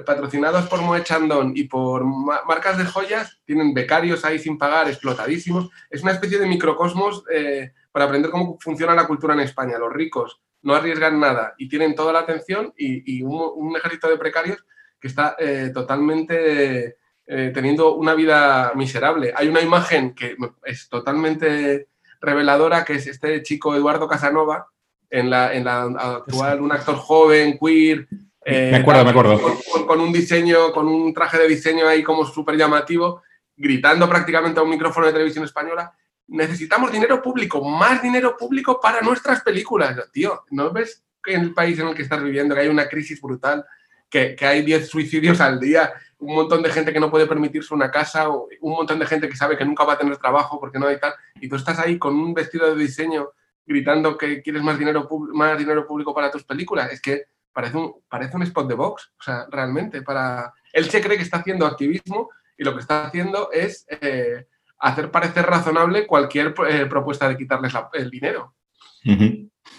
patrocinados 0.03 0.67
por 0.67 0.81
Moe 0.81 1.03
Chandon 1.03 1.53
y 1.55 1.65
por 1.65 2.03
marcas 2.03 2.77
de 2.77 2.85
joyas, 2.85 3.39
tienen 3.45 3.73
becarios 3.73 4.25
ahí 4.25 4.39
sin 4.39 4.57
pagar, 4.57 4.87
explotadísimos. 4.87 5.69
Es 5.89 6.03
una 6.03 6.11
especie 6.11 6.37
de 6.37 6.47
microcosmos 6.47 7.23
eh, 7.31 7.71
para 7.91 8.05
aprender 8.05 8.31
cómo 8.31 8.57
funciona 8.59 8.93
la 8.93 9.07
cultura 9.07 9.33
en 9.33 9.41
España. 9.41 9.77
Los 9.77 9.93
ricos 9.93 10.41
no 10.63 10.75
arriesgan 10.75 11.19
nada 11.19 11.53
y 11.57 11.69
tienen 11.69 11.95
toda 11.95 12.11
la 12.11 12.19
atención 12.19 12.73
y, 12.75 13.21
un, 13.23 13.75
ejército 13.77 14.09
de 14.09 14.17
precarios 14.17 14.65
que 14.99 15.07
está 15.07 15.35
eh, 15.39 15.71
totalmente 15.73 16.97
eh, 17.27 17.51
teniendo 17.53 17.95
una 17.95 18.15
vida 18.15 18.73
miserable. 18.75 19.33
Hay 19.35 19.47
una 19.47 19.61
imagen 19.61 20.13
que 20.13 20.35
es 20.63 20.89
totalmente 20.89 21.87
reveladora, 22.19 22.83
que 22.83 22.95
es 22.95 23.07
este 23.07 23.43
chico 23.43 23.75
Eduardo 23.75 24.07
Casanova, 24.07 24.67
en 25.09 25.29
la, 25.29 25.53
en 25.53 25.63
la 25.63 25.83
actual, 25.83 26.61
un 26.61 26.71
actor 26.71 26.95
joven, 26.95 27.57
queer, 27.59 28.07
me 28.45 28.69
eh, 28.69 28.75
acuerdo, 28.75 29.03
me 29.03 29.09
acuerdo. 29.09 29.41
Con, 29.87 29.99
un 29.99 30.13
diseño, 30.13 30.71
con 30.71 30.87
un 30.87 31.13
traje 31.13 31.37
de 31.37 31.47
diseño 31.47 31.87
ahí 31.87 32.03
como 32.03 32.25
súper 32.25 32.55
llamativo, 32.55 33.23
gritando 33.55 34.07
prácticamente 34.07 34.59
a 34.59 34.63
un 34.63 34.69
micrófono 34.69 35.07
de 35.07 35.13
televisión 35.13 35.45
española, 35.45 35.93
necesitamos 36.27 36.91
dinero 36.91 37.21
público, 37.21 37.63
más 37.63 38.01
dinero 38.01 38.37
público 38.37 38.79
para 38.79 39.01
nuestras 39.01 39.41
películas. 39.41 39.97
Tío, 40.11 40.43
¿no 40.51 40.71
ves 40.71 41.03
que 41.23 41.33
en 41.33 41.41
el 41.41 41.53
país 41.53 41.79
en 41.79 41.87
el 41.87 41.95
que 41.95 42.03
estás 42.03 42.21
viviendo 42.21 42.53
que 42.53 42.61
hay 42.61 42.67
una 42.67 42.87
crisis 42.87 43.19
brutal, 43.19 43.65
que, 44.09 44.35
que 44.35 44.45
hay 44.45 44.61
10 44.61 44.87
suicidios 44.87 45.41
al 45.41 45.59
día, 45.59 45.93
un 46.19 46.35
montón 46.35 46.61
de 46.61 46.69
gente 46.69 46.93
que 46.93 46.99
no 46.99 47.09
puede 47.09 47.25
permitirse 47.25 47.73
una 47.73 47.89
casa, 47.89 48.29
un 48.29 48.71
montón 48.71 48.99
de 48.99 49.07
gente 49.07 49.27
que 49.27 49.35
sabe 49.35 49.57
que 49.57 49.65
nunca 49.65 49.83
va 49.83 49.93
a 49.93 49.97
tener 49.97 50.17
trabajo 50.17 50.59
porque 50.59 50.77
no 50.77 50.87
hay 50.87 50.99
tal, 50.99 51.13
y 51.41 51.49
tú 51.49 51.55
estás 51.55 51.79
ahí 51.79 51.97
con 51.97 52.15
un 52.15 52.33
vestido 52.33 52.73
de 52.73 52.81
diseño 52.81 53.29
gritando 53.65 54.17
que 54.17 54.41
quieres 54.41 54.61
más 54.61 54.77
dinero, 54.77 55.09
más 55.33 55.57
dinero 55.57 55.87
público 55.87 56.13
para 56.13 56.31
tus 56.31 56.43
películas? 56.43 56.91
Es 56.91 57.01
que 57.01 57.25
parece 57.55 57.77
un, 57.77 57.93
parece 58.09 58.35
un 58.35 58.43
spot 58.43 58.67
de 58.67 58.75
Vox, 58.75 59.13
o 59.17 59.23
sea, 59.23 59.47
realmente, 59.49 60.01
para... 60.01 60.53
Él 60.73 60.89
se 60.89 61.01
cree 61.01 61.15
que 61.15 61.23
está 61.23 61.37
haciendo 61.37 61.65
activismo 61.65 62.29
y 62.57 62.65
lo 62.65 62.73
que 62.73 62.81
está 62.81 63.05
haciendo 63.05 63.49
es 63.49 63.85
eh, 63.89 64.47
hacer 64.79 65.09
parecer 65.09 65.45
razonable 65.45 66.05
cualquier 66.05 66.53
eh, 66.69 66.85
propuesta 66.85 67.29
de 67.29 67.37
quitarles 67.37 67.73
el 67.93 68.11
dinero. 68.11 68.55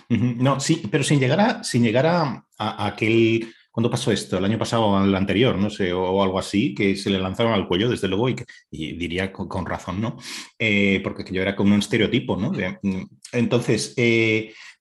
No, 0.09 0.59
sí, 0.59 0.89
pero 0.91 1.05
sin 1.05 1.21
llegar 1.21 1.41
a, 1.41 1.65
sin 1.65 1.83
llegar 1.83 2.07
a, 2.07 2.47
aquel... 2.59 3.53
¿Cuándo 3.71 3.91
pasó 3.91 4.11
esto? 4.11 4.39
El 4.39 4.47
año 4.47 4.59
pasado 4.59 4.87
o 4.87 5.05
el 5.05 5.15
anterior, 5.15 5.59
no 5.59 5.69
sé, 5.69 5.93
o, 5.93 6.23
algo 6.23 6.39
así, 6.39 6.75
que 6.75 6.97
se 6.97 7.11
le 7.11 7.19
lanzaron 7.19 7.53
al 7.53 7.69
cuello, 7.69 7.91
desde 7.91 8.09
luego, 8.09 8.31
y, 8.31 8.37
diría 8.71 9.31
con, 9.31 9.67
razón, 9.67 10.01
¿no? 10.01 10.17
Eh, 10.59 11.03
porque 11.05 11.27
yo 11.31 11.43
era 11.43 11.55
como 11.55 11.75
un 11.75 11.81
estereotipo, 11.81 12.39
¿no? 12.39 12.53
Mm, 12.53 13.03
entonces, 13.33 13.93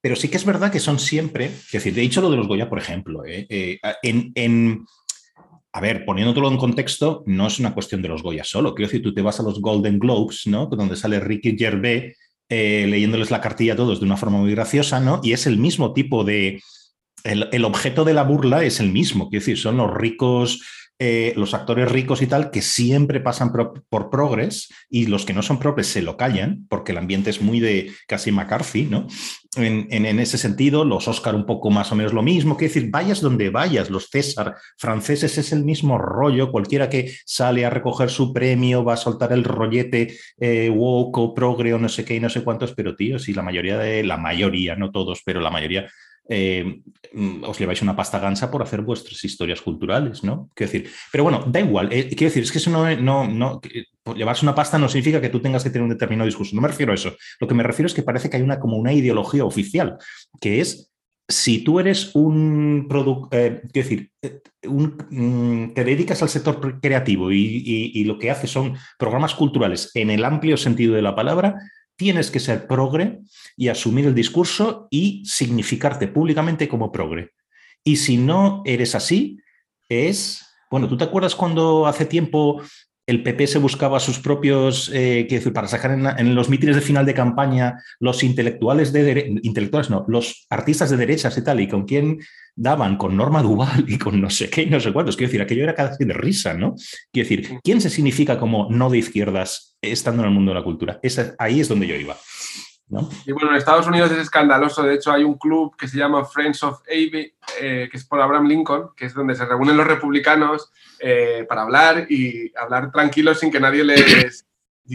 pero 0.06 0.16
sí 0.16 0.28
que 0.28 0.38
es 0.38 0.46
verdad 0.46 0.72
que 0.72 0.80
son 0.80 1.00
siempre, 1.00 1.46
es 1.46 1.72
decir, 1.72 1.98
he 1.98 2.02
dicho 2.02 2.22
lo 2.22 2.30
de 2.30 2.38
los 2.38 2.48
Goya, 2.48 2.70
por 2.70 2.78
ejemplo, 2.78 3.26
¿eh? 3.26 3.48
Eh, 3.50 3.80
en, 4.36 4.86
a 5.74 5.82
ver, 5.82 6.06
poniéndolo 6.06 6.48
en 6.48 6.58
contexto, 6.58 7.24
no 7.26 7.48
es 7.48 7.58
una 7.58 7.74
cuestión 7.74 8.04
de 8.04 8.10
los 8.10 8.22
Goya 8.22 8.44
solo. 8.44 8.76
Quiero 8.76 8.88
decir, 8.88 9.02
tú 9.02 9.16
te 9.16 9.24
vas 9.24 9.40
a 9.40 9.44
los 9.44 9.60
Golden 9.60 9.98
Globes, 9.98 10.46
¿no? 10.46 10.68
Donde 10.68 10.96
sale 10.96 11.20
Ricky 11.20 11.58
Gervais 11.58 12.16
eh, 12.48 12.86
leyéndoles 12.88 13.32
la 13.32 13.42
cartilla 13.42 13.74
a 13.74 13.78
todos 13.78 14.00
de 14.00 14.06
una 14.06 14.16
forma 14.16 14.38
muy 14.38 14.52
graciosa, 14.52 15.00
¿no? 15.00 15.22
Y 15.24 15.34
es 15.34 15.48
el 15.48 15.58
mismo 15.58 15.92
tipo 15.92 16.24
de... 16.24 16.62
El, 17.24 17.50
el 17.52 17.66
objeto 17.66 18.06
de 18.06 18.14
la 18.14 18.26
burla 18.26 18.64
es 18.64 18.80
el 18.80 18.92
mismo, 18.92 19.32
quiero 19.32 19.42
decir, 19.42 19.58
son 19.58 19.78
los 19.78 19.92
ricos 19.92 20.62
eh, 20.98 21.34
los 21.36 21.54
actores 21.54 21.92
ricos 21.92 22.22
y 22.22 22.28
tal 22.28 22.52
que 22.52 22.62
siempre 22.62 23.20
pasan 23.20 23.52
por 23.52 24.10
progres 24.10 24.70
y 24.90 25.08
los 25.08 25.26
que 25.26 25.34
no 25.34 25.42
son 25.42 25.60
progres 25.60 25.88
se 25.88 26.02
lo 26.02 26.16
callan 26.16 26.66
porque 26.70 26.94
el 26.94 26.98
ambiente 26.98 27.30
es 27.30 27.42
muy 27.42 27.60
de 27.60 27.92
casi 28.08 28.32
McCarthy, 28.32 28.84
¿no? 28.86 29.08
En, 29.58 30.20
ese 30.20 30.38
sentido, 30.38 30.84
los 30.84 31.08
Oscar 31.08 31.34
un 31.34 31.46
poco 31.46 31.70
más 31.70 31.92
o 31.92 31.96
menos 31.96 32.14
lo 32.14 32.22
mismo, 32.22 32.58
que 32.58 32.66
decir, 32.66 32.90
vayas 32.92 33.22
donde 33.22 33.50
vayas, 33.50 33.90
los 33.90 34.10
César 34.10 34.56
franceses 34.78 35.38
es 35.38 35.54
el 35.54 35.64
mismo 35.64 35.98
rollo, 35.98 36.52
cualquiera 36.52 36.90
que 36.90 37.14
sale 37.26 37.66
a 37.66 37.70
recoger 37.70 38.10
su 38.10 38.34
premio 38.34 38.84
va 38.84 38.94
a 38.94 38.98
soltar 38.98 39.32
el 39.32 39.46
rollete 39.46 40.18
eh, 40.40 40.70
o 40.78 41.34
progre 41.34 41.74
o 41.74 41.80
no 41.80 41.88
sé 41.88 42.04
qué 42.04 42.16
y 42.16 42.20
no 42.20 42.30
sé 42.30 42.44
cuántos, 42.44 42.74
pero 42.74 42.96
tío, 42.96 43.18
si 43.18 43.34
la 43.34 43.44
mayoría 43.44 43.78
de, 43.78 44.04
la 44.04 44.18
mayoría, 44.18 44.76
no 44.76 44.92
todos, 44.92 45.22
pero 45.26 45.40
la 45.40 45.52
mayoría 45.52 45.88
eh, 46.28 46.82
mm, 47.14 47.44
os 47.44 47.58
lleváis 47.60 47.82
una 47.82 47.96
pasta 47.96 48.20
gansa 48.20 48.50
por 48.50 48.62
hacer 48.62 48.82
vuestras 48.82 49.24
historias 49.24 49.62
culturales, 49.62 50.24
¿no? 50.24 50.50
Quiero 50.54 50.72
decir, 50.72 50.92
pero 51.12 51.24
bueno, 51.24 51.44
da 51.48 51.60
igual. 51.60 51.92
Eh, 51.92 52.08
quiero 52.10 52.32
decir, 52.32 52.44
es 52.44 52.52
que 52.52 52.58
eso 52.58 52.70
no, 52.70 52.96
no, 52.98 53.28
no 53.28 53.62
llevarse 54.16 54.46
una 54.46 54.54
pasta 54.54 54.78
no 54.78 54.88
significa 54.88 55.22
que 55.22 55.30
tú 55.30 55.40
tengas 55.40 55.64
que 55.64 55.70
tener 55.70 55.84
un 55.84 55.90
determinado 55.90 56.26
discurso. 56.26 56.56
No 56.56 56.62
me 56.62 56.68
refiero 56.68 56.92
a 56.92 56.96
eso. 56.96 57.16
Lo 57.40 57.48
que 57.48 57.56
me 57.56 57.64
refiero 57.64 57.88
es 57.88 57.94
que 57.94 58.04
parece 58.04 58.30
que 58.30 58.38
hay 58.38 58.44
una 58.44 58.60
como 58.60 58.78
una 58.78 58.94
ideología 58.94 59.46
oficial, 59.46 59.98
que 60.40 60.62
es 60.62 60.92
si 61.28 61.64
tú 61.64 61.80
eres 61.80 62.16
un 62.16 62.86
producto, 62.88 63.30
eh, 63.32 63.62
quiero 63.74 63.90
decir, 63.90 64.12
mm, 65.10 65.74
te 65.74 65.84
dedicas 65.84 66.22
al 66.22 66.30
sector 66.30 66.80
creativo 66.80 67.32
y, 67.32 68.04
lo 68.04 68.20
que 68.20 68.30
haces 68.30 68.52
son 68.52 68.76
programas 69.00 69.34
culturales 69.34 69.90
en 69.96 70.12
el 70.12 70.24
amplio 70.24 70.58
sentido 70.58 70.94
de 70.94 71.02
la 71.02 71.16
palabra, 71.16 71.56
tienes 71.96 72.32
que 72.32 72.40
ser 72.40 72.68
progre 72.68 73.22
y 73.56 73.70
asumir 73.70 74.06
el 74.06 74.16
discurso 74.16 74.88
y 74.90 75.24
significarte 75.26 76.08
públicamente 76.08 76.68
como 76.68 76.92
progre. 76.92 77.32
Y 77.84 77.98
si 77.98 78.18
no 78.18 78.64
eres 78.66 78.96
así, 78.96 79.40
es, 79.88 80.46
bueno, 80.70 80.88
¿tú 80.90 80.98
te 80.98 81.04
acuerdas 81.04 81.36
cuando 81.36 81.86
hace 81.86 82.06
tiempo 82.06 82.62
el 83.08 83.22
PP 83.22 83.48
se 83.48 83.60
buscaba 83.60 84.00
sus 84.00 84.20
propios, 84.20 84.90
eh, 84.94 85.28
para 85.54 85.68
sacar 85.68 85.92
en, 85.92 86.36
los 86.36 86.50
mítines 86.50 86.76
de 86.76 86.82
final 86.82 87.06
de 87.06 87.14
campaña 87.14 87.78
los 88.00 88.24
intelectuales 88.24 88.92
de 88.92 89.40
intelectuales, 89.44 89.90
no, 89.90 90.06
los 90.08 90.48
artistas 90.50 90.90
de 90.90 90.98
derechas 90.98 91.38
y 91.38 91.44
tal, 91.44 91.60
y 91.60 91.68
con 91.68 91.86
quién 91.86 92.20
daban, 92.56 92.98
con 92.98 93.16
Norma 93.16 93.42
Duval 93.42 93.86
y 93.88 93.98
con 93.98 94.20
no 94.20 94.30
sé 94.30 94.50
qué 94.50 94.64
y 94.64 94.70
no 94.70 94.80
sé 94.80 94.92
cuántos. 94.92 95.16
Quiero 95.16 95.30
decir, 95.30 95.42
aquello 95.42 95.64
era 95.64 95.76
casi 95.76 96.04
de 96.04 96.14
risa, 96.14 96.54
¿no? 96.54 96.76
Quiero 97.12 97.30
decir, 97.30 97.60
¿quién 97.64 97.82
se 97.82 97.90
significa 97.90 98.40
como 98.40 98.68
no 98.72 98.90
de 98.90 98.98
izquierdas 98.98 99.76
estando 99.82 100.24
en 100.24 100.30
el 100.30 100.34
mundo 100.34 100.52
de 100.52 100.60
la 100.60 100.64
cultura? 100.64 101.00
ahí 101.38 101.60
es 101.60 101.68
donde 101.68 101.88
yo 101.88 101.96
iba. 101.96 102.18
Y 102.88 103.32
bueno, 103.32 103.50
en 103.50 103.56
Estados 103.56 103.88
Unidos 103.88 104.12
es 104.12 104.20
escandaloso. 104.20 104.84
De 104.84 104.94
hecho, 104.94 105.12
hay 105.12 105.24
un 105.24 105.38
club 105.38 105.76
que 105.76 105.88
se 105.88 105.98
llama 105.98 106.24
Friends 106.24 106.64
of 106.64 106.82
Abbey, 106.88 107.34
eh, 107.60 107.90
que 107.90 107.98
es 107.98 108.06
por 108.06 108.22
Abraham 108.22 108.48
Lincoln, 108.48 108.90
que 108.96 109.06
es 109.06 109.14
donde 109.14 109.36
se 109.36 109.46
reúnen 109.46 109.76
los 109.76 109.88
republicanos 109.88 110.72
eh, 111.00 111.46
para 111.50 111.64
hablar 111.64 112.06
y 112.10 112.54
hablar 112.56 112.92
tranquilos 112.92 113.40
sin 113.40 113.52
que 113.52 113.60
nadie 113.60 113.84
les 113.84 114.46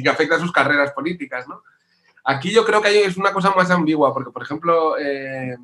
afecte 0.08 0.34
a 0.34 0.38
sus 0.38 0.52
carreras 0.52 0.92
políticas. 0.92 1.48
¿no? 1.48 1.62
Aquí 2.24 2.52
yo 2.52 2.64
creo 2.64 2.80
que 2.80 2.88
hay, 2.88 2.98
es 2.98 3.16
una 3.16 3.32
cosa 3.32 3.52
más 3.56 3.70
ambigua, 3.70 4.14
porque, 4.14 4.30
por 4.30 4.42
ejemplo, 4.42 4.96
eh, 4.98 5.56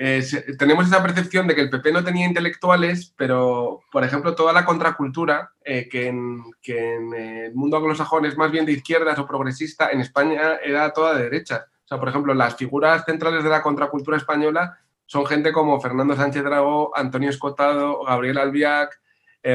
eh, 0.00 0.24
tenemos 0.56 0.86
esa 0.86 1.02
percepción 1.02 1.48
de 1.48 1.56
que 1.56 1.60
el 1.60 1.70
PP 1.70 1.90
no 1.90 2.04
tenía 2.04 2.24
intelectuales, 2.24 3.12
pero, 3.16 3.80
por 3.90 4.04
ejemplo, 4.04 4.36
toda 4.36 4.52
la 4.52 4.64
contracultura, 4.64 5.50
eh, 5.64 5.88
que, 5.88 6.06
en, 6.06 6.44
el 6.64 7.52
mundo 7.54 7.78
anglosajón 7.78 8.24
es 8.24 8.36
más 8.36 8.52
bien 8.52 8.64
de 8.64 8.72
izquierdas 8.72 9.18
o 9.18 9.26
progresista, 9.26 9.90
en 9.90 10.00
España 10.00 10.58
era 10.62 10.92
toda 10.92 11.14
de 11.14 11.24
derechas. 11.24 11.64
O 11.84 11.88
sea, 11.88 11.98
por 11.98 12.08
ejemplo, 12.08 12.32
las 12.32 12.54
figuras 12.54 13.04
centrales 13.06 13.42
de 13.42 13.50
la 13.50 13.60
contracultura 13.60 14.16
española 14.16 14.78
son 15.04 15.26
gente 15.26 15.50
como 15.50 15.80
Fernando 15.80 16.14
Sánchez 16.14 16.44
Dragó, 16.44 16.96
Antonio 16.96 17.30
Escotado, 17.30 18.04
Gabriel 18.04 18.38
Albiac, 18.38 19.00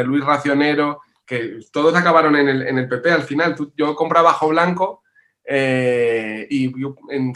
Luis 0.04 0.26
Racionero, 0.26 1.02
que 1.26 1.60
todos 1.72 1.96
acabaron 1.96 2.36
en 2.36 2.50
el, 2.50 2.68
en 2.68 2.80
el 2.80 2.90
PP 2.90 3.12
al 3.12 3.24
final. 3.24 3.56
yo 3.78 3.96
compraba 3.96 4.32
Bajo 4.32 4.50
Blanco 4.50 5.03
eh, 5.46 6.48
y 6.50 6.72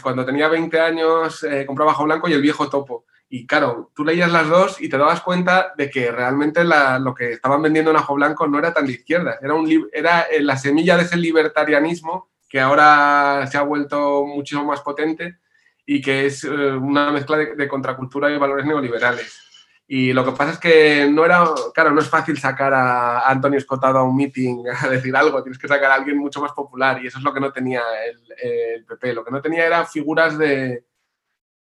cuando 0.00 0.24
tenía 0.24 0.48
20 0.48 0.80
años 0.80 1.42
eh, 1.44 1.66
compraba 1.66 1.92
Bajo 1.92 2.04
Blanco 2.04 2.28
y 2.28 2.32
el 2.32 2.42
viejo 2.42 2.68
Topo. 2.68 3.04
Y 3.28 3.46
claro, 3.46 3.90
tú 3.94 4.04
leías 4.04 4.32
las 4.32 4.48
dos 4.48 4.80
y 4.80 4.88
te 4.88 4.96
dabas 4.96 5.20
cuenta 5.20 5.74
de 5.76 5.90
que 5.90 6.10
realmente 6.10 6.64
lo 6.64 7.14
que 7.14 7.32
estaban 7.32 7.60
vendiendo 7.60 7.90
en 7.90 7.98
Ajo 7.98 8.14
Blanco 8.14 8.46
no 8.46 8.58
era 8.58 8.72
tan 8.72 8.86
de 8.86 8.92
izquierda, 8.92 9.38
era, 9.42 9.52
un, 9.52 9.88
era 9.92 10.22
eh, 10.22 10.40
la 10.40 10.56
semilla 10.56 10.96
de 10.96 11.02
ese 11.02 11.18
libertarianismo 11.18 12.30
que 12.48 12.58
ahora 12.58 13.46
se 13.50 13.58
ha 13.58 13.62
vuelto 13.62 14.24
muchísimo 14.24 14.64
más 14.64 14.80
potente 14.80 15.36
y 15.84 16.00
que 16.00 16.24
es 16.24 16.44
una 16.44 17.10
mezcla 17.12 17.36
de 17.36 17.68
contracultura 17.68 18.30
y 18.30 18.38
valores 18.38 18.64
neoliberales. 18.64 19.47
Y 19.90 20.12
lo 20.12 20.22
que 20.22 20.32
pasa 20.32 20.52
es 20.52 20.58
que 20.58 21.08
no 21.10 21.24
era, 21.24 21.48
claro, 21.72 21.92
no 21.92 22.00
es 22.02 22.10
fácil 22.10 22.36
sacar 22.36 22.74
a 22.74 23.26
Antonio 23.26 23.58
Escotado 23.58 23.96
a 23.96 24.02
un 24.02 24.14
meeting 24.14 24.64
a 24.82 24.86
decir 24.86 25.16
algo, 25.16 25.42
tienes 25.42 25.58
que 25.58 25.66
sacar 25.66 25.90
a 25.90 25.94
alguien 25.94 26.18
mucho 26.18 26.42
más 26.42 26.52
popular 26.52 27.02
y 27.02 27.06
eso 27.06 27.16
es 27.16 27.24
lo 27.24 27.32
que 27.32 27.40
no 27.40 27.50
tenía 27.50 27.82
el, 28.06 28.84
PP. 28.84 29.14
Lo 29.14 29.24
que 29.24 29.30
no 29.30 29.40
tenía 29.40 29.64
era 29.66 29.86
figuras 29.86 30.36
de 30.36 30.84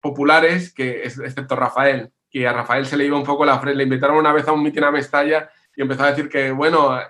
populares, 0.02 0.72
que 0.74 1.02
excepto 1.02 1.56
Rafael, 1.56 2.12
que 2.30 2.46
a 2.46 2.52
Rafael 2.52 2.84
se 2.84 2.98
le 2.98 3.06
iba 3.06 3.16
un 3.16 3.24
poco 3.24 3.46
la 3.46 3.58
frente. 3.58 3.78
Le 3.78 3.84
invitaron 3.84 4.18
una 4.18 4.34
vez 4.34 4.46
a 4.46 4.52
un 4.52 4.62
meeting 4.62 4.82
a 4.82 4.90
Mestalla 4.90 5.50
y 5.74 5.80
empezó 5.80 6.04
a 6.04 6.10
decir 6.10 6.28
que, 6.28 6.50
bueno, 6.50 7.00
eh, 7.00 7.06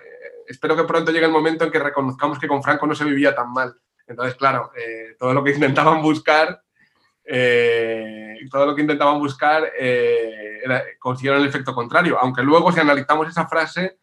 espero 0.47 0.77
que 0.77 0.85
pronto 0.85 1.11
llegue 1.11 1.25
el 1.25 1.31
momento 1.31 1.65
en 1.65 1.71
que 1.71 1.79
reconozcamos 1.79 2.39
que 2.39 2.47
con 2.47 2.63
Franco 2.63 2.87
no 2.87 2.95
se 2.95 3.03
vivía 3.03 3.35
tan 3.35 3.51
mal. 3.51 3.75
Entonces, 4.07 4.35
claro, 4.35 4.71
eh, 4.77 5.15
todo 5.19 5.33
lo 5.33 5.43
que 5.43 5.51
intentaban 5.51 6.01
buscar 6.01 6.63
eh, 7.33 8.35
todo 8.51 8.65
lo 8.65 8.75
que 8.75 8.81
intentaban 8.81 9.17
buscar 9.17 9.71
eh, 9.79 10.59
consiguieron 10.99 11.41
el 11.41 11.47
efecto 11.47 11.73
contrario. 11.73 12.17
Aunque 12.19 12.43
luego, 12.43 12.73
si 12.73 12.81
analizamos 12.81 13.29
esa 13.29 13.47
frase, 13.47 13.99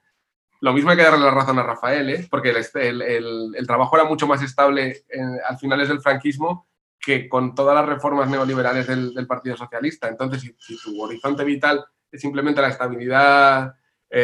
lo 0.63 0.73
mismo 0.73 0.91
hay 0.91 0.97
que 0.97 1.03
darle 1.03 1.27
la 1.27 1.31
razón 1.31 1.59
a 1.59 1.63
Rafael, 1.63 2.09
¿eh? 2.09 2.27
porque 2.31 2.55
el, 2.75 3.67
trabajo 3.67 3.97
era 3.97 4.07
mucho 4.07 4.27
más 4.27 4.43
estable 4.43 5.05
al 5.47 5.59
finales 5.59 5.89
del 5.89 6.01
franquismo 6.01 6.69
que 6.99 7.29
con 7.29 7.55
todas 7.55 7.75
las 7.75 7.85
reformas 7.85 8.31
neoliberales 8.31 8.87
del, 8.87 9.27
Partido 9.27 9.59
Socialista. 9.59 10.09
Entonces, 10.09 10.55
si, 10.59 10.79
tu 10.79 10.99
horizonte 11.03 11.45
vital 11.45 11.85
es 12.11 12.23
simplemente 12.23 12.63
la 12.63 12.69
estabilidad, 12.69 13.75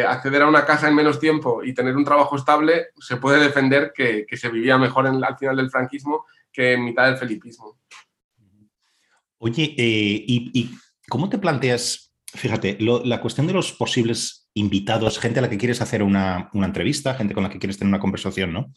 acceder 0.08 0.40
a 0.40 0.48
una 0.48 0.64
casa 0.64 0.88
en 0.88 0.94
menos 0.94 1.20
tiempo 1.20 1.62
y 1.62 1.74
tener 1.74 1.94
un 1.94 2.06
trabajo 2.06 2.36
estable, 2.36 2.86
se 2.98 3.18
puede 3.18 3.38
defender 3.38 3.92
que, 3.94 4.24
se 4.32 4.48
vivía 4.48 4.78
mejor 4.78 5.06
al 5.06 5.36
final 5.36 5.56
del 5.56 5.70
franquismo 5.70 6.24
que 6.50 6.72
en 6.72 6.84
mitad 6.84 7.04
del 7.04 7.18
felipismo. 7.18 7.78
Oye, 9.44 9.74
eh, 9.76 10.24
y, 10.26 10.70
cómo 11.06 11.28
te 11.28 11.36
planteas, 11.36 12.14
fíjate, 12.32 12.78
la 12.80 13.20
cuestión 13.20 13.46
de 13.46 13.52
los 13.52 13.72
posibles 13.72 14.48
invitados, 14.54 15.18
gente 15.18 15.38
a 15.38 15.42
la 15.42 15.50
que 15.50 15.58
quieres 15.58 15.82
hacer 15.82 16.02
una, 16.02 16.48
entrevista, 16.54 17.12
gente 17.12 17.34
con 17.34 17.42
la 17.42 17.50
que 17.50 17.58
quieres 17.58 17.76
tener 17.76 17.90
una 17.90 18.00
conversación, 18.00 18.54
¿no? 18.54 18.72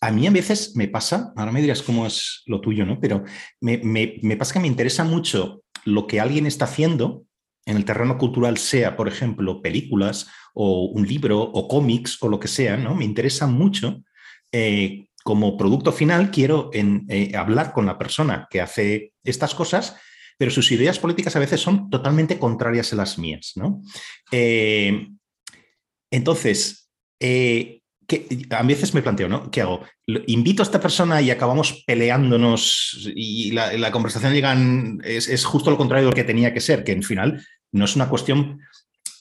A 0.00 0.12
mí 0.12 0.28
a 0.28 0.30
veces 0.30 0.76
me 0.76 0.86
pasa, 0.86 1.32
ahora 1.34 1.50
me 1.50 1.60
dirás 1.60 1.82
cómo 1.82 2.06
es 2.06 2.44
lo 2.46 2.60
tuyo, 2.60 2.86
¿no? 2.86 3.00
Pero 3.00 3.24
me, 3.60 4.36
pasa 4.38 4.52
que 4.52 4.60
me 4.60 4.68
interesa 4.68 5.02
mucho 5.02 5.64
lo 5.84 6.06
que 6.06 6.20
alguien 6.20 6.46
está 6.46 6.66
haciendo 6.66 7.24
en 7.66 7.76
el 7.76 7.84
terreno 7.84 8.16
cultural, 8.16 8.56
sea, 8.56 8.96
por 8.96 9.08
ejemplo, 9.08 9.62
películas 9.62 10.28
o 10.54 10.84
un 10.84 11.08
libro 11.08 11.40
o 11.40 11.66
cómics 11.66 12.22
o 12.22 12.28
lo 12.28 12.38
que 12.38 12.46
sea, 12.46 12.76
¿no? 12.76 12.94
Me 12.94 13.04
interesa 13.04 13.48
mucho 13.48 14.04
eh, 14.52 15.08
como 15.24 15.56
producto 15.56 15.90
final 15.90 16.30
quiero 16.30 16.70
eh, 16.72 17.32
hablar 17.34 17.72
con 17.72 17.86
la 17.86 17.98
persona 17.98 18.46
que 18.48 18.60
hace 18.60 19.13
estas 19.24 19.54
cosas, 19.54 19.96
pero 20.38 20.50
sus 20.50 20.70
ideas 20.72 20.98
políticas 20.98 21.34
a 21.36 21.40
veces 21.40 21.60
son 21.60 21.90
totalmente 21.90 22.38
contrarias 22.38 22.92
a 22.92 22.96
las 22.96 23.18
mías. 23.18 23.52
¿no? 23.56 23.82
Eh, 24.30 25.08
entonces, 26.10 26.90
eh, 27.20 27.80
a 28.50 28.62
veces 28.62 28.94
me 28.94 29.02
planteo, 29.02 29.28
¿no? 29.28 29.50
¿Qué 29.50 29.62
hago? 29.62 29.82
¿Invito 30.26 30.62
a 30.62 30.64
esta 30.64 30.80
persona 30.80 31.22
y 31.22 31.30
acabamos 31.30 31.84
peleándonos 31.86 33.10
y 33.14 33.52
la, 33.52 33.90
conversación 33.90 34.34
llegan, 34.34 35.00
es, 35.02 35.28
es, 35.28 35.44
justo 35.44 35.70
lo 35.70 35.78
contrario 35.78 36.06
de 36.06 36.10
lo 36.10 36.14
que 36.14 36.24
tenía 36.24 36.52
que 36.52 36.60
ser, 36.60 36.84
que 36.84 36.92
en 36.92 37.02
final 37.02 37.44
no 37.72 37.86
es 37.86 37.96
una 37.96 38.08
cuestión, 38.08 38.60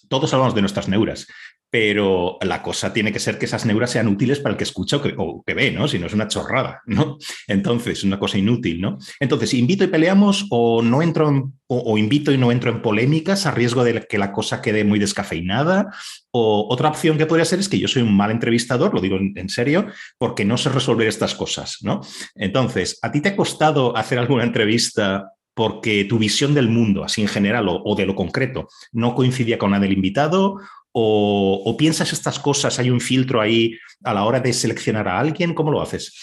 todos 0.09 0.33
hablamos 0.33 0.53
de 0.53 0.61
nuestras 0.61 0.89
neuras, 0.89 1.27
pero 1.73 2.37
la 2.41 2.61
cosa 2.61 2.93
tiene 2.93 3.11
que 3.11 3.19
ser 3.19 3.39
que 3.39 3.45
esas 3.45 3.65
neuras 3.65 3.89
sean 3.89 4.07
útiles 4.07 4.39
para 4.39 4.53
el 4.53 4.57
que 4.57 4.63
escucha 4.63 4.97
o 5.17 5.43
que, 5.43 5.53
ve, 5.55 5.71
¿no? 5.71 5.87
Si 5.87 5.97
no 5.97 6.05
es 6.05 6.13
una 6.13 6.27
chorrada, 6.27 6.83
¿no? 6.85 7.17
Entonces, 7.47 7.97
es 7.97 8.03
una 8.03 8.19
cosa 8.19 8.37
inútil, 8.37 8.79
¿no? 8.79 8.99
Entonces, 9.19 9.55
invito 9.55 9.83
y 9.83 9.87
peleamos 9.87 10.45
o 10.51 10.83
no 10.83 11.01
entro 11.01 11.51
o, 11.65 11.97
invito 11.97 12.31
y 12.31 12.37
no 12.37 12.51
entro 12.51 12.69
en 12.69 12.83
polémicas 12.83 13.47
a 13.47 13.51
riesgo 13.51 13.83
de 13.83 14.05
que 14.07 14.19
la 14.19 14.31
cosa 14.31 14.61
quede 14.61 14.83
muy 14.83 14.99
descafeinada. 14.99 15.89
O 16.29 16.67
otra 16.69 16.89
opción 16.89 17.17
que 17.17 17.25
podría 17.25 17.45
ser 17.45 17.57
es 17.57 17.69
que 17.69 17.79
yo 17.79 17.87
soy 17.87 18.03
un 18.03 18.15
mal 18.15 18.29
entrevistador, 18.29 18.93
lo 18.93 19.01
digo 19.01 19.17
en, 19.17 19.49
serio, 19.49 19.87
porque 20.19 20.45
no 20.45 20.57
sé 20.57 20.69
resolver 20.69 21.07
estas 21.07 21.33
cosas, 21.33 21.79
¿no? 21.81 22.01
Entonces, 22.35 22.99
¿a 23.01 23.11
ti 23.11 23.19
te 23.19 23.29
ha 23.29 23.35
costado 23.35 23.97
hacer 23.97 24.19
alguna 24.19 24.43
entrevista 24.43 25.31
porque 25.55 26.05
tu 26.05 26.19
visión 26.19 26.53
del 26.53 26.67
mundo, 26.67 27.03
así 27.03 27.21
en 27.21 27.27
general 27.27 27.67
o, 27.69 27.81
o, 27.83 27.95
de 27.95 28.05
lo 28.07 28.15
concreto, 28.15 28.67
no 28.91 29.13
coincidía 29.13 29.59
con 29.59 29.71
la 29.71 29.79
del 29.79 29.93
invitado 29.93 30.59
o, 30.93 31.75
piensas 31.77 32.13
estas 32.13 32.39
cosas? 32.39 32.79
¿Hay 32.79 32.89
un 32.89 33.01
filtro 33.01 33.41
ahí 33.41 33.77
a 34.03 34.13
la 34.13 34.23
hora 34.23 34.39
de 34.39 34.53
seleccionar 34.53 35.07
a 35.07 35.19
alguien? 35.19 35.53
¿Cómo 35.53 35.71
lo 35.71 35.81
haces? 35.81 36.13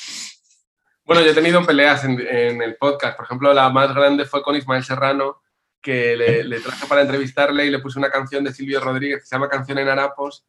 Bueno, 1.05 1.23
yo 1.23 1.33
he 1.33 1.35
tenido 1.35 1.65
peleas 1.67 2.05
en, 2.05 2.21
el 2.63 2.77
podcast. 2.77 3.17
Por 3.17 3.27
ejemplo, 3.27 3.53
la 3.53 3.69
más 3.69 3.93
grande 3.95 4.25
fue 4.25 4.43
con 4.43 4.57
Ismael 4.57 4.85
Serrano, 4.85 5.43
que 5.83 6.17
le, 6.17 6.61
traje 6.61 6.87
para 6.87 7.03
entrevistarle 7.03 7.67
y 7.67 7.71
le 7.71 7.81
puse 7.81 7.99
una 7.99 8.11
canción 8.11 8.45
de 8.45 8.53
Silvio 8.53 8.81
Rodríguez 8.81 9.21
que 9.21 9.27
se 9.27 9.35
llama 9.35 9.49
Canción 9.49 9.79
en 9.79 9.89
Harapos, 9.89 10.45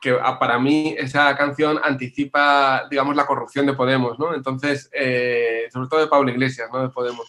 que 0.00 0.16
ah, 0.22 0.38
para 0.38 0.58
mí 0.58 0.94
esa 0.96 1.34
canción 1.36 1.80
anticipa, 1.82 2.86
digamos, 2.90 3.16
la 3.16 3.26
corrupción 3.26 3.66
de 3.66 3.72
Podemos, 3.72 4.18
¿no? 4.18 4.34
Entonces, 4.34 4.88
eh, 4.92 5.66
sobre 5.72 5.88
todo 5.88 6.00
de 6.00 6.06
Pablo 6.06 6.30
Iglesias, 6.30 6.68
¿no? 6.72 6.82
De 6.82 6.90
Podemos. 6.90 7.26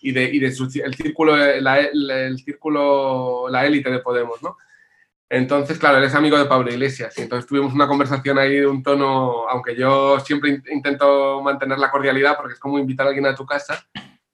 Y 0.00 0.12
de, 0.12 0.24
y 0.24 0.38
de 0.38 0.46
el 0.46 0.94
círculo, 0.94 1.36
la, 1.36 1.80
el 1.80 2.38
círculo, 2.38 3.48
la 3.50 3.66
élite 3.66 3.90
de 3.90 3.98
Podemos, 3.98 4.40
¿no? 4.42 4.56
Entonces, 5.30 5.78
claro, 5.78 5.98
él 5.98 6.04
es 6.04 6.14
amigo 6.14 6.38
de 6.38 6.46
Pablo 6.46 6.70
Iglesias 6.70 7.16
y 7.18 7.22
entonces 7.22 7.46
tuvimos 7.46 7.74
una 7.74 7.86
conversación 7.86 8.38
ahí 8.38 8.60
de 8.60 8.66
un 8.66 8.82
tono, 8.82 9.46
aunque 9.48 9.76
yo 9.76 10.18
siempre 10.20 10.62
intento 10.70 11.42
mantener 11.42 11.78
la 11.78 11.90
cordialidad 11.90 12.36
porque 12.36 12.54
es 12.54 12.58
como 12.58 12.78
invitar 12.78 13.06
a 13.06 13.08
alguien 13.10 13.26
a 13.26 13.34
tu 13.34 13.44
casa, 13.44 13.86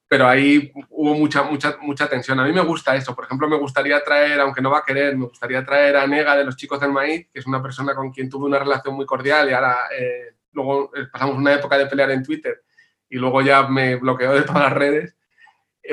pero 0.07 0.28
ahí 0.28 0.70
hubo 0.90 1.14
mucha, 1.14 1.42
mucha, 1.42 1.76
mucha 1.80 2.09
tensión. 2.09 2.38
A 2.38 2.45
mí 2.45 2.53
me 2.53 2.61
gusta 2.61 2.95
eso, 2.95 3.12
por 3.12 3.24
ejemplo, 3.24 3.49
me 3.49 3.59
gustaría 3.59 4.05
traer, 4.05 4.38
aunque 4.38 4.62
no 4.62 4.70
va 4.70 4.78
a 4.78 4.84
querer, 4.84 5.16
me 5.16 5.26
gustaría 5.26 5.64
traer 5.64 5.97
a 5.97 6.07
Nega 6.07 6.36
de 6.36 6.45
los 6.45 6.57
Chicos 6.57 6.78
del 6.78 6.92
Maíz, 6.92 7.26
que 7.32 7.40
es 7.40 7.47
una 7.47 7.61
persona 7.61 7.92
con 7.97 8.12
quien 8.12 8.30
tuve 8.30 8.47
una 8.47 8.61
relación 8.61 8.95
muy 8.95 9.05
cordial 9.05 9.51
y 9.51 9.53
ahora 9.53 9.88
eh, 9.99 10.36
luego 10.53 10.92
eh, 10.95 11.07
pasamos 11.11 11.36
una 11.36 11.55
época 11.55 11.76
de 11.76 11.86
pelear 11.86 12.12
en 12.12 12.22
Twitter 12.22 12.62
y 13.09 13.16
luego 13.16 13.42
ya 13.42 13.66
me 13.66 13.97
bloqueó 13.97 14.32
de 14.32 14.42
todas 14.42 14.62
las 14.62 14.72
redes 14.72 15.16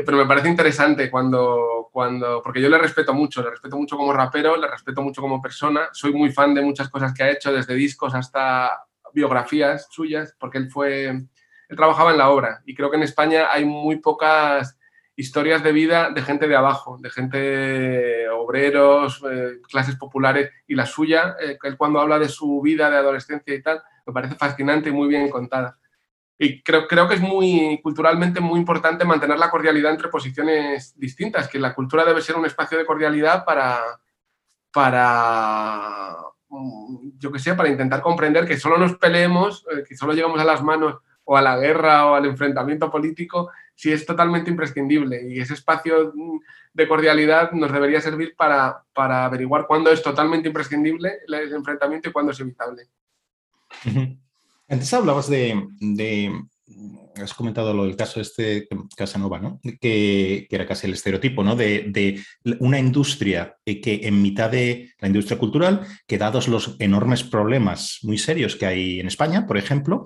pero 0.06 0.18
me 0.18 0.26
parece 0.26 0.48
interesante 0.48 1.12
cuando, 1.12 1.90
cuando, 1.92 2.42
porque 2.42 2.62
yo 2.62 2.70
le 2.70 2.78
respeto 2.78 3.14
mucho, 3.14 3.42
le 3.42 3.50
respeto 3.50 3.78
mucho 3.78 3.98
como 3.98 4.14
rapero, 4.14 4.56
le 4.56 4.68
respeto 4.68 5.02
mucho 5.02 5.22
como 5.22 5.42
persona, 5.42 5.90
soy 5.92 6.14
muy 6.14 6.32
fan 6.32 6.54
de 6.54 6.62
muchas 6.62 6.90
cosas 6.90 7.14
que 7.14 7.24
ha 7.24 7.32
hecho, 7.32 7.52
desde 7.52 7.74
discos 7.76 8.16
hasta 8.16 8.86
biografías 9.14 9.88
suyas, 9.92 10.36
porque 10.40 10.58
él 10.58 10.72
fue, 10.72 11.08
él 11.08 11.76
trabajaba 11.76 12.12
en 12.12 12.18
la 12.18 12.30
obra 12.30 12.62
y 12.66 12.74
creo 12.74 12.90
que 12.90 12.98
en 12.98 13.04
España 13.04 13.48
hay 13.52 13.66
muy 13.66 13.98
pocas 13.98 14.78
historias 15.16 15.62
de 15.62 15.74
vida 15.74 16.10
de 16.10 16.22
gente 16.22 16.48
de 16.48 16.56
abajo, 16.56 16.98
de 17.00 17.10
gente 17.10 18.30
obreros, 18.30 19.22
eh, 19.30 19.60
clases 19.70 19.96
populares 19.96 20.52
y 20.68 20.76
la 20.76 20.86
suya, 20.86 21.36
eh, 21.40 21.58
él 21.62 21.78
cuando 21.78 22.00
habla 22.00 22.18
de 22.18 22.30
su 22.30 22.62
vida 22.62 22.90
de 22.90 22.98
adolescencia 22.98 23.54
y 23.54 23.62
tal, 23.62 23.82
me 24.06 24.14
parece 24.14 24.36
fascinante 24.36 24.90
y 24.90 24.94
muy 24.94 25.10
bien 25.10 25.30
contada. 25.30 25.78
Y 26.44 26.64
creo, 26.64 26.88
creo 26.88 27.08
que 27.08 27.14
es 27.14 27.22
muy 27.22 27.80
culturalmente 27.84 28.40
muy 28.40 28.58
importante 28.58 29.06
mantener 29.06 29.38
la 29.38 29.52
cordialidad 29.52 29.92
entre 29.92 30.10
posiciones 30.10 30.98
distintas, 30.98 31.48
que 31.48 31.60
la 31.60 31.76
cultura 31.76 32.04
debe 32.04 32.20
ser 32.20 32.36
un 32.36 32.48
espacio 32.48 32.80
de 32.80 32.86
cordialidad 32.86 33.46
para, 33.46 33.80
para 34.74 36.16
yo 37.20 37.32
que 37.32 37.38
sé, 37.38 37.54
para 37.54 37.70
intentar 37.70 38.02
comprender 38.02 38.48
que 38.48 38.58
solo 38.58 38.80
nos 38.80 38.98
peleemos, 38.98 39.68
eh, 39.70 39.84
que 39.88 39.96
solo 39.96 40.14
llegamos 40.14 40.40
a 40.40 40.44
las 40.44 40.64
manos 40.64 40.98
o 41.26 41.38
a 41.38 41.44
la 41.44 41.60
guerra 41.60 42.08
o 42.08 42.16
al 42.16 42.26
enfrentamiento 42.26 42.90
político 42.90 43.52
si 43.76 43.92
es 43.92 44.04
totalmente 44.04 44.50
imprescindible. 44.50 45.22
Y 45.30 45.42
ese 45.42 45.54
espacio 45.54 46.12
de 46.74 46.88
cordialidad 46.88 47.52
nos 47.52 47.72
debería 47.72 48.02
servir 48.02 48.36
para, 48.36 48.84
para 48.94 49.26
averiguar 49.26 49.68
cuándo 49.68 49.92
es 49.92 50.02
totalmente 50.02 50.48
imprescindible 50.48 51.20
el 51.28 51.54
enfrentamiento 51.54 52.10
y 52.10 52.12
cuándo 52.12 52.32
es 52.32 52.40
evitable. 52.40 52.88
Antes 54.72 54.94
hablabas 54.94 55.30
de, 55.30 56.32
has 57.22 57.34
comentado 57.34 57.74
lo 57.74 57.84
del 57.84 57.98
caso 57.98 58.22
este 58.22 58.70
Casanova, 58.96 59.38
¿no? 59.38 59.60
Que, 59.82 60.48
era 60.50 60.66
casi 60.66 60.88
el 60.88 60.94
estereotipo, 60.94 61.44
¿no? 61.44 61.58
De, 61.58 62.24
una 62.60 62.80
industria 62.80 63.58
que 63.66 64.00
en 64.04 64.22
mitad 64.22 64.50
de 64.50 64.94
la 65.00 65.10
industria 65.10 65.38
cultural, 65.38 65.86
que 66.08 66.18
dados 66.18 66.48
los 66.48 66.78
enormes 66.80 67.22
problemas 67.22 68.00
muy 68.04 68.18
serios 68.18 68.56
que 68.56 68.66
hay 68.66 69.02
en 69.02 69.08
España, 69.08 69.46
por 69.46 69.58
ejemplo, 69.58 70.06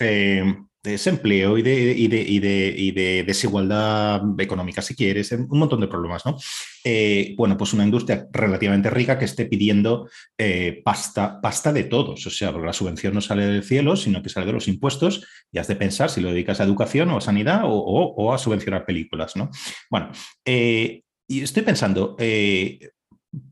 eh, 0.00 0.56
de 0.86 0.92
desempleo 0.92 1.58
y 1.58 1.62
de, 1.62 1.94
y, 1.96 2.08
de, 2.08 3.24
desigualdad 3.26 4.22
económica, 4.38 4.80
si 4.80 4.94
quieres, 4.94 5.32
un 5.32 5.58
montón 5.58 5.80
de 5.80 5.88
problemas, 5.88 6.24
¿no? 6.24 6.38
Eh, 6.84 7.34
bueno, 7.36 7.56
pues 7.58 7.72
una 7.72 7.84
industria 7.84 8.28
relativamente 8.32 8.88
rica 8.88 9.18
que 9.18 9.24
esté 9.24 9.46
pidiendo 9.46 10.08
eh, 10.38 10.80
pasta, 10.84 11.40
pasta 11.40 11.72
de 11.72 11.84
todos, 11.84 12.24
o 12.26 12.30
sea, 12.30 12.52
la 12.52 12.72
subvención 12.72 13.14
no 13.14 13.20
sale 13.20 13.46
del 13.46 13.64
cielo, 13.64 13.96
sino 13.96 14.22
que 14.22 14.28
sale 14.28 14.46
de 14.46 14.52
los 14.52 14.68
impuestos 14.68 15.26
y 15.50 15.58
has 15.58 15.66
de 15.66 15.76
pensar 15.76 16.08
si 16.08 16.20
lo 16.20 16.30
dedicas 16.30 16.60
a 16.60 16.64
educación 16.64 17.10
o 17.10 17.18
a 17.18 17.20
sanidad 17.20 17.62
o, 17.64 18.32
a 18.32 18.38
subvencionar 18.38 18.86
películas, 18.86 19.34
¿no? 19.36 19.50
Bueno, 19.90 20.10
eh, 20.44 21.02
y 21.28 21.42
estoy 21.42 21.64
pensando, 21.64 22.16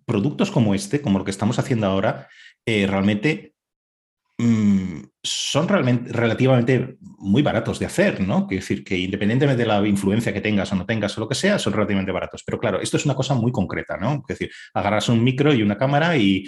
productos 0.07 0.53
como 0.53 0.74
este, 0.74 1.01
como 1.01 1.18
lo 1.18 1.24
que 1.24 1.32
estamos 1.32 1.59
haciendo 1.59 1.89
ahora, 1.89 2.28
realmente 2.64 3.55
Mm, 4.39 5.05
son 5.25 5.66
realmente, 5.66 6.12
relativamente 6.12 6.97
muy 7.01 7.41
baratos 7.43 7.79
de 7.79 7.87
hacer, 7.87 8.20
¿no? 8.20 8.47
Quiero 8.47 8.61
decir 8.61 8.85
que 8.85 8.99
independientemente 8.99 9.62
de 9.62 9.66
la 9.66 9.87
influencia 9.89 10.35
que 10.35 10.43
tengas 10.43 10.70
o 10.70 10.77
no 10.77 10.85
tengas 10.85 11.16
o 11.16 11.20
lo 11.20 11.29
que 11.29 11.35
sea, 11.35 11.59
son 11.59 11.72
relativamente 11.72 12.12
baratos. 12.12 12.43
Pero 12.45 12.61
claro, 12.61 12.81
esto 12.81 12.99
es 12.99 13.07
una 13.07 13.14
cosa 13.14 13.35
muy 13.35 13.51
concreta, 13.51 13.97
¿no? 13.97 14.22
Es 14.29 14.39
decir, 14.39 14.51
agarras 14.75 15.09
un 15.09 15.25
micro 15.25 15.55
y 15.55 15.62
una 15.62 15.79
cámara 15.79 16.16
y, 16.16 16.45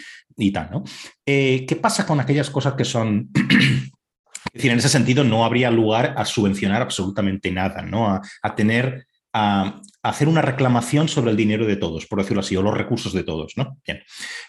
tal, 0.53 0.69
¿no? 0.71 0.85
Eh, 1.25 1.65
¿Qué 1.67 1.77
pasa 1.77 2.07
con 2.07 2.21
aquellas 2.21 2.51
cosas 2.51 2.75
que 2.75 2.85
son... 2.85 3.31
es 3.35 4.53
decir, 4.53 4.71
en 4.71 4.79
ese 4.79 4.91
sentido 4.91 5.25
no 5.25 5.45
habría 5.45 5.71
lugar 5.71 6.15
a 6.17 6.27
subvencionar 6.27 6.83
absolutamente 6.83 7.51
nada, 7.51 7.83
¿no? 7.83 8.21
a 8.43 8.55
tener 8.55 9.07
a, 9.37 9.81
hacer 10.03 10.29
una 10.29 10.41
reclamación 10.41 11.09
sobre 11.09 11.31
el 11.31 11.37
dinero 11.37 11.67
de 11.67 11.77
todos, 11.77 12.07
por 12.07 12.21
decirlo 12.21 12.41
así, 12.41 12.57
o 12.57 12.63
los 12.63 12.77
recursos 12.77 13.13
de 13.13 13.25
todos, 13.25 13.55
¿no? 13.57 13.77
Bien. 13.85 14.03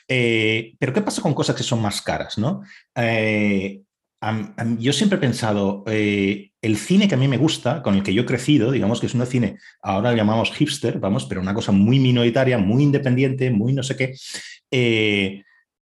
Eh, 0.07 0.75
pero 0.79 0.93
¿qué 0.93 1.01
pasa 1.01 1.21
con 1.21 1.33
cosas 1.33 1.55
que 1.55 1.63
son 1.63 1.81
más 1.81 2.01
caras, 2.01 2.37
¿no? 2.37 2.61
Eh, 2.95 3.81
yo 4.79 4.93
siempre 4.93 5.17
he 5.17 5.21
pensado, 5.21 5.83
eh, 5.87 6.51
el 6.61 6.77
cine 6.77 7.07
que 7.07 7.15
a 7.15 7.17
mí 7.17 7.27
me 7.27 7.37
gusta, 7.37 7.83
con 7.83 7.95
el 7.95 8.03
que 8.03 8.13
yo 8.13 8.23
he 8.23 8.25
crecido, 8.25 8.71
digamos 8.71 8.99
que 8.99 9.05
es 9.05 9.13
un 9.13 9.25
cine, 9.25 9.57
ahora 9.81 10.11
lo 10.11 10.17
llamamos 10.17 10.51
hipster, 10.51 10.99
vamos, 10.99 11.25
pero 11.25 11.41
una 11.41 11.53
cosa 11.53 11.71
muy 11.71 11.99
minoritaria, 11.99 12.57
muy 12.57 12.83
independiente, 12.83 13.51
muy 13.51 13.73
no 13.73 13.83
sé 13.83 13.95
qué, 13.95 14.15
eh, 14.71 15.43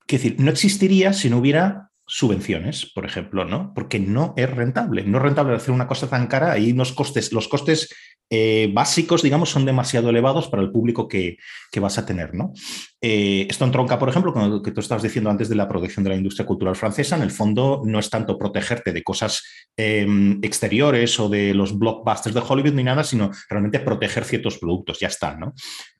decir, 0.07 0.36
no 0.39 0.51
existiría 0.51 1.13
si 1.13 1.30
no 1.30 1.38
hubiera 1.38 1.89
subvenciones, 2.05 2.86
por 2.86 3.05
ejemplo, 3.05 3.43
¿no? 3.43 3.73
Porque 3.73 3.99
no 3.99 4.34
es 4.38 4.49
rentable. 4.49 5.03
No 5.03 5.17
es 5.17 5.23
rentable 5.23 5.55
hacer 5.55 5.73
una 5.73 5.88
cosa 5.88 6.09
tan 6.09 6.28
cara. 6.28 6.53
Ahí 6.53 6.71
los 6.71 6.93
costes, 6.93 7.34
los 7.34 7.49
costes 7.49 7.93
eh, 8.30 8.69
básicos, 8.73 9.23
digamos, 9.23 9.49
son 9.49 9.63
demasiado 9.63 10.09
elevados 10.09 10.49
para 10.49 10.61
el 10.61 10.71
público 10.71 11.07
que, 11.07 11.38
vas 11.80 11.97
a 11.97 12.05
tener, 12.05 12.34
¿no? 12.34 12.51
Eh, 12.99 13.45
esto 13.49 13.63
entronca, 13.63 13.97
por 13.97 14.09
ejemplo, 14.09 14.34
con 14.34 14.49
lo 14.49 14.61
que 14.61 14.71
tú 14.71 14.82
estabas 14.82 15.03
diciendo 15.03 15.30
antes 15.30 15.47
de 15.47 15.55
la 15.55 15.67
protección 15.67 16.03
de 16.03 16.09
la 16.09 16.15
industria 16.15 16.45
cultural 16.45 16.75
francesa. 16.75 17.15
En 17.15 17.21
el 17.21 17.32
fondo, 17.32 17.82
no 17.86 17.99
es 17.99 18.09
tanto 18.09 18.38
protegerte 18.38 18.91
de 18.91 19.03
cosas 19.03 19.43
em, 19.78 20.39
exteriores 20.41 21.19
o 21.19 21.30
de 21.30 21.53
los 21.53 21.78
blockbusters 21.78 22.36
de 22.36 22.41
Hollywood 22.45 22.73
ni 22.73 22.84
nada, 22.84 23.03
sino 23.03 23.32
realmente 23.49 23.80
proteger 23.80 24.25
ciertos 24.25 24.57
productos. 24.57 24.99
Ya 24.99 25.07
está, 25.07 25.38
¿no? 25.38 25.53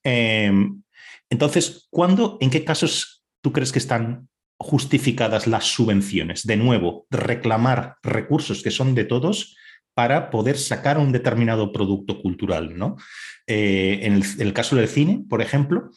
Em, 0.04 0.82
entonces, 1.30 1.88
¿cuándo, 1.90 2.38
en 2.42 2.50
qué 2.50 2.66
casos 2.66 3.24
tú 3.42 3.54
crees 3.54 3.72
que 3.72 3.80
están 3.80 4.28
justificadas 4.58 5.48
las 5.48 5.66
subvenciones? 5.66 6.46
De 6.46 6.58
nuevo, 6.58 7.06
reclamar 7.10 7.98
recursos 8.04 8.64
que 8.64 8.72
son 8.72 8.96
de 8.96 9.06
todos 9.06 9.56
para 9.98 10.30
poder 10.30 10.60
sacar 10.60 11.00
un 11.00 11.12
determinado 11.12 11.74
producto 11.74 12.22
cultural. 12.22 12.78
¿no? 12.78 12.98
Eh, 13.48 14.02
en, 14.04 14.22
el, 14.38 14.54
caso 14.54 14.76
del 14.76 14.88
cine, 14.88 15.24
por 15.28 15.42
ejemplo, 15.42 15.90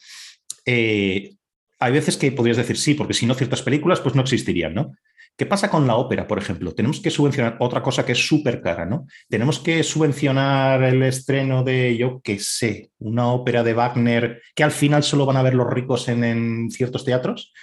eh, 0.65 1.35
hay 1.77 1.91
veces 1.93 2.17
que 2.17 2.31
podrías 2.31 2.57
decir 2.57 2.77
sí, 2.77 2.95
porque 2.95 3.13
si 3.13 3.27
no 3.27 3.35
ciertas 3.35 3.61
películas 3.61 3.99
pues 3.99 4.15
no 4.15 4.23
existirían, 4.23 4.73
¿no? 4.73 4.91
¿Qué 5.37 5.45
pasa 5.45 5.69
con 5.69 5.85
la 5.85 5.97
ópera, 5.97 6.27
por 6.27 6.39
ejemplo? 6.39 6.73
Tenemos 6.73 6.99
que 6.99 7.11
subvencionar 7.11 7.57
otra 7.59 7.83
cosa 7.83 8.03
que 8.03 8.13
es 8.13 8.27
súper 8.27 8.59
cara, 8.63 8.87
¿no? 8.87 9.05
Tenemos 9.29 9.59
que 9.59 9.83
subvencionar 9.83 10.81
el 10.81 11.03
estreno 11.03 11.63
de, 11.63 11.95
yo 11.95 12.21
qué 12.23 12.39
sé, 12.39 12.89
una 12.97 13.27
ópera 13.27 13.61
de 13.61 13.75
Wagner 13.75 14.41
que 14.55 14.63
al 14.63 14.71
final 14.71 15.03
solo 15.03 15.27
van 15.27 15.37
a 15.37 15.43
ver 15.43 15.53
los 15.53 15.69
ricos 15.69 16.07
en, 16.07 16.71
ciertos 16.71 17.05
teatros. 17.05 17.53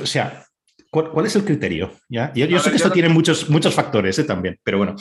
O 0.00 0.06
sea, 0.06 0.46
¿cuál, 0.90 1.26
es 1.26 1.36
el 1.36 1.44
criterio? 1.44 1.92
¿Ya? 2.08 2.32
Yo, 2.32 2.58
sé 2.60 2.70
que 2.70 2.76
esto 2.76 2.90
tiene 2.90 3.10
muchos, 3.10 3.50
muchos 3.50 3.74
factores 3.74 4.18
¿eh? 4.18 4.24
también, 4.24 4.58
pero 4.64 4.78
bueno. 4.78 4.96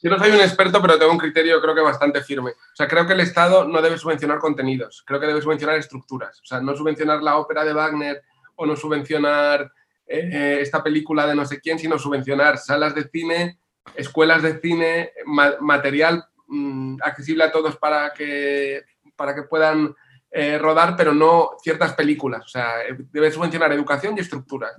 Yo 0.00 0.10
no 0.10 0.18
soy 0.18 0.30
un 0.30 0.40
experto, 0.40 0.80
pero 0.80 0.98
tengo 0.98 1.10
un 1.10 1.18
criterio 1.18 1.60
creo 1.60 1.74
que 1.74 1.80
bastante 1.80 2.22
firme. 2.22 2.50
O 2.50 2.76
sea, 2.76 2.86
creo 2.86 3.06
que 3.06 3.14
el 3.14 3.20
Estado 3.20 3.64
no 3.64 3.82
debe 3.82 3.98
subvencionar 3.98 4.38
contenidos, 4.38 5.02
creo 5.04 5.18
que 5.18 5.26
debe 5.26 5.42
subvencionar 5.42 5.76
estructuras. 5.76 6.40
O 6.40 6.44
sea, 6.44 6.60
no 6.60 6.76
subvencionar 6.76 7.22
la 7.22 7.36
ópera 7.36 7.64
de 7.64 7.72
Wagner 7.72 8.22
o 8.54 8.66
no 8.66 8.76
subvencionar 8.76 9.72
eh, 10.06 10.58
esta 10.60 10.82
película 10.82 11.26
de 11.26 11.34
no 11.34 11.44
sé 11.44 11.60
quién, 11.60 11.78
sino 11.78 11.98
subvencionar 11.98 12.58
salas 12.58 12.94
de 12.94 13.08
cine, 13.08 13.58
escuelas 13.94 14.42
de 14.42 14.60
cine, 14.60 15.12
material 15.60 16.24
mm, 16.46 16.98
accesible 17.02 17.44
a 17.44 17.52
todos 17.52 17.76
para 17.76 18.12
que, 18.12 18.84
para 19.16 19.34
que 19.34 19.42
puedan 19.42 19.94
eh, 20.30 20.58
rodar, 20.58 20.94
pero 20.96 21.12
no 21.12 21.50
ciertas 21.62 21.94
películas. 21.94 22.44
O 22.44 22.48
sea, 22.48 22.74
debe 23.12 23.30
subvencionar 23.30 23.72
educación 23.72 24.14
y 24.16 24.20
estructuras. 24.20 24.72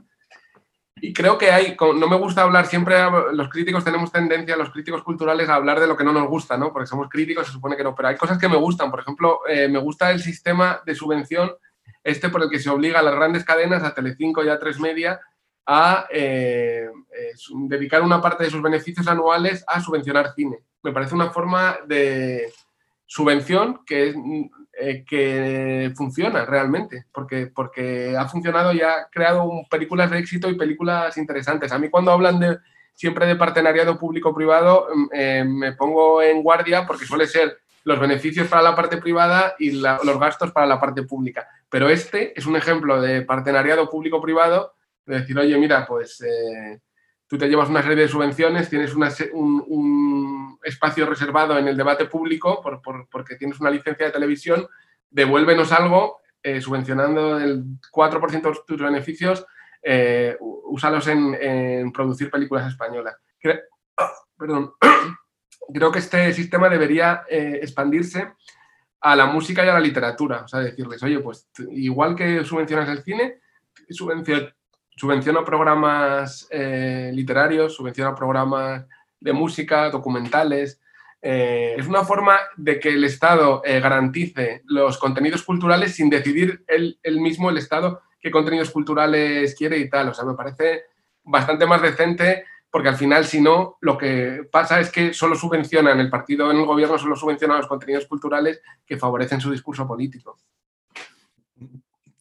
Y 1.01 1.13
creo 1.13 1.37
que 1.37 1.51
hay, 1.51 1.77
no 1.79 2.07
me 2.07 2.17
gusta 2.17 2.43
hablar 2.43 2.65
siempre, 2.65 2.95
los 3.33 3.49
críticos 3.49 3.83
tenemos 3.83 4.11
tendencia, 4.11 4.55
los 4.55 4.71
críticos 4.71 5.03
culturales, 5.03 5.49
a 5.49 5.55
hablar 5.55 5.79
de 5.79 5.87
lo 5.87 5.95
que 5.95 6.03
no 6.03 6.11
nos 6.11 6.27
gusta, 6.27 6.57
¿no? 6.57 6.73
Porque 6.73 6.87
somos 6.87 7.09
críticos, 7.09 7.47
se 7.47 7.53
supone 7.53 7.77
que 7.77 7.83
no, 7.83 7.95
pero 7.95 8.09
hay 8.09 8.17
cosas 8.17 8.37
que 8.37 8.49
me 8.49 8.57
gustan. 8.57 8.91
Por 8.91 8.99
ejemplo, 9.01 9.41
eh, 9.47 9.67
me 9.67 9.79
gusta 9.79 10.11
el 10.11 10.21
sistema 10.21 10.81
de 10.85 10.95
subvención, 10.95 11.51
este 12.03 12.29
por 12.29 12.43
el 12.43 12.49
que 12.49 12.59
se 12.59 12.69
obliga 12.69 12.99
a 12.99 13.03
las 13.03 13.15
grandes 13.15 13.43
cadenas, 13.43 13.83
a 13.83 13.93
Telecinco 13.93 14.43
y 14.43 14.49
a 14.49 14.59
Tres 14.59 14.79
Media, 14.79 15.19
a 15.65 16.07
eh, 16.09 16.89
eh, 17.13 17.31
dedicar 17.67 18.01
una 18.01 18.21
parte 18.21 18.43
de 18.43 18.49
sus 18.49 18.61
beneficios 18.61 19.07
anuales 19.07 19.63
a 19.67 19.79
subvencionar 19.79 20.33
cine. 20.33 20.59
Me 20.81 20.91
parece 20.91 21.13
una 21.13 21.29
forma 21.29 21.77
de 21.85 22.51
subvención 23.05 23.81
que 23.85 24.09
es 24.09 24.15
eh, 24.81 25.03
que 25.05 25.91
funciona 25.95 26.45
realmente, 26.45 27.05
porque, 27.11 27.47
porque 27.47 28.15
ha 28.17 28.27
funcionado 28.27 28.71
y 28.73 28.81
ha 28.81 29.07
creado 29.11 29.49
películas 29.69 30.09
de 30.09 30.19
éxito 30.19 30.49
y 30.49 30.57
películas 30.57 31.17
interesantes. 31.17 31.71
A 31.71 31.79
mí 31.79 31.89
cuando 31.89 32.11
hablan 32.11 32.39
de 32.39 32.57
siempre 32.93 33.25
de 33.25 33.35
partenariado 33.35 33.97
público-privado 33.97 34.87
mm, 34.93 35.07
eh, 35.13 35.43
me 35.45 35.71
pongo 35.73 36.21
en 36.21 36.43
guardia 36.43 36.85
porque 36.85 37.05
suele 37.05 37.27
ser 37.27 37.57
los 37.83 37.99
beneficios 37.99 38.47
para 38.47 38.61
la 38.61 38.75
parte 38.75 38.97
privada 38.97 39.55
y 39.57 39.71
los 39.71 40.19
gastos 40.19 40.51
para 40.51 40.67
la 40.67 40.79
parte 40.79 41.03
pública. 41.03 41.47
Pero 41.69 41.89
este 41.89 42.37
es 42.37 42.45
un 42.45 42.55
ejemplo 42.55 43.01
de 43.01 43.21
partenariado 43.21 43.89
público-privado, 43.89 44.75
de 45.05 45.19
decir, 45.21 45.37
oye, 45.37 45.57
mira, 45.57 45.85
pues 45.87 46.21
eh, 46.21 46.79
tú 47.29 47.37
te 47.37 47.47
llevas 47.47 47.69
una 47.69 47.83
serie 47.83 47.95
de 47.95 48.07
subvenciones, 48.07 48.69
tienes 48.69 48.93
un, 48.95 50.59
espacio 50.63 51.05
reservado 51.05 51.57
en 51.57 51.67
el 51.69 51.77
debate 51.77 52.05
público 52.05 52.61
porque 53.09 53.35
tienes 53.35 53.59
una 53.61 53.69
licencia 53.69 54.07
de 54.07 54.11
televisión, 54.11 54.67
devuélvenos 55.09 55.71
algo 55.71 56.19
eh, 56.43 56.59
subvencionando 56.59 57.39
el 57.39 57.63
4% 57.91 58.41
de 58.41 58.59
tus 58.65 58.81
beneficios, 58.81 59.45
eh, 59.81 60.35
úsalos 60.39 61.07
en, 61.07 61.91
producir 61.93 62.31
películas 62.31 62.67
españolas. 62.67 63.15
perdón. 64.37 64.73
Creo 65.71 65.91
que 65.91 65.99
este 65.99 66.33
sistema 66.33 66.67
debería 66.67 67.25
eh, 67.29 67.59
expandirse 67.61 68.33
a 69.01 69.15
la 69.15 69.27
música 69.27 69.63
y 69.63 69.69
a 69.69 69.73
la 69.73 69.79
literatura. 69.79 70.41
O 70.43 70.47
sea, 70.47 70.61
decirles, 70.61 71.03
oye, 71.03 71.19
pues 71.19 71.47
igual 71.71 72.15
que 72.15 72.43
subvencionas 72.43 72.89
el 72.89 73.03
cine, 73.03 73.39
subvención 73.89 74.51
subvenciono 74.99 75.45
programas 75.45 76.45
eh, 76.51 77.09
literarios, 77.13 77.73
subvenciono 77.73 78.13
programas 78.13 78.85
de 79.17 79.31
música, 79.31 79.89
documentales. 79.89 80.81
Eh, 81.21 81.75
es 81.77 81.87
una 81.87 82.03
forma 82.03 82.37
de 82.57 82.81
que 82.81 82.89
el 82.89 83.05
Estado 83.05 83.61
eh, 83.63 83.79
garantice 83.79 84.61
los 84.65 84.97
contenidos 84.97 85.43
culturales 85.43 85.95
sin 85.95 86.09
decidir 86.09 86.65
él, 86.67 86.99
mismo, 87.21 87.49
el 87.49 87.57
Estado, 87.57 88.01
qué 88.19 88.29
contenidos 88.29 88.71
culturales 88.71 89.55
quiere 89.55 89.77
y 89.77 89.89
tal. 89.89 90.09
O 90.09 90.13
sea, 90.13 90.25
me 90.25 90.33
parece 90.33 90.83
bastante 91.23 91.65
más 91.65 91.81
decente 91.81 92.43
porque 92.69 92.89
al 92.89 92.97
final, 92.97 93.23
si 93.23 93.39
no, 93.39 93.77
lo 93.79 93.97
que 93.97 94.49
pasa 94.51 94.81
es 94.81 94.91
que 94.91 95.13
solo 95.13 95.35
subvencionan, 95.35 96.01
el 96.01 96.09
partido 96.09 96.51
en 96.51 96.57
el 96.57 96.65
gobierno 96.65 96.97
solo 96.97 97.15
subvenciona 97.15 97.55
los 97.55 97.67
contenidos 97.67 98.05
culturales 98.05 98.61
que 98.85 98.97
favorecen 98.97 99.39
su 99.39 99.49
discurso 99.49 99.87
político 99.87 100.37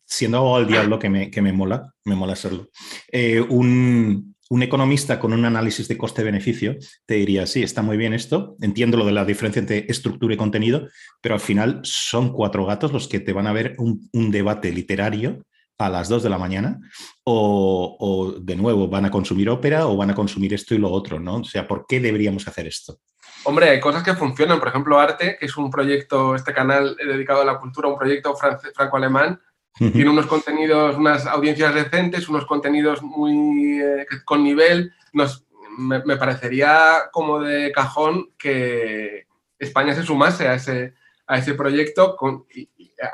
siendo 0.08 0.56
al 0.56 0.66
diablo 0.66 0.98
que 0.98 1.10
me, 1.10 1.30
que 1.30 1.42
me 1.42 1.52
mola, 1.52 1.92
me 2.04 2.14
mola 2.14 2.34
serlo, 2.34 2.68
eh, 3.12 3.40
un, 3.40 4.34
economista 4.62 5.20
con 5.20 5.34
un 5.34 5.44
análisis 5.44 5.86
de 5.88 5.98
coste-beneficio 5.98 6.76
te 7.04 7.14
diría, 7.14 7.46
sí, 7.46 7.62
está 7.62 7.82
muy 7.82 7.98
bien 7.98 8.14
esto, 8.14 8.56
entiendo 8.62 8.96
lo 8.96 9.04
de 9.04 9.12
la 9.12 9.26
diferencia 9.26 9.60
entre 9.60 9.84
estructura 9.88 10.32
y 10.32 10.38
contenido, 10.38 10.88
pero 11.20 11.34
al 11.34 11.40
final 11.40 11.80
son 11.82 12.32
cuatro 12.32 12.64
gatos 12.64 12.90
los 12.90 13.08
que 13.08 13.20
te 13.20 13.34
van 13.34 13.46
a 13.46 13.52
ver 13.52 13.76
un, 13.76 14.30
debate 14.30 14.72
literario 14.72 15.44
a 15.76 15.90
las 15.90 16.08
2 16.08 16.22
de 16.22 16.30
la 16.30 16.38
mañana, 16.38 16.80
o, 17.24 18.34
de 18.40 18.56
nuevo 18.56 18.88
van 18.88 19.04
a 19.04 19.10
consumir 19.10 19.50
ópera 19.50 19.86
o 19.86 19.96
van 19.96 20.10
a 20.10 20.14
consumir 20.14 20.54
esto 20.54 20.74
y 20.74 20.78
lo 20.78 20.90
otro, 20.90 21.20
¿no? 21.20 21.36
O 21.36 21.44
sea, 21.44 21.68
¿por 21.68 21.84
qué 21.86 22.00
deberíamos 22.00 22.48
hacer 22.48 22.66
esto? 22.66 22.98
Hombre, 23.44 23.68
hay 23.68 23.80
cosas 23.80 24.02
que 24.02 24.14
funcionan. 24.14 24.58
Por 24.58 24.68
ejemplo, 24.68 24.98
Arte, 24.98 25.36
que 25.38 25.46
es 25.46 25.56
un 25.56 25.70
proyecto, 25.70 26.34
este 26.34 26.52
canal 26.52 26.96
dedicado 26.96 27.42
a 27.42 27.44
la 27.44 27.60
cultura, 27.60 27.88
un 27.88 27.96
proyecto 27.96 28.34
franco-alemán, 28.34 29.40
tiene 29.78 30.10
unos 30.10 30.26
contenidos, 30.26 30.96
unas 30.96 31.26
audiencias 31.26 31.74
decentes, 31.74 32.28
unos 32.28 32.46
contenidos 32.46 33.02
muy 33.02 33.80
eh, 33.80 34.06
con 34.24 34.42
nivel. 34.42 34.92
Nos, 35.12 35.46
me, 35.78 36.16
parecería 36.16 37.08
como 37.12 37.40
de 37.40 37.70
cajón 37.72 38.30
que 38.36 39.26
España 39.58 39.94
se 39.94 40.02
sumase 40.02 40.48
a 40.48 40.54
ese, 40.54 40.94
a 41.26 41.38
ese 41.38 41.54
proyecto 41.54 42.16
con, 42.16 42.44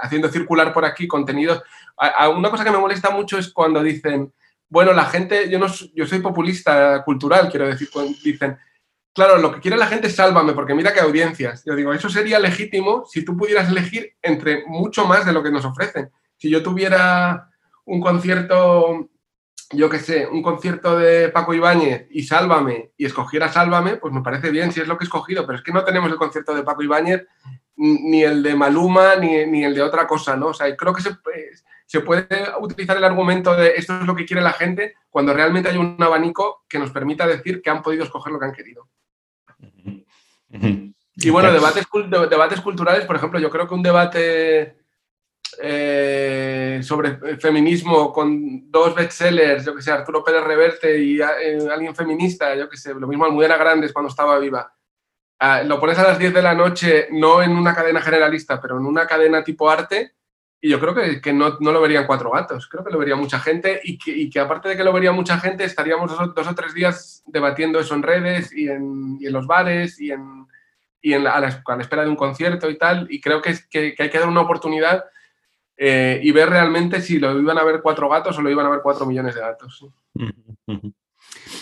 haciendo 0.00 0.28
circular 0.28 0.72
por 0.72 0.84
aquí 0.84 1.06
contenidos. 1.06 1.62
una 2.34 2.50
cosa 2.50 2.64
que 2.64 2.70
me 2.70 2.78
molesta 2.78 3.10
mucho 3.10 3.38
es 3.38 3.52
cuando 3.52 3.82
dicen, 3.82 4.32
bueno, 4.68 4.92
la 4.92 5.04
gente, 5.04 5.48
yo, 5.50 5.58
no, 5.58 5.66
yo 5.94 6.06
soy 6.06 6.20
populista 6.20 7.04
cultural, 7.04 7.48
quiero 7.50 7.66
decir, 7.66 7.88
dicen, 8.24 8.58
claro, 9.12 9.38
lo 9.38 9.52
que 9.52 9.60
quiere 9.60 9.76
la 9.76 9.86
gente 9.86 10.08
es 10.08 10.16
sálvame, 10.16 10.52
porque 10.52 10.74
mira 10.74 10.92
qué 10.92 11.00
audiencias. 11.00 11.62
Yo 11.64 11.76
digo, 11.76 11.92
eso 11.92 12.08
sería 12.08 12.38
legítimo 12.38 13.04
si 13.06 13.24
tú 13.24 13.36
pudieras 13.36 13.68
elegir 13.68 14.14
entre 14.22 14.64
mucho 14.66 15.06
más 15.06 15.26
de 15.26 15.32
lo 15.32 15.42
que 15.42 15.50
nos 15.50 15.64
ofrecen. 15.64 16.10
Si 16.36 16.50
yo 16.50 16.62
tuviera 16.62 17.50
un 17.84 18.00
concierto, 18.00 19.10
yo 19.70 19.90
qué 19.90 19.98
sé, 19.98 20.26
un 20.26 20.42
concierto 20.42 20.98
de 20.98 21.28
Paco 21.28 21.54
Ibáñez 21.54 22.06
y 22.10 22.22
Sálvame, 22.22 22.92
y 22.96 23.06
escogiera 23.06 23.48
Sálvame, 23.48 23.96
pues 23.96 24.12
me 24.12 24.22
parece 24.22 24.50
bien 24.50 24.72
si 24.72 24.80
es 24.80 24.88
lo 24.88 24.96
que 24.96 25.04
he 25.04 25.06
escogido, 25.06 25.46
pero 25.46 25.58
es 25.58 25.64
que 25.64 25.72
no 25.72 25.84
tenemos 25.84 26.10
el 26.10 26.16
concierto 26.16 26.54
de 26.54 26.62
Paco 26.62 26.82
Ibáñez 26.82 27.26
ni 27.76 28.22
el 28.22 28.42
de 28.42 28.54
Maluma, 28.54 29.16
ni, 29.16 29.64
el 29.64 29.74
de 29.74 29.82
otra 29.82 30.06
cosa, 30.06 30.36
¿no? 30.36 30.48
O 30.48 30.54
sea, 30.54 30.74
creo 30.76 30.94
que 30.94 31.02
se, 31.02 31.10
se, 31.86 32.00
puede 32.00 32.28
utilizar 32.60 32.96
el 32.96 33.04
argumento 33.04 33.54
de 33.56 33.74
esto 33.76 33.98
es 33.98 34.06
lo 34.06 34.14
que 34.14 34.24
quiere 34.24 34.42
la 34.42 34.52
gente 34.52 34.94
cuando 35.10 35.34
realmente 35.34 35.70
hay 35.70 35.76
un 35.76 36.00
abanico 36.00 36.64
que 36.68 36.78
nos 36.78 36.92
permita 36.92 37.26
decir 37.26 37.60
que 37.62 37.70
han 37.70 37.82
podido 37.82 38.04
escoger 38.04 38.32
lo 38.32 38.38
que 38.38 38.44
han 38.46 38.52
querido. 38.52 38.88
Y 41.16 41.30
bueno, 41.30 41.52
debates, 41.52 41.86
debates 42.30 42.60
culturales, 42.60 43.06
por 43.06 43.16
ejemplo, 43.16 43.40
yo 43.40 43.50
creo 43.50 43.66
que 43.66 43.74
un 43.74 43.82
debate 43.82 44.83
eh, 45.62 46.80
sobre 46.82 47.38
feminismo 47.38 48.12
con 48.12 48.70
dos 48.70 48.94
bestsellers, 48.94 49.64
yo 49.64 49.74
que 49.74 49.82
sé, 49.82 49.92
Arturo 49.92 50.24
Pérez 50.24 50.44
Reverte 50.44 50.98
y 50.98 51.20
eh, 51.20 51.58
alguien 51.72 51.94
feminista, 51.94 52.54
yo 52.54 52.68
que 52.68 52.76
sé, 52.76 52.94
lo 52.94 53.06
mismo 53.06 53.24
Almudena 53.24 53.56
Grandes 53.56 53.92
cuando 53.92 54.08
estaba 54.08 54.38
viva, 54.38 54.74
Ah, 55.46 55.62
lo 55.62 55.80
pones 55.80 55.98
a 55.98 56.04
las 56.04 56.18
10 56.18 56.32
de 56.32 56.42
la 56.42 56.54
noche, 56.54 57.08
no 57.10 57.42
en 57.42 57.50
una 57.50 57.74
cadena 57.74 58.00
generalista, 58.00 58.60
pero 58.60 58.78
en 58.78 58.86
una 58.86 59.06
cadena 59.06 59.42
tipo 59.42 59.68
arte, 59.68 60.14
y 60.58 60.70
yo 60.70 60.80
creo 60.80 60.94
que, 60.94 61.20
que 61.20 61.32
no, 61.32 61.58
no, 61.60 61.72
lo 61.72 61.82
verían 61.82 62.06
cuatro 62.06 62.30
gatos, 62.30 62.68
creo 62.68 62.84
que 62.84 62.90
lo 62.90 62.98
vería 62.98 63.16
mucha 63.16 63.38
gente 63.38 63.80
y 63.84 63.98
que, 64.30 64.40
aparte 64.40 64.70
de 64.70 64.76
que 64.76 64.84
lo 64.84 64.92
vería 64.92 65.12
mucha 65.12 65.38
gente, 65.38 65.64
estaríamos 65.64 66.16
dos, 66.34 66.46
o 66.46 66.54
tres 66.54 66.72
días 66.72 67.22
debatiendo 67.26 67.78
eso 67.78 67.94
en 67.94 68.02
redes 68.02 68.52
y 68.54 68.68
en, 68.68 69.18
los 69.20 69.46
bares 69.46 70.00
y, 70.00 70.12
en, 70.12 70.46
en 71.02 71.26
a, 71.26 71.40
la, 71.40 71.48
espera 71.78 72.04
de 72.04 72.08
un 72.08 72.16
concierto 72.16 72.70
y 72.70 72.78
tal, 72.78 73.06
y 73.10 73.20
creo 73.20 73.42
que 73.42 73.50
hay 73.98 74.10
que 74.10 74.18
dar 74.18 74.28
una 74.28 74.40
oportunidad 74.40 75.04
eh, 75.76 76.20
y 76.22 76.30
ver 76.32 76.50
realmente 76.50 77.00
si 77.00 77.18
lo 77.18 77.38
iban 77.38 77.58
a 77.58 77.64
ver 77.64 77.80
cuatro 77.82 78.08
gatos 78.08 78.38
o 78.38 78.42
lo 78.42 78.50
iban 78.50 78.66
a 78.66 78.70
ver 78.70 78.80
cuatro 78.82 79.06
millones 79.06 79.34
de 79.34 79.40
gatos. 79.40 79.86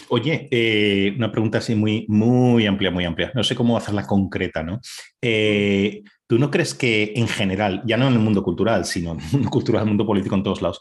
Oye, 0.08 0.48
eh, 0.50 1.14
una 1.16 1.32
pregunta 1.32 1.58
así 1.58 1.74
muy, 1.74 2.04
muy 2.08 2.66
amplia, 2.66 2.90
muy 2.90 3.04
amplia. 3.04 3.32
No 3.34 3.42
sé 3.42 3.54
cómo 3.54 3.76
hacerla 3.76 4.06
concreta, 4.06 4.62
¿no? 4.62 4.80
Eh, 5.20 6.02
¿Tú 6.26 6.38
no 6.38 6.50
crees 6.50 6.74
que 6.74 7.12
en 7.16 7.28
general, 7.28 7.82
ya 7.86 7.96
no 7.96 8.08
en 8.08 8.14
el 8.14 8.18
mundo 8.18 8.42
cultural, 8.42 8.84
sino 8.84 9.12
en 9.32 9.40
el 9.40 9.48
cultural, 9.48 9.82
en 9.82 9.88
el 9.88 9.90
mundo 9.90 10.06
político 10.06 10.34
en 10.34 10.42
todos 10.42 10.62
lados, 10.62 10.80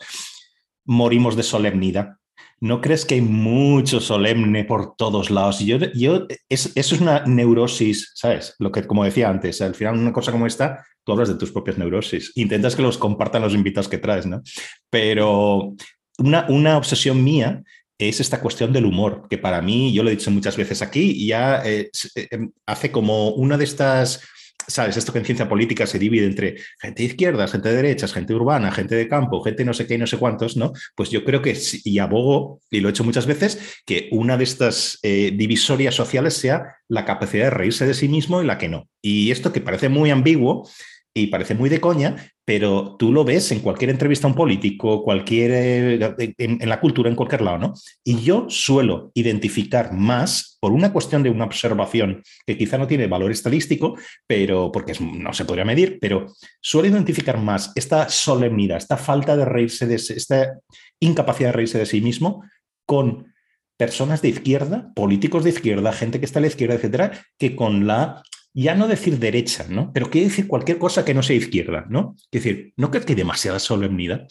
morimos 0.85 1.35
de 1.35 1.43
solemnidad? 1.43 2.15
¿No 2.61 2.79
crees 2.79 3.05
que 3.05 3.15
hay 3.15 3.21
mucho 3.21 3.99
solemne 3.99 4.65
por 4.65 4.95
todos 4.95 5.31
lados? 5.31 5.59
Yo, 5.59 5.77
yo 5.95 6.27
eso 6.47 6.69
es 6.75 6.91
una 6.91 7.25
neurosis, 7.25 8.11
¿sabes? 8.13 8.55
Lo 8.59 8.71
que, 8.71 8.85
como 8.85 9.03
decía 9.03 9.29
antes, 9.29 9.61
al 9.61 9.73
final 9.73 9.97
una 9.97 10.13
cosa 10.13 10.31
como 10.31 10.45
esta, 10.45 10.85
tú 11.03 11.11
hablas 11.11 11.29
de 11.29 11.35
tus 11.35 11.51
propias 11.51 11.79
neurosis. 11.79 12.31
Intentas 12.35 12.75
que 12.75 12.83
los 12.83 12.99
compartan 12.99 13.41
los 13.41 13.55
invitados 13.55 13.89
que 13.89 13.97
traes, 13.97 14.27
¿no? 14.27 14.43
Pero 14.91 15.73
una, 16.19 16.45
una 16.49 16.77
obsesión 16.77 17.23
mía 17.23 17.63
es 17.97 18.19
esta 18.19 18.39
cuestión 18.39 18.71
del 18.71 18.85
humor, 18.85 19.27
que 19.27 19.37
para 19.37 19.61
mí, 19.61 19.91
yo 19.91 20.03
lo 20.03 20.09
he 20.09 20.15
dicho 20.15 20.31
muchas 20.31 20.57
veces 20.57 20.81
aquí, 20.81 21.25
ya 21.25 21.63
eh, 21.65 21.89
eh, 22.15 22.29
hace 22.65 22.91
como 22.91 23.29
una 23.29 23.57
de 23.57 23.63
estas, 23.63 24.21
¿sabes? 24.67 24.97
Esto 24.97 25.11
que 25.11 25.19
en 25.19 25.25
ciencia 25.25 25.49
política 25.49 25.85
se 25.85 25.99
divide 25.99 26.25
entre 26.25 26.55
gente 26.79 27.03
de 27.03 27.09
izquierdas, 27.09 27.51
gente 27.51 27.69
de 27.69 27.75
derechas, 27.75 28.13
gente 28.13 28.33
urbana, 28.33 28.71
gente 28.71 28.95
de 28.95 29.07
campo, 29.07 29.41
gente 29.41 29.65
no 29.65 29.73
sé 29.73 29.87
qué 29.87 29.95
y 29.95 29.97
no 29.97 30.07
sé 30.07 30.17
cuántos, 30.17 30.57
¿no? 30.57 30.73
Pues 30.95 31.09
yo 31.09 31.23
creo 31.23 31.41
que, 31.41 31.57
y 31.83 31.99
abogo, 31.99 32.61
y 32.69 32.79
lo 32.79 32.87
he 32.87 32.91
hecho 32.91 33.03
muchas 33.03 33.25
veces, 33.25 33.81
que 33.85 34.09
una 34.11 34.37
de 34.37 34.43
estas 34.43 34.99
eh, 35.03 35.31
divisorias 35.35 35.95
sociales 35.95 36.35
sea 36.35 36.75
la 36.87 37.05
capacidad 37.05 37.45
de 37.45 37.49
reírse 37.51 37.85
de 37.85 37.93
sí 37.93 38.07
mismo 38.07 38.41
y 38.41 38.45
la 38.45 38.57
que 38.57 38.69
no. 38.69 38.87
Y 39.01 39.31
esto 39.31 39.51
que 39.51 39.61
parece 39.61 39.89
muy 39.89 40.09
ambiguo, 40.11 40.69
y 41.13 41.27
parece 41.27 41.55
muy 41.55 41.69
de 41.69 41.81
coña, 41.81 42.15
pero 42.45 42.95
tú 42.97 43.11
lo 43.11 43.23
ves 43.23 43.51
en 43.51 43.59
cualquier 43.59 43.89
entrevista 43.89 44.27
a 44.27 44.29
un 44.29 44.35
político, 44.35 45.03
cualquier, 45.03 45.51
eh, 45.51 46.33
en, 46.37 46.69
la 46.69 46.79
cultura, 46.79 47.09
en 47.09 47.15
cualquier 47.15 47.41
lado, 47.41 47.57
¿no? 47.57 47.73
Y 48.03 48.21
yo 48.21 48.45
suelo 48.49 49.11
identificar 49.13 49.93
más 49.93 50.57
por 50.61 50.71
una 50.71 50.93
cuestión 50.93 51.21
de 51.21 51.29
una 51.29 51.45
observación 51.45 52.23
que 52.45 52.57
quizá 52.57 52.77
no 52.77 52.87
tiene 52.87 53.07
valor 53.07 53.31
estadístico, 53.31 53.97
pero 54.25 54.71
porque 54.71 54.93
no 55.01 55.33
se 55.33 55.45
podría 55.45 55.65
medir, 55.65 55.97
pero 55.99 56.27
suelo 56.61 56.87
identificar 56.87 57.37
más 57.37 57.73
esta 57.75 58.07
solemnidad, 58.09 58.77
esta 58.77 58.97
falta 58.97 59.35
de 59.35 59.45
reírse 59.45 59.87
de 59.87 59.95
esta 59.95 60.59
incapacidad 60.99 61.49
de 61.49 61.53
reírse 61.53 61.77
de 61.77 61.85
sí 61.85 61.99
mismo 61.99 62.43
con 62.85 63.33
personas 63.77 64.21
de 64.21 64.29
izquierda, 64.29 64.91
políticos 64.95 65.43
de 65.43 65.49
izquierda, 65.49 65.91
gente 65.91 66.19
que 66.19 66.25
está 66.25 66.39
a 66.39 66.41
la 66.41 66.47
izquierda, 66.47 66.75
etcétera, 66.75 67.11
que 67.39 67.55
con 67.55 67.87
la 67.87 68.21
ya 68.53 68.75
no 68.75 68.87
decir 68.87 69.17
derecha, 69.17 69.65
¿no? 69.69 69.91
Pero 69.93 70.09
quiere 70.09 70.27
decir 70.27 70.47
cualquier 70.47 70.77
cosa 70.77 71.05
que 71.05 71.13
no 71.13 71.23
sea 71.23 71.35
izquierda, 71.35 71.85
¿no? 71.89 72.15
Es 72.17 72.43
decir, 72.43 72.73
¿no 72.77 72.91
creo 72.91 73.03
que 73.03 73.13
hay 73.13 73.17
demasiada 73.17 73.59
solemnidad? 73.59 74.27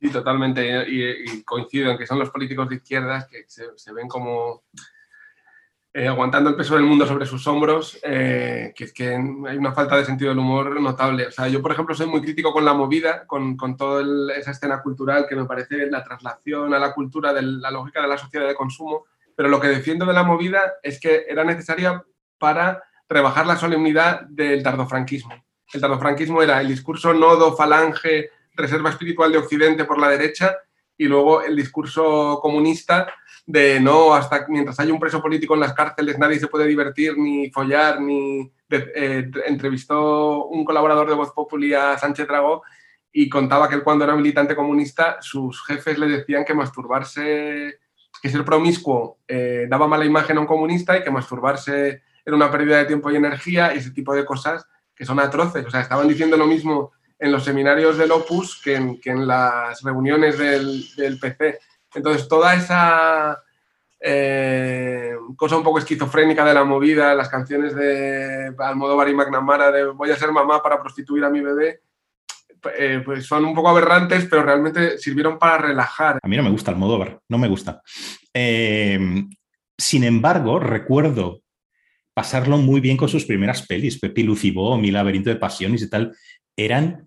Sí, 0.00 0.10
totalmente. 0.10 0.86
Y, 0.88 1.42
coincido 1.42 1.90
en 1.90 1.98
que 1.98 2.06
son 2.06 2.18
los 2.18 2.30
políticos 2.30 2.68
de 2.68 2.76
izquierdas 2.76 3.26
que 3.26 3.44
se, 3.48 3.92
ven 3.92 4.08
como 4.08 4.62
eh, 5.92 6.06
aguantando 6.06 6.50
el 6.50 6.56
peso 6.56 6.76
del 6.76 6.84
mundo 6.84 7.06
sobre 7.06 7.26
sus 7.26 7.46
hombros, 7.46 7.98
eh, 8.02 8.72
que 8.74 8.84
es 8.84 8.92
que 8.92 9.08
hay 9.08 9.56
una 9.56 9.72
falta 9.72 9.96
de 9.96 10.04
sentido 10.04 10.30
del 10.30 10.38
humor 10.38 10.80
notable. 10.80 11.26
O 11.26 11.30
sea, 11.32 11.48
yo, 11.48 11.60
por 11.60 11.72
ejemplo, 11.72 11.94
soy 11.94 12.06
muy 12.06 12.22
crítico 12.22 12.52
con 12.52 12.64
la 12.64 12.74
movida, 12.74 13.26
con, 13.26 13.56
con 13.56 13.76
toda 13.76 14.04
esa 14.36 14.52
escena 14.52 14.80
cultural 14.80 15.26
que 15.28 15.36
me 15.36 15.46
parece 15.46 15.90
la 15.90 16.04
traslación 16.04 16.72
a 16.72 16.78
la 16.78 16.94
cultura 16.94 17.34
de 17.34 17.42
la 17.42 17.70
lógica 17.70 18.00
de 18.00 18.08
la 18.08 18.18
sociedad 18.18 18.46
de 18.46 18.54
consumo, 18.54 19.04
pero 19.34 19.48
lo 19.48 19.60
que 19.60 19.68
defiendo 19.68 20.06
de 20.06 20.12
la 20.12 20.22
movida 20.22 20.74
es 20.82 21.00
que 21.00 21.24
era 21.28 21.44
necesaria 21.44 22.04
para 22.38 22.82
rebajar 23.08 23.46
la 23.46 23.56
solemnidad 23.56 24.22
del 24.22 24.62
tardofranquismo. 24.62 25.34
El 25.72 25.80
tardofranquismo 25.80 26.42
era 26.42 26.60
el 26.60 26.68
discurso 26.68 27.12
nodo, 27.12 27.56
falange, 27.56 28.30
reserva 28.54 28.90
espiritual 28.90 29.32
de 29.32 29.38
Occidente 29.38 29.84
por 29.84 29.98
la 29.98 30.08
derecha 30.08 30.56
y 30.96 31.04
luego 31.04 31.42
el 31.42 31.54
discurso 31.54 32.38
comunista 32.42 33.12
de 33.46 33.80
no, 33.80 34.14
hasta 34.14 34.46
mientras 34.48 34.78
haya 34.80 34.92
un 34.92 35.00
preso 35.00 35.22
político 35.22 35.54
en 35.54 35.60
las 35.60 35.72
cárceles 35.72 36.18
nadie 36.18 36.38
se 36.38 36.48
puede 36.48 36.66
divertir, 36.66 37.16
ni 37.16 37.50
follar, 37.50 38.00
ni... 38.00 38.52
Eh, 38.70 39.30
entrevistó 39.46 40.44
un 40.44 40.62
colaborador 40.62 41.08
de 41.08 41.14
Voz 41.14 41.32
Populi 41.32 41.72
a 41.72 41.96
Sánchez 41.96 42.28
Dragó 42.28 42.62
y 43.10 43.30
contaba 43.30 43.66
que 43.66 43.74
él 43.74 43.82
cuando 43.82 44.04
era 44.04 44.14
militante 44.14 44.54
comunista 44.54 45.16
sus 45.22 45.64
jefes 45.64 45.98
le 45.98 46.06
decían 46.06 46.44
que 46.44 46.52
masturbarse, 46.52 47.78
que 48.20 48.28
ser 48.28 48.44
promiscuo 48.44 49.20
eh, 49.26 49.66
daba 49.70 49.88
mala 49.88 50.04
imagen 50.04 50.36
a 50.36 50.40
un 50.40 50.46
comunista 50.46 50.98
y 50.98 51.02
que 51.02 51.10
masturbarse 51.10 52.02
era 52.28 52.36
una 52.36 52.50
pérdida 52.50 52.78
de 52.78 52.84
tiempo 52.84 53.10
y 53.10 53.16
energía 53.16 53.74
y 53.74 53.78
ese 53.78 53.90
tipo 53.90 54.14
de 54.14 54.24
cosas 54.24 54.66
que 54.94 55.06
son 55.06 55.18
atroces. 55.18 55.64
O 55.64 55.70
sea, 55.70 55.80
estaban 55.80 56.06
diciendo 56.06 56.36
lo 56.36 56.46
mismo 56.46 56.92
en 57.18 57.32
los 57.32 57.42
seminarios 57.42 57.96
del 57.96 58.12
Opus 58.12 58.60
que 58.62 58.74
en, 58.74 59.26
las 59.26 59.82
reuniones 59.82 60.36
del, 60.36 61.18
PC. 61.18 61.58
Entonces, 61.94 62.28
toda 62.28 62.54
esa 62.54 63.42
eh, 63.98 65.14
cosa 65.36 65.56
un 65.56 65.64
poco 65.64 65.78
esquizofrénica 65.78 66.44
de 66.44 66.52
la 66.52 66.64
movida, 66.64 67.14
las 67.14 67.30
canciones 67.30 67.74
de 67.74 68.54
Almodóvar 68.58 69.08
y 69.08 69.14
McNamara 69.14 69.70
de 69.70 69.86
voy 69.86 70.10
a 70.10 70.16
ser 70.16 70.30
mamá 70.30 70.62
para 70.62 70.82
prostituir 70.82 71.24
a 71.24 71.30
mi 71.30 71.40
bebé, 71.40 71.80
eh, 72.76 73.00
pues 73.04 73.24
son 73.24 73.46
un 73.46 73.54
poco 73.54 73.70
aberrantes, 73.70 74.26
pero 74.28 74.42
realmente 74.42 74.98
sirvieron 74.98 75.38
para 75.38 75.56
relajar. 75.56 76.18
A 76.22 76.28
mí 76.28 76.36
no 76.36 76.42
me 76.42 76.50
gusta 76.50 76.72
Almodóvar, 76.72 77.20
no 77.28 77.38
me 77.38 77.48
gusta. 77.48 77.80
Eh, 78.34 79.24
sin 79.78 80.04
embargo, 80.04 80.58
recuerdo 80.58 81.40
pasarlo 82.18 82.58
muy 82.58 82.80
bien 82.80 82.96
con 82.96 83.08
sus 83.08 83.24
primeras 83.24 83.64
pelis, 83.64 84.00
Pepi 84.00 84.24
Lucibó, 84.24 84.76
Mi 84.76 84.90
laberinto 84.90 85.30
de 85.30 85.36
pasiones 85.36 85.82
y 85.82 85.88
tal, 85.88 86.16
eran 86.56 87.06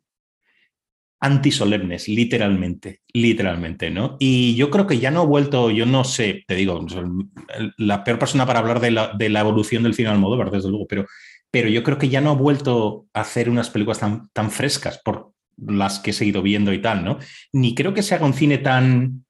antisolemnes, 1.20 2.08
literalmente, 2.08 3.02
literalmente, 3.12 3.92
¿no? 3.92 4.16
Y 4.20 4.56
yo 4.56 4.72
creo 4.72 4.88
que 4.88 5.00
ya 5.00 5.12
no 5.12 5.24
he 5.24 5.26
vuelto, 5.26 5.70
yo 5.70 5.86
no 5.86 6.06
sé, 6.06 6.46
te 6.48 6.56
digo, 6.56 6.86
la 7.78 8.06
peor 8.06 8.20
persona 8.20 8.46
para 8.46 8.60
hablar 8.60 8.80
de 8.80 8.92
la, 8.92 9.12
de 9.14 9.28
la 9.28 9.42
evolución 9.42 9.84
del 9.84 9.96
cine 9.96 10.08
Almodóvar, 10.08 10.50
desde 10.50 10.70
luego, 10.70 10.88
pero, 10.88 11.06
pero 11.52 11.68
yo 11.68 11.84
creo 11.84 11.98
que 11.98 12.08
ya 12.08 12.22
no 12.22 12.30
ha 12.30 12.36
vuelto 12.36 13.08
a 13.14 13.20
hacer 13.20 13.50
unas 13.50 13.70
películas 13.70 14.00
tan, 14.00 14.30
tan 14.30 14.50
frescas 14.50 15.02
por, 15.04 15.34
las 15.58 16.00
que 16.00 16.12
he 16.12 16.14
seguido 16.14 16.42
viendo 16.42 16.72
y 16.72 16.82
tal, 16.82 17.04
¿no? 17.04 17.20
Ni 17.52 17.76
creo 17.76 17.94
que 17.94 18.02
se 18.02 18.16
haga 18.16 18.26
un 18.26 18.34
cine 18.34 18.60
tan 18.60 19.26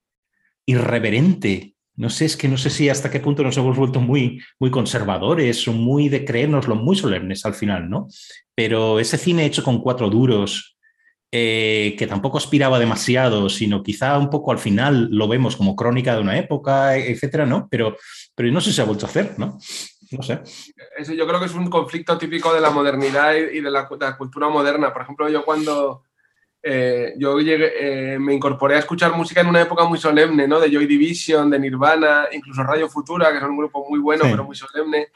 irreverente. 0.67 1.73
No 2.01 2.09
sé, 2.09 2.25
es 2.25 2.35
que 2.35 2.47
no 2.47 2.57
sé 2.57 2.71
si 2.71 2.89
hasta 2.89 3.11
qué 3.11 3.19
punto 3.19 3.43
nos 3.43 3.55
hemos 3.57 3.77
vuelto 3.77 4.01
muy, 4.01 4.41
muy 4.57 4.71
conservadores 4.71 5.67
o 5.67 5.71
muy 5.71 6.09
de 6.09 6.25
creérnoslo, 6.25 6.73
muy 6.73 6.95
solemnes 6.95 7.45
al 7.45 7.53
final, 7.53 7.91
¿no? 7.91 8.07
Pero 8.55 8.99
ese 8.99 9.19
cine 9.19 9.45
hecho 9.45 9.63
con 9.63 9.83
cuatro 9.83 10.09
duros, 10.09 10.79
eh, 11.31 11.95
que 11.99 12.07
tampoco 12.07 12.39
aspiraba 12.39 12.79
demasiado, 12.79 13.49
sino 13.49 13.83
quizá 13.83 14.17
un 14.17 14.31
poco 14.31 14.51
al 14.51 14.57
final 14.57 15.09
lo 15.11 15.27
vemos 15.27 15.55
como 15.55 15.75
crónica 15.75 16.15
de 16.15 16.21
una 16.21 16.39
época, 16.39 16.97
etcétera, 16.97 17.45
¿no? 17.45 17.67
Pero, 17.69 17.95
pero 18.33 18.51
no 18.51 18.61
sé 18.61 18.71
si 18.71 18.77
se 18.77 18.81
ha 18.81 18.85
vuelto 18.85 19.05
a 19.05 19.09
hacer, 19.09 19.37
¿no? 19.37 19.59
No 20.09 20.23
sé. 20.23 20.41
Eso 20.97 21.13
yo 21.13 21.27
creo 21.27 21.39
que 21.39 21.45
es 21.45 21.53
un 21.53 21.69
conflicto 21.69 22.17
típico 22.17 22.51
de 22.51 22.61
la 22.61 22.71
modernidad 22.71 23.35
y 23.35 23.61
de 23.61 23.69
la, 23.69 23.87
de 23.87 23.97
la 23.99 24.17
cultura 24.17 24.49
moderna. 24.49 24.91
Por 24.91 25.03
ejemplo, 25.03 25.29
yo 25.29 25.45
cuando 25.45 26.01
eh, 26.64 27.14
yo 27.18 27.39
llegué, 27.39 28.14
eh, 28.14 28.20
me 28.20 28.34
incorporé 28.34 28.76
a 28.76 28.80
escuchar 28.80 29.16
música 29.16 29.41
en 29.41 29.47
una 29.47 29.62
época 29.62 29.86
muy 29.86 29.97
solemne, 29.97 30.47
¿no? 30.47 30.59
De 30.59 30.70
Joy 30.70 30.86
Division, 30.86 31.49
de 31.49 31.59
Nirvana, 31.59 32.28
incluso 32.32 32.64
Radio 32.64 32.88
Futura, 32.88 33.32
que 33.32 33.39
son 33.39 33.51
un 33.51 33.57
grupo 33.57 33.88
muy 33.89 33.99
bueno, 33.99 34.24
pero 34.30 34.43
muy 34.43 34.55
solemne. 34.55 35.07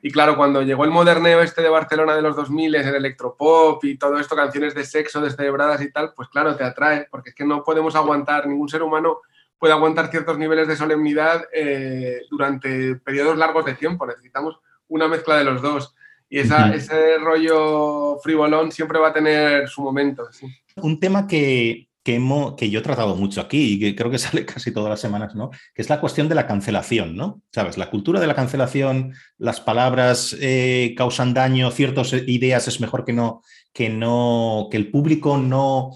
Y 0.00 0.10
claro, 0.10 0.36
cuando 0.36 0.62
llegó 0.62 0.84
el 0.84 0.90
moderneo 0.90 1.40
este 1.42 1.62
de 1.62 1.68
Barcelona 1.68 2.16
de 2.16 2.22
los 2.22 2.34
2000, 2.34 2.74
el 2.74 2.94
electropop 2.94 3.84
y 3.84 3.96
todo 3.96 4.18
esto, 4.18 4.34
canciones 4.34 4.74
de 4.74 4.84
sexo 4.84 5.20
descerebradas 5.20 5.80
y 5.80 5.92
tal, 5.92 6.12
pues 6.14 6.28
claro, 6.28 6.56
te 6.56 6.64
atrae, 6.64 7.06
porque 7.10 7.30
es 7.30 7.36
que 7.36 7.44
no 7.44 7.62
podemos 7.62 7.94
aguantar, 7.94 8.46
ningún 8.46 8.68
ser 8.68 8.82
humano 8.82 9.20
puede 9.58 9.74
aguantar 9.74 10.10
ciertos 10.10 10.38
niveles 10.38 10.66
de 10.66 10.74
solemnidad 10.74 11.44
eh, 11.52 12.22
durante 12.28 12.96
periodos 12.96 13.38
largos 13.38 13.64
de 13.64 13.74
tiempo. 13.74 14.04
Necesitamos 14.04 14.58
una 14.88 15.06
mezcla 15.06 15.36
de 15.36 15.44
los 15.44 15.62
dos. 15.62 15.94
Y 16.28 16.40
ese 16.40 17.18
rollo 17.18 18.18
frivolón 18.20 18.72
siempre 18.72 18.98
va 18.98 19.08
a 19.08 19.12
tener 19.12 19.68
su 19.68 19.82
momento. 19.82 20.28
Un 20.76 21.00
tema 21.00 21.26
que, 21.26 21.88
que, 22.02 22.70
yo 22.70 22.80
he 22.80 22.82
tratado 22.82 23.16
mucho 23.16 23.40
aquí 23.40 23.74
y 23.74 23.78
que 23.78 23.94
creo 23.94 24.10
que 24.10 24.18
sale 24.18 24.44
casi 24.44 24.72
todas 24.72 24.90
las 24.90 25.00
semanas, 25.00 25.34
¿no? 25.34 25.50
Que 25.74 25.82
es 25.82 25.90
la 25.90 26.00
cuestión 26.00 26.28
de 26.28 26.34
la 26.34 26.46
cancelación, 26.46 27.16
¿no? 27.16 27.42
¿Sabes? 27.52 27.78
La 27.78 27.90
cultura 27.90 28.20
de 28.20 28.26
la 28.26 28.34
cancelación, 28.34 29.14
las 29.38 29.60
palabras 29.60 30.36
eh, 30.40 30.94
causan 30.96 31.34
daño, 31.34 31.70
ciertas 31.70 32.12
ideas 32.12 32.68
es 32.68 32.80
mejor 32.80 33.04
que 33.04 33.12
no, 33.12 33.42
que 33.72 33.88
no, 33.88 34.68
que 34.70 34.76
el 34.76 34.90
público 34.90 35.36
no 35.38 35.90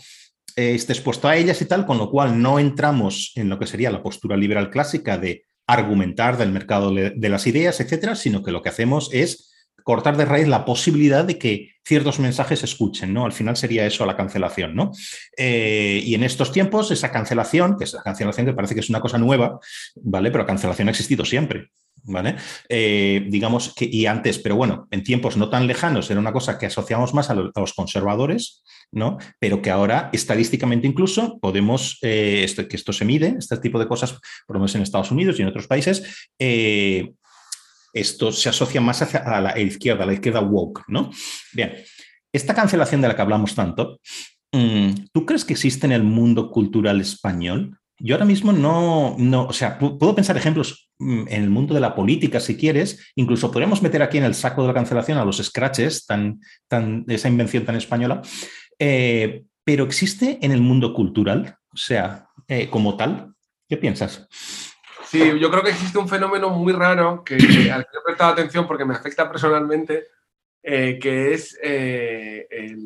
eh, 0.57 0.75
esté 0.75 0.93
expuesto 0.93 1.29
a 1.29 1.37
ellas 1.37 1.61
y 1.61 1.67
tal, 1.67 1.87
con 1.87 1.99
lo 1.99 2.11
cual 2.11 2.41
no 2.41 2.59
entramos 2.59 3.33
en 3.35 3.49
lo 3.49 3.59
que 3.59 3.67
sería 3.67 3.91
la 3.91 4.03
postura 4.03 4.37
liberal 4.37 4.71
clásica 4.71 5.19
de 5.19 5.45
argumentar 5.69 6.37
del 6.39 6.53
mercado 6.53 6.95
de 6.95 7.29
las 7.29 7.45
ideas, 7.49 7.81
etcétera, 7.81 8.15
sino 8.15 8.45
que 8.45 8.53
lo 8.53 8.63
que 8.63 8.69
hacemos 8.69 9.11
es 9.13 9.53
cortar 9.87 10.17
de 10.17 10.25
raíz 10.25 10.49
la 10.49 10.65
posibilidad 10.65 11.25
de 11.25 11.39
que 11.39 11.71
ciertos 11.87 12.19
mensajes 12.19 12.59
se 12.59 12.67
escuchen, 12.67 13.15
¿no? 13.15 13.25
Al 13.25 13.31
final 13.31 13.57
sería 13.57 13.87
eso 13.87 14.05
la 14.05 14.17
cancelación, 14.17 14.75
¿no? 14.75 14.91
Eh, 15.37 16.03
y 16.05 16.17
en 16.17 16.25
estos 16.25 16.51
tiempos, 16.51 16.91
esa 16.91 17.13
cancelación, 17.13 17.79
que 17.79 17.85
es 17.85 17.95
la 17.95 18.03
cancelación 18.03 18.47
que 18.47 18.53
parece 18.53 18.75
que 18.75 18.81
es 18.81 18.91
una 18.91 19.01
cosa 19.01 19.17
nueva, 19.17 19.61
¿vale? 20.03 20.33
Pero 20.33 20.43
la 20.43 20.49
cancelación 20.49 20.89
ha 20.89 20.91
existido 20.91 21.25
siempre. 21.25 21.71
¿Vale? 22.09 22.37
Eh, 22.69 23.27
digamos 23.29 23.75
que, 23.75 23.85
y 23.85 24.07
antes, 24.07 24.39
pero 24.39 24.55
bueno, 24.55 24.87
en 24.93 25.03
tiempos 25.03 25.37
no 25.37 25.51
tan 25.51 25.67
lejanos 25.67 26.09
era 26.09 26.21
una 26.21 26.33
cosa 26.33 26.57
que 26.57 26.67
asociamos 26.67 27.15
más 27.15 27.31
a, 27.31 27.35
los 27.35 27.75
conservadores, 27.75 28.63
¿no? 28.93 29.19
Pero 29.41 29.61
que 29.61 29.71
ahora, 29.71 30.11
estadísticamente 30.13 30.87
incluso, 30.87 31.41
podemos, 31.41 31.99
eh, 32.03 32.47
que 32.69 32.77
esto 32.77 32.93
se 32.93 33.05
mide, 33.05 33.35
este 33.37 33.57
tipo 33.57 33.81
de 33.81 33.89
cosas, 33.89 34.21
por 34.47 34.55
lo 34.55 34.61
menos 34.61 34.75
en 34.77 34.83
Estados 34.83 35.11
Unidos 35.11 35.37
y 35.39 35.43
en 35.43 35.49
otros 35.49 35.67
países, 35.67 36.31
esto 37.97 38.31
se 38.33 38.49
asocia 38.49 38.81
más 38.81 39.03
a 39.03 39.41
la 39.41 39.59
izquierda, 39.59 40.05
a 40.05 40.07
la 40.07 40.13
izquierda 40.13 40.41
woke, 40.41 40.83
¿no? 40.89 41.11
Bien, 41.53 41.73
esta 42.33 42.55
cancelación 42.55 43.01
de 43.01 43.09
la 43.09 43.17
que 43.17 43.23
hablamos 43.23 43.55
tanto, 43.55 44.01
mm, 44.53 44.91
¿tú 45.13 45.25
crees 45.25 45.45
que 45.45 45.55
existe 45.55 45.87
en 45.87 45.93
el 45.93 46.03
mundo 46.03 46.51
cultural 46.51 47.01
español? 47.01 47.79
Yo 47.99 48.15
ahora 48.15 48.27
mismo 48.27 48.53
no, 48.53 49.17
no, 49.19 49.47
o 49.47 49.53
sea, 49.55 49.79
puedo 49.79 50.15
pensar 50.15 50.37
ejemplos 50.37 50.91
mm, 50.99 51.29
en 51.29 51.43
el 51.43 51.51
mundo 51.51 51.73
de 51.75 51.81
la 51.81 51.95
política 51.95 52.41
si 52.41 52.57
quieres, 52.57 53.11
incluso 53.15 53.51
podríamos 53.51 53.83
meter 53.83 54.03
aquí 54.03 54.19
en 54.19 54.25
el 54.25 54.35
saco 54.35 54.63
de 54.63 54.69
la 54.69 54.75
cancelación 54.75 55.17
a 55.17 55.25
los 55.25 55.39
scratches, 55.39 56.05
tan, 56.05 56.41
tan, 56.69 57.05
esa 57.09 57.29
invención 57.29 57.65
tan 57.65 57.77
española, 57.77 58.21
eh, 58.79 59.45
pero 59.65 59.85
existe 59.85 60.39
en 60.43 60.53
el 60.53 60.61
mundo 60.61 60.93
cultural, 60.93 61.57
o 61.73 61.77
sea, 61.77 62.29
eh, 62.49 62.69
como 62.69 62.97
tal, 62.97 63.33
¿qué 63.69 63.79
piensas? 63.79 64.29
Sí, 65.07 65.39
yo 65.39 65.51
creo 65.51 65.63
que 65.63 65.71
existe 65.71 65.99
un 65.99 66.09
fenómeno 66.09 66.51
muy 66.51 66.73
raro 66.73 67.23
que, 67.25 67.37
al 67.73 67.85
que 67.85 67.99
he 67.99 68.05
prestado 68.05 68.33
atención 68.33 68.67
porque 68.67 68.85
me 68.85 68.95
afecta 68.95 69.31
personalmente, 69.31 70.09
eh, 70.63 70.99
que 71.01 71.33
es 71.33 71.57
eh, 71.63 72.77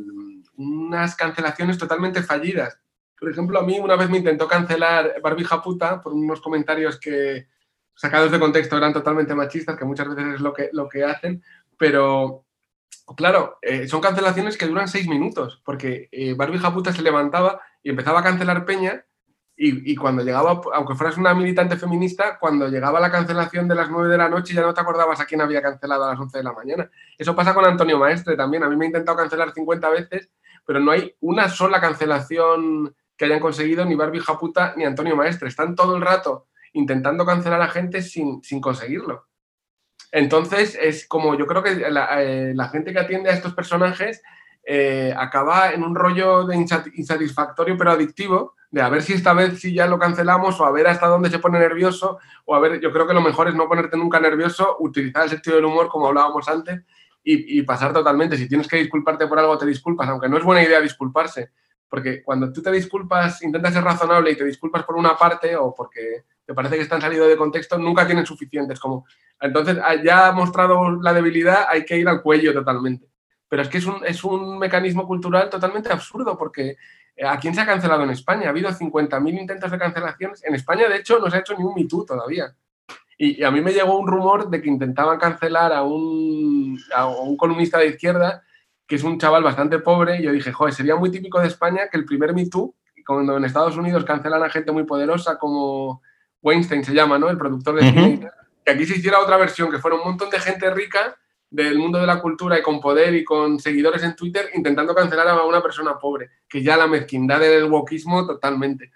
unas 0.56 1.16
cancelaciones 1.16 1.78
totalmente 1.78 2.22
fallidas. 2.22 2.78
Por 3.18 3.30
ejemplo, 3.30 3.58
a 3.58 3.62
mí 3.62 3.78
una 3.78 3.96
vez 3.96 4.10
me 4.10 4.18
intentó 4.18 4.46
cancelar 4.46 5.20
Barbija 5.22 5.62
Puta 5.62 6.00
por 6.00 6.12
unos 6.12 6.40
comentarios 6.40 6.98
que, 6.98 7.48
sacados 7.94 8.30
de 8.30 8.38
contexto, 8.40 8.76
eran 8.76 8.92
totalmente 8.92 9.34
machistas, 9.34 9.76
que 9.76 9.84
muchas 9.84 10.08
veces 10.08 10.34
es 10.34 10.40
lo 10.40 10.52
que, 10.52 10.68
lo 10.72 10.88
que 10.88 11.04
hacen, 11.04 11.42
pero 11.78 12.44
claro, 13.16 13.58
eh, 13.62 13.88
son 13.88 14.00
cancelaciones 14.00 14.56
que 14.56 14.66
duran 14.66 14.88
seis 14.88 15.06
minutos, 15.08 15.60
porque 15.64 16.08
Barbija 16.36 16.72
Puta 16.72 16.92
se 16.92 17.02
levantaba 17.02 17.60
y 17.82 17.90
empezaba 17.90 18.20
a 18.20 18.24
cancelar 18.24 18.64
Peña 18.64 19.04
y, 19.62 19.94
cuando 19.94 20.22
llegaba, 20.22 20.58
aunque 20.72 20.94
fueras 20.94 21.18
una 21.18 21.34
militante 21.34 21.76
feminista, 21.76 22.38
cuando 22.38 22.66
llegaba 22.68 22.98
la 22.98 23.10
cancelación 23.10 23.68
de 23.68 23.74
las 23.74 23.90
9 23.90 24.08
de 24.08 24.16
la 24.16 24.30
noche 24.30 24.54
ya 24.54 24.62
no 24.62 24.72
te 24.72 24.80
acordabas 24.80 25.20
a 25.20 25.26
quién 25.26 25.42
había 25.42 25.60
cancelado 25.60 26.04
a 26.04 26.12
las 26.12 26.18
11 26.18 26.38
de 26.38 26.44
la 26.44 26.54
mañana. 26.54 26.90
Eso 27.18 27.36
pasa 27.36 27.52
con 27.52 27.66
Antonio 27.66 27.98
Maestre 27.98 28.38
también. 28.38 28.62
A 28.62 28.70
mí 28.70 28.76
me 28.76 28.86
he 28.86 28.88
intentado 28.88 29.18
cancelar 29.18 29.52
50 29.52 29.90
veces, 29.90 30.30
pero 30.64 30.80
no 30.80 30.92
hay 30.92 31.14
una 31.20 31.50
sola 31.50 31.78
cancelación 31.78 32.96
que 33.18 33.26
hayan 33.26 33.38
conseguido 33.38 33.84
ni 33.84 33.94
Barbie 33.94 34.20
Japuta 34.20 34.72
ni 34.78 34.84
Antonio 34.84 35.14
Maestre. 35.14 35.48
Están 35.48 35.74
todo 35.74 35.94
el 35.94 36.00
rato 36.00 36.46
intentando 36.72 37.26
cancelar 37.26 37.60
a 37.60 37.68
gente 37.68 38.00
sin, 38.00 38.42
sin 38.42 38.62
conseguirlo. 38.62 39.26
Entonces, 40.10 40.78
es 40.80 41.06
como 41.06 41.34
yo 41.34 41.46
creo 41.46 41.62
que 41.62 41.90
la, 41.90 42.22
eh, 42.22 42.54
gente 42.72 42.94
que 42.94 42.98
atiende 42.98 43.28
a 43.28 43.34
estos 43.34 43.52
personajes 43.52 44.22
eh, 44.64 45.14
acaba 45.16 45.72
en 45.72 45.82
un 45.82 45.94
rollo 45.94 46.44
de 46.44 46.56
insatisfactorio 46.56 47.76
pero 47.78 47.92
adictivo 47.92 48.54
de 48.70 48.82
a 48.82 48.88
ver 48.88 49.02
si 49.02 49.14
esta 49.14 49.32
vez 49.32 49.58
si 49.58 49.74
ya 49.74 49.86
lo 49.86 49.98
cancelamos 49.98 50.60
o 50.60 50.64
a 50.64 50.70
ver 50.70 50.86
hasta 50.86 51.06
dónde 51.06 51.30
se 51.30 51.38
pone 51.38 51.58
nervioso 51.58 52.18
o 52.44 52.54
a 52.54 52.60
ver, 52.60 52.80
yo 52.80 52.92
creo 52.92 53.06
que 53.06 53.14
lo 53.14 53.20
mejor 53.20 53.48
es 53.48 53.54
no 53.54 53.68
ponerte 53.68 53.96
nunca 53.96 54.20
nervioso, 54.20 54.76
utilizar 54.78 55.24
el 55.24 55.30
sentido 55.30 55.56
del 55.56 55.64
humor 55.64 55.88
como 55.88 56.06
hablábamos 56.06 56.48
antes 56.48 56.82
y, 57.22 57.62
pasar 57.62 57.92
totalmente. 57.92 58.36
Si 58.36 58.48
tienes 58.48 58.66
que 58.66 58.78
disculparte 58.78 59.26
por 59.26 59.38
algo, 59.38 59.58
te 59.58 59.66
disculpas, 59.66 60.08
aunque 60.08 60.28
no 60.28 60.38
es 60.38 60.44
buena 60.44 60.62
idea 60.62 60.80
disculparse, 60.80 61.50
porque 61.88 62.22
cuando 62.22 62.50
tú 62.52 62.62
te 62.62 62.72
disculpas, 62.72 63.42
intentas 63.42 63.74
ser 63.74 63.84
razonable 63.84 64.30
y 64.30 64.36
te 64.36 64.44
disculpas 64.44 64.84
por 64.84 64.96
una 64.96 65.16
parte 65.16 65.54
o 65.54 65.74
porque 65.74 66.24
te 66.46 66.54
parece 66.54 66.76
que 66.76 66.82
están 66.82 67.00
salido 67.00 67.28
de 67.28 67.36
contexto, 67.36 67.76
nunca 67.78 68.06
tienen 68.06 68.24
suficientes. 68.24 68.80
Como, 68.80 69.04
entonces, 69.40 69.78
ah, 69.84 69.96
ya 70.02 70.28
ha 70.28 70.32
mostrado 70.32 70.90
la 70.92 71.12
debilidad, 71.12 71.66
hay 71.68 71.84
que 71.84 71.98
ir 71.98 72.08
al 72.08 72.22
cuello 72.22 72.54
totalmente. 72.54 73.09
Pero 73.50 73.60
es 73.60 73.68
que 73.68 73.78
es 73.78 73.84
un, 73.84 74.02
es 74.06 74.24
un 74.24 74.58
mecanismo 74.58 75.06
cultural 75.06 75.50
totalmente 75.50 75.92
absurdo 75.92 76.38
porque 76.38 76.78
eh, 77.20 77.26
¿A 77.26 77.38
quién 77.38 77.54
se 77.54 77.60
ha 77.60 77.66
cancelado 77.66 78.02
en 78.04 78.10
España? 78.10 78.46
Ha 78.46 78.50
habido 78.50 78.70
50.000 78.70 79.40
intentos 79.40 79.70
de 79.70 79.78
cancelaciones. 79.78 80.42
En 80.42 80.54
España, 80.54 80.88
de 80.88 80.96
hecho, 80.96 81.18
no 81.18 81.30
se 81.30 81.36
ha 81.36 81.40
hecho 81.40 81.54
ni 81.56 81.62
un 81.62 81.74
MeToo 81.74 82.06
todavía. 82.06 82.54
Y, 83.18 83.44
a 83.44 83.50
mí 83.50 83.60
me 83.60 83.72
llegó 83.72 83.98
un 83.98 84.06
rumor 84.06 84.48
de 84.48 84.62
que 84.62 84.70
intentaban 84.70 85.18
cancelar 85.18 85.72
a 85.74 85.82
un, 85.82 86.80
a 86.94 87.06
un 87.06 87.36
columnista 87.36 87.78
de 87.78 87.88
izquierda, 87.88 88.42
que 88.86 88.96
es 88.96 89.04
un 89.04 89.18
chaval 89.18 89.42
bastante 89.42 89.78
pobre. 89.80 90.18
Y 90.18 90.22
yo 90.22 90.32
dije, 90.32 90.50
joder, 90.50 90.72
sería 90.72 90.96
muy 90.96 91.10
típico 91.10 91.38
de 91.40 91.48
España 91.48 91.88
que 91.90 91.98
el 91.98 92.06
primer 92.06 92.32
MeToo, 92.32 92.74
cuando 93.06 93.36
en 93.36 93.44
Estados 93.44 93.76
Unidos 93.76 94.04
cancelan 94.04 94.42
a 94.42 94.48
gente 94.48 94.72
muy 94.72 94.84
poderosa 94.84 95.36
como 95.38 96.00
Weinstein 96.40 96.84
se 96.84 96.94
llama, 96.94 97.18
¿no? 97.18 97.28
El 97.28 97.36
productor 97.36 97.74
de 97.74 97.90
cine, 97.90 98.30
que 98.64 98.72
aquí 98.72 98.86
se 98.86 98.96
hiciera 98.96 99.20
otra 99.20 99.36
versión, 99.36 99.70
que 99.70 99.78
fuera 99.78 99.96
un 99.98 100.04
montón 100.04 100.30
de 100.30 100.40
gente 100.40 100.70
rica 100.70 101.18
del 101.50 101.78
mundo 101.78 101.98
de 101.98 102.06
la 102.06 102.20
cultura 102.20 102.58
y 102.58 102.62
con 102.62 102.80
poder 102.80 103.14
y 103.14 103.24
con 103.24 103.58
seguidores 103.58 104.02
en 104.02 104.14
Twitter 104.14 104.50
intentando 104.54 104.94
cancelar 104.94 105.28
a 105.28 105.44
una 105.44 105.60
persona 105.62 105.98
pobre, 105.98 106.30
que 106.48 106.62
ya 106.62 106.76
la 106.76 106.86
mezquindad 106.86 107.40
del 107.40 107.64
wokismo 107.64 108.26
totalmente. 108.26 108.92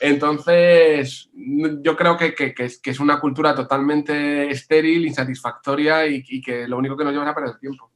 Entonces, 0.00 1.28
yo 1.34 1.96
creo 1.96 2.16
que, 2.16 2.54
es, 2.56 3.00
una 3.00 3.18
cultura 3.18 3.54
totalmente 3.54 4.50
estéril, 4.50 5.06
insatisfactoria 5.06 6.06
y, 6.06 6.40
que 6.40 6.68
lo 6.68 6.78
único 6.78 6.96
que 6.96 7.04
nos 7.04 7.12
lleva 7.12 7.24
es 7.24 7.30
a 7.30 7.34
perder 7.34 7.58
tiempo. 7.58 7.90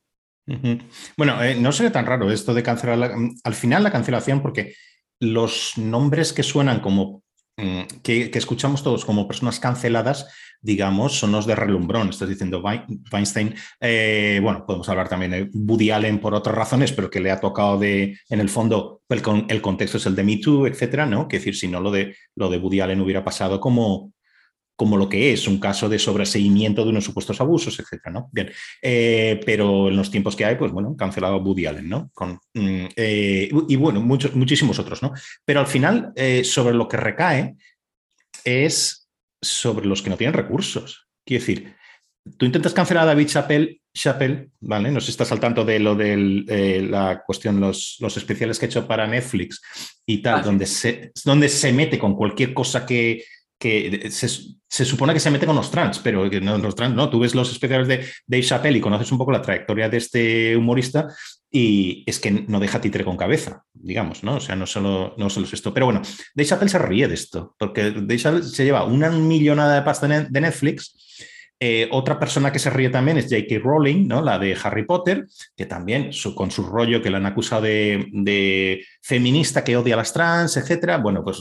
Bueno, 1.16 1.42
eh, 1.42 1.54
no 1.54 1.70
sería 1.70 1.92
tan 1.92 2.06
raro 2.06 2.30
esto 2.30 2.54
de 2.54 2.62
cancelar, 2.62 3.14
al 3.44 3.54
final 3.54 3.84
la 3.84 3.92
cancelación, 3.92 4.42
porque 4.42 4.74
los 5.20 5.78
nombres 5.78 6.32
que 6.32 6.42
suenan 6.42 6.80
como 6.80 7.22
Mm, 7.56 7.82
que, 8.02 8.30
escuchamos 8.32 8.82
todos 8.82 9.04
como 9.04 9.28
personas 9.28 9.60
canceladas, 9.60 10.26
digamos, 10.62 11.18
son 11.18 11.32
los 11.32 11.44
de 11.44 11.56
relumbrón. 11.56 12.08
Estás 12.08 12.28
diciendo 12.28 12.62
Weinstein, 13.12 13.54
eh, 13.80 14.38
bueno, 14.42 14.64
podemos 14.64 14.88
hablar 14.88 15.08
también 15.08 15.32
de 15.32 15.50
Woody 15.52 15.90
Allen 15.90 16.20
por 16.20 16.34
otras 16.34 16.54
razones, 16.54 16.92
pero 16.92 17.10
que 17.10 17.20
le 17.20 17.32
ha 17.32 17.40
tocado 17.40 17.78
de, 17.78 18.16
en 18.28 18.40
el 18.40 18.48
fondo, 18.48 19.02
el, 19.08 19.22
el 19.48 19.60
contexto 19.60 19.98
es 19.98 20.06
el 20.06 20.14
de 20.14 20.22
Me 20.22 20.36
Too, 20.36 20.68
etcétera, 20.68 21.04
¿no? 21.04 21.26
Que 21.26 21.38
decir, 21.38 21.56
si 21.56 21.66
no, 21.66 21.80
lo 21.80 21.90
de, 21.90 22.16
lo 22.36 22.48
de 22.48 22.58
Woody 22.58 22.80
Allen 22.80 23.00
hubiera 23.00 23.24
pasado 23.24 23.58
como, 23.58 24.12
como 24.76 24.96
lo 24.96 25.08
que 25.08 25.32
es 25.32 25.48
un 25.48 25.58
caso 25.58 25.88
de 25.88 25.98
sobreseimiento 25.98 26.84
de 26.84 26.90
unos 26.90 27.04
supuestos 27.04 27.40
abusos, 27.40 27.78
etcétera, 27.80 28.12
¿no? 28.12 28.30
Bien, 28.32 28.50
eh, 28.80 29.40
pero 29.44 29.88
en 29.88 29.96
los 29.96 30.12
tiempos 30.12 30.36
que 30.36 30.44
hay, 30.44 30.54
pues 30.54 30.70
bueno, 30.70 30.94
cancelado 30.96 31.38
Woody 31.38 31.66
Allen, 31.66 31.88
¿no? 31.88 32.10
Con, 32.14 32.38
mm, 32.54 32.86
eh, 32.94 33.50
y 33.68 33.76
bueno, 33.76 34.00
muchos, 34.00 34.34
muchísimos 34.36 34.78
otros, 34.78 35.02
¿no? 35.02 35.12
Pero 35.44 35.58
al 35.58 35.66
final, 35.66 36.12
sobre 36.44 36.74
lo 36.74 36.86
que 36.86 36.96
recae 36.96 37.56
es 38.44 39.01
sobre 39.42 39.86
los 39.86 40.00
que 40.00 40.10
no 40.10 40.16
tienen 40.16 40.34
recursos. 40.34 41.08
Quiero 41.26 41.40
decir, 41.40 41.74
tú 42.38 42.46
intentas 42.46 42.72
cancelar 42.72 43.02
a 43.04 43.06
David 43.06 43.26
Chappelle, 43.26 43.80
Chappelle 43.92 44.50
¿vale? 44.60 44.90
No 44.90 45.00
se 45.00 45.10
está 45.10 45.24
saltando 45.24 45.64
de 45.64 45.78
lo 45.78 45.94
de 45.94 46.86
la 46.88 47.22
cuestión, 47.26 47.60
los, 47.60 47.96
los 48.00 48.16
especiales 48.16 48.58
que 48.58 48.66
ha 48.66 48.68
hecho 48.68 48.86
para 48.86 49.06
Netflix 49.06 49.60
y 50.06 50.22
tal, 50.22 50.40
ah, 50.40 50.42
donde, 50.42 50.66
se, 50.66 51.12
donde 51.24 51.48
se 51.48 51.72
mete 51.72 51.98
con 51.98 52.16
cualquier 52.16 52.54
cosa 52.54 52.86
que, 52.86 53.24
que 53.62 54.10
se, 54.10 54.84
supone 54.84 55.14
que 55.14 55.20
se 55.20 55.30
mete 55.30 55.46
con 55.46 55.54
los 55.54 55.70
trans, 55.70 56.00
pero 56.00 56.28
no, 56.28 56.58
los 56.58 56.74
trans, 56.74 56.96
no, 56.96 57.08
tú 57.08 57.20
ves 57.20 57.32
los 57.32 57.52
especiales 57.52 57.86
de 57.86 58.04
Dave 58.26 58.42
Chappelle 58.42 58.78
y 58.78 58.80
conoces 58.80 59.12
un 59.12 59.18
poco 59.18 59.30
la 59.30 59.40
trayectoria 59.40 59.88
de 59.88 59.98
este 59.98 60.56
humorista 60.56 61.06
y 61.48 62.02
es 62.04 62.18
que 62.18 62.32
no 62.32 62.58
deja 62.58 62.80
titre 62.80 63.04
con 63.04 63.16
cabeza, 63.16 63.62
digamos, 63.72 64.24
¿no? 64.24 64.36
O 64.36 64.40
sea, 64.40 64.56
no 64.56 64.66
solo, 64.66 65.14
no 65.16 65.30
solo 65.30 65.46
es 65.46 65.52
esto. 65.52 65.72
Pero 65.72 65.86
bueno, 65.86 66.02
Dave 66.34 66.48
Chappelle 66.48 66.70
se 66.70 66.78
ríe 66.80 67.06
de 67.06 67.14
esto, 67.14 67.54
porque 67.56 67.92
Dave 67.92 68.18
Chappelle 68.18 68.42
se 68.42 68.64
lleva 68.64 68.82
una 68.82 69.10
millonada 69.10 69.76
de 69.76 69.82
pasta 69.82 70.08
de 70.08 70.40
Netflix 70.40 71.11
eh, 71.60 71.88
otra 71.92 72.18
persona 72.18 72.50
que 72.50 72.58
se 72.58 72.70
ríe 72.70 72.90
también 72.90 73.18
es 73.18 73.26
J.K. 73.26 73.60
Rowling, 73.62 74.08
¿no? 74.08 74.20
la 74.20 74.38
de 74.38 74.56
Harry 74.62 74.84
Potter, 74.84 75.26
que 75.56 75.66
también 75.66 76.10
con 76.34 76.50
su 76.50 76.66
rollo 76.66 77.00
que 77.00 77.10
le 77.10 77.18
han 77.18 77.26
acusado 77.26 77.62
de, 77.62 78.84
feminista 79.00 79.62
que 79.62 79.76
odia 79.76 79.94
a 79.94 79.98
las 79.98 80.12
trans, 80.12 80.56
etcétera. 80.56 80.98
Bueno, 80.98 81.22
pues 81.22 81.38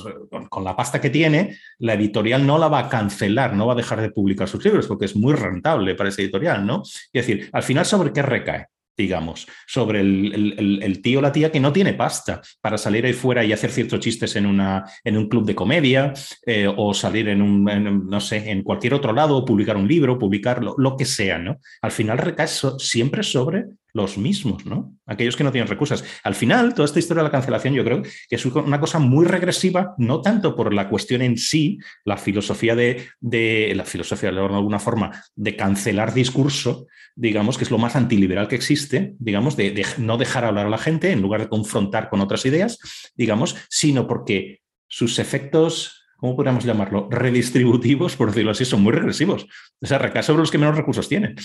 con, 0.49 0.63
la 0.63 0.75
pasta 0.75 1.01
que 1.01 1.09
tiene, 1.09 1.57
la 1.79 1.95
editorial 1.95 2.45
no 2.45 2.57
la 2.57 2.67
va 2.67 2.79
a 2.79 2.89
cancelar, 2.89 3.55
no 3.55 3.65
va 3.65 3.73
a 3.73 3.77
dejar 3.77 3.99
de 4.01 4.11
publicar 4.11 4.47
sus 4.47 4.63
libros 4.63 4.87
porque 4.87 5.05
es 5.05 5.15
muy 5.15 5.33
rentable 5.33 5.95
para 5.95 6.09
esa 6.09 6.21
editorial, 6.21 6.65
¿no? 6.65 6.83
Es 6.83 7.11
decir, 7.11 7.49
al 7.51 7.63
final, 7.63 7.85
¿sobre 7.85 8.13
qué 8.13 8.21
recae? 8.21 8.67
Digamos, 9.01 9.47
sobre 9.67 10.01
el, 10.01 10.99
tío 11.01 11.19
o 11.19 11.21
la 11.21 11.31
tía 11.31 11.51
que 11.51 11.59
no 11.59 11.73
tiene 11.73 11.93
pasta 11.93 12.41
para 12.61 12.77
salir 12.77 13.05
ahí 13.05 13.13
fuera 13.13 13.43
y 13.43 13.51
hacer 13.51 13.71
ciertos 13.71 13.99
chistes 13.99 14.35
en, 14.35 14.45
una, 14.45 14.85
en 15.03 15.17
un 15.17 15.27
club 15.27 15.45
de 15.45 15.55
comedia 15.55 16.13
eh, 16.45 16.71
o 16.73 16.93
salir 16.93 17.27
en 17.29 17.41
un, 17.41 17.63
no 18.07 18.19
sé, 18.19 18.51
en 18.51 18.61
cualquier 18.63 18.93
otro 18.93 19.13
lado, 19.13 19.43
publicar 19.43 19.77
un 19.77 19.87
libro, 19.87 20.19
publicar 20.19 20.63
lo, 20.63 20.95
que 20.95 21.05
sea, 21.05 21.39
¿no? 21.39 21.57
Al 21.81 21.91
final 21.91 22.17
recae 22.17 22.47
siempre 22.77 23.23
sobre 23.23 23.65
los 23.93 24.17
mismos, 24.17 24.65
¿no? 24.65 24.95
Aquellos 25.05 25.35
que 25.35 25.43
no 25.43 25.51
tienen 25.51 25.67
recursos. 25.67 26.03
Al 26.23 26.35
final, 26.35 26.73
toda 26.73 26.85
esta 26.85 26.99
historia 26.99 27.23
de 27.23 27.27
la 27.27 27.31
cancelación 27.31 27.73
yo 27.73 27.83
creo 27.83 28.01
que 28.01 28.35
es 28.35 28.45
una 28.45 28.79
cosa 28.79 28.99
muy 28.99 29.25
regresiva, 29.25 29.95
no 29.97 30.21
tanto 30.21 30.55
por 30.55 30.73
la 30.73 30.87
cuestión 30.87 31.21
en 31.21 31.37
sí, 31.37 31.79
la 32.05 32.17
filosofía 32.17 32.75
de, 32.75 33.07
de 33.19 33.73
la 33.75 33.83
filosofía 33.83 34.31
de 34.31 34.39
alguna 34.39 34.79
forma, 34.79 35.11
de 35.35 35.55
cancelar 35.55 36.13
discurso, 36.13 36.87
digamos, 37.21 37.55
que 37.55 37.63
es 37.63 37.69
lo 37.69 37.77
más 37.77 37.95
antiliberal 37.95 38.47
que 38.47 38.55
existe, 38.55 39.13
digamos, 39.19 39.55
de, 39.55 39.85
no 39.99 40.17
dejar 40.17 40.43
hablar 40.43 40.65
a 40.65 40.69
la 40.69 40.79
gente 40.79 41.11
en 41.11 41.21
lugar 41.21 41.41
de 41.41 41.49
confrontar 41.49 42.09
con 42.09 42.19
otras 42.19 42.47
ideas, 42.47 42.79
digamos, 43.15 43.55
sino 43.69 44.07
porque 44.07 44.61
sus 44.87 45.19
efectos 45.19 46.07
¿cómo 46.17 46.35
podríamos 46.35 46.63
llamarlo? 46.63 47.07
Redistributivos, 47.11 48.15
por 48.15 48.29
decirlo 48.29 48.51
así, 48.51 48.65
son 48.65 48.81
muy 48.81 48.93
regresivos. 48.93 49.47
O 49.79 49.85
sea, 49.85 49.99
recae 49.99 50.23
sobre 50.23 50.39
los 50.39 50.51
que 50.51 50.57
menos 50.57 50.75
recursos 50.75 51.07
tienen. 51.07 51.35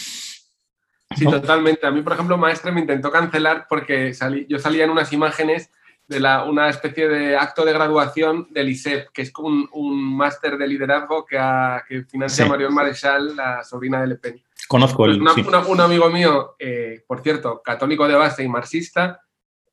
Sí, 1.14 1.24
totalmente. 1.24 1.87
A 1.87 1.91
mí, 1.91 2.01
por 2.01 2.14
ejemplo, 2.14 2.39
Maestre 2.39 2.72
me 2.72 2.81
intentó 2.81 3.11
cancelar 3.11 3.66
porque 3.68 4.12
salí, 4.14 4.47
yo 4.49 4.59
salía 4.59 4.85
en 4.85 4.91
unas 4.91 5.12
imágenes 5.12 5.70
de 6.09 6.20
la, 6.20 6.45
una 6.45 6.68
especie 6.68 7.09
de 7.09 7.37
acto 7.37 7.64
de 7.64 7.72
graduación 7.72 8.49
del 8.51 8.68
ISEP, 8.70 9.09
que 9.12 9.22
es 9.22 9.33
un, 9.39 9.68
un 9.72 10.16
máster 10.16 10.57
de 10.57 10.68
liderazgo 10.68 11.24
que, 11.24 11.39
que 11.89 12.05
financia 12.05 12.47
Marion 12.47 12.74
Marechal, 12.74 13.35
la 13.35 13.62
sobrina 13.64 14.01
de 14.01 14.07
Le 14.07 14.16
Pen. 14.16 14.43
Conozco 14.68 15.04
pues 15.04 15.68
un 15.68 15.80
amigo 15.80 16.10
mío, 16.10 16.56
eh, 16.58 17.02
por 17.06 17.22
cierto, 17.22 17.62
católico 17.62 18.06
de 18.08 18.14
base 18.14 18.42
y 18.42 18.48
marxista, 18.48 19.20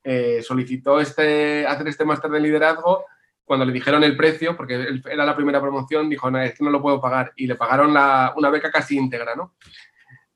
eh, 0.02 0.42
solicitó 0.42 1.00
este, 1.00 1.66
hacer 1.66 1.88
este 1.88 2.04
máster 2.04 2.30
de 2.30 2.40
liderazgo 2.40 3.04
cuando 3.44 3.64
le 3.64 3.72
dijeron 3.72 4.04
el 4.04 4.16
precio, 4.16 4.56
porque 4.56 4.86
era 5.10 5.24
la 5.24 5.36
primera 5.36 5.60
promoción, 5.60 6.08
dijo, 6.08 6.30
no, 6.30 6.40
es 6.40 6.54
que 6.54 6.64
no 6.64 6.70
lo 6.70 6.80
puedo 6.80 7.00
pagar. 7.00 7.32
Y 7.36 7.46
le 7.46 7.56
pagaron 7.56 7.92
la, 7.92 8.32
una 8.36 8.50
beca 8.50 8.70
casi 8.70 8.96
íntegra, 8.96 9.34
¿no? 9.34 9.54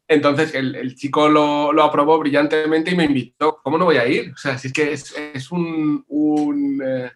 Entonces 0.07 0.55
el, 0.55 0.95
chico 0.95 1.29
lo, 1.29 1.83
aprobó 1.83 2.19
brillantemente 2.19 2.91
y 2.91 2.97
me 2.97 3.05
invitó. 3.05 3.61
¿Cómo 3.63 3.77
no 3.77 3.85
voy 3.85 3.99
a 3.99 4.07
ir? 4.07 4.33
O 4.33 4.37
sea, 4.37 4.57
si 4.57 4.69
es 4.69 4.73
que 4.73 4.93
es, 4.93 5.53
un, 5.53 6.83
eh, 6.83 7.11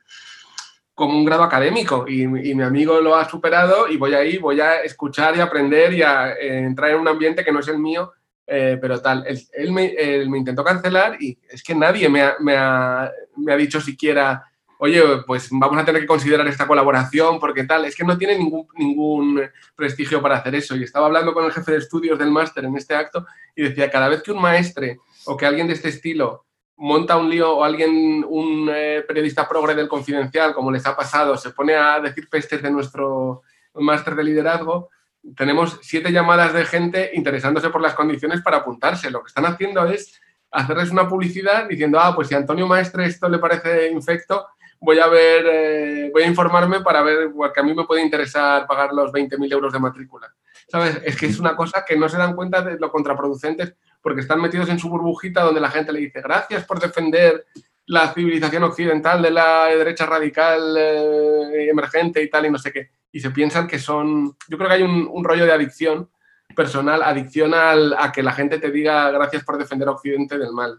como 0.94 1.16
un 1.16 1.24
grado 1.24 1.42
académico 1.42 2.06
y, 2.06 2.26
mi 2.26 2.62
amigo 2.62 3.00
lo 3.00 3.16
ha 3.16 3.28
superado 3.28 3.88
y 3.88 3.96
voy 3.96 4.14
a 4.14 4.24
ir, 4.24 4.40
voy 4.40 4.60
a 4.60 4.82
escuchar 4.82 5.36
y 5.36 5.40
aprender 5.40 5.92
y 5.94 6.02
a 6.02 6.32
eh, 6.32 6.58
entrar 6.58 6.90
en 6.90 7.00
un 7.00 7.08
ambiente 7.08 7.44
que 7.44 7.52
no 7.52 7.60
es 7.60 7.68
el 7.68 7.78
mío, 7.78 8.12
eh, 8.46 8.78
pero 8.80 9.00
tal. 9.00 9.24
Él, 9.26 9.72
me, 9.72 9.94
intentó 10.36 10.62
cancelar 10.62 11.16
y 11.20 11.38
es 11.48 11.62
que 11.62 11.74
nadie 11.74 12.08
me 12.08 12.22
me 12.40 12.56
ha, 12.56 13.10
me 13.36 13.52
ha 13.52 13.56
dicho 13.56 13.80
siquiera 13.80 14.44
oye, 14.82 15.00
pues 15.28 15.46
vamos 15.52 15.80
a 15.80 15.84
tener 15.84 16.00
que 16.00 16.08
considerar 16.08 16.44
esta 16.48 16.66
colaboración 16.66 17.38
porque 17.38 17.62
tal, 17.62 17.84
es 17.84 17.94
que 17.94 18.02
no 18.02 18.18
tiene 18.18 18.36
ningún, 18.36 18.66
ningún 18.76 19.40
prestigio 19.76 20.20
para 20.20 20.38
hacer 20.38 20.56
eso. 20.56 20.74
Y 20.74 20.82
estaba 20.82 21.06
hablando 21.06 21.32
con 21.32 21.44
el 21.44 21.52
jefe 21.52 21.70
de 21.70 21.78
estudios 21.78 22.18
del 22.18 22.32
máster 22.32 22.64
en 22.64 22.76
este 22.76 22.96
acto 22.96 23.24
y 23.54 23.62
decía, 23.62 23.88
cada 23.92 24.08
vez 24.08 24.24
que 24.24 24.32
un 24.32 24.42
maestre 24.42 24.98
o 25.26 25.36
que 25.36 25.46
alguien 25.46 25.68
de 25.68 25.74
este 25.74 25.88
estilo 25.88 26.46
monta 26.82 27.16
un 27.16 27.30
lío 27.30 27.58
o 27.58 27.64
alguien, 27.64 28.26
un 28.28 28.68
eh, 28.68 29.04
periodista 29.06 29.48
progre 29.48 29.72
del 29.72 29.88
confidencial, 29.88 30.52
como 30.52 30.72
les 30.72 30.84
ha 30.84 30.96
pasado, 30.96 31.36
se 31.36 31.50
pone 31.50 31.76
a 31.76 32.00
decir 32.00 32.28
pestes 32.28 32.60
de 32.60 32.72
nuestro 32.72 33.42
máster 33.74 34.16
de 34.16 34.24
liderazgo, 34.24 34.90
tenemos 35.36 35.78
siete 35.82 36.10
llamadas 36.10 36.52
de 36.52 36.64
gente 36.64 37.12
interesándose 37.14 37.70
por 37.70 37.80
las 37.80 37.94
condiciones 37.94 38.42
para 38.42 38.58
apuntarse. 38.58 39.12
Lo 39.12 39.22
que 39.22 39.28
están 39.28 39.46
haciendo 39.46 39.86
es 39.86 40.20
hacerles 40.50 40.90
una 40.90 41.08
publicidad 41.08 41.68
diciendo, 41.68 42.00
ah, 42.00 42.16
pues 42.16 42.26
si 42.26 42.34
a 42.34 42.38
Antonio 42.38 42.66
Maestre 42.66 43.06
esto 43.06 43.28
le 43.28 43.38
parece 43.38 43.88
infecto, 43.88 44.48
voy 44.80 44.98
a 44.98 45.06
ver, 45.06 45.46
eh, 45.46 46.10
voy 46.12 46.24
a 46.24 46.26
informarme 46.26 46.80
para 46.80 47.02
ver, 47.02 47.30
porque 47.32 47.60
a 47.60 47.62
mí 47.62 47.74
me 47.74 47.84
puede 47.84 48.02
interesar 48.02 48.66
pagar 48.66 48.92
los 48.92 49.12
20.000 49.12 49.52
euros 49.52 49.72
de 49.72 49.78
matrícula. 49.78 50.34
¿Sabes? 50.66 51.00
Es 51.04 51.16
que 51.16 51.26
es 51.26 51.38
una 51.38 51.54
cosa 51.54 51.84
que 51.86 51.96
no 51.96 52.08
se 52.08 52.18
dan 52.18 52.34
cuenta 52.34 52.60
de 52.60 52.76
lo 52.76 52.90
contraproducentes 52.90 53.76
porque 54.02 54.20
están 54.20 54.40
metidos 54.40 54.68
en 54.68 54.78
su 54.78 54.88
burbujita 54.88 55.42
donde 55.42 55.60
la 55.60 55.70
gente 55.70 55.92
le 55.92 56.00
dice 56.00 56.20
gracias 56.20 56.64
por 56.64 56.80
defender 56.80 57.46
la 57.86 58.12
civilización 58.12 58.64
occidental 58.64 59.22
de 59.22 59.30
la 59.30 59.66
derecha 59.66 60.06
radical 60.06 60.76
eh, 60.76 61.68
emergente 61.70 62.22
y 62.22 62.30
tal 62.30 62.46
y 62.46 62.50
no 62.50 62.58
sé 62.58 62.72
qué. 62.72 62.90
Y 63.10 63.20
se 63.20 63.30
piensan 63.30 63.66
que 63.66 63.78
son... 63.78 64.36
Yo 64.48 64.56
creo 64.56 64.68
que 64.68 64.74
hay 64.74 64.82
un, 64.82 65.24
rollo 65.24 65.44
de 65.44 65.52
adicción 65.52 66.08
personal, 66.54 67.02
adicción 67.02 67.52
a 67.54 68.12
que 68.12 68.22
la 68.22 68.32
gente 68.32 68.58
te 68.58 68.70
diga 68.70 69.10
gracias 69.10 69.44
por 69.44 69.58
defender 69.58 69.88
a 69.88 69.92
Occidente 69.92 70.38
del 70.38 70.52
mal. 70.52 70.78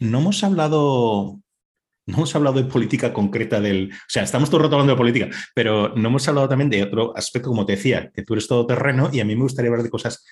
No 0.00 0.18
hemos 0.18 0.44
hablado 0.44 1.40
no 2.08 2.16
hemos 2.16 2.34
hablado 2.34 2.56
de 2.56 2.64
política 2.64 3.12
concreta 3.12 3.60
del. 3.60 3.90
O 3.92 4.08
sea, 4.08 4.22
estamos 4.22 4.48
todo 4.48 4.58
el 4.58 4.64
rato 4.64 4.76
hablando 4.76 4.94
de 4.94 4.96
política, 4.96 5.28
pero 5.54 5.94
no 5.94 6.08
hemos 6.08 6.26
hablado 6.26 6.48
también 6.48 6.70
de 6.70 6.82
otro 6.82 7.14
aspecto, 7.14 7.50
como 7.50 7.66
te 7.66 7.72
decía, 7.72 8.10
que 8.10 8.22
tú 8.22 8.32
eres 8.32 8.48
todo 8.48 8.66
terreno 8.66 9.10
y 9.12 9.20
a 9.20 9.26
mí 9.26 9.36
me 9.36 9.42
gustaría 9.42 9.70
hablar 9.70 9.84
de 9.84 9.90
cosas, 9.90 10.24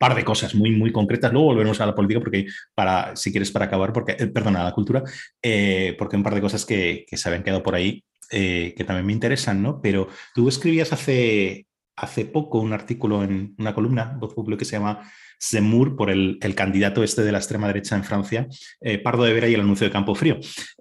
par 0.00 0.14
de 0.14 0.24
cosas 0.24 0.54
muy, 0.54 0.70
muy 0.70 0.92
concretas. 0.92 1.30
Luego 1.30 1.48
volveremos 1.48 1.78
a 1.82 1.84
la 1.84 1.94
política, 1.94 2.20
porque 2.20 2.46
para, 2.74 3.14
si 3.16 3.30
quieres, 3.30 3.50
para 3.50 3.66
acabar, 3.66 3.92
porque, 3.92 4.16
eh, 4.18 4.28
perdona, 4.28 4.62
a 4.62 4.64
la 4.64 4.72
cultura, 4.72 5.02
eh, 5.42 5.94
porque 5.98 6.16
un 6.16 6.22
par 6.22 6.34
de 6.34 6.40
cosas 6.40 6.64
que, 6.64 7.04
se 7.12 7.28
habían 7.28 7.44
quedado 7.44 7.62
por 7.62 7.74
ahí 7.74 8.02
eh, 8.30 8.72
que 8.74 8.84
también 8.84 9.04
me 9.04 9.12
interesan, 9.12 9.60
¿no? 9.60 9.82
Pero 9.82 10.08
tú 10.34 10.48
escribías 10.48 10.94
hace, 10.94 11.66
hace 11.96 12.24
poco 12.24 12.60
un 12.60 12.72
artículo 12.72 13.22
en 13.22 13.54
una 13.58 13.74
columna, 13.74 14.16
Voz 14.18 14.32
Pública, 14.32 14.60
que 14.60 14.64
se 14.64 14.76
llama 14.76 15.02
Zemmour 15.38 15.96
por 15.96 16.08
el, 16.08 16.38
candidato 16.56 17.04
este 17.04 17.22
de 17.22 17.32
la 17.32 17.38
extrema 17.38 17.66
derecha 17.66 17.94
en 17.94 18.04
Francia, 18.04 18.46
eh, 18.80 18.96
Pardo 18.98 19.24
de 19.24 19.34
Vera 19.34 19.48
y 19.48 19.54
el 19.54 19.60
anuncio 19.60 19.86
de 19.86 19.92
Campo 19.92 20.14
Frío, 20.14 20.38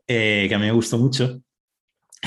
que 0.08 0.50
a 0.54 0.58
mí 0.58 0.66
me 0.66 0.72
gustó 0.72 0.98
mucho. 0.98 1.42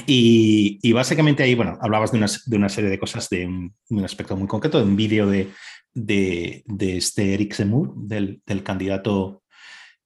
Y, 0.07 0.93
básicamente 0.93 1.43
ahí, 1.43 1.55
bueno, 1.55 1.79
hablabas 1.81 2.13
de 2.13 2.19
una, 2.57 2.69
serie 2.69 2.91
de 2.91 2.99
cosas, 2.99 3.29
de 3.29 3.47
un, 3.47 4.05
aspecto 4.05 4.37
muy 4.37 4.49
concreto, 4.49 4.79
de 4.79 4.85
un 4.85 4.97
vídeo 4.97 5.27
de, 5.27 5.49
de, 5.95 6.65
este 6.79 7.35
Eric 7.35 7.55
Zemmour, 7.55 7.95
del, 7.97 8.41
del 8.47 8.63
candidato 8.63 9.43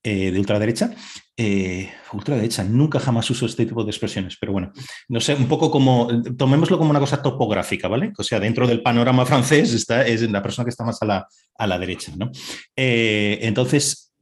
eh, 0.09 0.31
de 0.31 0.39
ultraderecha. 0.39 0.95
Eh, 1.37 1.91
ultraderecha, 2.13 2.63
nunca 2.63 3.01
jamás 3.01 3.29
uso 3.29 3.45
este 3.45 3.67
tipo 3.67 3.83
de 3.83 3.91
expresiones, 3.91 4.37
pero 4.41 4.53
bueno, 4.53 4.73
no 5.09 5.21
sé, 5.21 5.35
un 5.35 5.49
poco 5.49 5.69
como, 5.69 6.09
tomémoslo 6.37 6.79
como 6.79 6.91
una 6.91 7.01
cosa 7.01 7.21
topográfica, 7.21 7.89
¿vale? 7.89 8.13
O 8.17 8.23
sea, 8.23 8.39
dentro 8.39 8.69
del 8.69 8.83
panorama 8.83 9.27
francés 9.27 9.75
está, 9.75 10.07
es 10.07 10.23
la 10.31 10.45
persona 10.45 10.65
que 10.65 10.71
está 10.71 10.85
más 10.85 11.03
a 11.03 11.07
la, 11.07 11.27
a 11.59 11.67
la 11.67 11.79
derecha, 11.81 12.13
¿no? 12.17 12.31
Eh, 12.77 13.41
entonces, 13.43 14.15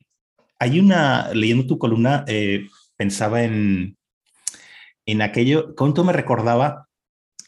hay 0.58 0.80
una, 0.80 1.34
leyendo 1.34 1.66
tu 1.66 1.78
columna, 1.78 2.24
pensaba 2.96 3.42
en, 3.42 3.98
en 5.04 5.20
aquello, 5.20 5.74
¿cuánto 5.76 6.02
me 6.02 6.14
recordaba 6.14 6.88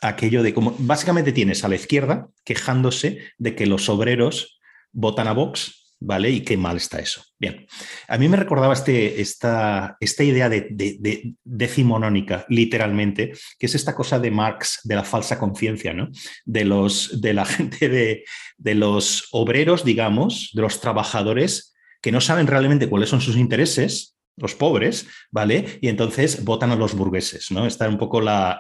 aquello 0.08 0.42
de 0.42 0.54
cómo, 0.54 0.74
básicamente 0.78 1.32
tienes 1.32 1.64
a 1.64 1.68
la 1.68 1.76
izquierda 1.76 2.28
quejándose 2.44 3.20
de 3.38 3.54
que 3.54 3.66
los 3.66 3.88
obreros 3.88 4.60
votan 4.92 5.28
a 5.28 5.32
Vox 5.32 5.86
¿vale? 6.00 6.30
Y 6.30 6.40
qué 6.40 6.56
mal 6.56 6.76
está 6.76 6.98
eso. 6.98 7.22
Bien, 7.38 7.66
a 8.08 8.18
mí 8.18 8.28
me 8.28 8.36
recordaba 8.36 8.72
este, 8.72 9.20
esta, 9.20 9.96
esta 10.00 10.24
idea 10.24 10.48
de, 10.48 11.34
decimonónica, 11.44 12.44
literalmente, 12.48 13.32
que 13.58 13.66
es 13.66 13.74
esta 13.74 13.94
cosa 13.94 14.18
de 14.18 14.30
Marx, 14.30 14.80
de 14.84 14.96
la 14.96 15.04
falsa 15.04 15.38
conciencia, 15.38 15.92
¿no? 15.92 16.08
De, 16.44 16.64
los, 16.64 17.20
de 17.20 17.34
la 17.34 17.44
gente 17.46 17.88
de, 17.88 18.24
de 18.58 18.74
los 18.74 19.28
obreros, 19.32 19.84
digamos, 19.84 20.50
de 20.54 20.62
los 20.62 20.80
trabajadores 20.80 21.74
que 22.02 22.12
no 22.12 22.20
saben 22.20 22.46
realmente 22.46 22.88
cuáles 22.88 23.08
son 23.08 23.20
sus 23.20 23.36
intereses 23.36 24.15
los 24.36 24.54
pobres, 24.54 25.06
¿vale? 25.30 25.78
Y 25.80 25.88
entonces 25.88 26.44
votan 26.44 26.70
a 26.70 26.76
los 26.76 26.94
burgueses, 26.94 27.50
¿no? 27.50 27.66
Está 27.66 27.88
un 27.88 27.98
poco 27.98 28.20
la, 28.20 28.58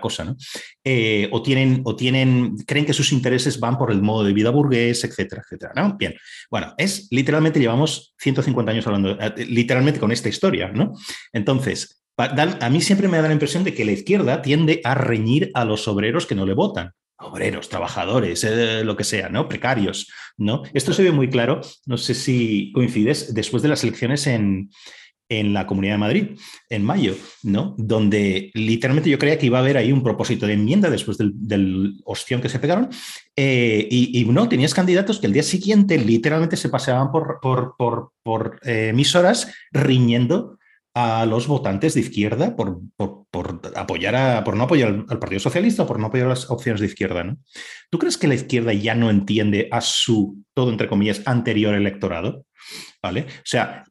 cosa, 0.00 0.24
¿no? 0.24 0.36
Eh, 0.84 1.28
o, 1.32 1.42
tienen, 1.42 1.80
o 1.84 1.96
tienen, 1.96 2.56
creen 2.66 2.84
que 2.84 2.92
sus 2.92 3.12
intereses 3.12 3.58
van 3.58 3.78
por 3.78 3.90
el 3.90 4.02
modo 4.02 4.24
de 4.24 4.32
vida 4.32 4.50
burgués, 4.50 5.04
etcétera, 5.04 5.42
etcétera, 5.44 5.72
¿no? 5.74 5.96
Bien, 5.96 6.14
bueno, 6.50 6.74
es 6.76 7.08
literalmente, 7.10 7.60
llevamos 7.60 8.14
150 8.18 8.70
años 8.70 8.86
hablando, 8.86 9.18
eh, 9.18 9.46
literalmente 9.46 10.00
con 10.00 10.12
esta 10.12 10.28
historia, 10.28 10.68
¿no? 10.68 10.92
Entonces, 11.32 12.02
a 12.16 12.70
mí 12.70 12.80
siempre 12.80 13.08
me 13.08 13.16
da 13.16 13.26
la 13.26 13.32
impresión 13.32 13.64
de 13.64 13.74
que 13.74 13.84
la 13.84 13.92
izquierda 13.92 14.42
tiende 14.42 14.80
a 14.84 14.94
reñir 14.94 15.50
a 15.54 15.64
los 15.64 15.88
obreros 15.88 16.26
que 16.26 16.34
no 16.34 16.46
le 16.46 16.54
votan 16.54 16.92
obreros, 17.24 17.68
trabajadores, 17.68 18.44
eh, 18.44 18.82
lo 18.84 18.96
que 18.96 19.04
sea, 19.04 19.28
¿no? 19.28 19.48
Precarios, 19.48 20.10
¿no? 20.36 20.62
Esto 20.74 20.92
se 20.92 21.02
ve 21.02 21.12
muy 21.12 21.28
claro, 21.28 21.60
no 21.86 21.96
sé 21.96 22.14
si 22.14 22.72
coincides, 22.72 23.34
después 23.34 23.62
de 23.62 23.68
las 23.68 23.82
elecciones 23.82 24.26
en, 24.26 24.70
la 25.30 25.66
Comunidad 25.66 25.94
de 25.94 25.98
Madrid, 25.98 26.28
en 26.68 26.84
mayo, 26.84 27.16
¿no? 27.42 27.74
Donde 27.78 28.50
literalmente 28.52 29.08
yo 29.08 29.18
creía 29.18 29.38
que 29.38 29.46
iba 29.46 29.56
a 29.56 29.62
haber 29.62 29.78
ahí 29.78 29.90
un 29.90 30.02
propósito 30.02 30.46
de 30.46 30.52
enmienda 30.52 30.90
después 30.90 31.16
del, 31.16 31.32
del 31.34 31.94
ostión 32.04 32.42
que 32.42 32.50
se 32.50 32.58
pegaron, 32.58 32.90
eh, 33.34 33.88
y, 33.90 34.26
no, 34.26 34.46
tenías 34.46 34.74
candidatos 34.74 35.18
que 35.18 35.26
el 35.26 35.32
día 35.32 35.42
siguiente 35.42 35.96
literalmente 35.96 36.58
se 36.58 36.68
paseaban 36.68 37.10
por, 37.10 37.38
por, 37.40 37.76
por, 37.78 38.12
por 38.22 38.60
eh, 38.62 38.88
emisoras 38.90 39.50
riñendo 39.72 40.58
a 40.94 41.24
los 41.24 41.46
votantes 41.46 41.94
de 41.94 42.00
izquierda 42.00 42.54
por, 42.54 42.80
por, 42.96 43.60
apoyar 43.74 44.14
a, 44.14 44.44
por 44.44 44.56
no 44.56 44.64
apoyar 44.64 45.04
al, 45.08 45.18
Partido 45.18 45.40
Socialista 45.40 45.86
por 45.86 45.98
no 45.98 46.06
apoyar 46.06 46.28
las 46.28 46.50
opciones 46.50 46.80
de 46.80 46.86
izquierda. 46.86 47.24
¿no? 47.24 47.38
¿Tú 47.90 47.98
crees 47.98 48.18
que 48.18 48.28
la 48.28 48.34
izquierda 48.34 48.72
ya 48.72 48.94
no 48.94 49.08
entiende 49.08 49.68
a 49.70 49.80
su, 49.80 50.44
todo 50.54 50.70
entre 50.70 50.88
comillas, 50.88 51.22
anterior 51.24 51.74
electorado? 51.74 52.44
¿Vale? 53.02 53.22
O 53.22 53.44
sea, 53.44 53.84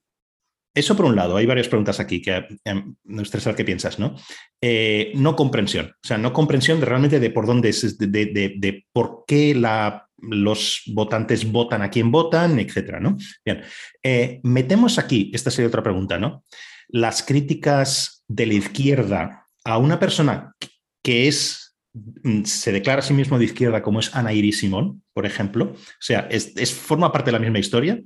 eso 0.74 0.95
por 0.95 1.06
un 1.06 1.16
lado, 1.16 1.36
hay 1.36 1.45
varias 1.45 1.68
preguntas 1.68 1.99
aquí 1.99 2.22
que 2.22 2.45
em, 2.64 2.95
me 3.04 3.20
gustaría 3.20 3.43
saber 3.43 3.58
qué 3.58 3.66
piensas, 3.66 3.99
¿no? 3.99 4.16
Eh, 4.62 5.12
no 5.16 5.36
comprensión, 5.36 5.88
o 5.88 6.08
sea, 6.08 6.18
no 6.18 6.32
comprensión 6.32 6.80
de 6.80 6.86
realmente 6.86 7.20
de 7.20 7.30
por 7.30 7.45
dónde 7.45 7.70
es, 7.70 7.97
de, 7.97 8.08
de, 8.08 8.86
por 8.93 9.26
qué 9.28 9.54
la, 9.54 10.08
los 10.18 10.84
votantes 10.88 11.52
votan 11.52 11.82
a 11.82 11.89
quién 11.89 12.10
votan, 12.10 12.58
etcétera, 12.58 13.02
¿no? 13.02 13.18
Bien, 13.43 13.64
eh, 14.02 14.39
metemos 14.43 14.97
aquí, 14.97 15.30
esta 15.34 15.52
sería 15.52 15.68
otra 15.68 15.84
pregunta, 15.84 16.18
¿no? 16.18 16.45
Las 16.92 17.24
críticas 17.24 18.24
de 18.28 18.46
la 18.46 18.54
izquierda 18.54 19.48
a 19.64 19.78
una 19.78 20.00
persona 20.00 20.56
que 21.04 21.28
es, 21.28 21.76
mm, 21.94 22.44
se 22.44 22.72
declara 22.72 23.00
a 23.00 23.04
sí 23.04 23.14
mismo 23.14 23.38
de 23.38 23.46
izquierda 23.46 23.82
como 23.82 24.00
es 24.00 24.16
Ana 24.16 24.34
Iris 24.34 24.60
Simón, 24.60 25.04
por 25.14 25.26
ejemplo, 25.26 25.74
o 25.74 26.02
sea, 26.02 26.28
es, 26.30 26.74
forma 26.74 27.12
parte 27.12 27.28
de 27.28 27.34
la 27.34 27.39
misma 27.39 27.60
historia, 27.60 28.00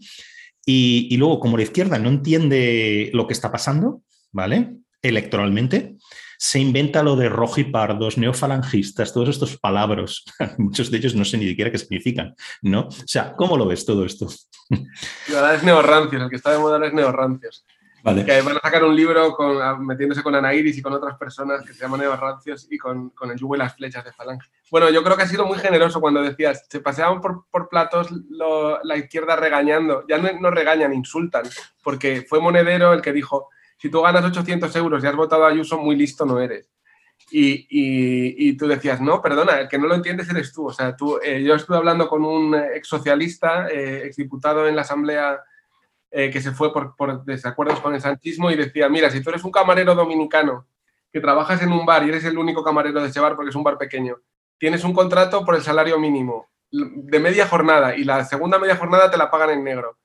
y, 0.68 1.16
luego 1.18 1.40
como 1.40 1.58
la 1.58 1.64
izquierda 1.64 2.00
no 2.00 2.10
entiende 2.10 3.12
lo 3.14 3.28
que 3.28 3.34
está 3.34 3.52
pasando, 3.52 4.02
¿vale? 4.32 4.78
Electoralmente, 5.04 5.96
se 6.40 6.60
inventa 6.60 7.04
lo 7.04 7.16
de 7.16 7.30
rojipardos, 7.30 8.18
neofalangistas, 8.18 9.14
todos 9.14 9.30
estos 9.30 9.58
palabras, 9.60 10.24
muchos 10.58 10.90
de 10.90 10.98
ellos 10.98 11.14
no 11.14 11.24
sé 11.24 11.38
ni 11.38 11.48
siquiera 11.48 11.72
qué 11.72 11.78
significan, 11.78 12.34
¿no? 12.64 12.88
O 12.88 13.08
sea, 13.08 13.34
¿cómo 13.36 13.58
lo 13.58 13.68
ves 13.68 13.86
todo 13.86 14.06
esto? 14.06 14.28
es 14.70 15.64
neorrancios, 15.64 16.24
el 16.24 16.30
que 16.30 16.36
está 16.36 16.52
de 16.52 16.58
moda 16.58 16.86
es 16.86 16.94
neorrancios. 16.94 17.66
Que 18.06 18.41
van 18.41 18.58
a 18.58 18.60
sacar 18.60 18.84
un 18.84 18.95
libro 18.95 19.36
metiéndose 19.80 20.22
con 20.22 20.36
Ana 20.36 20.53
Iris 20.53 20.78
y 20.78 20.82
con 20.84 20.93
otras 20.93 21.18
personas 21.18 21.66
que 21.66 21.74
se 21.74 21.82
llaman 21.82 22.03
Eva 22.03 22.16
Rancios 22.16 22.68
y 22.70 22.78
con, 22.78 23.12
el 23.24 23.36
yugo 23.36 23.56
y 23.56 23.58
las 23.58 23.76
flechas 23.76 24.06
de 24.06 24.14
Falange. 24.14 24.47
Bueno, 24.70 24.91
yo 24.91 25.03
creo 25.03 25.18
que 25.18 25.24
ha 25.24 25.28
sido 25.28 25.43
muy 25.47 25.58
generoso 25.58 25.99
cuando 25.99 26.22
decías, 26.22 26.68
se 26.70 26.82
paseaban 26.82 27.20
por, 27.20 27.68
platos 27.68 28.10
la 28.84 28.95
izquierda 28.95 29.36
regañando. 29.36 30.06
Ya 30.08 30.20
no, 30.20 30.51
regañan, 30.51 30.93
insultan, 30.93 31.45
porque 31.84 32.22
fue 32.22 32.39
Monedero 32.39 32.93
el 32.93 33.01
que 33.01 33.12
dijo, 33.12 33.49
si 33.78 33.89
tú 33.89 34.03
ganas 34.03 34.24
800 34.24 34.76
euros 34.76 35.03
y 35.03 35.08
has 35.08 35.16
votado 35.16 35.43
a 35.43 35.49
Ayuso, 35.49 35.80
muy 35.80 35.95
listo 35.95 36.28
no 36.28 36.39
eres. 36.39 36.70
Y, 37.32 38.56
tú 38.56 38.68
decías, 38.68 39.01
no, 39.01 39.20
perdona, 39.20 39.62
el 39.62 39.68
que 39.68 39.80
no 39.80 39.88
lo 39.88 39.95
entiendes 39.95 40.30
eres 40.30 40.53
tú. 40.53 40.68
O 40.68 40.74
sea, 40.74 40.95
tú, 40.95 41.18
eh, 41.24 41.41
yo 41.41 41.56
estuve 41.56 41.78
hablando 41.78 42.08
con 42.08 42.24
un 42.24 42.53
ex 42.53 42.88
socialista, 42.88 43.68
eh, 43.68 44.03
ex 44.06 44.18
diputado 44.18 44.68
en 44.68 44.76
la 44.76 44.84
Asamblea 44.84 45.41
eh, 46.18 46.30
que 46.32 46.41
se 46.41 46.53
fue 46.53 46.72
por, 46.72 47.26
desacuerdos 47.26 47.82
con 47.82 47.93
el 47.93 47.99
sanchismo 47.99 48.49
y 48.49 48.55
decía, 48.55 48.88
mira, 48.88 49.09
si 49.09 49.22
tú 49.22 49.32
eres 49.32 49.43
un 49.43 49.51
camarero 49.51 49.93
dominicano 49.95 50.66
que 51.11 51.20
trabajas 51.20 51.61
en 51.61 51.74
un 51.74 51.86
bar 51.86 52.05
y 52.05 52.07
eres 52.07 52.24
el 52.24 52.38
único 52.38 52.63
camarero 52.63 53.01
de 53.01 53.09
ese 53.09 53.20
bar 53.20 53.36
porque 53.36 53.49
es 53.49 53.55
un 53.57 53.66
bar 53.66 53.78
pequeño, 53.78 54.16
tienes 54.57 54.86
un 54.86 54.93
contrato 54.93 55.43
por 55.43 55.55
el 55.55 55.61
salario 55.61 55.99
mínimo 55.99 56.47
de 56.72 57.20
media 57.20 57.49
jornada 57.49 57.97
y 57.97 58.05
la 58.05 58.24
segunda 58.24 58.57
media 58.57 58.78
jornada 58.78 59.11
te 59.11 59.18
la 59.18 59.30
pagan 59.30 59.49
en 59.49 59.66
negro. 59.66 59.97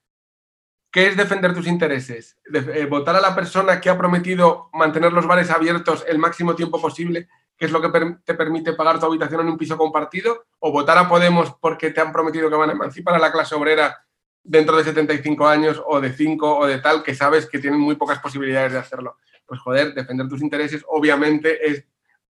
¿Qué 0.90 1.06
es 1.06 1.16
defender 1.16 1.54
tus 1.54 1.68
intereses? 1.68 2.36
Eh, 2.52 2.86
¿Votar 2.86 3.14
a 3.14 3.20
la 3.20 3.32
persona 3.32 3.80
que 3.80 3.88
ha 3.88 3.96
prometido 3.96 4.68
mantener 4.72 5.12
los 5.12 5.28
bares 5.28 5.48
abiertos 5.52 6.04
el 6.08 6.18
máximo 6.18 6.56
tiempo 6.56 6.80
posible, 6.80 7.28
que 7.56 7.66
es 7.66 7.70
lo 7.70 7.80
que 7.80 8.16
te 8.24 8.34
permite 8.34 8.72
pagar 8.72 8.98
tu 8.98 9.06
habitación 9.06 9.42
en 9.42 9.48
un 9.50 9.56
piso 9.56 9.78
compartido? 9.78 10.46
¿O 10.58 10.72
votar 10.72 10.98
a 10.98 11.08
Podemos 11.08 11.54
porque 11.60 11.92
te 11.92 12.00
han 12.00 12.10
prometido 12.10 12.50
que 12.50 12.56
van 12.56 12.70
a 12.70 12.72
emancipar 12.72 13.14
a 13.14 13.20
la 13.20 13.30
clase 13.30 13.54
obrera 13.54 14.04
dentro 14.42 14.76
de 14.76 14.84
75 14.84 15.46
años 15.46 15.82
o 15.86 16.00
de 16.00 16.12
5 16.12 16.58
o 16.58 16.66
de 16.66 16.78
tal 16.78 17.02
que 17.02 17.14
sabes 17.14 17.46
que 17.46 17.58
tienen 17.58 17.80
muy 17.80 17.96
pocas 17.96 18.18
posibilidades 18.18 18.72
de 18.72 18.78
hacerlo. 18.78 19.18
Pues 19.46 19.60
joder, 19.60 19.94
defender 19.94 20.28
tus 20.28 20.42
intereses 20.42 20.84
obviamente 20.88 21.70
es 21.70 21.84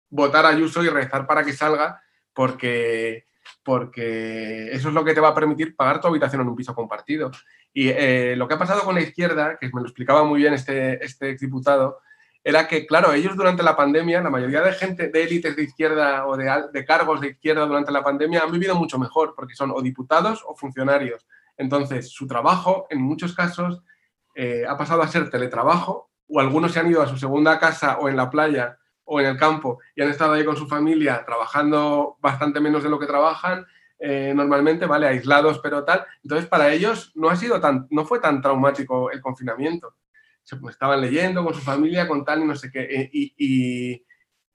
votar 0.10 0.45
a 0.45 0.49
Ayuso 0.49 0.84
y 0.84 0.89
rezar 0.89 1.28
para 1.28 1.43
que 1.43 1.53
salga 1.53 2.01
porque, 2.34 3.28
porque 3.64 4.72
eso 4.72 4.89
es 4.89 4.93
lo 4.93 5.03
que 5.03 5.14
te 5.14 5.22
va 5.22 5.30
a 5.30 5.36
permitir 5.36 5.76
pagar 5.76 6.01
tu 6.01 6.07
habitación 6.07 6.41
en 6.41 6.47
un 6.47 6.55
piso 6.55 6.74
compartido. 6.74 7.32
Y 7.74 7.89
eh, 7.89 8.36
lo 8.36 8.47
que 8.47 8.55
ha 8.55 8.60
pasado 8.60 8.82
con 8.82 8.95
la 8.95 9.01
izquierda, 9.01 9.57
que 9.60 9.68
me 9.68 9.82
lo 9.82 9.88
explicaba 9.88 10.24
muy 10.24 10.39
bien 10.39 10.53
este, 10.53 11.03
este 11.03 11.30
exdiputado, 11.30 11.99
era 12.41 12.68
que, 12.68 12.88
claro, 12.88 13.12
ellos 13.14 13.36
durante 13.36 13.62
la 13.62 13.76
pandemia, 13.76 14.22
la 14.22 14.30
mayoría 14.30 14.62
de 14.62 14.72
gente, 14.72 15.10
de 15.10 15.24
élites 15.24 15.55
de 15.55 15.64
izquierda 15.64 16.26
o 16.26 16.38
de, 16.38 16.49
de 16.72 16.86
cargos 16.86 17.20
de 17.20 17.32
izquierda 17.32 17.66
durante 17.66 17.91
la 17.91 18.01
pandemia 18.01 18.41
han 18.43 18.51
vivido 18.51 18.76
mucho 18.76 18.97
mejor, 18.97 19.34
porque 19.36 19.55
son 19.55 19.72
o 19.72 19.82
diputados 19.82 20.43
o 20.47 20.55
funcionarios 20.55 21.26
entonces, 21.60 22.10
su 22.10 22.26
trabajo, 22.26 22.88
en 22.89 23.01
muchos 23.01 23.36
casos, 23.36 23.84
eh, 24.34 24.64
ha 24.68 24.78
pasado 24.78 25.01
a 25.01 25.10
ser 25.10 25.30
teletrabajo, 25.30 26.10
o 26.26 26.39
algunos 26.39 26.72
se 26.72 26.80
han 26.80 26.89
ido 26.89 27.01
a 27.01 27.07
su 27.07 27.18
segunda 27.18 27.60
casa 27.60 27.97
o 27.99 28.07
en 28.07 28.16
la 28.16 28.30
playa 28.30 28.78
o 29.03 29.20
en 29.20 29.26
el 29.26 29.38
campo 29.38 29.80
y 29.95 30.01
han 30.01 30.10
estado 30.10 30.34
ahí 30.34 30.45
con 30.45 30.55
su 30.55 30.68
familia 30.68 31.24
trabajando 31.26 32.18
bastante 32.22 32.62
menos 32.62 32.84
de 32.84 32.89
lo 32.89 32.97
que 32.97 33.07
trabajan 33.07 33.66
eh, 33.97 34.32
normalmente, 34.34 34.86
¿vale? 34.86 35.07
Aislados, 35.07 35.60
pero 35.60 35.84
tal. 35.84 36.05
Entonces, 36.24 36.47
para 36.47 36.72
ellos 36.72 37.12
no 37.16 37.30
ha 37.30 37.36
sido 37.36 37.60
tan, 37.60 37.88
no 37.89 38.05
fue 38.05 38.20
tan 38.20 38.41
traumático 38.41 39.12
el 39.12 39.20
confinamiento. 39.20 39.95
Se 40.43 40.55
pues, 40.55 40.76
estaban 40.76 41.01
leyendo 41.01 41.43
con 41.43 41.53
su 41.53 41.60
familia, 41.60 42.07
con 42.07 42.24
tal 42.24 42.41
y 42.41 42.45
no 42.45 42.55
sé 42.55 42.72
qué. 42.72 42.84
Eh, 42.84 43.10
y, 43.12 44.05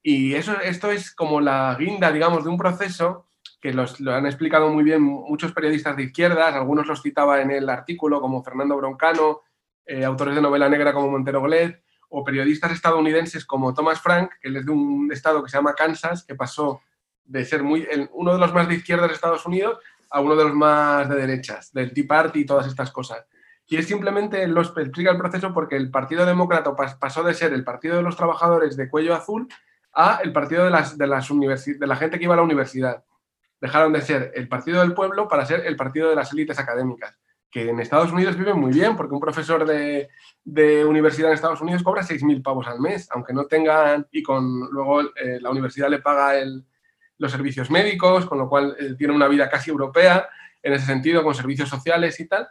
y 0.03 0.35
eso, 0.35 0.59
esto 0.61 0.91
es 0.91 1.15
como 1.15 1.43
la 1.43 1.77
guinda, 1.79 2.11
digamos, 2.11 2.45
de 2.45 2.51
un 2.51 2.57
proceso 2.57 3.27
que 3.65 3.73
los, 3.73 3.99
lo 3.99 4.13
han 4.13 4.27
explicado 4.27 4.69
muy 4.69 4.85
bien 4.85 5.01
muchos 5.01 5.53
periodistas 5.53 5.97
de 5.97 6.03
izquierdas, 6.03 6.55
algunos 6.55 6.87
los 6.87 7.01
citaba 7.01 7.41
en 7.41 7.51
el 7.51 7.71
artículo, 7.71 8.21
como 8.21 8.45
Fernando 8.45 8.77
Broncano, 8.77 9.41
eh, 9.87 10.05
autores 10.05 10.35
de 10.35 10.43
novela 10.43 10.69
negra 10.69 10.93
como 10.93 11.11
Montero 11.11 11.41
Gled, 11.41 11.77
o 12.11 12.23
periodistas 12.23 12.73
estadounidenses 12.73 13.47
como 13.47 13.73
Thomas 13.73 14.03
Frank, 14.03 14.33
que 14.39 14.49
es 14.49 14.67
de 14.67 14.71
un 14.71 15.11
estado 15.11 15.43
que 15.43 15.49
se 15.49 15.57
llama 15.57 15.73
Kansas, 15.73 16.25
que 16.25 16.35
pasó 16.35 16.83
de 17.25 17.43
ser 17.47 17.63
muy, 17.63 17.89
uno 18.13 18.35
de 18.35 18.39
los 18.39 18.53
más 18.53 18.69
de 18.69 18.75
izquierdas 18.75 19.09
de 19.09 19.15
Estados 19.15 19.47
Unidos 19.47 19.79
a 20.11 20.21
uno 20.21 20.37
de 20.37 20.45
los 20.45 20.53
más 20.53 21.09
de 21.09 21.17
derechas, 21.17 21.73
del 21.73 21.95
Tea 21.95 22.05
Party 22.07 22.41
y 22.41 22.45
todas 22.45 22.67
estas 22.67 22.91
cosas. 22.91 23.25
Y 23.67 23.79
es 23.79 23.87
simplemente, 23.87 24.47
lo 24.47 24.61
explica 24.61 25.11
el 25.11 25.17
proceso 25.17 25.55
porque 25.55 25.77
el 25.77 25.91
Partido 25.91 26.27
Demócrata 26.27 26.77
pasó 27.01 27.23
de 27.23 27.33
ser 27.33 27.55
el 27.55 27.65
Partido 27.65 27.97
de 27.97 28.03
los 28.03 28.15
Trabajadores 28.15 28.77
de 28.77 28.91
cuello 28.91 29.15
azul 29.15 29.49
a 29.95 30.21
el 30.23 30.35
Partido 30.35 30.67
de, 30.67 30.71
las, 30.71 30.99
de, 30.99 31.07
las 31.07 31.27
de 31.31 31.87
la 31.87 31.97
gente 31.97 32.19
que 32.19 32.25
iba 32.25 32.35
a 32.35 32.37
la 32.37 32.43
universidad 32.43 33.05
dejaron 33.65 33.95
de 33.95 34.03
ser 34.03 34.31
el 34.35 34.47
partido 34.47 34.83
del 34.83 34.93
pueblo 34.93 35.27
para 35.27 35.47
ser 35.47 35.65
el 35.65 35.75
partido 35.75 36.11
de 36.11 36.17
las 36.17 36.31
élites 36.35 36.59
académicas, 36.59 37.19
que 37.51 37.71
en 37.71 37.81
Estados 37.81 38.13
Unidos 38.13 38.37
viven 38.37 38.61
muy 38.61 38.71
bien, 38.71 38.95
porque 38.95 39.15
un 39.15 39.21
profesor 39.21 39.65
de, 39.65 40.11
universidad 40.85 41.31
en 41.31 41.35
Estados 41.37 41.63
Unidos 41.63 41.83
cobra 41.83 42.03
6.000 42.03 42.43
pavos 42.43 42.67
al 42.67 42.79
mes, 42.79 43.09
aunque 43.13 43.33
no 43.33 43.47
tengan, 43.47 44.07
y 44.11 44.23
con 44.23 44.69
luego 44.71 45.01
eh, 45.01 45.39
la 45.41 45.49
universidad 45.49 45.89
le 45.89 46.01
paga 46.01 46.35
los 47.17 47.33
servicios 47.33 47.71
médicos, 47.71 48.27
con 48.27 48.37
lo 48.37 48.51
cual 48.51 48.77
eh, 48.79 48.97
tiene 48.99 49.15
una 49.15 49.29
vida 49.29 49.49
casi 49.49 49.71
europea 49.71 50.29
en 50.63 50.75
ese 50.75 50.85
sentido, 50.85 51.25
con 51.25 51.35
servicios 51.35 51.71
sociales 51.71 52.21
y 52.21 52.29
tal. 52.29 52.47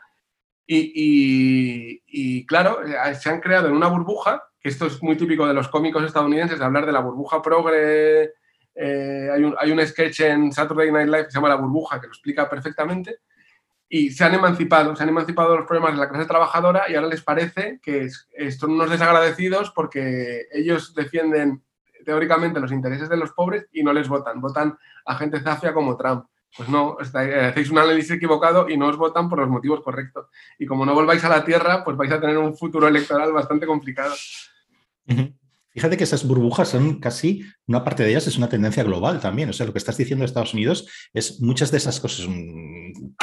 Y, 0.66 2.44
claro, 2.48 2.84
eh, 2.84 3.14
se 3.14 3.30
han 3.30 3.40
creado 3.40 3.68
en 3.68 3.76
una 3.76 3.88
burbuja, 3.88 4.50
que 4.60 4.70
esto 4.70 4.88
es 4.88 5.04
muy 5.04 5.16
típico 5.16 5.46
de 5.46 5.54
los 5.54 5.68
cómicos 5.68 6.04
estadounidenses, 6.04 6.58
de 6.58 6.66
hablar 6.66 6.88
de 6.88 6.92
la 6.92 7.02
burbuja 7.02 7.40
progre 7.40 8.34
eh, 8.76 9.30
hay, 9.34 9.44
un, 9.44 9.56
hay, 9.58 9.72
un, 9.72 9.86
sketch 9.86 10.22
en 10.22 10.52
Saturday 10.52 10.92
Night 10.92 11.08
Live 11.08 11.26
que 11.26 11.32
se 11.32 11.38
llama 11.38 11.50
La 11.50 11.56
burbuja, 11.56 12.00
que 12.00 12.08
lo 12.08 12.14
explica 12.14 12.50
perfectamente. 12.50 13.20
y 13.90 14.10
se 14.12 14.24
han 14.24 14.34
emancipado, 14.34 14.96
se 14.96 15.04
han 15.04 15.10
emancipado 15.10 15.52
de 15.52 15.58
los 15.58 15.68
problemas 15.68 15.94
de 15.94 16.00
la 16.00 16.10
clase 16.10 16.26
trabajadora 16.26 16.86
y 16.90 16.96
ahora 16.96 17.10
les 17.10 17.22
parece 17.22 17.80
que 17.82 18.10
son 18.10 18.72
unos 18.72 18.90
desagradecidos 18.90 19.72
porque 19.72 20.48
ellos 20.52 20.96
defienden 20.96 21.62
teóricamente 22.04 22.60
los 22.60 22.72
intereses 22.72 23.10
de 23.10 23.18
los 23.18 23.32
pobres 23.32 23.68
y 23.72 23.84
no 23.84 23.94
les 23.94 24.08
votan, 24.08 24.42
votan 24.42 24.78
a 25.06 25.16
gente 25.16 25.40
zafia 25.40 25.74
como 25.74 25.98
Trump. 25.98 26.26
Pues 26.56 26.70
no, 26.70 26.98
hacéis 27.00 27.72
un 27.72 27.80
análisis 27.80 28.12
equivocado 28.12 28.70
y 28.70 28.78
no 28.78 28.88
os 28.88 28.98
votan 28.98 29.28
por 29.28 29.40
los 29.40 29.50
motivos 29.50 29.82
correctos. 29.82 30.28
Y 30.60 30.68
como 30.68 30.86
no 30.86 30.94
volváis 30.94 31.24
a 31.24 31.30
la 31.30 31.44
Tierra, 31.44 31.84
pues 31.84 31.98
vais 31.98 32.12
a 32.12 32.22
tener 32.22 32.38
un 32.38 32.56
futuro 32.56 32.88
electoral 32.88 33.34
bastante 33.34 33.66
complicado. 33.66 34.14
Fíjate 35.74 35.98
que 35.98 36.04
esas 36.04 36.26
burbujas 36.26 36.70
son 36.70 37.00
casi, 37.00 37.44
una 37.68 37.84
parte 37.84 38.04
de 38.04 38.12
ellas 38.12 38.28
es 38.28 38.38
una 38.38 38.48
tendencia 38.48 38.84
global 38.84 39.20
también. 39.20 39.50
O 39.50 39.54
sea, 39.54 39.66
lo 39.66 39.74
que 39.74 39.80
estás 39.80 39.98
diciendo 39.98 40.22
de 40.22 40.28
Estados 40.28 40.54
Unidos 40.54 40.88
es 41.14 41.42
muchas 41.42 41.72
de 41.72 41.78
esas 41.78 42.00
cosas 42.00 42.28
mm, 42.30 43.16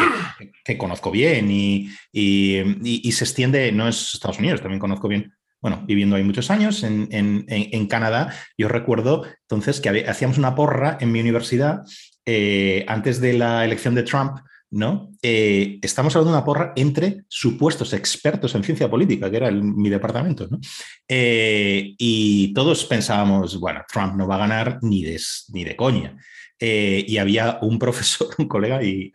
que, 0.64 0.76
conozco 0.76 1.11
bien 1.11 1.48
y, 1.51 1.88
se 2.12 3.24
extiende, 3.24 3.70
no 3.70 3.88
es 3.88 4.14
Estados 4.14 4.38
Unidos, 4.38 4.61
también 4.61 4.80
conozco 4.80 5.09
bien 5.09 5.32
bueno, 5.62 5.84
viviendo 5.86 6.16
ahí 6.16 6.24
muchos 6.24 6.51
años 6.51 6.82
en, 6.82 7.86
Canadá, 7.86 8.34
yo 8.57 8.68
recuerdo 8.68 9.26
entonces 9.42 9.80
que 9.80 10.07
hacíamos 10.09 10.38
una 10.38 10.55
porra 10.55 10.96
en 11.01 11.12
mi 11.12 11.20
universidad 11.20 11.82
eh, 12.24 12.84
antes 12.88 13.20
de 13.20 13.34
la 13.34 13.64
elección 13.64 13.94
de 13.94 14.03
Trump 14.03 14.38
¿no? 14.71 15.11
Eh, 15.21 15.79
estamos 15.83 16.14
hablando 16.14 16.31
de 16.31 16.39
una 16.39 16.45
porra 16.45 16.73
entre 16.77 17.25
supuestos 17.29 17.93
expertos 17.93 18.55
en 18.55 18.62
ciencia 18.62 18.89
política, 18.89 19.31
que 19.31 19.37
era 19.37 19.51
mi 19.51 19.89
departamento, 19.89 20.47
¿no? 20.49 20.61
Eh, 21.09 21.95
y 21.99 22.53
todos 22.55 22.85
pensábamos, 22.85 23.59
bueno, 23.59 23.83
Trump 23.93 24.14
no 24.14 24.29
va 24.29 24.37
a 24.37 24.47
ganar 24.47 24.79
ni 24.83 25.03
de, 25.03 25.21
ni 25.53 25.64
de 25.64 25.77
coña. 25.77 26.16
Eh, 26.59 27.05
y 27.07 27.18
había 27.18 27.59
un 27.62 27.79
profesor, 27.81 28.29
un 28.39 28.49
colega 28.49 28.83
y 28.83 29.12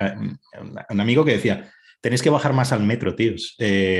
un 0.90 1.00
amigo 1.00 1.24
que 1.24 1.34
decía, 1.34 1.72
tenéis 2.02 2.22
que 2.22 2.30
bajar 2.30 2.54
más 2.54 2.72
al 2.72 2.84
metro, 2.84 3.16
tíos. 3.16 3.56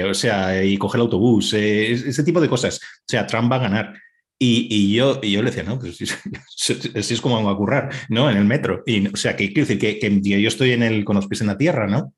o 0.10 0.14
sea, 0.14 0.64
y 0.64 0.78
coger 0.78 1.00
el 1.00 1.04
autobús, 1.04 1.54
ese 1.54 2.24
tipo 2.24 2.42
de 2.42 2.50
cosas. 2.50 2.80
O 2.82 3.08
sea, 3.08 3.26
Trump 3.26 3.52
va 3.52 3.56
a 3.56 3.60
ganar. 3.60 3.94
Y, 4.38 4.94
yo, 4.94 5.22
yo 5.22 5.42
le 5.42 5.50
decía, 5.50 5.64
no, 5.64 5.80
pues 5.80 5.98
así 6.96 7.14
es 7.14 7.22
como 7.22 7.50
a 7.50 7.58
currar, 7.58 7.90
¿no? 8.10 8.30
En 8.30 8.38
el 8.38 8.46
metro. 8.46 8.84
Y, 8.86 9.08
o 9.08 9.16
sea, 9.16 9.36
que 9.36 9.54
quiero 9.54 9.68
decir 9.68 9.80
que, 9.80 10.00
que, 10.00 10.42
yo 10.42 10.48
estoy 10.48 10.72
en 10.72 10.84
el, 10.84 11.06
con 11.06 11.16
los 11.16 11.28
pies 11.28 11.42
en 11.42 11.48
la 11.48 11.58
tierra, 11.58 11.88
¿no? 11.88 12.14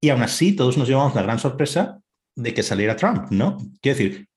Y 0.00 0.08
aún 0.08 0.22
así, 0.22 0.54
todos 0.54 0.76
nos 0.76 0.88
llevamos 0.88 1.14
la 1.14 1.22
gran 1.22 1.38
sorpresa 1.38 1.98
de 2.34 2.52
que 2.52 2.62
saliera 2.62 2.96
Trump, 2.96 3.30
¿no? 3.30 3.56
Quiero 3.80 3.98
decir, 3.98 4.28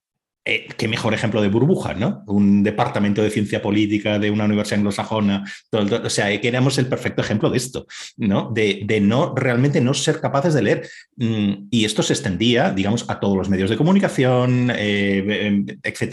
eh, 0.46 0.68
qué 0.78 0.88
mejor 0.88 1.14
ejemplo 1.14 1.42
de 1.42 1.50
burbuja, 1.50 1.94
¿no? 1.94 2.24
Un 2.26 2.64
departamento 2.64 3.22
de 3.22 3.30
ciencia 3.30 3.62
política 3.62 4.18
de 4.18 4.32
una 4.32 4.46
universidad 4.46 4.80
anglosajona, 4.80 5.44
o 5.72 6.10
sea, 6.10 6.32
eh, 6.32 6.42
queremos 6.42 6.78
el 6.78 6.88
perfecto 6.88 7.22
ejemplo 7.22 7.50
de 7.50 7.58
esto, 7.58 7.86
¿no? 8.18 8.50
De, 8.52 9.00
no 9.02 9.36
realmente 9.36 9.82
no 9.82 9.94
ser 9.94 10.20
capaces 10.20 10.54
de 10.54 10.62
leer. 10.62 10.90
Mm, 11.18 11.68
y 11.70 11.86
esto 11.86 12.02
se 12.02 12.14
extendía, 12.14 12.72
digamos, 12.72 13.06
a 13.10 13.20
todos 13.20 13.38
los 13.38 13.50
medios 13.50 13.70
de 13.70 13.78
comunicación, 13.78 14.72
eh, 14.76 15.66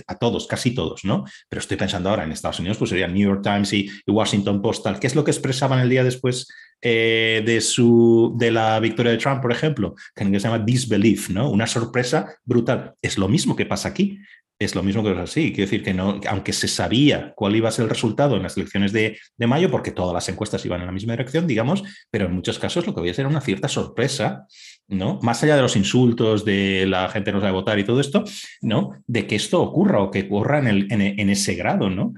a 0.06 0.14
todos, 0.16 0.46
casi 0.46 0.72
todos, 0.74 1.04
¿no? 1.04 1.24
Pero 1.48 1.60
estoy 1.60 1.76
pensando 1.76 2.10
ahora 2.10 2.24
en 2.24 2.32
Estados 2.32 2.58
Unidos, 2.58 2.78
pues 2.78 2.90
serían 2.90 3.14
New 3.14 3.28
York 3.28 3.42
Times 3.42 3.72
y, 3.72 3.88
Washington 4.06 4.60
Post, 4.60 4.84
tal. 4.84 4.98
¿Qué 4.98 5.06
es 5.06 5.14
lo 5.14 5.24
que 5.24 5.30
expresaban 5.30 5.80
el 5.80 5.88
día 5.88 6.04
después 6.04 6.48
de, 6.82 7.58
su, 7.62 8.34
de 8.38 8.50
la 8.50 8.78
victoria 8.80 9.12
de 9.12 9.18
Trump, 9.18 9.40
por 9.40 9.50
ejemplo, 9.50 9.94
que 10.14 10.24
se 10.24 10.38
llama 10.38 10.58
disbelief, 10.58 11.30
¿no? 11.30 11.50
Una 11.50 11.66
sorpresa 11.66 12.36
brutal. 12.44 12.94
Es 13.02 13.18
lo 13.18 13.28
mismo 13.28 13.56
que 13.56 13.66
pasa 13.66 13.88
aquí 13.88 14.20
es 14.58 14.74
lo 14.74 14.82
mismo 14.82 15.02
que 15.02 15.12
es 15.12 15.18
así. 15.18 15.52
Quiero 15.52 15.70
decir 15.70 15.82
que 15.82 15.92
no, 15.92 16.20
aunque 16.28 16.52
se 16.52 16.68
sabía 16.68 17.32
cuál 17.36 17.56
iba 17.56 17.68
a 17.68 17.72
ser 17.72 17.84
el 17.84 17.90
resultado 17.90 18.36
en 18.36 18.42
las 18.42 18.56
elecciones 18.56 18.92
de, 18.92 19.18
mayo, 19.38 19.70
porque 19.70 19.90
todas 19.90 20.14
las 20.14 20.28
encuestas 20.28 20.64
iban 20.64 20.80
en 20.80 20.86
la 20.86 20.92
misma 20.92 21.12
dirección, 21.12 21.46
digamos, 21.46 21.82
pero 22.10 22.26
en 22.26 22.32
muchos 22.32 22.58
casos 22.58 22.86
lo 22.86 22.94
que 22.94 23.00
había 23.00 23.14
ser 23.14 23.26
una 23.26 23.40
cierta 23.40 23.68
sorpresa, 23.68 24.46
¿no? 24.88 25.18
Más 25.22 25.42
allá 25.42 25.56
de 25.56 25.62
los 25.62 25.76
insultos, 25.76 26.44
de 26.44 26.86
la 26.86 27.08
gente 27.08 27.32
no 27.32 27.40
sabe 27.40 27.52
votar 27.52 27.78
y 27.78 27.84
todo 27.84 28.00
esto, 28.00 28.24
¿no? 28.62 28.92
De 29.06 29.26
que 29.26 29.36
esto 29.36 29.60
ocurra 29.60 30.02
o 30.02 30.10
que 30.10 30.22
ocurra 30.22 30.58
en, 30.58 30.66
el, 30.66 30.86
en, 30.90 31.30
ese 31.30 31.54
grado, 31.54 31.90
¿no? 31.90 32.14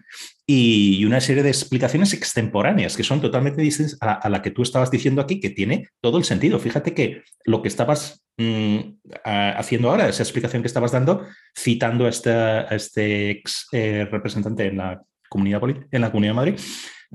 Y 0.47 1.05
una 1.05 1.21
serie 1.21 1.43
de 1.43 1.51
explicaciones 1.51 2.13
extemporáneas 2.13 2.97
que 2.97 3.05
son 3.05 3.21
totalmente 3.21 3.61
distintas 3.63 3.99
a, 4.01 4.13
a 4.13 4.29
la 4.29 4.43
que 4.43 4.51
tú 4.51 4.63
estabas 4.63 4.91
diciendo 4.91 5.21
aquí, 5.21 5.41
que 5.41 5.51
tiene 5.51 5.89
todo 6.01 6.19
el 6.19 6.25
sentido. 6.25 6.59
Fíjate 6.59 6.95
que 6.95 7.23
lo 7.45 7.63
que 7.63 7.69
estabas 7.69 8.23
Mm, 8.41 8.95
haciendo 9.25 9.91
ahora, 9.91 10.09
esa 10.09 10.23
explicación 10.23 10.63
que 10.63 10.69
estabas 10.69 10.93
dando, 10.93 11.27
citando 11.57 12.07
a 12.07 12.09
este, 12.09 12.33
este 12.73 13.31
ex 13.31 13.67
eh, 13.73 14.07
representante 14.09 14.67
en 14.67 14.77
la 14.77 15.03
comunidad, 15.29 15.61
en 15.91 16.01
la 16.01 16.13
comunidad 16.13 16.31
de 16.31 16.37
Madrid, 16.37 16.61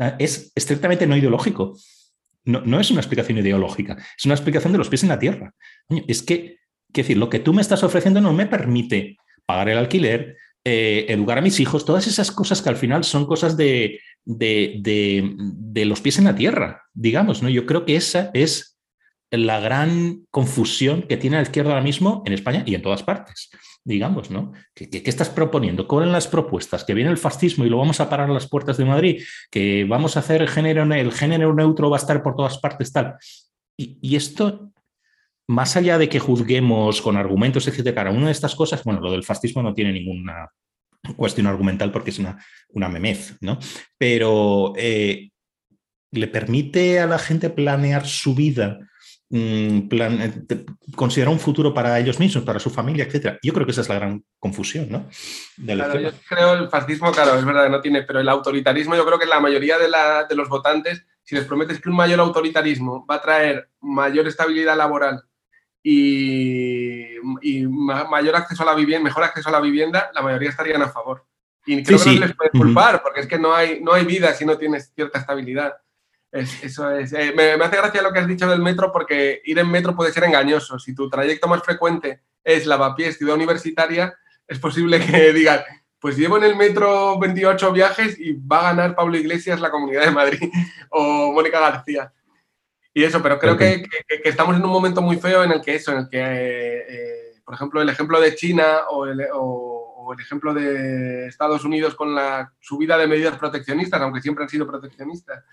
eh, 0.02 0.16
es 0.20 0.52
estrictamente 0.54 1.08
no 1.08 1.16
ideológico. 1.16 1.78
No, 2.46 2.62
no, 2.66 2.80
es 2.80 2.92
una 2.92 3.00
explicación 3.00 3.38
ideológica, 3.38 3.98
es 4.18 4.26
una 4.26 4.34
explicación 4.34 4.74
de 4.74 4.78
los 4.78 4.90
pies 4.90 5.04
en 5.04 5.10
la 5.10 5.20
tierra. 5.20 5.54
Es 6.08 6.24
que, 6.24 6.58
decir, 6.90 7.18
lo 7.18 7.30
que 7.30 7.40
tú 7.40 7.54
me 7.54 7.62
estás 7.62 7.84
ofreciendo 7.84 8.22
no 8.22 8.34
me 8.34 8.46
permite 8.46 9.18
pagar 9.46 9.70
el 9.70 9.78
alquiler, 9.78 10.38
eh, 10.66 11.06
educar 11.10 11.38
a 11.38 11.42
mis 11.42 11.60
hijos, 11.60 11.86
todas 11.86 12.08
esas 12.08 12.32
cosas 12.32 12.62
que 12.62 12.70
al 12.70 12.78
final 12.78 13.04
son 13.04 13.26
cosas 13.26 13.58
de, 13.58 14.00
de, 14.26 14.78
de, 14.80 15.34
de, 15.38 15.86
los 15.86 16.02
pies 16.02 16.20
en 16.20 16.26
la 16.26 16.36
tierra, 16.36 16.84
digamos, 16.94 17.44
¿no? 17.44 17.50
Yo 17.50 17.66
creo 17.66 17.86
que 17.86 17.96
esa 17.96 18.32
es 18.34 18.73
la 19.38 19.60
gran 19.60 20.26
confusión 20.30 21.04
que 21.04 21.18
tiene 21.18 21.38
la 21.38 21.42
izquierda 21.42 21.72
ahora 21.72 21.82
mismo 21.82 22.22
en 22.26 22.34
España 22.34 22.64
y 22.68 22.76
en 22.76 22.84
todas 22.84 23.02
partes, 23.02 23.50
digamos, 23.84 24.30
¿no? 24.30 24.54
¿Qué, 24.76 25.02
estás 25.06 25.30
proponiendo? 25.30 25.88
¿Cuáles 25.88 26.12
las 26.12 26.28
propuestas? 26.28 26.84
Que 26.84 26.94
viene 26.94 27.10
el 27.10 27.18
fascismo 27.18 27.66
y 27.66 27.70
lo 27.70 27.80
vamos 27.80 28.00
a 28.00 28.10
parar 28.10 28.30
a 28.30 28.34
las 28.34 28.48
puertas 28.48 28.78
de 28.78 28.86
Madrid, 28.86 29.24
que 29.50 29.86
vamos 29.86 30.16
a 30.16 30.20
hacer 30.20 30.44
el 30.44 30.50
género, 30.50 30.84
el 30.84 31.12
género 31.12 31.54
neutro 31.56 31.90
va 31.90 31.98
a 31.98 32.00
estar 32.00 32.22
por 32.22 32.36
todas 32.36 32.60
partes, 32.60 32.92
tal. 32.94 33.16
Y, 33.76 34.16
esto, 34.16 34.72
más 35.48 35.76
allá 35.78 35.98
de 35.98 36.10
que 36.10 36.20
juzguemos 36.20 37.02
con 37.02 37.18
argumentos, 37.18 37.68
etcétera, 37.68 37.96
cada 37.96 38.12
una 38.12 38.28
de 38.28 38.34
estas 38.34 38.54
cosas, 38.54 38.84
bueno, 38.84 39.02
lo 39.02 39.12
del 39.12 39.24
fascismo 39.24 39.64
no 39.64 39.74
tiene 39.74 39.94
ninguna 39.94 40.48
cuestión 41.18 41.48
argumental 41.48 41.92
porque 41.92 42.12
es 42.12 42.20
una, 42.20 42.38
una 42.70 42.88
memez, 42.88 43.36
¿no? 43.42 43.58
Pero 43.98 44.74
eh, 44.78 45.32
le 46.12 46.28
permite 46.28 47.00
a 47.00 47.08
la 47.08 47.18
gente 47.18 47.50
planear 47.50 48.06
su 48.06 48.36
vida 48.36 48.78
plan, 49.30 50.22
eh, 50.22 50.66
considera 50.96 51.32
un 51.32 51.40
futuro 51.40 51.74
para 51.74 51.98
ellos 52.00 52.20
mismos, 52.20 52.44
para 52.44 52.60
su 52.60 52.70
familia, 52.70 53.06
etcétera. 53.06 53.40
Yo 53.42 53.54
creo 53.54 53.66
que 53.66 53.72
esa 53.72 53.82
es 53.82 53.90
la 53.90 53.96
gran 53.96 54.24
confusión, 54.38 54.88
¿no? 54.90 55.08
claro, 55.66 56.00
yo 56.00 56.12
creo 56.28 56.54
el 56.54 56.70
fascismo, 56.70 57.12
claro, 57.12 57.36
es 57.36 57.46
verdad, 57.46 57.70
no 57.70 57.82
tiene, 57.82 58.04
pero 58.04 58.20
el 58.20 58.30
autoritarismo, 58.30 58.96
yo 58.96 59.06
creo 59.06 59.18
que 59.18 59.26
la 59.26 59.40
mayoría 59.40 59.80
de, 59.80 59.88
la, 59.88 60.26
de 60.26 60.36
los 60.36 60.50
votantes, 60.50 61.06
si 61.24 61.36
les 61.36 61.46
prometes 61.46 61.80
que 61.80 61.90
un 61.90 61.96
mayor 61.96 62.20
autoritarismo 62.20 63.06
va 63.10 63.16
a 63.16 63.22
traer 63.22 63.70
mayor 63.82 64.28
estabilidad 64.28 64.78
laboral 64.78 65.24
y, 65.82 67.16
y 67.42 67.68
mayor 67.68 68.36
acceso 68.36 68.64
a 68.64 68.68
la 68.68 68.76
vivienda, 68.76 69.04
mejor 69.04 69.24
acceso 69.24 69.50
a 69.50 69.54
la 69.54 69.62
vivienda, 69.62 70.12
la 70.14 70.22
mayoría 70.22 70.50
estarían 70.50 70.82
a 70.82 70.90
favor. 70.90 71.26
Y 71.66 71.82
creo 71.82 71.98
que 71.98 72.14
no 72.14 72.20
les 72.20 72.36
puede 72.36 72.52
culpar, 72.52 73.02
porque 73.02 73.22
es 73.22 73.28
que 73.28 73.40
no 73.40 73.54
hay, 73.54 73.82
no 73.82 73.94
hay 73.94 74.06
vida 74.06 74.34
si 74.34 74.46
no 74.46 74.58
tienes 74.58 74.92
cierta 74.94 75.20
estabilidad 75.20 75.74
eso 76.34 76.90
es. 76.90 77.14
Eh, 77.14 77.32
me, 77.36 77.52
hace 77.52 77.78
gracia 77.78 78.02
lo 78.02 78.12
que 78.12 78.20
has 78.20 78.28
dicho 78.28 78.50
del 78.50 78.62
metro 78.62 78.92
porque 78.92 79.42
ir 79.46 79.60
en 79.60 79.70
metro 79.70 79.96
puede 79.96 80.12
ser 80.12 80.24
engañoso. 80.24 80.80
Si 80.80 80.96
tu 80.96 81.08
trayecto 81.10 81.48
más 81.48 81.62
frecuente 81.62 82.22
es 82.44 82.66
lavapiés, 82.66 83.18
ciudad 83.18 83.36
universitaria, 83.36 84.18
es 84.48 84.58
posible 84.58 85.00
que 85.00 85.32
digas, 85.34 85.64
pues 86.00 86.18
llevo 86.18 86.38
en 86.38 86.44
el 86.44 86.56
metro 86.56 87.20
28 87.20 87.72
viajes 87.72 88.20
y 88.20 88.34
va 88.34 88.60
a 88.62 88.74
ganar 88.74 88.96
Pablo 88.96 89.16
Iglesias 89.16 89.62
la 89.62 89.70
Comunidad 89.70 90.06
de 90.06 90.12
Madrid 90.12 90.50
o 90.90 91.32
Mónica 91.32 91.60
García. 91.60 92.12
Y 92.96 93.04
eso, 93.04 93.22
pero 93.22 93.40
creo 93.40 93.56
que, 93.56 93.84
estamos 94.24 94.56
en 94.56 94.64
un 94.64 94.72
momento 94.72 95.02
muy 95.02 95.18
feo 95.18 95.44
en 95.44 95.52
el 95.52 95.62
que 95.62 95.76
eso, 95.76 95.92
en 95.92 96.00
el 96.00 96.10
que, 96.10 96.20
eh, 96.20 96.86
eh, 96.90 97.42
por 97.44 97.56
ejemplo, 97.56 97.82
el 97.82 97.90
ejemplo 97.90 98.20
de 98.20 98.36
China 98.36 98.82
o 98.90 99.06
el, 99.06 99.26
o 99.34 100.14
el 100.14 100.20
ejemplo 100.20 100.54
de 100.54 101.28
Estados 101.28 101.64
Unidos 101.64 101.96
con 101.96 102.14
la 102.14 102.54
subida 102.60 102.98
de 102.98 103.08
medidas 103.08 103.38
proteccionistas, 103.38 104.02
aunque 104.02 104.22
siempre 104.22 104.44
han 104.44 104.50
sido 104.50 104.68
proteccionistas, 104.68 105.44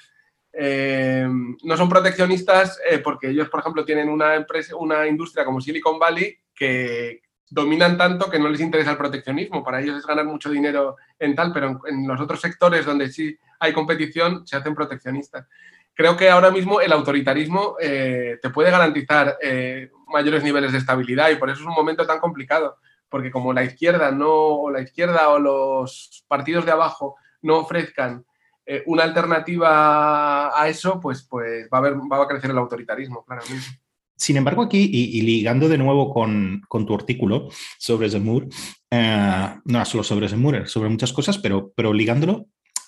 eh, 0.52 1.28
no 1.62 1.76
son 1.76 1.88
proteccionistas 1.88 2.80
eh, 2.88 2.98
porque 2.98 3.28
ellos, 3.28 3.48
por 3.48 3.60
ejemplo, 3.60 3.84
tienen 3.84 4.08
una, 4.08 4.34
empresa, 4.34 4.76
una 4.76 5.06
industria 5.06 5.44
como 5.44 5.60
Silicon 5.60 5.98
Valley 5.98 6.36
que 6.54 7.22
dominan 7.48 7.96
tanto 7.96 8.30
que 8.30 8.38
no 8.38 8.48
les 8.48 8.60
interesa 8.60 8.92
el 8.92 8.96
proteccionismo. 8.96 9.62
Para 9.64 9.80
ellos 9.80 9.96
es 9.96 10.06
ganar 10.06 10.24
mucho 10.24 10.50
dinero 10.50 10.96
en 11.18 11.34
tal, 11.34 11.52
pero 11.52 11.80
en, 11.86 12.06
los 12.06 12.20
otros 12.20 12.40
sectores 12.40 12.84
donde 12.84 13.10
sí 13.10 13.36
hay 13.58 13.72
competición 13.72 14.46
se 14.46 14.56
hacen 14.56 14.74
proteccionistas. 14.74 15.46
Creo 15.94 16.16
que 16.16 16.30
ahora 16.30 16.50
mismo 16.50 16.80
el 16.80 16.92
autoritarismo 16.92 17.76
eh, 17.80 18.38
te 18.40 18.50
puede 18.50 18.70
garantizar 18.70 19.36
mayores 20.06 20.42
niveles 20.42 20.72
de 20.72 20.78
estabilidad 20.78 21.30
y 21.30 21.36
por 21.36 21.50
eso 21.50 21.60
es 21.60 21.66
un 21.66 21.74
momento 21.74 22.06
tan 22.06 22.20
complicado, 22.20 22.78
porque 23.08 23.30
como 23.30 23.52
la 23.52 23.64
izquierda 23.64 24.10
no, 24.10 24.30
o 24.30 24.70
la 24.70 24.80
izquierda 24.80 25.28
o 25.28 25.38
los 25.38 26.24
partidos 26.26 26.64
de 26.64 26.72
abajo 26.72 27.16
no 27.42 27.58
ofrezcan 27.58 28.24
eh, 28.66 28.82
una 28.86 29.04
alternativa 29.04 30.60
a 30.60 30.68
eso, 30.68 31.00
pues, 31.00 31.26
pues 31.28 31.68
va, 31.72 31.78
a 31.78 32.22
a 32.22 32.28
crecer 32.28 32.50
el 32.50 32.58
autoritarismo. 32.58 33.24
Sin 34.16 34.36
embargo, 34.36 34.62
aquí, 34.62 34.90
y, 34.92 35.22
ligando 35.22 35.68
de 35.68 35.78
nuevo 35.78 36.12
con, 36.12 36.62
tu 36.68 36.94
artículo 36.94 37.48
sobre 37.78 38.10
Zemmour, 38.10 38.48
eh, 38.90 39.54
no 39.64 39.84
solo 39.84 40.04
sobre 40.04 40.28
Zemmour, 40.28 40.68
sobre 40.68 40.90
muchas 40.90 41.12
cosas, 41.12 41.38
pero, 41.38 41.92
ligándolo, 41.92 42.46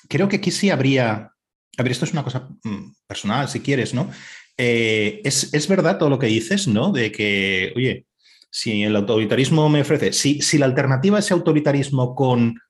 creo 0.08 0.28
que 0.28 0.36
aquí 0.36 0.50
sí 0.50 0.70
habría, 0.70 1.32
a 1.78 1.82
ver, 1.82 1.92
esto 1.92 2.04
es 2.04 2.12
una 2.12 2.24
cosa 2.24 2.48
mm, 2.64 2.92
personal, 3.06 3.48
si 3.48 3.60
quieres, 3.60 3.94
¿no? 3.94 4.10
eh, 4.58 5.20
es, 5.24 5.68
verdad 5.68 5.98
todo 5.98 6.10
lo 6.10 6.18
que 6.18 6.26
dices, 6.26 6.68
¿no? 6.68 6.92
De 6.92 7.10
que, 7.10 7.72
oye, 7.76 8.06
si 8.50 8.82
el 8.82 8.96
autoritarismo 8.96 9.68
me 9.68 9.80
ofrece, 9.80 10.12
si, 10.12 10.40
si 10.42 10.58
la 10.58 10.66
alternativa 10.66 11.18
es 11.18 11.30
autoritarismo 11.32 12.14
con, 12.14 12.60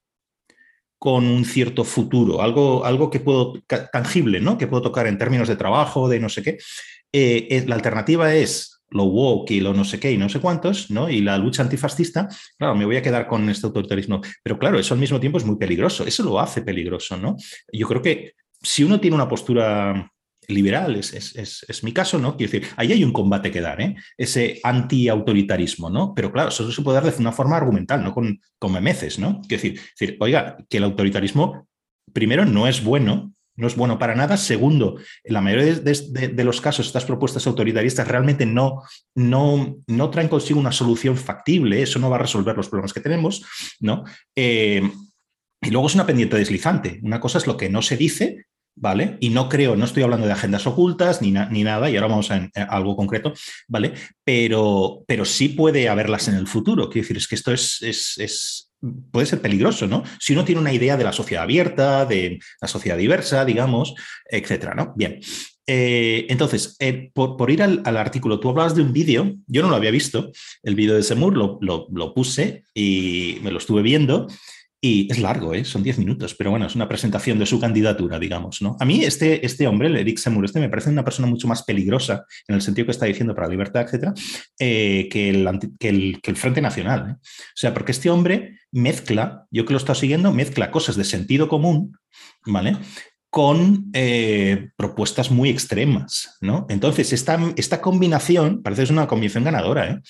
con 1.03 1.27
un 1.27 1.45
cierto 1.45 1.83
futuro, 1.83 2.43
algo, 2.43 2.85
algo 2.85 3.11
que 3.11 3.19
puedo, 3.19 3.55
tangible, 3.93 4.39
¿no? 4.39 4.57
Que 4.57 4.69
puedo 4.69 4.83
tocar 4.83 5.09
en 5.09 5.19
términos 5.19 5.49
de 5.49 5.57
trabajo, 5.57 6.09
de 6.09 6.21
no 6.21 6.29
sé 6.29 6.45
qué, 6.45 6.59
eh, 7.13 7.65
la 7.67 7.75
alternativa 7.75 8.33
es 8.33 8.85
lo 8.91 9.03
woke 9.07 9.51
y 9.51 9.59
lo 9.59 9.75
no 9.75 9.83
sé 9.83 9.99
qué 9.99 10.13
y 10.13 10.17
no 10.17 10.29
sé 10.29 10.39
cuántos, 10.39 10.93
¿no? 10.93 11.11
Y 11.11 11.21
la 11.21 11.39
lucha 11.39 11.65
antifascista, 11.65 12.29
claro, 12.57 12.77
me 12.77 12.85
voy 12.85 12.99
a 12.99 13.03
quedar 13.03 13.27
con 13.27 13.51
este 13.51 13.67
autoritarismo. 13.67 14.21
Pero 14.45 14.61
claro, 14.61 14.79
eso 14.79 14.95
al 14.95 15.01
mismo 15.01 15.19
tiempo 15.19 15.39
es 15.39 15.45
muy 15.45 15.57
peligroso, 15.57 16.07
eso 16.07 16.23
lo 16.23 16.39
hace 16.39 16.63
peligroso, 16.63 17.17
¿no? 17.17 17.35
Yo 17.73 17.89
creo 17.89 18.01
que 18.01 18.35
si 18.63 18.85
uno 18.85 19.01
tiene 19.01 19.17
una 19.17 19.29
postura 19.29 20.12
liberal, 20.49 20.97
es, 20.97 21.85
mi 21.85 21.93
caso, 21.93 22.19
¿no? 22.19 22.37
Quiero 22.37 22.53
decir, 22.53 22.69
ahí 22.77 22.93
hay 22.93 23.05
un 23.05 23.13
combate 23.13 23.51
que 23.51 23.61
dar, 23.61 23.81
¿eh? 23.81 23.97
Ese 24.17 24.61
anti-autoritarismo, 24.63 25.91
¿no? 25.91 26.15
Pero 26.15 26.33
claro, 26.33 26.49
eso 26.49 26.71
se 26.71 26.83
puede 26.83 27.01
dar 27.01 27.13
de 27.13 27.21
una 27.21 27.33
forma 27.33 27.57
argumental, 27.57 28.03
no 28.03 28.13
con, 28.13 28.41
con 28.59 28.73
memeces, 28.73 29.19
¿no? 29.19 29.41
Quiero 29.43 29.63
decir, 29.63 29.81
decir, 29.99 30.17
oiga, 30.21 30.57
que 30.69 30.79
el 30.79 30.85
autoritarismo, 30.85 31.69
primero, 32.13 32.45
no 32.45 32.67
es 32.67 32.83
bueno, 32.83 33.33
no 33.57 33.67
es 33.67 33.77
bueno 33.77 33.99
para 33.99 34.15
nada. 34.15 34.37
Segundo, 34.37 34.99
en 35.23 35.35
la 35.35 35.41
mayoría 35.41 35.75
de, 35.75 36.45
los 36.45 36.61
casos, 36.61 36.87
estas 36.87 37.05
propuestas 37.05 37.47
autoritaristas 37.47 38.09
realmente 38.09 38.47
no, 38.47 38.83
no, 39.15 39.77
no, 39.87 40.11
traen 40.11 40.29
consigo 40.29 40.59
una 40.59 40.73
solución 40.73 41.17
factible, 41.17 41.83
eso 41.83 41.99
no 41.99 42.11
va 42.11 42.17
a 42.17 42.21
resolver 42.21 42.57
los 42.57 42.69
problemas 42.69 42.93
que 42.93 43.01
tenemos, 43.01 43.45
¿no? 43.81 44.05
Eh, 44.35 44.83
y 45.61 45.71
luego 45.71 45.87
es 45.87 45.95
una 45.95 46.07
pendiente 46.07 46.37
deslizante. 46.37 46.99
Una 47.03 47.21
cosa 47.21 47.39
es 47.39 47.47
lo 47.47 47.57
que 47.57 47.69
no 47.69 47.83
se 47.83 47.97
dice, 47.97 48.47
¿vale? 48.75 49.17
Y 49.21 49.31
no 49.31 49.49
creo, 49.49 49.77
no 49.77 49.85
estoy 49.85 50.03
hablando 50.03 50.27
de 50.27 50.33
agendas 50.33 50.67
ocultas 50.67 51.23
ni, 51.23 51.33
ni 51.33 51.65
nada, 51.65 51.91
y 51.91 51.97
ahora 51.97 52.09
vamos 52.09 52.31
a, 52.31 52.49
algo 52.69 52.97
concreto, 52.97 53.33
¿vale? 53.69 53.95
Pero, 54.25 55.05
pero 55.07 55.25
sí 55.25 55.51
puede 55.51 55.89
haberlas 55.89 56.29
en 56.29 56.35
el 56.35 56.47
futuro. 56.47 56.89
Quiero 56.89 57.05
decir, 57.05 57.17
es 57.17 57.29
que 57.29 57.35
esto 57.35 57.53
es, 57.53 57.83
es 57.83 58.73
puede 59.11 59.27
ser 59.27 59.41
peligroso, 59.41 59.87
¿no? 59.87 60.03
Si 60.19 60.33
uno 60.33 60.45
tiene 60.45 60.61
una 60.61 60.73
idea 60.73 60.97
de 60.97 61.05
la 61.05 61.13
sociedad 61.13 61.45
abierta, 61.45 62.05
de 62.05 62.41
la 62.61 62.69
sociedad 62.69 62.97
diversa, 62.97 63.45
digamos, 63.45 63.95
etcétera, 64.29 64.75
¿no? 64.75 64.93
Bien. 64.97 65.21
Eh, 65.67 66.27
entonces, 66.29 66.77
eh, 66.81 67.11
por, 67.15 67.51
ir 67.51 67.63
al, 67.63 67.97
artículo, 67.97 68.41
tú 68.41 68.51
hablabas 68.51 68.75
de 68.75 68.83
un 68.83 68.93
vídeo, 68.93 69.37
yo 69.47 69.63
no 69.63 69.69
lo 69.69 69.77
había 69.77 69.93
visto, 69.93 70.33
el 70.63 70.75
vídeo 70.75 70.97
de 70.97 71.05
Semur 71.05 71.37
lo, 71.37 71.59
lo, 71.61 72.15
puse 72.15 72.65
y 72.75 73.39
me 73.43 73.53
lo 73.53 73.59
estuve 73.59 73.83
viendo 73.83 74.27
y 74.85 75.07
es 75.13 75.21
largo, 75.21 75.55
¿eh? 75.55 75.65
son 75.65 75.85
10 75.85 75.99
minutos, 75.99 76.35
pero 76.35 76.51
bueno, 76.51 76.67
es 76.67 76.75
una 76.75 76.89
presentación 76.89 77.39
de 77.39 77.47
su 77.47 77.61
candidatura, 77.61 78.19
digamos. 78.19 78.61
¿no? 78.63 78.77
A 78.81 78.85
mí 78.85 79.05
este, 79.05 79.47
este 79.47 79.69
hombre, 79.69 79.87
el 79.87 79.97
Eric 79.97 80.19
Semur, 80.19 80.45
este 80.45 80.59
me 80.59 80.69
parece 80.69 80.91
una 80.91 81.05
persona 81.05 81.29
mucho 81.29 81.47
más 81.47 81.63
peligrosa 81.63 82.27
en 82.49 82.57
el 82.57 82.63
sentido 82.63 82.87
que 82.87 82.91
está 82.91 83.07
diciendo 83.07 83.33
para 83.33 83.47
la 83.47 83.53
libertad, 83.53 83.83
etcétera, 83.83 84.13
eh, 84.59 85.09
que, 85.09 85.31
el, 85.31 85.71
que, 86.21 86.31
el, 86.31 86.37
Frente 86.37 86.61
Nacional. 86.61 87.11
¿eh? 87.11 87.13
O 87.13 87.55
sea, 87.55 87.73
porque 87.73 87.93
este 87.93 88.11
hombre 88.11 88.59
mezcla, 88.73 89.47
yo 89.53 89.65
que 89.65 89.73
lo 89.73 89.79
estado 89.79 89.95
siguiendo, 89.95 90.33
mezcla 90.33 90.73
cosas 90.73 90.97
de 90.97 91.05
sentido 91.05 91.47
común, 91.49 91.97
¿vale? 92.45 92.77
Con 93.33 93.87
eh, 93.95 94.69
propuestas 94.77 95.31
muy 95.31 95.49
extremas, 95.49 96.37
¿no? 96.43 96.67
Entonces, 96.69 97.15
esta, 97.15 97.41
esta 97.57 97.81
combinación 97.81 98.63
parece 98.63 98.85
ser 98.85 98.93
una 98.93 99.07
combinación 99.07 99.45
ganadora, 99.45 99.91
¿eh? 99.91 100.01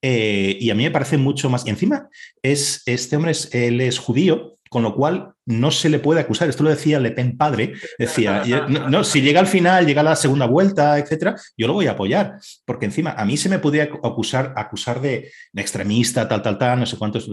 ¿eh? 0.00 0.56
y 0.58 0.70
a 0.70 0.74
mí 0.74 0.84
me 0.84 0.90
parece 0.90 1.18
mucho 1.18 1.50
más. 1.50 1.66
Y 1.66 1.68
encima, 1.68 2.08
es, 2.42 2.82
este 2.86 3.16
hombre 3.16 3.32
es, 3.32 3.54
él 3.54 3.82
es 3.82 3.98
judío, 3.98 4.56
con 4.70 4.84
lo 4.84 4.94
cual 4.94 5.32
no 5.46 5.72
se 5.72 5.88
le 5.88 5.98
puede 5.98 6.20
acusar. 6.20 6.48
Esto 6.48 6.62
lo 6.62 6.70
decía 6.70 7.00
Le 7.00 7.10
Pen 7.10 7.36
padre, 7.36 7.74
decía, 7.98 8.44
no, 8.68 9.02
si 9.02 9.20
llega 9.20 9.40
al 9.40 9.48
final, 9.48 9.84
llega 9.84 10.00
a 10.00 10.04
la 10.04 10.16
segunda 10.16 10.46
vuelta, 10.46 10.96
etcétera, 10.96 11.34
yo 11.56 11.66
lo 11.66 11.72
voy 11.72 11.88
a 11.88 11.92
apoyar, 11.92 12.38
porque 12.64 12.86
encima 12.86 13.10
a 13.10 13.24
mí 13.24 13.36
se 13.36 13.48
me 13.48 13.58
podía 13.58 13.90
acusar, 14.04 14.54
acusar 14.56 15.00
de, 15.00 15.32
extremista, 15.54 16.28
tal, 16.28 16.40
tal, 16.40 16.56
tal, 16.56 16.78
no 16.78 16.86
sé 16.86 16.96
cuántos, 16.96 17.28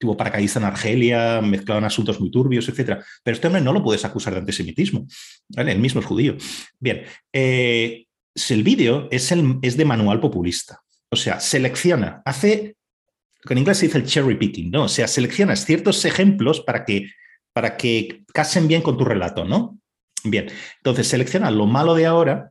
tuvo 0.00 0.16
paracaidista 0.16 0.58
en 0.58 0.64
Argelia, 0.64 1.40
mezclaban 1.40 1.84
asuntos 1.84 2.20
muy 2.20 2.32
turbios, 2.32 2.68
etcétera, 2.68 3.02
pero 3.22 3.36
este 3.36 3.46
hombre 3.46 3.62
no 3.62 3.72
lo 3.72 3.82
puedes 3.82 4.04
acusar 4.04 4.32
de 4.32 4.40
antisemitismo, 4.40 5.06
¿vale? 5.48 5.70
El 5.70 5.78
mismo 5.78 6.00
es 6.00 6.06
judío. 6.06 6.36
Bien, 6.80 7.04
eh, 7.32 8.06
el 8.50 8.62
vídeo 8.64 9.06
es, 9.12 9.30
el, 9.30 9.60
es 9.62 9.76
de 9.76 9.84
manual 9.84 10.18
populista, 10.18 10.80
o 11.10 11.16
sea, 11.16 11.38
selecciona, 11.38 12.22
hace 12.24 12.75
en 13.54 13.58
inglés 13.58 13.78
se 13.78 13.86
dice 13.86 13.98
el 13.98 14.06
cherry 14.06 14.36
picking, 14.36 14.70
¿no? 14.70 14.84
O 14.84 14.88
sea, 14.88 15.08
seleccionas 15.08 15.64
ciertos 15.64 16.04
ejemplos 16.04 16.60
para 16.60 16.84
que, 16.84 17.10
para 17.52 17.76
que 17.76 18.24
casen 18.32 18.68
bien 18.68 18.82
con 18.82 18.96
tu 18.96 19.04
relato, 19.04 19.44
¿no? 19.44 19.78
Bien, 20.24 20.48
entonces 20.78 21.08
selecciona 21.08 21.50
lo 21.50 21.66
malo 21.66 21.94
de 21.94 22.06
ahora, 22.06 22.50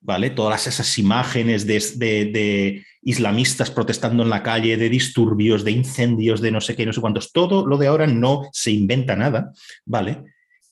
¿vale? 0.00 0.30
Todas 0.30 0.66
esas 0.66 0.98
imágenes 0.98 1.66
de, 1.66 1.80
de, 1.96 2.84
islamistas 3.02 3.70
protestando 3.70 4.22
en 4.22 4.30
la 4.30 4.42
calle, 4.42 4.76
de 4.76 4.88
disturbios, 4.88 5.64
de 5.64 5.72
incendios, 5.72 6.40
de 6.40 6.50
no 6.50 6.60
sé 6.60 6.74
qué, 6.74 6.86
no 6.86 6.92
sé 6.92 7.00
cuántos, 7.00 7.32
todo 7.32 7.66
lo 7.66 7.76
de 7.76 7.86
ahora 7.86 8.06
no 8.06 8.48
se 8.52 8.70
inventa 8.70 9.14
nada, 9.16 9.52
¿vale? 9.84 10.24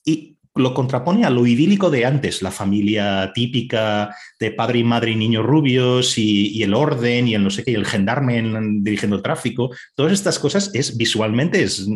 Y 0.05 0.37
lo 0.55 0.75
contrapone 0.75 1.25
a 1.25 1.31
lo 1.31 1.47
idílico 1.47 1.91
de 1.91 2.05
antes, 2.05 2.43
la 2.43 2.51
familia 2.51 3.33
típica 3.35 4.15
de 4.39 4.51
padre 4.51 4.81
y 4.81 4.85
madre 4.85 5.13
y 5.13 5.17
niños 5.17 5.45
rubios 5.45 6.19
y, 6.19 6.63
el 6.63 6.75
orden 6.75 7.29
y 7.29 7.35
el 7.35 7.43
no 7.43 7.51
sé 7.51 7.65
qué, 7.65 7.73
y 7.73 7.75
el 7.75 7.87
gendarme 7.87 8.43
dirigiendo 8.81 9.17
el 9.17 9.23
tráfico. 9.23 9.71
Todas 9.95 10.13
estas 10.13 10.39
cosas 10.39 10.71
es 10.75 10.97
visualmente 10.97 11.63
es, 11.63 11.87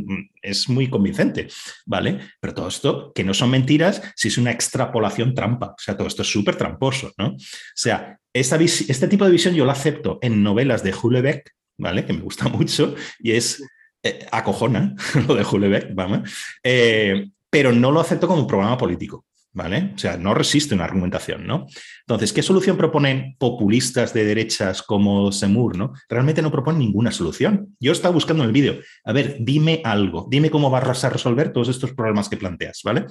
es, 0.42 0.68
muy 0.68 0.88
convincente, 0.88 1.48
¿vale? 1.84 2.18
Pero 2.40 2.54
todo 2.54 2.68
esto, 2.68 3.12
que 3.14 3.24
no 3.24 3.34
son 3.34 3.50
mentiras, 3.50 4.02
si 4.16 4.28
es 4.28 4.38
una 4.38 4.50
extrapolación 4.50 5.34
trampa. 5.34 5.68
O 5.68 5.78
sea, 5.78 5.96
todo 5.96 6.08
esto 6.08 6.22
es 6.22 6.28
súper 6.28 6.56
tramposo, 6.56 7.12
¿no? 7.18 7.28
O 7.28 7.38
sea, 7.74 8.18
este 8.32 9.08
tipo 9.08 9.24
de 9.24 9.30
visión 9.30 9.54
yo 9.54 9.64
lo 9.64 9.70
acepto 9.70 10.18
en 10.22 10.42
novelas 10.42 10.82
de 10.82 10.94
Hulebeck, 10.94 11.52
¿vale? 11.78 12.04
Que 12.04 12.12
me 12.12 12.20
gusta 12.20 12.48
mucho 12.48 12.94
y 13.18 13.32
es 13.32 13.62
eh, 14.02 14.26
acojona 14.30 14.94
lo 15.28 15.34
de 15.34 15.44
Hulebeck, 15.44 15.94
vamos. 15.94 16.30
Eh, 16.62 17.28
pero 17.50 17.72
no 17.72 17.90
lo 17.90 18.00
acepto 18.00 18.26
como 18.26 18.42
un 18.42 18.46
programa 18.46 18.78
político. 18.78 19.24
¿Vale? 19.52 19.92
O 19.94 19.98
sea, 19.98 20.18
no 20.18 20.34
resiste 20.34 20.74
una 20.74 20.84
argumentación, 20.84 21.46
¿no? 21.46 21.66
Entonces, 22.00 22.34
¿qué 22.34 22.42
solución 22.42 22.76
proponen 22.76 23.36
populistas 23.38 24.12
de 24.12 24.26
derechas 24.26 24.82
como 24.82 25.32
Semur, 25.32 25.78
¿no? 25.78 25.94
Realmente 26.10 26.42
no 26.42 26.52
proponen 26.52 26.80
ninguna 26.80 27.10
solución. 27.10 27.74
Yo 27.80 27.92
estaba 27.92 28.12
buscando 28.12 28.42
en 28.42 28.48
el 28.48 28.52
vídeo, 28.52 28.76
a 29.02 29.14
ver, 29.14 29.38
dime 29.40 29.80
algo, 29.82 30.28
dime 30.30 30.50
cómo 30.50 30.68
vas 30.68 31.04
a 31.04 31.08
resolver 31.08 31.54
todos 31.54 31.70
estos 31.70 31.94
problemas 31.94 32.28
que 32.28 32.36
planteas, 32.36 32.82
¿vale? 32.84 33.06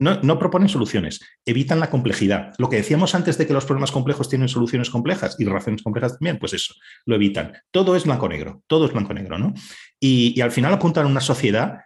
No, 0.00 0.20
no, 0.22 0.38
proponen 0.38 0.68
soluciones, 0.68 1.20
evitan 1.44 1.80
la 1.80 1.90
complejidad. 1.90 2.52
Lo 2.58 2.68
que 2.68 2.76
decíamos 2.76 3.16
antes 3.16 3.36
de 3.36 3.46
que 3.46 3.52
los 3.52 3.64
problemas 3.64 3.90
complejos 3.90 4.28
tienen 4.28 4.48
soluciones 4.48 4.90
complejas 4.90 5.34
y 5.40 5.44
relaciones 5.44 5.82
complejas 5.82 6.12
también, 6.12 6.38
pues 6.38 6.52
eso, 6.52 6.74
lo 7.04 7.16
evitan. 7.16 7.54
Todo 7.72 7.96
es 7.96 8.04
blanco-negro, 8.04 8.62
todo 8.68 8.86
es 8.86 8.92
blanco-negro, 8.92 9.38
¿no? 9.38 9.54
Y, 9.98 10.40
al 10.40 10.52
final 10.52 10.72
apuntan 10.72 11.06
a 11.06 11.08
una 11.08 11.20
sociedad 11.20 11.80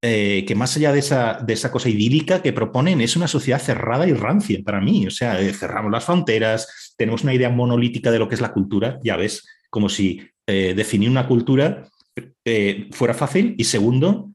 eh, 0.00 0.44
que 0.46 0.54
más 0.54 0.76
allá 0.76 0.92
de 0.92 1.00
esa, 1.00 1.40
de 1.44 1.54
esa 1.54 1.72
cosa 1.72 1.88
idílica 1.88 2.40
que 2.40 2.52
proponen, 2.52 3.00
es 3.00 3.16
una 3.16 3.26
sociedad 3.26 3.60
cerrada 3.60 4.06
y 4.06 4.12
rancia 4.12 4.56
para 4.64 4.80
mí. 4.80 5.06
O 5.08 5.10
sea, 5.10 5.40
eh, 5.40 5.52
cerramos 5.52 5.90
las 5.90 6.04
fronteras, 6.04 6.94
tenemos 6.96 7.24
una 7.24 7.34
idea 7.34 7.50
monolítica 7.50 8.12
de 8.12 8.20
lo 8.20 8.28
que 8.28 8.36
es 8.36 8.40
la 8.40 8.52
cultura, 8.52 9.00
ya 9.02 9.16
ves, 9.16 9.44
como 9.70 9.88
si 9.88 10.22
eh, 10.46 10.74
definir 10.74 11.10
una 11.10 11.26
cultura 11.26 11.88
fuera 12.90 13.14
fácil 13.14 13.54
y 13.58 13.64
segundo, 13.64 14.32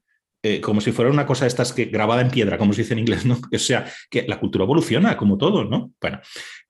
como 0.62 0.80
si 0.82 0.92
fuera 0.92 1.10
una 1.10 1.26
cosa 1.26 1.46
de 1.46 1.50
estas 1.50 1.74
que 1.74 1.86
grabada 1.86 2.22
en 2.22 2.30
piedra, 2.30 2.60
como 2.60 2.72
se 2.72 2.84
dice 2.84 2.94
en 2.94 3.00
inglés, 3.00 3.26
¿no? 3.26 3.40
O 3.54 3.58
sea, 3.58 3.86
que 4.10 4.26
la 4.28 4.40
cultura 4.40 4.64
evoluciona 4.64 5.18
como 5.18 5.36
todo, 5.36 5.66
¿no? 5.66 5.92
Bueno, 6.00 6.22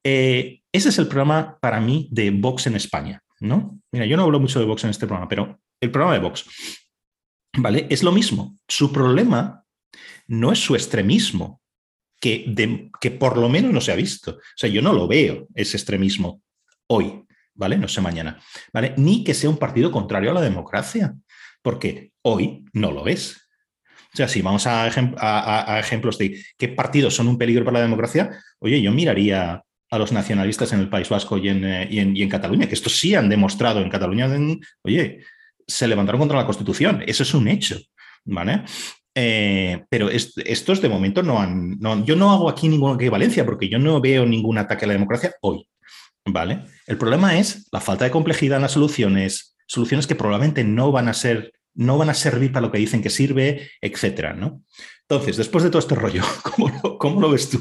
ese 0.02 0.62
es 0.72 0.98
el 0.98 1.08
programa 1.08 1.58
para 1.60 1.82
mí 1.82 2.08
de 2.12 2.32
Vox 2.32 2.68
en 2.68 2.78
España, 2.78 3.22
¿no? 3.42 3.78
Mira, 3.92 4.06
yo 4.06 4.16
no 4.16 4.24
hablo 4.24 4.40
mucho 4.40 4.60
de 4.60 4.66
Vox 4.66 4.86
en 4.86 4.92
este 4.92 5.06
programa, 5.06 5.28
pero 5.28 5.60
el 5.82 5.92
programa 5.92 6.14
de 6.14 6.22
Vox 6.22 6.46
¿Vale? 7.58 7.88
Es 7.90 8.04
lo 8.04 8.12
mismo. 8.12 8.58
Su 8.68 8.92
problema 8.92 9.64
no 10.28 10.52
es 10.52 10.60
su 10.60 10.76
extremismo, 10.76 11.62
que, 12.20 12.90
que 13.02 13.12
por 13.12 13.38
lo 13.38 13.50
menos 13.50 13.74
no 13.74 13.82
se 13.82 13.92
ha 13.92 13.96
visto. 13.96 14.32
O 14.32 14.56
sea, 14.56 14.70
yo 14.70 14.82
no 14.82 14.94
lo 14.94 15.08
veo, 15.08 15.48
ese 15.56 15.78
extremismo, 15.78 16.42
hoy, 16.88 17.26
¿vale? 17.54 17.78
No 17.78 17.88
sé 17.88 18.00
mañana, 18.00 18.40
¿vale? 18.72 18.94
Ni 18.98 19.24
que 19.24 19.34
sea 19.34 19.50
un 19.50 19.58
partido 19.58 19.92
contrario 19.92 20.32
a 20.32 20.34
la 20.34 20.42
democracia, 20.42 21.16
porque 21.62 22.14
hoy 22.22 22.66
no 22.72 22.92
lo 22.92 23.08
es. 23.08 23.42
O 24.14 24.16
sea, 24.16 24.28
si 24.28 24.42
vamos 24.42 24.68
a, 24.68 24.88
ejemplos 25.80 26.18
de 26.18 26.42
qué 26.58 26.70
partidos 26.70 27.16
son 27.16 27.28
un 27.28 27.38
peligro 27.38 27.66
para 27.66 27.80
la 27.80 27.86
democracia, 27.86 28.40
oye, 28.60 28.82
yo 28.82 28.92
miraría 28.92 29.64
a 29.90 29.98
los 29.98 30.12
nacionalistas 30.12 30.72
en 30.72 30.80
el 30.80 30.90
País 30.90 31.10
Vasco 31.10 31.38
y 31.38 31.50
en, 31.50 31.66
eh, 31.66 31.88
y 31.90 32.22
en, 32.22 32.30
Cataluña, 32.30 32.68
que 32.68 32.76
estos 32.76 32.98
sí 32.98 33.16
han 33.16 33.28
demostrado 33.28 33.82
en 33.82 33.90
Cataluña, 33.90 34.30
oye, 34.84 35.24
se 35.68 35.88
levantaron 35.88 36.20
contra 36.20 36.38
la 36.38 36.46
Constitución. 36.46 37.04
Eso 37.06 37.24
es 37.24 37.34
un 37.34 37.48
hecho, 37.48 37.78
¿vale? 38.26 38.64
Eh, 39.16 39.86
pero 39.90 40.10
estos 40.10 40.82
de 40.82 40.90
momento 40.90 41.22
no 41.22 41.40
han. 41.40 41.78
yo 42.06 42.16
no 42.16 42.32
hago 42.32 42.50
aquí 42.50 42.68
ninguna 42.68 42.96
equivalencia 42.96 43.46
porque 43.46 43.70
yo 43.70 43.78
no 43.78 44.02
veo 44.02 44.26
ningún 44.26 44.58
ataque 44.58 44.86
a 44.86 44.88
la 44.88 44.94
democracia 44.94 45.34
hoy. 45.42 45.68
¿Vale? 46.26 46.64
El 46.88 46.98
problema 46.98 47.38
es 47.38 47.68
la 47.72 47.82
falta 47.82 48.06
de 48.06 48.12
complejidad 48.12 48.56
en 48.56 48.62
las 48.62 48.72
soluciones, 48.72 49.58
soluciones 49.68 50.08
que 50.08 50.16
probablemente 50.16 50.64
no 50.64 50.92
van 50.92 51.10
a 51.10 51.14
ser, 51.14 51.52
no 51.74 51.98
van 51.98 52.10
a 52.10 52.14
servir 52.14 52.54
para 52.54 52.66
lo 52.66 52.72
que 52.72 52.78
dicen 52.78 53.02
que 53.02 53.10
sirve, 53.10 53.70
etcétera, 53.82 54.34
¿no? 54.34 54.62
Entonces, 55.02 55.36
después 55.36 55.66
de 55.66 55.70
todo 55.70 55.80
este 55.80 55.96
rollo, 55.96 56.24
¿cómo 56.44 56.70
lo, 56.70 56.98
cómo 56.98 57.22
lo 57.22 57.30
ves 57.30 57.50
tú 57.50 57.60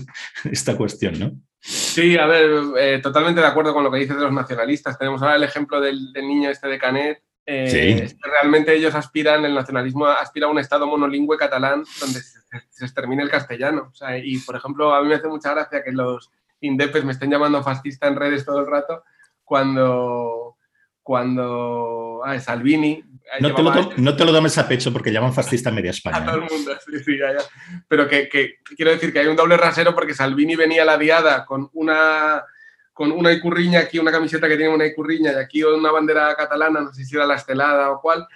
esta 0.51 0.77
cuestión, 0.77 1.19
no? 1.19 1.33
Sí, 1.61 2.17
a 2.17 2.27
ver, 2.27 2.51
eh, 2.79 3.01
totalmente 3.01 3.41
de 3.41 3.47
acuerdo 3.47 3.73
con 3.73 3.85
lo 3.85 3.91
que 3.91 3.99
dices 3.99 4.17
de 4.17 4.23
los 4.23 4.33
nacionalistas. 4.33 4.99
Tenemos 4.99 5.23
ahora 5.23 5.37
el 5.37 5.45
ejemplo 5.45 5.81
del, 5.81 6.13
niño 6.13 6.51
este 6.51 6.69
de 6.69 6.79
Canet. 6.79 7.23
Eh, 7.45 8.15
realmente 8.23 8.75
ellos 8.75 8.95
aspiran, 8.95 9.45
el 9.45 9.55
nacionalismo 9.55 10.07
aspira 10.07 10.47
a 10.47 10.51
un 10.51 10.59
Estado 10.59 10.87
monolingüe 10.87 11.37
catalán 11.37 11.85
donde 12.01 12.21
se, 12.21 12.85
extermine 12.85 13.23
el 13.23 13.31
castellano. 13.31 13.93
y, 14.23 14.39
por 14.41 14.57
ejemplo, 14.57 14.95
a 14.95 15.03
mí 15.03 15.09
me 15.09 15.17
hace 15.17 15.29
mucha 15.29 15.53
gracia 15.53 15.83
que 15.83 15.93
los 15.93 16.31
indepes 16.61 17.05
me 17.05 17.13
estén 17.13 17.31
llamando 17.31 17.63
fascista 17.63 18.07
en 18.07 18.17
redes 18.17 18.45
todo 18.45 18.61
el 18.61 18.67
rato 18.67 19.03
cuando, 19.45 20.57
cuando 21.03 22.23
ah, 22.25 22.39
Salvini 22.39 23.03
no 23.41 23.55
te, 23.55 23.63
lo, 23.63 23.73
no 23.97 24.17
te, 24.17 24.25
lo, 24.25 24.33
tomes 24.33 24.59
a 24.59 24.69
pecho 24.69 24.93
porque 24.93 25.11
llaman 25.11 25.33
fascista 25.33 25.71
a 25.71 25.73
media 25.73 25.91
España. 25.91 26.19
A 26.19 26.25
todo 26.25 26.37
el 26.37 26.43
mundo, 26.43 26.73
sí, 26.85 26.99
sí, 27.03 27.19
ya, 27.19 27.33
ya. 27.33 27.45
Pero 27.89 28.09
que, 28.09 28.29
que, 28.29 28.57
quiero 28.77 28.91
decir 28.91 29.13
que 29.13 29.21
hay 29.21 29.27
un 29.27 29.37
doble 29.37 29.57
rasero 29.57 29.95
porque 29.95 30.13
Salvini 30.13 30.55
venía 30.55 30.83
a 30.83 30.87
la 30.87 30.99
diada 30.99 31.47
con 31.47 31.71
una, 31.73 32.45
con 32.93 33.11
una 33.13 33.33
icurriña 33.33 33.81
aquí, 33.81 33.99
una 33.99 34.13
camiseta 34.13 34.49
que 34.49 34.57
tiene 34.57 34.75
una 34.75 34.87
icurriña 34.87 35.33
y 35.33 35.37
aquí 35.37 35.63
una 35.63 35.91
bandera 35.91 36.35
catalana, 36.35 36.81
no 36.81 36.93
sé 36.93 37.05
si 37.05 37.17
era 37.17 37.27
la 37.27 37.37
estelada 37.37 37.91
o 37.91 38.01
cuál, 38.01 38.27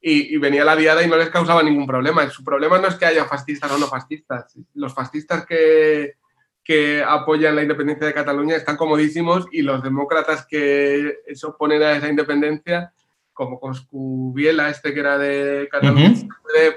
y, 0.00 0.34
y, 0.34 0.38
venía 0.38 0.64
la 0.64 0.76
diada 0.76 1.02
y 1.02 1.08
no 1.08 1.16
les 1.16 1.30
causaba 1.30 1.62
ningún 1.62 1.86
problema. 1.86 2.28
Su 2.28 2.44
problema 2.44 2.78
no 2.78 2.88
es 2.88 2.94
que 2.96 3.06
haya 3.06 3.24
fascistas 3.24 3.72
o 3.72 3.78
no 3.78 3.86
fascistas. 3.86 4.54
Los 4.74 4.92
fascistas 4.92 5.46
que, 5.46 6.16
que 6.64 7.02
apoyan 7.06 7.54
la 7.54 7.62
independencia 7.62 8.06
de 8.06 8.14
Cataluña 8.14 8.56
están 8.56 8.76
comodísimos 8.76 9.46
y 9.52 9.62
los 9.62 9.82
demócratas 9.82 10.46
que 10.46 11.18
se 11.32 11.46
oponen 11.46 11.82
a 11.82 11.96
esa 11.96 12.08
independencia 12.08 12.92
como 13.34 13.58
Coscubiela, 13.58 14.70
este 14.70 14.94
que 14.94 15.00
era 15.00 15.18
de 15.18 15.68
Cataluña, 15.70 16.14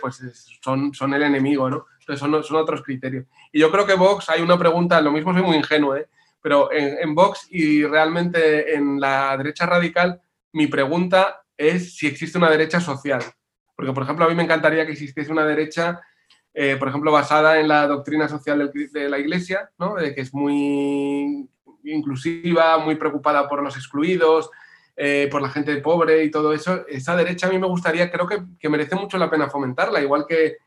pues 0.01 0.21
son, 0.61 0.93
son 0.93 1.13
el 1.13 1.23
enemigo, 1.23 1.69
¿no? 1.69 1.85
Entonces 1.99 2.19
son, 2.19 2.43
son, 2.43 2.57
otros 2.57 2.81
criterios. 2.81 3.25
Y 3.51 3.59
yo 3.59 3.71
creo 3.71 3.85
que 3.85 3.93
Vox, 3.93 4.29
hay 4.29 4.41
una 4.41 4.57
pregunta, 4.57 4.99
lo 5.01 5.11
mismo 5.11 5.33
soy 5.33 5.43
muy 5.43 5.55
ingenuo, 5.55 5.95
¿eh? 5.95 6.07
Pero 6.47 6.71
en, 6.71 7.13
Vox 7.13 7.45
y 7.49 7.83
realmente 7.83 8.73
en 8.73 9.01
la 9.01 9.35
derecha 9.35 9.65
radical, 9.65 10.21
mi 10.53 10.67
pregunta 10.67 11.41
es 11.57 11.97
si 11.97 12.07
existe 12.07 12.37
una 12.37 12.49
derecha 12.49 12.79
social. 12.79 13.21
Porque, 13.75 13.91
por 13.91 14.03
ejemplo, 14.03 14.23
a 14.23 14.29
mí 14.29 14.33
me 14.33 14.43
encantaría 14.43 14.85
que 14.85 14.93
existiese 14.93 15.29
una 15.29 15.43
derecha, 15.43 15.99
eh, 16.53 16.77
por 16.79 16.87
ejemplo, 16.87 17.11
basada 17.11 17.59
en 17.59 17.67
la 17.67 17.85
doctrina 17.85 18.29
social 18.29 18.71
de 18.71 19.09
la 19.09 19.19
Iglesia, 19.19 19.71
¿no? 19.77 19.95
que 19.95 20.21
es 20.21 20.33
muy 20.33 21.49
inclusiva, 21.83 22.77
muy 22.77 22.95
preocupada 22.95 23.49
por 23.49 23.61
los 23.61 23.75
excluidos, 23.75 24.49
eh, 24.95 25.27
por 25.29 25.41
la 25.41 25.49
gente 25.49 25.75
pobre 25.81 26.23
y 26.23 26.31
todo 26.31 26.53
eso, 26.53 26.87
esa 26.87 27.17
derecha 27.17 27.47
a 27.47 27.49
mí 27.49 27.59
me 27.59 27.67
gustaría, 27.67 28.09
creo 28.09 28.25
que, 28.25 28.69
merece 28.69 28.95
mucho 28.95 29.17
la 29.17 29.29
pena 29.29 29.49
fomentarla, 29.49 29.99
igual 29.99 30.25
que, 30.25 30.59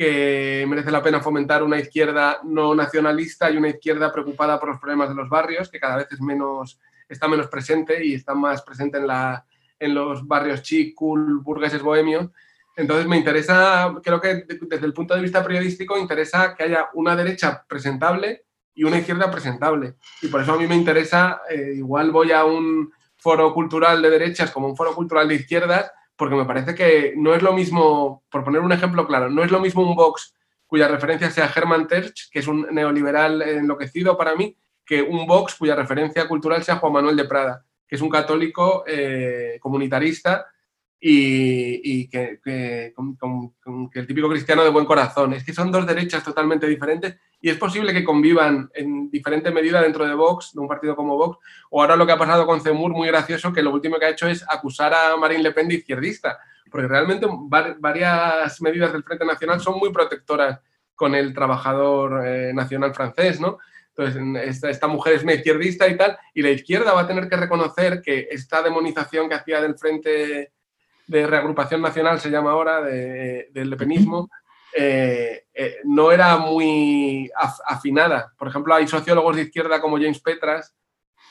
que, 0.00 0.64
merece 0.66 0.90
la 0.90 1.02
pena 1.02 1.20
fomentar 1.20 1.62
una 1.62 1.78
izquierda 1.78 2.40
no 2.44 2.74
nacionalista 2.74 3.50
y 3.50 3.58
una 3.58 3.68
izquierda 3.68 4.10
preocupada 4.12 4.58
por 4.58 4.70
los 4.70 4.80
problemas 4.80 5.10
de 5.10 5.14
los 5.14 5.28
barrios, 5.28 5.68
que 5.68 5.78
cada 5.78 5.96
vez 5.96 6.08
es 6.10 6.20
menos, 6.20 6.80
está 7.08 7.28
menos 7.28 7.48
presente 7.48 8.04
y 8.04 8.14
está 8.14 8.34
más 8.34 8.62
presente 8.62 8.98
en, 8.98 9.06
la, 9.06 9.44
en 9.78 9.94
los 9.94 10.26
barrios 10.26 10.62
chic, 10.62 10.94
cool, 10.94 11.40
burgueses, 11.40 11.82
bohemios. 11.82 12.28
Entonces 12.76 13.06
me 13.06 13.18
interesa, 13.18 13.94
creo 14.02 14.20
que 14.20 14.46
desde 14.46 14.86
el 14.86 14.94
punto 14.94 15.14
de 15.14 15.20
vista 15.20 15.42
periodístico, 15.42 15.98
interesa 15.98 16.54
que 16.54 16.62
haya 16.64 16.88
una 16.94 17.14
derecha 17.14 17.64
presentable 17.68 18.46
y 18.74 18.84
una 18.84 18.98
izquierda 18.98 19.30
presentable. 19.30 19.96
Y 20.22 20.28
por 20.28 20.40
eso 20.40 20.54
a 20.54 20.58
mí 20.58 20.66
me 20.66 20.76
interesa, 20.76 21.42
eh, 21.50 21.74
igual 21.76 22.10
voy 22.10 22.32
a 22.32 22.44
un, 22.44 22.90
foro 23.20 23.52
cultural 23.52 24.00
de 24.02 24.10
derechas 24.10 24.50
como 24.50 24.66
un 24.66 24.76
foro 24.76 24.94
cultural 24.94 25.28
de 25.28 25.36
izquierdas, 25.36 25.92
porque 26.20 26.36
me 26.36 26.44
parece 26.44 26.74
que 26.74 27.14
no 27.16 27.34
es 27.34 27.40
lo 27.40 27.54
mismo, 27.54 28.24
por 28.30 28.44
poner 28.44 28.60
un 28.60 28.72
ejemplo 28.72 29.06
claro, 29.06 29.30
no 29.30 29.42
es 29.42 29.50
lo 29.50 29.58
mismo 29.58 29.80
un 29.80 29.96
Vox 29.96 30.34
cuya 30.66 30.86
referencia 30.86 31.30
sea 31.30 31.50
Hermann 31.56 31.86
Terch, 31.88 32.28
que 32.30 32.40
es 32.40 32.46
un 32.46 32.66
neoliberal 32.70 33.40
enloquecido 33.40 34.18
para 34.18 34.36
mí, 34.36 34.54
que 34.84 35.00
un 35.00 35.26
Vox 35.26 35.54
cuya 35.54 35.74
referencia 35.74 36.28
cultural 36.28 36.62
sea 36.62 36.76
Juan 36.76 36.92
Manuel 36.92 37.16
de 37.16 37.24
Prada, 37.24 37.64
que 37.88 37.96
es 37.96 38.02
un 38.02 38.10
católico 38.10 38.84
eh, 38.86 39.56
comunitarista 39.62 40.46
y, 41.00 42.08
que, 42.08 42.40
el 42.44 44.06
típico 44.06 44.28
cristiano 44.28 44.62
de 44.62 44.70
buen 44.70 44.84
corazón. 44.84 45.32
Es 45.32 45.44
que 45.44 45.54
son 45.54 45.72
dos 45.72 45.86
derechas 45.86 46.22
totalmente 46.22 46.66
diferentes 46.66 47.16
y 47.40 47.48
es 47.48 47.56
posible 47.56 47.94
que 47.94 48.04
convivan 48.04 48.70
en 48.74 49.10
diferente 49.10 49.50
medida 49.50 49.80
dentro 49.80 50.06
de 50.06 50.14
Vox, 50.14 50.52
de 50.52 50.60
un 50.60 50.68
partido 50.68 50.94
como 50.94 51.16
Vox, 51.16 51.38
o 51.70 51.80
ahora 51.80 51.96
lo 51.96 52.04
que 52.06 52.12
ha 52.12 52.18
pasado 52.18 52.46
con 52.46 52.60
Cemur, 52.60 52.92
muy 52.92 53.08
gracioso, 53.08 53.52
que 53.52 53.62
lo 53.62 53.72
último 53.72 53.98
que 53.98 54.04
ha 54.04 54.10
hecho 54.10 54.28
es 54.28 54.44
acusar 54.46 54.92
a 54.92 55.16
Marine 55.16 55.42
Le 55.42 55.52
Pen 55.52 55.68
de 55.68 55.76
izquierdista, 55.76 56.38
porque 56.70 56.86
realmente 56.86 57.26
varias 57.48 58.60
medidas 58.60 58.92
del 58.92 59.02
Frente 59.02 59.24
Nacional 59.24 59.60
son 59.60 59.78
muy 59.78 59.90
protectoras 59.90 60.60
con 60.94 61.14
el 61.14 61.32
trabajador 61.32 62.26
eh, 62.26 62.52
nacional 62.52 62.94
francés, 62.94 63.40
¿no? 63.40 63.58
Entonces, 63.96 64.62
esta, 64.64 64.86
mujer 64.86 65.14
es 65.14 65.22
una 65.22 65.34
izquierdista 65.34 65.88
y 65.88 65.96
tal, 65.96 66.16
y 66.34 66.42
la 66.42 66.50
izquierda 66.50 66.92
va 66.92 67.02
a 67.02 67.06
tener 67.06 67.28
que 67.28 67.36
reconocer 67.36 68.00
que 68.02 68.28
esta 68.30 68.62
demonización 68.62 69.28
que 69.28 69.34
hacía 69.34 69.60
del 69.60 69.78
Frente 69.78 70.52
de 71.10 71.26
Reagrupación 71.26 71.82
Nacional, 71.82 72.20
se 72.20 72.30
llama 72.30 72.52
ahora, 72.52 72.80
del 72.82 73.68
lepenismo, 73.70 74.30
eh, 74.72 75.46
eh, 75.52 75.78
no 75.84 76.12
era 76.12 76.36
muy 76.36 77.30
afinada. 77.66 78.32
Por 78.38 78.48
ejemplo, 78.48 78.74
hay 78.74 78.86
sociólogos 78.86 79.36
de 79.36 79.42
izquierda 79.42 79.80
como 79.80 79.96
James 79.96 80.20
Petras 80.20 80.74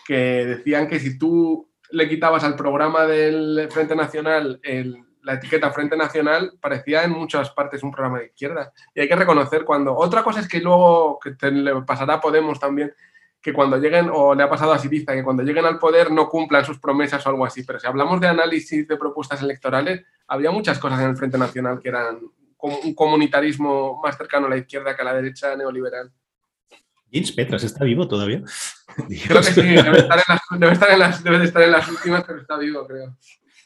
que 0.06 0.45
decían 0.45 0.88
que 0.88 0.99
si 0.99 1.18
tú 1.18 1.72
le 1.91 2.10
quitabas 2.10 2.43
al 2.43 2.56
programa 2.56 3.06
del 3.06 3.69
Frente 3.72 3.95
Nacional 3.95 4.60
la 5.22 5.34
etiqueta 5.34 5.72
Frente 5.72 5.97
Nacional, 5.97 6.53
parecía 6.60 7.03
en 7.03 7.11
muchas 7.11 7.51
partes 7.51 7.84
un 7.84 7.91
programa 7.91 8.19
de 8.19 8.27
izquierda. 8.27 8.72
Y 8.95 9.01
hay 9.01 9.07
que 9.07 9.15
reconocer 9.15 9.65
cuando... 9.65 9.95
Otra 9.95 10.23
cosa 10.23 10.39
es 10.39 10.47
que 10.47 10.60
luego, 10.60 11.19
que 11.19 11.51
le 11.51 11.81
pasará 11.84 12.15
a 12.15 12.22
Podemos 12.22 12.60
también, 12.60 12.93
que 13.41 13.53
cuando 13.53 13.78
lleguen, 13.78 14.10
o 14.11 14.36
le 14.36 14.44
ha 14.44 14.49
pasado 14.49 14.74
a 14.74 14.80
Siriza, 14.80 15.14
que 15.14 15.24
cuando 15.24 15.44
lleguen 15.44 15.66
al 15.66 15.80
poder 15.80 16.11
no 16.11 16.28
cumplan 16.28 16.66
sus 16.66 16.80
promesas 16.80 17.26
o 17.26 17.30
algo 17.30 17.45
así. 17.45 17.64
Pero 17.64 17.80
si 17.80 17.88
hablamos 17.88 18.20
de 18.20 18.28
análisis 18.28 18.88
de 18.88 18.98
propuestas 18.98 19.41
electorales, 19.41 20.03
había 20.28 20.52
muchas 20.52 20.78
cosas 20.78 20.99
en 20.99 21.10
el 21.10 21.16
Frente 21.18 21.38
Nacional 21.38 21.80
que 21.82 21.90
eran 21.90 22.20
un 22.61 22.94
comunitarismo 22.94 24.02
más 24.03 24.18
cercano 24.18 24.48
a 24.48 24.49
la 24.49 24.57
izquierda 24.57 24.95
que 24.95 25.02
a 25.02 25.06
la 25.06 25.14
derecha 25.14 25.56
neoliberal. 25.56 26.11
James 27.11 27.32
Petras 27.32 27.64
está 27.64 27.86
vivo 27.86 28.07
todavía. 28.07 28.44
Creo 29.28 29.41
que 29.41 29.44
sí, 29.44 29.61
debe 29.61 29.99
estar, 29.99 30.20
en 30.20 30.99
las, 30.99 31.24
debe 31.24 31.44
estar 31.45 31.64
en 31.64 31.72
las, 31.72 31.90
últimas, 31.90 32.24
pero 32.26 32.41
está 32.41 32.57
vivo, 32.57 32.86
creo. 32.86 33.16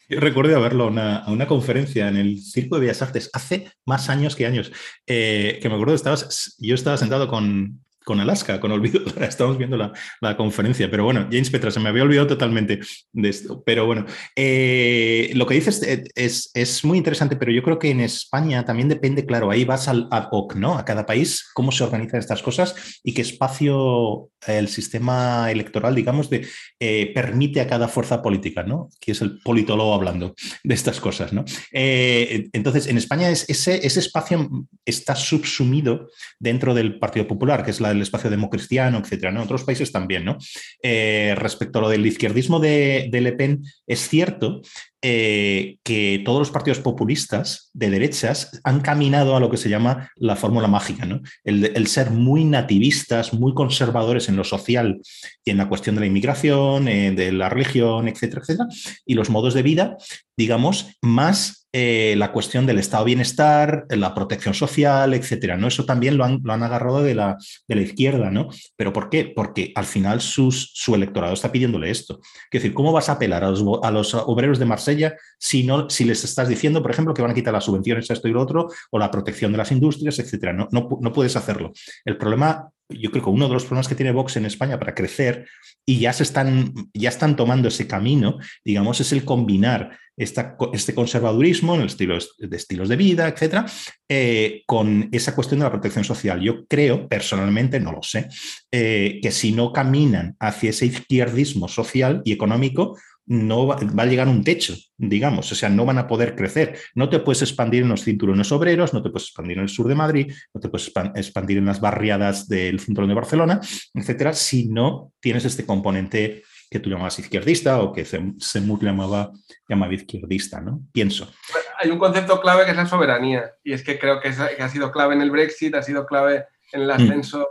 Yo 0.07 0.19
recuerdo 0.19 0.61
verlo 0.61 0.85
a 0.85 1.31
una, 1.31 1.47
conferencia 1.47 2.07
en 2.07 2.17
el 2.17 2.41
Circo 2.41 2.75
de 2.75 2.81
Bellas 2.81 3.01
Artes 3.01 3.29
hace 3.33 3.71
más 3.85 4.09
años 4.09 4.35
que 4.35 4.45
años. 4.45 4.71
Eh, 5.07 5.59
que 5.61 5.69
me 5.69 5.75
acuerdo, 5.75 5.95
estabas, 5.95 6.55
yo 6.59 6.75
estaba 6.75 6.97
sentado 6.97 7.27
con, 7.27 7.83
con 8.03 8.19
Alaska, 8.19 8.59
con 8.59 8.71
olvido, 8.71 9.01
estamos 9.21 9.57
viendo 9.57 9.77
la, 9.77 9.93
conferencia, 10.37 10.89
pero 10.89 11.03
bueno, 11.03 11.27
James 11.31 11.49
Petra, 11.49 11.71
se 11.71 11.79
me 11.79 11.89
había 11.89 12.03
olvidado 12.03 12.27
totalmente 12.27 12.79
de 13.11 13.29
esto, 13.29 13.61
pero 13.65 13.85
bueno, 13.85 14.05
eh, 14.35 15.31
lo 15.35 15.45
que 15.45 15.53
dices 15.53 15.83
eh, 15.83 16.03
es, 16.15 16.83
muy 16.83 16.97
interesante, 16.97 17.35
pero 17.35 17.51
yo 17.51 17.61
creo 17.61 17.77
que 17.77 17.91
en 17.91 17.99
España 17.99 18.65
también 18.65 18.89
depende, 18.89 19.25
claro, 19.25 19.51
ahí 19.51 19.63
vas 19.63 19.87
al 19.87 20.07
ad 20.11 20.27
hoc, 20.31 20.55
¿no? 20.55 20.77
A 20.77 20.85
cada 20.85 21.05
país, 21.05 21.45
cómo 21.53 21.71
se 21.71 21.83
organizan 21.83 22.19
estas 22.19 22.41
cosas 22.41 22.99
y 23.03 23.13
qué 23.13 23.21
espacio 23.21 24.29
el 24.47 24.67
sistema 24.67 25.49
electoral, 25.51 25.95
digamos, 25.95 26.29
de, 26.29 26.47
eh, 26.79 27.11
permite 27.13 27.61
a 27.61 27.67
cada 27.67 27.87
fuerza 27.87 28.21
política, 28.21 28.63
¿no? 28.63 28.89
Que 28.99 29.11
es 29.11 29.21
el 29.21 29.39
politólogo 29.39 29.93
hablando 29.93 30.35
de 30.63 30.73
estas 30.73 30.99
cosas, 30.99 31.31
¿no? 31.31 31.45
entonces, 31.71 32.87
en 32.87 32.97
España 32.97 33.29
ese, 33.29 33.85
ese 33.85 33.99
espacio 33.99 34.49
está 34.85 35.15
subsumido 35.15 36.09
dentro 36.39 36.73
del 36.73 36.99
Partido 36.99 37.27
Popular, 37.27 37.63
que 37.63 37.71
es 37.71 37.81
la 37.81 37.92
el 37.93 38.01
espacio 38.01 38.29
democristiano, 38.29 38.99
etcétera. 38.99 39.31
En 39.31 39.37
otros 39.37 39.63
países 39.63 39.91
también, 39.91 40.25
¿no? 40.25 40.37
Eh, 40.81 41.33
respecto 41.37 41.79
a 41.79 41.81
lo 41.83 41.89
del 41.89 42.05
izquierdismo 42.05 42.59
de, 42.59 43.07
de 43.11 43.21
Le 43.21 43.33
Pen, 43.33 43.63
es 43.87 44.07
cierto 44.07 44.61
eh, 45.05 45.77
que 45.83 46.21
todos 46.23 46.39
los 46.39 46.51
partidos 46.51 46.79
populistas 46.79 47.69
de 47.73 47.89
derechas 47.89 48.61
han 48.63 48.79
caminado 48.79 49.35
a 49.35 49.41
lo 49.41 49.49
que 49.49 49.57
se 49.57 49.67
llama 49.69 50.09
la 50.15 50.37
fórmula 50.37 50.69
mágica, 50.69 51.05
¿no? 51.05 51.21
el, 51.43 51.87
ser 51.87 52.09
muy 52.09 52.45
nativistas, 52.45 53.33
muy 53.33 53.53
conservadores 53.53 54.29
en 54.29 54.37
lo 54.37 54.45
social 54.45 55.01
y 55.43 55.51
en 55.51 55.57
la 55.57 55.67
cuestión 55.67 55.95
de 55.95 56.01
la 56.01 56.07
inmigración, 56.07 56.85
de 56.85 57.31
la 57.33 57.49
religión, 57.49 58.07
etcétera, 58.07 58.41
etcétera, 58.41 58.69
y 59.05 59.15
los 59.15 59.29
modos 59.29 59.53
de 59.53 59.61
vida, 59.61 59.97
digamos, 60.37 60.97
más 61.01 61.63
eh, 61.75 62.13
la 62.19 62.31
cuestión 62.31 62.67
del 62.67 62.77
estado 62.77 63.03
de 63.03 63.07
bienestar, 63.07 63.87
la 63.89 64.13
protección 64.13 64.53
social, 64.53 65.15
etcétera. 65.15 65.57
¿no? 65.57 65.67
Eso 65.67 65.85
también 65.85 66.17
lo 66.17 66.23
han, 66.23 66.39
lo 66.43 66.53
han 66.53 66.61
agarrado 66.61 67.01
de 67.01 67.15
la, 67.15 67.35
de 67.67 67.75
la, 67.75 67.81
izquierda, 67.81 68.29
¿no? 68.29 68.49
¿Pero 68.75 68.93
por 68.93 69.09
qué? 69.09 69.25
Porque 69.35 69.71
al 69.73 69.85
final 69.85 70.21
su 70.21 70.53
electorado 70.93 71.33
está 71.33 71.51
pidiéndole 71.51 71.89
esto. 71.89 72.19
Es 72.51 72.61
decir, 72.61 72.75
¿cómo 72.75 72.91
vas 72.91 73.09
a 73.09 73.13
apelar 73.13 73.43
a 73.43 73.49
los, 73.49 73.63
a 73.81 73.89
los 73.89 74.13
obreros 74.13 74.59
de 74.59 74.65
Marsella? 74.65 74.92
Si, 75.37 75.63
no, 75.63 75.89
si 75.89 76.05
les 76.05 76.23
estás 76.23 76.47
diciendo, 76.47 76.81
por 76.81 76.91
ejemplo, 76.91 77.13
que 77.13 77.21
van 77.21 77.31
a 77.31 77.33
quitar 77.35 77.53
las 77.53 77.65
subvenciones 77.65 78.09
a 78.09 78.13
esto 78.13 78.27
y 78.27 78.31
lo 78.31 78.41
otro, 78.41 78.69
o 78.91 78.99
la 78.99 79.11
protección 79.11 79.51
de 79.51 79.57
las 79.57 79.71
industrias, 79.71 80.19
etcétera. 80.19 80.53
No, 80.53 80.67
no, 80.71 81.13
puedes 81.13 81.35
hacerlo. 81.35 81.71
El 82.05 82.17
problema 82.17 82.69
yo 82.89 83.11
creo 83.11 83.23
que 83.23 83.29
uno 83.29 83.47
de 83.47 83.53
los 83.53 83.63
problemas 83.63 83.87
que 83.87 83.95
tiene 83.95 84.11
Vox 84.11 84.37
en 84.37 84.45
España 84.45 84.77
para 84.77 84.93
crecer 84.93 85.47
y 85.85 85.99
ya 85.99 86.13
se 86.13 86.23
están, 86.23 86.73
ya 86.93 87.09
están 87.09 87.35
tomando 87.35 87.67
ese 87.67 87.87
camino, 87.87 88.37
digamos, 88.63 88.99
es 88.99 89.11
el 89.13 89.25
combinar 89.25 89.97
este 90.15 90.93
conservadurismo 90.93 91.73
en 91.73 91.81
el 91.81 91.87
estilo 91.87 92.17
de 92.37 92.57
estilos 92.57 92.87
de 92.87 92.95
vida, 92.95 93.27
etcétera, 93.27 93.65
eh, 94.07 94.61
con 94.67 95.09
esa 95.11 95.33
cuestión 95.33 95.59
de 95.59 95.65
la 95.65 95.71
protección 95.71 96.03
social. 96.03 96.39
Yo 96.39 96.67
creo, 96.67 97.07
personalmente, 97.07 97.79
no 97.79 97.91
lo 97.93 98.03
sé, 98.03 98.29
eh, 98.71 99.19
que 99.23 99.31
si 99.31 99.53
no 99.53 99.73
caminan 99.73 100.35
hacia 100.39 100.69
ese 100.69 100.85
izquierdismo 100.85 101.67
social 101.67 102.21
y 102.25 102.31
económico, 102.31 102.97
no 103.25 103.67
va, 103.67 103.75
a 103.75 104.05
llegar 104.05 104.27
un 104.27 104.43
techo, 104.43 104.75
digamos, 104.97 105.51
o 105.51 105.55
sea, 105.55 105.69
no 105.69 105.85
van 105.85 105.97
a 105.97 106.07
poder 106.07 106.35
crecer. 106.35 106.77
No 106.95 107.09
te 107.09 107.19
puedes 107.19 107.41
expandir 107.41 107.83
en 107.83 107.89
los 107.89 108.03
cinturones 108.03 108.51
obreros, 108.51 108.93
no 108.93 109.01
te 109.01 109.09
puedes 109.09 109.27
expandir 109.27 109.57
en 109.57 109.63
el 109.63 109.69
sur 109.69 109.87
de 109.87 109.95
Madrid, 109.95 110.33
no 110.53 110.59
te 110.59 110.69
puedes 110.69 110.91
expandir 111.15 111.57
en 111.57 111.65
las 111.65 111.79
barriadas 111.79 112.47
del 112.47 112.79
cinturón 112.79 113.09
de 113.09 113.15
Barcelona, 113.15 113.61
etcétera, 113.93 114.33
si 114.33 114.67
no 114.67 115.13
tienes 115.19 115.45
este 115.45 115.65
componente 115.65 116.43
que 116.69 116.79
tú 116.79 116.89
llamabas 116.89 117.19
izquierdista 117.19 117.81
o 117.81 117.93
que 117.93 118.03
Semur 118.03 118.83
llamaba, 118.83 119.31
llamaba 119.69 119.93
izquierdista, 119.93 120.59
¿no? 120.59 120.81
Pienso. 120.91 121.31
Hay 121.77 121.91
un 121.91 121.99
concepto 121.99 122.41
clave 122.41 122.65
que 122.65 122.71
es 122.71 122.77
la 122.77 122.87
soberanía, 122.87 123.51
y 123.63 123.73
es 123.73 123.83
que 123.83 123.99
creo 123.99 124.19
que, 124.19 124.29
ha 124.29 124.69
sido 124.69 124.91
clave 124.91 125.13
en 125.13 125.21
el 125.21 125.29
Brexit, 125.29 125.75
ha 125.75 125.83
sido 125.83 126.05
clave 126.05 126.45
en 126.71 126.81
el 126.81 126.87
mm. 126.87 126.91
ascenso 126.91 127.47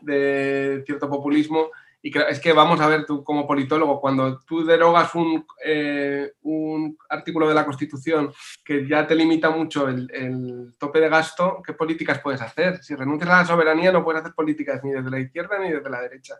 de 0.00 0.82
cierto 0.86 1.10
populismo 1.10 1.70
y 2.02 2.16
es 2.18 2.40
que 2.40 2.52
vamos 2.52 2.80
a 2.80 2.86
ver, 2.86 3.04
tú 3.04 3.22
como 3.22 3.46
politólogo, 3.46 4.00
cuando 4.00 4.40
tú 4.40 4.64
derogas 4.64 5.14
un, 5.14 5.44
eh, 5.62 6.32
un 6.42 6.96
artículo 7.10 7.46
de 7.46 7.54
la 7.54 7.66
Constitución 7.66 8.32
que 8.64 8.88
ya 8.88 9.06
te 9.06 9.14
limita 9.14 9.50
mucho 9.50 9.86
el, 9.88 10.74
tope 10.78 11.00
de 11.00 11.10
gasto, 11.10 11.62
¿qué 11.64 11.74
políticas 11.74 12.20
puedes 12.20 12.40
hacer? 12.40 12.82
Si 12.82 12.94
renuncias 12.94 13.30
a 13.30 13.38
la 13.38 13.44
soberanía 13.44 13.92
no 13.92 14.02
puedes 14.02 14.22
hacer 14.22 14.34
políticas 14.34 14.82
ni 14.82 14.92
desde 14.92 15.10
la 15.10 15.20
izquierda 15.20 15.58
ni 15.58 15.70
desde 15.70 15.90
la 15.90 16.00
derecha. 16.00 16.36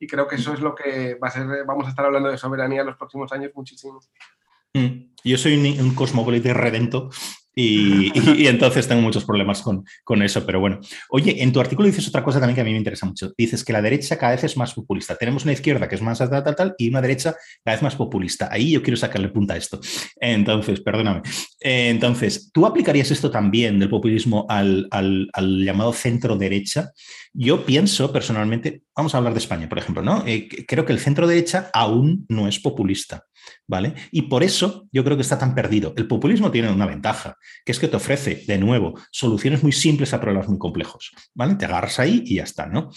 Y 0.00 0.06
creo 0.08 0.26
que 0.26 0.34
eso 0.34 0.52
es 0.52 0.60
lo 0.60 0.74
que 0.74 1.14
va 1.14 1.28
a 1.28 1.30
ser, 1.30 1.46
vamos 1.64 1.86
a 1.86 1.90
estar 1.90 2.04
hablando 2.04 2.28
de 2.28 2.36
soberanía 2.36 2.80
en 2.80 2.88
los 2.88 2.96
próximos 2.96 3.32
años 3.32 3.52
muchísimo. 3.54 4.00
Mm. 4.72 5.13
Yo 5.24 5.38
soy 5.38 5.54
un, 5.54 5.80
un 5.80 5.94
cosmopolita 5.94 6.52
redento 6.52 7.10
y, 7.56 8.46
entonces 8.48 8.88
tengo 8.88 9.00
muchos 9.00 9.24
problemas 9.24 9.62
con, 9.62 9.84
con, 10.02 10.22
eso, 10.22 10.44
pero 10.44 10.58
bueno. 10.58 10.80
Oye, 11.10 11.40
en 11.40 11.52
tu 11.52 11.60
artículo 11.60 11.86
dices 11.86 12.08
otra 12.08 12.24
cosa 12.24 12.40
también 12.40 12.56
que 12.56 12.62
a 12.62 12.64
mí 12.64 12.72
me 12.72 12.78
interesa 12.78 13.06
mucho. 13.06 13.32
Dices 13.38 13.64
que 13.64 13.72
la 13.72 13.80
derecha 13.80 14.18
cada 14.18 14.32
vez 14.32 14.42
es 14.42 14.56
más 14.56 14.74
populista. 14.74 15.14
Tenemos 15.14 15.44
una 15.44 15.52
izquierda 15.52 15.88
que 15.88 15.94
es 15.94 16.02
más 16.02 16.18
tal, 16.18 16.30
tal, 16.30 16.56
tal, 16.56 16.74
y 16.78 16.88
una 16.88 17.00
derecha 17.00 17.36
cada 17.64 17.76
vez 17.76 17.82
más 17.82 17.94
populista. 17.94 18.48
Ahí 18.50 18.72
yo 18.72 18.82
quiero 18.82 18.96
sacarle 18.96 19.28
punta 19.28 19.54
a 19.54 19.56
esto. 19.56 19.78
Entonces, 20.16 20.80
perdóname. 20.80 21.22
Entonces, 21.60 22.50
¿tú 22.52 22.66
aplicarías 22.66 23.12
esto 23.12 23.30
también 23.30 23.78
del 23.78 23.88
populismo 23.88 24.46
al, 24.48 24.88
al, 24.90 25.28
al 25.32 25.64
llamado 25.64 25.92
centro 25.92 26.36
derecha? 26.36 26.90
Yo 27.32 27.64
pienso 27.64 28.12
personalmente, 28.12 28.82
vamos 28.96 29.14
a 29.14 29.18
hablar 29.18 29.32
de 29.32 29.38
España, 29.38 29.68
por 29.68 29.78
ejemplo, 29.78 30.02
¿no? 30.02 30.24
Eh, 30.26 30.48
creo 30.66 30.84
que 30.84 30.92
el 30.92 31.00
centro 31.00 31.26
derecha 31.28 31.70
aún 31.72 32.26
no 32.28 32.48
es 32.48 32.58
populista. 32.58 33.24
¿Vale? 33.66 33.94
Y 34.10 34.22
por 34.22 34.42
eso 34.42 34.88
yo 34.92 35.04
creo 35.04 35.16
que 35.16 35.22
está 35.22 35.38
tan 35.38 35.54
perdido. 35.54 35.94
El 35.96 36.06
populismo 36.06 36.50
tiene 36.50 36.70
una 36.70 36.86
ventaja, 36.86 37.36
que 37.64 37.72
es 37.72 37.78
que 37.78 37.88
te 37.88 37.96
ofrece, 37.96 38.44
de 38.46 38.58
nuevo, 38.58 38.98
soluciones 39.10 39.62
muy 39.62 39.72
simples 39.72 40.12
a 40.14 40.20
problemas 40.20 40.48
muy 40.48 40.58
complejos, 40.58 41.12
¿vale? 41.34 41.54
Te 41.56 41.64
agarras 41.64 41.98
ahí 41.98 42.22
y 42.26 42.36
ya 42.36 42.44
está, 42.44 42.66
¿no? 42.66 42.90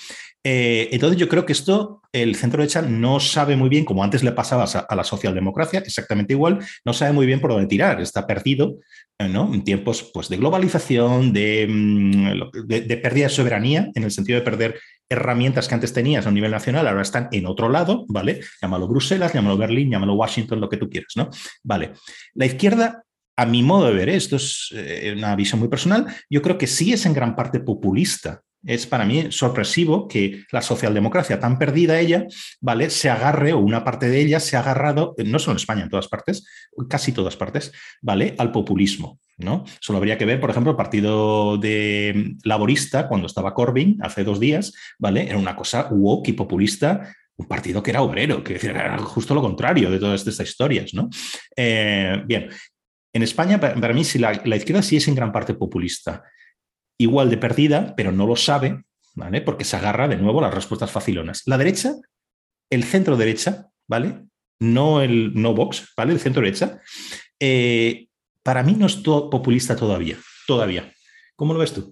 Eh, 0.49 0.88
entonces 0.94 1.19
yo 1.19 1.28
creo 1.28 1.45
que 1.45 1.52
esto 1.52 2.02
el 2.14 2.38
centro 2.38 2.61
derecha 2.61 2.82
no 2.82 3.19
sabe 3.19 3.57
muy 3.57 3.68
bien, 3.68 3.84
como 3.84 4.02
antes 4.02 4.24
le 4.24 4.32
pasaba 4.32 4.64
a, 4.64 4.95
la 4.95 5.03
socialdemocracia, 5.03 5.82
exactamente 5.82 6.32
igual, 6.32 6.60
no 6.86 6.94
sabe 6.94 7.11
muy 7.11 7.26
bien 7.26 7.41
por 7.41 7.52
dónde 7.52 7.68
tirar, 7.68 7.99
está 7.99 8.26
perdido 8.26 8.78
eh, 9.19 9.28
¿no? 9.28 9.53
en 9.53 9.65
tiempos 9.65 10.10
pues, 10.14 10.30
de 10.30 10.38
globalización, 10.38 11.34
de, 11.34 11.68
mm, 11.69 12.65
de, 12.65 12.80
de 12.80 12.98
pérdida 12.98 13.26
de 13.26 13.30
soberanía, 13.30 13.91
en 13.94 14.03
el 14.03 14.11
sentido 14.11 14.40
de 14.40 14.45
perder 14.45 14.80
herramientas 15.10 15.68
que 15.68 15.76
antes 15.76 15.91
tenías 15.91 16.26
a 16.26 16.32
nivel 16.32 16.52
nacional 16.52 16.88
ahora 16.88 17.02
están 17.02 17.28
en 17.34 17.45
otro 17.45 17.68
lado, 17.68 18.06
¿vale? 18.07 18.40
Llámalo 18.61 18.88
Bruselas, 18.88 19.34
llámalo 19.34 19.57
Berlín, 19.57 19.91
llámalo 19.91 20.14
Washington, 20.14 20.61
lo 20.61 20.69
que 20.69 20.78
tú 20.78 20.90
quieras, 20.90 21.11
¿no? 21.18 21.30
Vale. 21.61 21.91
La 22.36 22.45
izquierda, 22.45 23.03
a 23.36 23.45
mi 23.45 23.64
modo 23.64 23.88
de 23.88 23.94
ver, 23.94 24.07
esto 24.07 24.38
es 24.38 24.69
eh, 24.74 25.14
una 25.18 25.36
visión 25.36 25.60
muy 25.60 25.68
personal, 25.68 26.06
yo 26.30 26.41
creo 26.41 26.57
que 26.57 26.68
sí 26.68 26.94
es 26.94 27.06
en 27.06 27.11
gran 27.11 27.36
parte 27.36 27.60
populista. 27.60 28.44
Es 28.68 28.85
para 28.85 29.06
mí 29.06 29.31
sorpresivo 29.31 30.07
que 30.07 30.44
la 30.52 30.61
socialdemocracia, 30.61 31.39
tan 31.39 31.57
perdida 31.57 31.99
ella, 31.99 32.27
¿vale? 32.61 32.89
Se 32.89 33.10
agarre, 33.10 33.53
o 33.53 33.60
una 33.60 33.84
parte 33.84 34.10
de 34.10 34.19
ella 34.22 34.39
se 34.39 34.57
ha 34.57 34.60
agarrado, 34.60 35.15
no 35.26 35.39
solo 35.39 35.53
en 35.53 35.57
España, 35.57 35.84
en 35.84 35.89
todas 35.89 36.07
partes, 36.07 36.45
casi 36.89 37.11
todas 37.11 37.35
partes, 37.35 37.72
¿vale? 38.02 38.35
Al 38.38 38.52
populismo. 38.52 39.19
¿no? 39.38 39.65
Solo 39.80 39.98
habría 39.98 40.18
que 40.18 40.26
ver, 40.26 40.39
por 40.39 40.49
ejemplo, 40.49 40.72
el 40.72 40.77
partido 40.77 41.57
de 41.57 42.35
laborista, 42.44 43.07
cuando 43.07 43.27
estaba 43.27 43.53
Corbyn 43.53 43.99
hace 44.02 44.23
dos 44.23 44.39
días, 44.39 44.73
¿vale? 44.98 45.27
Era 45.27 45.38
una 45.38 45.56
cosa 45.56 45.88
woke 45.91 46.30
y 46.30 46.34
populista, 46.34 47.14
un 47.35 47.48
partido 47.48 47.84
que 47.84 47.91
era 47.91 48.02
obrero, 48.02 48.44
que 48.44 48.56
era 48.56 48.98
justo 48.98 49.35
lo 49.35 49.41
contrario 49.41 49.91
de 49.91 49.99
todas 49.99 50.26
estas 50.27 50.48
historias, 50.48 50.94
¿no? 50.94 51.10
Eh, 51.56 52.22
bien, 52.26 52.49
en 53.14 53.23
España, 53.23 53.60
para, 53.60 53.94
mí, 53.94 54.03
si 54.03 54.19
la, 54.19 54.34
izquierda 54.34 54.81
sí 54.81 54.98
es 54.98 55.07
en 55.07 55.15
gran 55.15 55.31
parte 55.31 55.53
populista, 55.53 56.23
igual 56.98 57.30
de 57.30 57.38
perdida, 57.38 57.94
pero 57.95 58.11
no 58.11 58.26
lo 58.26 58.36
sabe, 58.36 58.84
¿vale? 59.15 59.41
Porque 59.41 59.64
se 59.64 59.76
agarra 59.76 60.07
de 60.07 60.18
nuevo 60.18 60.41
las 60.41 60.53
respuestas 60.53 60.91
facilonas. 60.91 61.44
La 61.45 61.57
derecha, 61.57 61.95
el 62.69 62.84
centro 62.84 63.18
derecha, 63.18 63.68
¿vale? 63.88 64.26
No 64.60 65.02
el 65.02 65.34
no 65.34 65.53
Vox, 65.53 65.94
¿vale? 65.95 66.14
El 66.14 66.19
centro 66.19 66.41
derecha, 66.41 66.82
eh, 67.40 68.07
para 68.44 68.64
mí 68.64 68.74
no 68.74 68.86
es 68.86 69.03
todo 69.03 69.30
populista 69.30 69.76
todavía, 69.76 70.18
todavía. 70.48 70.94
¿Cómo 71.36 71.53
lo 71.53 71.60
ves 71.60 71.74
tú? 71.74 71.91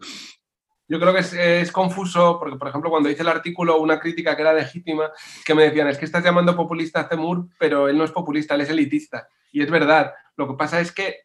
Yo 0.87 0.99
creo 0.99 1.13
que 1.13 1.61
es, 1.61 1.71
confuso, 1.71 2.37
porque, 2.39 2.57
por 2.57 2.67
ejemplo, 2.67 2.91
cuando 2.91 3.09
hice 3.09 3.23
el 3.23 3.27
artículo, 3.27 3.79
una 3.79 3.99
crítica 3.99 4.35
que 4.35 4.43
era 4.43 4.53
legítima, 4.53 5.11
que 5.43 5.55
me 5.55 5.63
decían, 5.63 5.87
es 5.87 5.97
que 5.97 6.05
estás 6.05 6.23
llamando 6.23 6.55
populista 6.55 7.01
a 7.01 7.07
Zemur, 7.07 7.47
pero 7.57 7.89
él 7.89 7.97
no 7.97 8.03
es 8.03 8.11
populista, 8.11 8.53
él 8.53 8.61
es 8.61 8.69
elitista. 8.69 9.27
Y 9.51 9.63
es 9.63 9.71
verdad. 9.71 10.13
Lo 10.37 10.47
que 10.47 10.53
pasa 10.53 10.79
es 10.79 10.91
que 10.91 11.24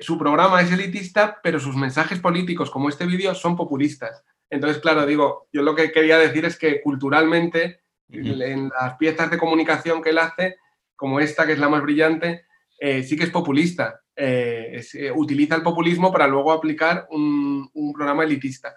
su 0.00 0.18
programa 0.18 0.60
es 0.60 0.72
elitista, 0.72 1.40
pero 1.42 1.60
sus 1.60 1.76
mensajes 1.76 2.20
políticos, 2.20 2.70
como 2.70 2.88
este 2.88 3.06
vídeo, 3.06 3.34
son 3.34 3.56
populistas. 3.56 4.24
Entonces, 4.50 4.80
claro, 4.80 5.06
digo, 5.06 5.48
yo 5.52 5.62
lo 5.62 5.74
que 5.74 5.90
quería 5.90 6.18
decir 6.18 6.44
es 6.44 6.58
que 6.58 6.80
culturalmente, 6.80 7.80
en 8.08 8.68
las 8.68 8.96
piezas 8.96 9.30
de 9.30 9.38
comunicación 9.38 10.02
que 10.02 10.10
él 10.10 10.18
hace, 10.18 10.56
como 10.94 11.20
esta, 11.20 11.46
que 11.46 11.52
es 11.52 11.58
la 11.58 11.68
más 11.68 11.82
brillante, 11.82 12.46
eh, 12.78 13.02
sí 13.02 13.16
que 13.16 13.24
es 13.24 13.30
populista. 13.30 14.00
Eh, 14.14 14.82
eh, 14.94 15.10
utiliza 15.14 15.54
el 15.56 15.62
populismo 15.62 16.10
para 16.10 16.26
luego 16.26 16.52
aplicar 16.52 17.06
un, 17.10 17.70
programa 17.94 18.24
elitista. 18.24 18.74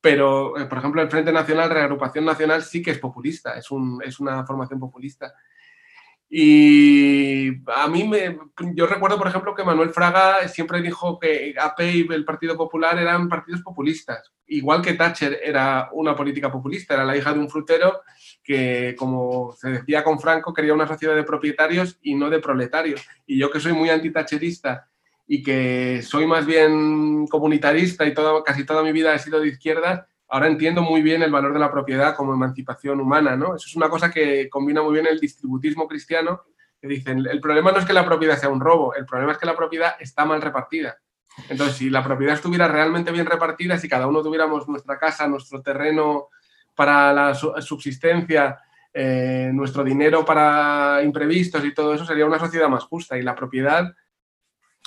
Pero, 0.00 0.54
por 0.68 0.78
ejemplo, 0.78 1.02
el 1.02 1.10
Frente 1.10 1.32
Nacional, 1.32 1.70
Reagrupación 1.70 2.24
Nacional, 2.24 2.62
sí 2.62 2.82
que 2.82 2.92
es 2.92 2.98
populista, 2.98 3.56
es, 3.56 3.66
es 4.04 4.20
una 4.20 4.44
formación 4.46 4.78
populista. 4.78 5.34
Y 6.28 7.62
a 7.72 7.86
mí, 7.88 8.02
me, 8.04 8.36
yo 8.74 8.86
recuerdo, 8.86 9.16
por 9.16 9.28
ejemplo, 9.28 9.54
que 9.54 9.62
Manuel 9.62 9.90
Fraga 9.90 10.48
siempre 10.48 10.82
dijo 10.82 11.20
que 11.20 11.54
AP 11.58 11.80
y 11.80 12.12
el 12.12 12.24
Partido 12.24 12.56
Popular 12.56 12.98
eran 12.98 13.28
partidos 13.28 13.62
populistas, 13.62 14.32
igual 14.48 14.82
que 14.82 14.94
Thatcher 14.94 15.38
era 15.42 15.88
una 15.92 16.16
política 16.16 16.50
populista, 16.50 16.94
era 16.94 17.04
la 17.04 17.16
hija 17.16 17.32
de 17.32 17.38
un 17.38 17.48
frutero 17.48 18.00
que, 18.42 18.96
como 18.98 19.52
se 19.52 19.70
decía 19.70 20.02
con 20.02 20.18
Franco, 20.18 20.52
quería 20.52 20.74
una 20.74 20.88
sociedad 20.88 21.14
de 21.14 21.22
propietarios 21.22 21.98
y 22.02 22.14
no 22.14 22.28
de 22.28 22.40
proletarios. 22.40 23.06
Y 23.24 23.38
yo 23.38 23.50
que 23.50 23.60
soy 23.60 23.72
muy 23.72 23.90
antitacherista 23.90 24.88
y 25.28 25.42
que 25.42 26.02
soy 26.02 26.26
más 26.26 26.44
bien 26.44 27.26
comunitarista 27.28 28.04
y 28.04 28.14
toda, 28.14 28.42
casi 28.42 28.64
toda 28.64 28.82
mi 28.82 28.92
vida 28.92 29.14
he 29.14 29.18
sido 29.18 29.40
de 29.40 29.48
izquierda, 29.48 30.08
ahora 30.28 30.46
entiendo 30.48 30.82
muy 30.82 31.02
bien 31.02 31.22
el 31.22 31.30
valor 31.30 31.52
de 31.52 31.60
la 31.60 31.70
propiedad 31.70 32.14
como 32.14 32.34
emancipación 32.34 33.00
humana, 33.00 33.36
¿no? 33.36 33.56
Eso 33.56 33.66
es 33.66 33.76
una 33.76 33.88
cosa 33.88 34.10
que 34.10 34.48
combina 34.48 34.82
muy 34.82 34.94
bien 34.94 35.06
el 35.06 35.20
distributismo 35.20 35.86
cristiano, 35.86 36.42
que 36.80 36.88
dicen, 36.88 37.26
el 37.30 37.40
problema 37.40 37.72
no 37.72 37.78
es 37.78 37.84
que 37.84 37.92
la 37.92 38.04
propiedad 38.04 38.36
sea 38.36 38.48
un 38.48 38.60
robo, 38.60 38.94
el 38.94 39.06
problema 39.06 39.32
es 39.32 39.38
que 39.38 39.46
la 39.46 39.56
propiedad 39.56 39.94
está 40.00 40.24
mal 40.24 40.42
repartida. 40.42 40.96
Entonces, 41.48 41.76
si 41.76 41.90
la 41.90 42.02
propiedad 42.02 42.34
estuviera 42.34 42.66
realmente 42.68 43.12
bien 43.12 43.26
repartida, 43.26 43.78
si 43.78 43.88
cada 43.88 44.06
uno 44.06 44.22
tuviéramos 44.22 44.66
nuestra 44.68 44.98
casa, 44.98 45.28
nuestro 45.28 45.62
terreno 45.62 46.28
para 46.74 47.12
la 47.12 47.34
subsistencia, 47.34 48.58
eh, 48.92 49.50
nuestro 49.52 49.84
dinero 49.84 50.24
para 50.24 51.02
imprevistos 51.04 51.64
y 51.64 51.74
todo 51.74 51.94
eso, 51.94 52.06
sería 52.06 52.26
una 52.26 52.38
sociedad 52.38 52.68
más 52.68 52.84
justa. 52.84 53.18
Y 53.18 53.22
la 53.22 53.34
propiedad 53.34 53.94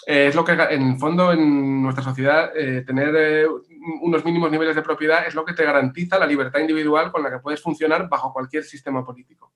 eh, 0.08 0.28
es 0.28 0.36
lo 0.36 0.44
que, 0.44 0.54
en 0.54 0.94
el 0.94 0.98
fondo, 0.98 1.32
en 1.32 1.84
nuestra 1.84 2.04
sociedad, 2.04 2.52
eh, 2.56 2.84
tener 2.86 3.48
unos 4.02 4.26
mínimos 4.26 4.52
niveles 4.52 4.76
de 4.76 4.82
propiedad 4.82 5.28
es 5.28 5.36
lo 5.36 5.46
que 5.46 5.54
te 5.54 5.64
garantiza 5.64 6.20
la 6.20 6.28
libertad 6.28 6.60
individual 6.60 7.12
con 7.12 7.24
la 7.24 7.32
que 7.32 7.40
puedes 7.40 7.62
funcionar 7.62 8.08
bajo 8.10 8.34
cualquier 8.34 8.64
sistema 8.64 9.06
político. 9.06 9.54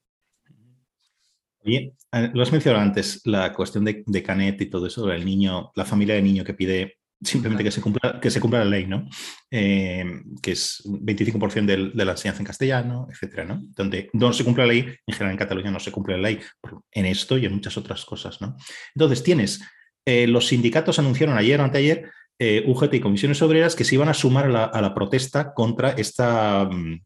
Oye, 1.66 1.94
lo 2.34 2.44
has 2.44 2.52
mencionado 2.52 2.84
antes, 2.84 3.22
la 3.26 3.54
cuestión 3.54 3.86
de, 3.86 4.24
Canet 4.24 4.60
y 4.62 4.66
todo 4.66 4.88
eso, 4.88 5.10
el 5.12 5.26
niño, 5.26 5.72
la 5.76 5.86
familia 5.86 6.16
de 6.16 6.22
niño 6.22 6.44
que 6.44 6.54
pide 6.54 6.98
simplemente 7.22 7.64
que 7.64 7.72
se 7.72 7.80
cumpla, 7.80 8.20
que 8.20 8.30
se 8.30 8.41
cumpla 8.41 8.60
la 8.60 8.66
ley, 8.66 8.86
¿no? 8.86 9.08
que 9.50 10.52
es 10.52 10.82
25% 10.86 11.66
de, 11.66 11.91
de, 11.94 12.06
la 12.06 12.12
enseñanza 12.12 12.41
en 12.41 12.45
castellano, 12.45 13.08
etcétera, 13.10 13.45
¿no? 13.45 13.62
Donde 13.78 14.10
no 14.12 14.34
se 14.34 14.44
cumple 14.44 14.68
la 14.68 14.74
ley, 14.74 14.80
en 15.08 15.14
general 15.14 15.32
en 15.32 15.38
Cataluña 15.38 15.72
no 15.72 15.80
se 15.80 15.91
cumple 15.91 16.18
la 16.18 16.24
ley, 16.24 16.41
en 16.91 17.06
esto 17.06 17.38
y 17.38 17.45
en 17.45 17.54
muchas 17.54 17.78
otras 17.78 18.04
cosas, 18.04 18.41
¿no? 18.41 18.58
Entonces 18.94 19.24
tienes 19.24 19.62
eh, 20.06 20.28
los 20.28 20.48
sindicatos 20.48 21.00
anunciaron 21.00 21.38
ayer 21.38 21.60
o 21.60 21.64
anteayer, 21.64 22.12
eh, 22.40 22.64
UGT 22.66 22.96
y 22.96 23.00
comisiones 23.00 23.42
obreras, 23.42 23.76
que 23.76 23.84
se 23.84 23.96
iban 23.96 24.10
a 24.10 24.14
sumar 24.14 24.46
a 24.46 24.82
la, 24.82 24.94
protesta 24.94 25.54
contra 25.54 25.92
esta, 25.92 26.66
mm, 26.66 27.00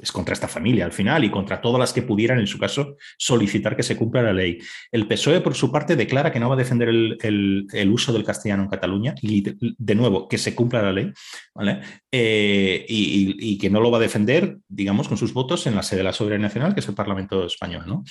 es 0.00 0.12
contra 0.12 0.32
esta 0.32 0.48
familia 0.48 0.84
al 0.84 0.92
final 0.92 1.24
y 1.24 1.30
contra 1.30 1.60
todas 1.60 1.78
las 1.78 1.92
que 1.92 2.02
pudieran, 2.02 2.38
en 2.38 2.46
su 2.46 2.58
caso, 2.58 2.96
solicitar 3.18 3.76
que 3.76 3.82
se 3.82 3.96
cumpla 3.96 4.22
la 4.22 4.32
ley. 4.32 4.58
El 4.90 5.06
PSOE, 5.06 5.40
por 5.40 5.54
su 5.54 5.70
parte, 5.70 5.96
declara 5.96 6.32
que 6.32 6.40
no 6.40 6.48
va 6.48 6.54
a 6.54 6.58
defender 6.58 6.88
el, 6.88 7.90
uso 7.92 8.12
del 8.12 8.24
castellano 8.24 8.64
en 8.64 8.68
Cataluña 8.68 9.14
y, 9.20 9.42
de 9.42 9.94
nuevo, 9.94 10.28
que 10.28 10.38
se 10.38 10.54
cumpla 10.54 10.82
la 10.82 10.92
ley, 10.92 11.12
¿vale? 11.54 11.80
Eh, 12.10 12.86
y, 12.88 13.58
que 13.58 13.70
no 13.70 13.80
lo 13.80 13.90
va 13.90 13.98
a 13.98 14.02
defender, 14.02 14.58
digamos, 14.68 15.08
con 15.08 15.18
sus 15.18 15.34
votos 15.34 15.66
en 15.66 15.74
la 15.74 15.82
sede 15.82 15.98
de 15.98 16.04
la 16.04 16.12
soberanía 16.12 16.46
nacional, 16.46 16.72
que 16.72 16.80
es 16.80 16.88
el 16.88 16.94
Parlamento 16.94 17.44
español. 17.44 17.84
¿no? 17.86 18.04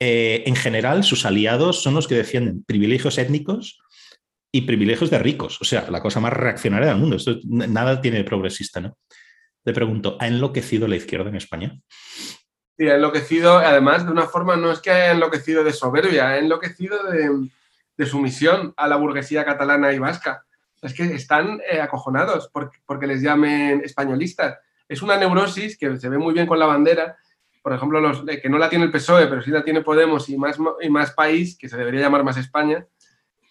Eh, 0.00 0.44
en 0.46 0.56
general, 0.56 1.04
sus 1.04 1.26
aliados 1.26 1.82
son 1.82 1.94
los 1.94 2.08
que 2.08 2.14
defienden 2.14 2.64
privilegios 2.64 3.18
étnicos 3.18 3.78
y 4.54 4.60
privilegios 4.60 5.10
de 5.10 5.18
ricos, 5.18 5.60
o 5.60 5.64
sea, 5.64 5.90
la 5.90 6.00
cosa 6.00 6.20
más 6.20 6.32
reaccionaria 6.32 6.86
del 6.86 6.98
mundo. 6.98 7.16
Esto 7.16 7.40
nada 7.42 8.00
tiene 8.00 8.18
de 8.18 8.24
progresista, 8.24 8.80
¿no? 8.80 8.96
Te 9.64 9.72
pregunto, 9.72 10.16
¿ha 10.20 10.28
enloquecido 10.28 10.86
la 10.86 10.94
izquierda 10.94 11.28
en 11.28 11.34
España? 11.34 11.76
Sí, 12.78 12.88
ha 12.88 12.94
enloquecido, 12.94 13.58
además, 13.58 14.06
de 14.06 14.12
una 14.12 14.26
forma, 14.26 14.54
no 14.54 14.70
es 14.70 14.78
que 14.78 14.92
haya 14.92 15.10
enloquecido 15.10 15.64
de 15.64 15.72
soberbia, 15.72 16.28
ha 16.28 16.38
enloquecido 16.38 16.96
de, 17.02 18.06
sumisión 18.06 18.72
a 18.76 18.86
la 18.86 18.94
burguesía 18.94 19.44
catalana 19.44 19.92
y 19.92 19.98
vasca. 19.98 20.44
Es 20.80 20.94
que 20.94 21.02
están 21.02 21.60
eh, 21.68 21.80
acojonados 21.80 22.48
porque, 22.52 23.06
les 23.08 23.22
llamen 23.22 23.82
españolistas. 23.84 24.56
Es 24.88 25.02
una 25.02 25.16
neurosis 25.16 25.76
que 25.76 25.96
se 25.96 26.08
ve 26.08 26.18
muy 26.18 26.32
bien 26.32 26.46
con 26.46 26.60
la 26.60 26.66
bandera, 26.66 27.16
por 27.60 27.72
ejemplo, 27.72 28.00
los, 28.00 28.22
eh, 28.28 28.40
que 28.40 28.48
no 28.48 28.58
la 28.58 28.68
tiene 28.68 28.84
el 28.84 28.92
PSOE, 28.92 29.26
pero 29.26 29.42
sí 29.42 29.50
la 29.50 29.64
tiene 29.64 29.80
Podemos 29.80 30.28
y 30.28 30.38
más, 30.38 30.58
y 30.80 30.90
más 30.90 31.10
país, 31.10 31.58
que 31.58 31.68
se 31.68 31.76
debería 31.76 32.02
llamar 32.02 32.22
más 32.22 32.36
España, 32.36 32.86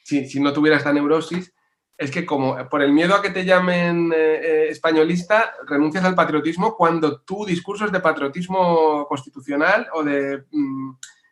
si, 0.03 0.27
si 0.27 0.39
no 0.39 0.53
tuviera 0.53 0.77
esta 0.77 0.93
neurosis, 0.93 1.53
es 1.97 2.11
que 2.11 2.25
como 2.25 2.57
por 2.69 2.81
el 2.81 2.91
miedo 2.91 3.15
a 3.15 3.21
que 3.21 3.30
te 3.30 3.45
llamen 3.45 4.11
eh, 4.13 4.39
eh, 4.43 4.67
españolista, 4.69 5.53
renuncias 5.67 6.03
al 6.03 6.15
patriotismo 6.15 6.75
cuando 6.75 7.21
tu 7.21 7.45
discurso 7.45 7.85
es 7.85 7.91
de 7.91 7.99
patriotismo 7.99 9.05
constitucional 9.07 9.88
o 9.93 10.03
de 10.03 10.43
mm, 10.51 10.91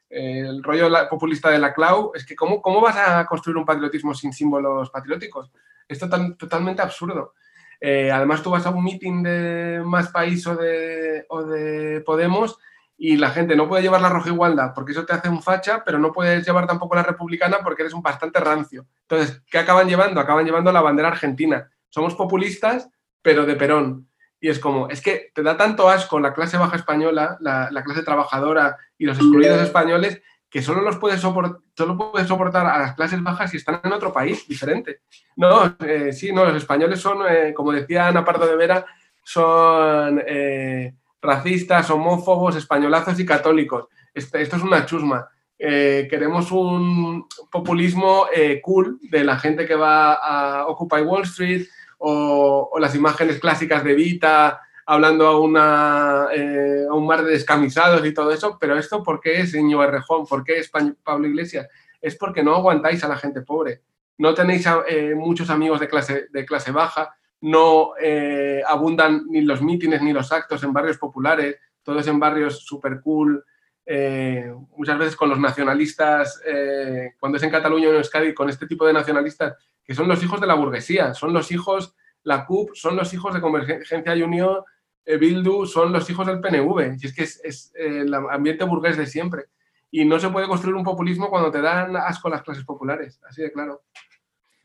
el 0.10 0.64
rollo 0.64 0.90
populista 1.10 1.50
de 1.50 1.60
la 1.60 1.74
clau. 1.74 2.12
Es 2.14 2.26
que 2.26 2.36
¿cómo, 2.36 2.62
¿cómo, 2.62 2.82
vas 2.82 2.98
a 2.98 3.26
construir 3.26 3.58
un 3.58 3.66
patriotismo 3.66 4.14
sin 4.14 4.34
símbolos 4.34 4.90
patrióticos? 4.90 5.52
Es 5.88 6.00
totalmente 6.00 6.82
absurdo. 6.82 7.34
Eh, 7.80 8.12
además, 8.12 8.44
tú 8.44 8.52
vas 8.52 8.66
a 8.66 8.70
un 8.70 8.84
meeting 8.84 9.24
de 9.24 9.82
Más 9.84 10.10
País 10.10 10.46
o 10.46 10.56
de, 10.56 11.26
o 11.30 11.44
de 11.44 12.02
Podemos 12.02 12.60
y 13.04 13.18
la 13.18 13.32
gente 13.32 13.56
no 13.56 13.68
puede 13.68 13.82
llevar 13.82 14.00
la 14.00 14.10
roja 14.10 14.30
igualdad 14.30 14.74
porque 14.76 14.92
eso 14.92 15.08
te 15.08 15.14
hace 15.14 15.28
un 15.28 15.42
facha, 15.42 15.82
pero 15.84 15.98
no 15.98 16.12
puedes 16.12 16.46
llevar 16.46 16.68
tampoco 16.68 16.94
la 16.94 17.02
republicana 17.02 17.58
porque 17.64 17.82
eres 17.82 17.96
un 17.96 18.04
bastante 18.04 18.40
rancio. 18.40 18.86
Entonces, 19.10 19.42
¿qué 19.50 19.58
acaban 19.58 19.90
llevando? 19.90 20.22
Acaban 20.22 20.46
llevando 20.46 20.72
la 20.72 20.82
bandera 20.82 21.08
argentina. 21.08 21.68
Somos 21.90 22.14
populistas, 22.14 22.92
pero 23.24 23.48
de 23.48 23.56
Perón. 23.56 24.08
Y 24.40 24.50
es 24.50 24.60
como, 24.60 24.88
es 24.88 25.02
que 25.02 25.32
te 25.34 25.42
da 25.42 25.58
tanto 25.58 25.90
asco 25.90 26.20
la 26.20 26.36
clase 26.36 26.58
baja 26.58 26.76
española, 26.76 27.38
la, 27.40 27.84
clase 27.84 28.04
trabajadora 28.04 28.78
y 29.00 29.06
los 29.06 29.18
excluidos 29.18 29.64
españoles, 29.64 30.22
que 30.48 30.62
solo 30.62 30.82
los 30.82 30.98
puedes, 30.98 31.20
soportar, 31.20 31.60
solo 31.76 31.98
puedes 31.98 32.28
soportar 32.28 32.68
a 32.68 32.78
las 32.78 32.94
clases 32.94 33.24
bajas 33.24 33.50
si 33.50 33.58
están 33.58 33.82
en 33.84 33.94
otro 33.94 34.14
país 34.14 34.48
diferente. 34.48 35.02
No, 35.38 35.76
eh, 35.80 36.14
sí, 36.14 36.32
no, 36.32 36.46
los 36.46 36.58
españoles 36.58 37.00
son, 37.00 37.26
eh, 37.28 37.52
como 37.56 37.72
decía 37.72 38.10
Ana 38.10 38.24
Pardo 38.24 38.46
de 38.46 38.56
Vera, 38.56 38.86
son... 39.24 40.22
Eh, 40.24 40.94
racistas, 41.22 41.90
homófobos, 41.90 42.56
españolazos 42.56 43.20
y 43.20 43.26
católicos. 43.26 43.88
Este, 44.14 44.42
esto 44.42 44.56
es 44.56 44.64
una 44.64 44.86
chusma. 44.86 45.30
Eh, 45.64 46.08
queremos 46.10 46.52
un 46.52 47.28
populismo 47.52 48.26
eh, 48.34 48.60
cool 48.64 48.98
de 49.04 49.24
la 49.24 49.38
gente 49.38 49.68
que 49.68 49.76
va 49.76 50.14
a 50.14 50.66
Occupy 50.66 51.02
Wall 51.02 51.22
Street 51.22 51.68
o, 52.00 52.72
las 52.80 52.96
imágenes 52.96 53.40
clásicas 53.40 53.84
de 53.84 53.94
Vita 53.94 54.60
hablando 54.88 55.28
a, 55.28 55.40
una, 55.40 56.28
eh, 56.34 56.88
un 56.90 57.06
mar 57.06 57.24
de 57.24 57.34
descamisados 57.34 58.04
y 58.04 58.12
todo 58.12 58.32
eso, 58.32 58.58
pero 58.60 58.76
esto 58.76 59.04
¿por 59.04 59.22
qué 59.22 59.42
es 59.42 59.54
Niño 59.54 59.84
Errejón? 59.84 60.26
¿Por 60.26 60.44
qué 60.44 60.58
es 60.58 60.72
Pablo 61.04 61.28
Iglesias? 61.28 61.68
Es 62.02 62.16
porque 62.16 62.44
no 62.44 62.56
aguantáis 62.56 63.04
a 63.04 63.08
la 63.08 63.16
gente 63.16 63.42
pobre. 63.42 63.84
No 64.18 64.34
tenéis 64.34 64.68
muchos 65.16 65.52
amigos 65.52 65.80
de 65.80 65.88
clase, 65.88 66.28
de 66.32 66.46
clase 66.46 66.72
baja, 66.72 67.16
no 67.42 67.94
eh, 68.00 68.62
abundan 68.68 69.26
ni 69.28 69.42
los 69.42 69.62
mítines 69.62 70.02
ni 70.02 70.14
los 70.14 70.32
actos 70.32 70.64
en 70.64 70.74
barrios 70.74 70.98
populares, 70.98 71.58
todos 71.84 72.08
en 72.08 72.20
barrios 72.20 72.64
super 72.64 73.02
cool, 73.02 73.44
eh, 73.86 74.54
muchas 74.78 74.98
veces 75.00 75.16
con 75.16 75.30
los 75.30 75.40
nacionalistas, 75.40 76.40
eh, 76.46 77.14
cuando 77.20 77.38
es 77.38 77.44
en 77.44 77.50
Cataluña 77.50 77.88
o 77.88 77.92
en 77.92 77.98
Euskadi, 77.98 78.34
con 78.34 78.48
este 78.50 78.68
tipo 78.68 78.86
de 78.86 78.94
nacionalistas, 78.94 79.56
que 79.84 79.96
son 79.96 80.08
los 80.08 80.24
hijos 80.24 80.40
de 80.40 80.48
la 80.48 80.54
burguesía, 80.54 81.16
son 81.16 81.34
los 81.34 81.52
hijos, 81.52 81.96
la 82.24 82.46
CUP, 82.46 82.76
son 82.76 82.96
los 82.96 83.12
hijos 83.14 83.34
de 83.34 83.42
Convergencia 83.42 84.16
y 84.16 84.22
Unión, 84.22 84.64
Bildu, 85.04 85.66
son 85.66 85.92
los 85.92 86.08
hijos 86.12 86.28
del 86.28 86.40
PNV, 86.40 86.96
y 87.02 87.06
es 87.08 87.14
que 87.14 87.24
es, 87.24 87.74
el 87.76 88.14
ambiente 88.14 88.64
burgués 88.66 88.98
de 88.98 89.08
siempre. 89.08 89.46
Y 89.90 90.06
no 90.06 90.20
se 90.20 90.30
puede 90.30 90.48
construir 90.48 90.76
un 90.76 90.84
populismo 90.84 91.30
cuando 91.30 91.52
te 91.52 91.60
dan 91.60 91.98
asco 91.98 92.30
las 92.30 92.44
clases 92.44 92.64
populares, 92.64 93.20
así 93.28 93.42
de 93.42 93.52
claro. 93.52 93.82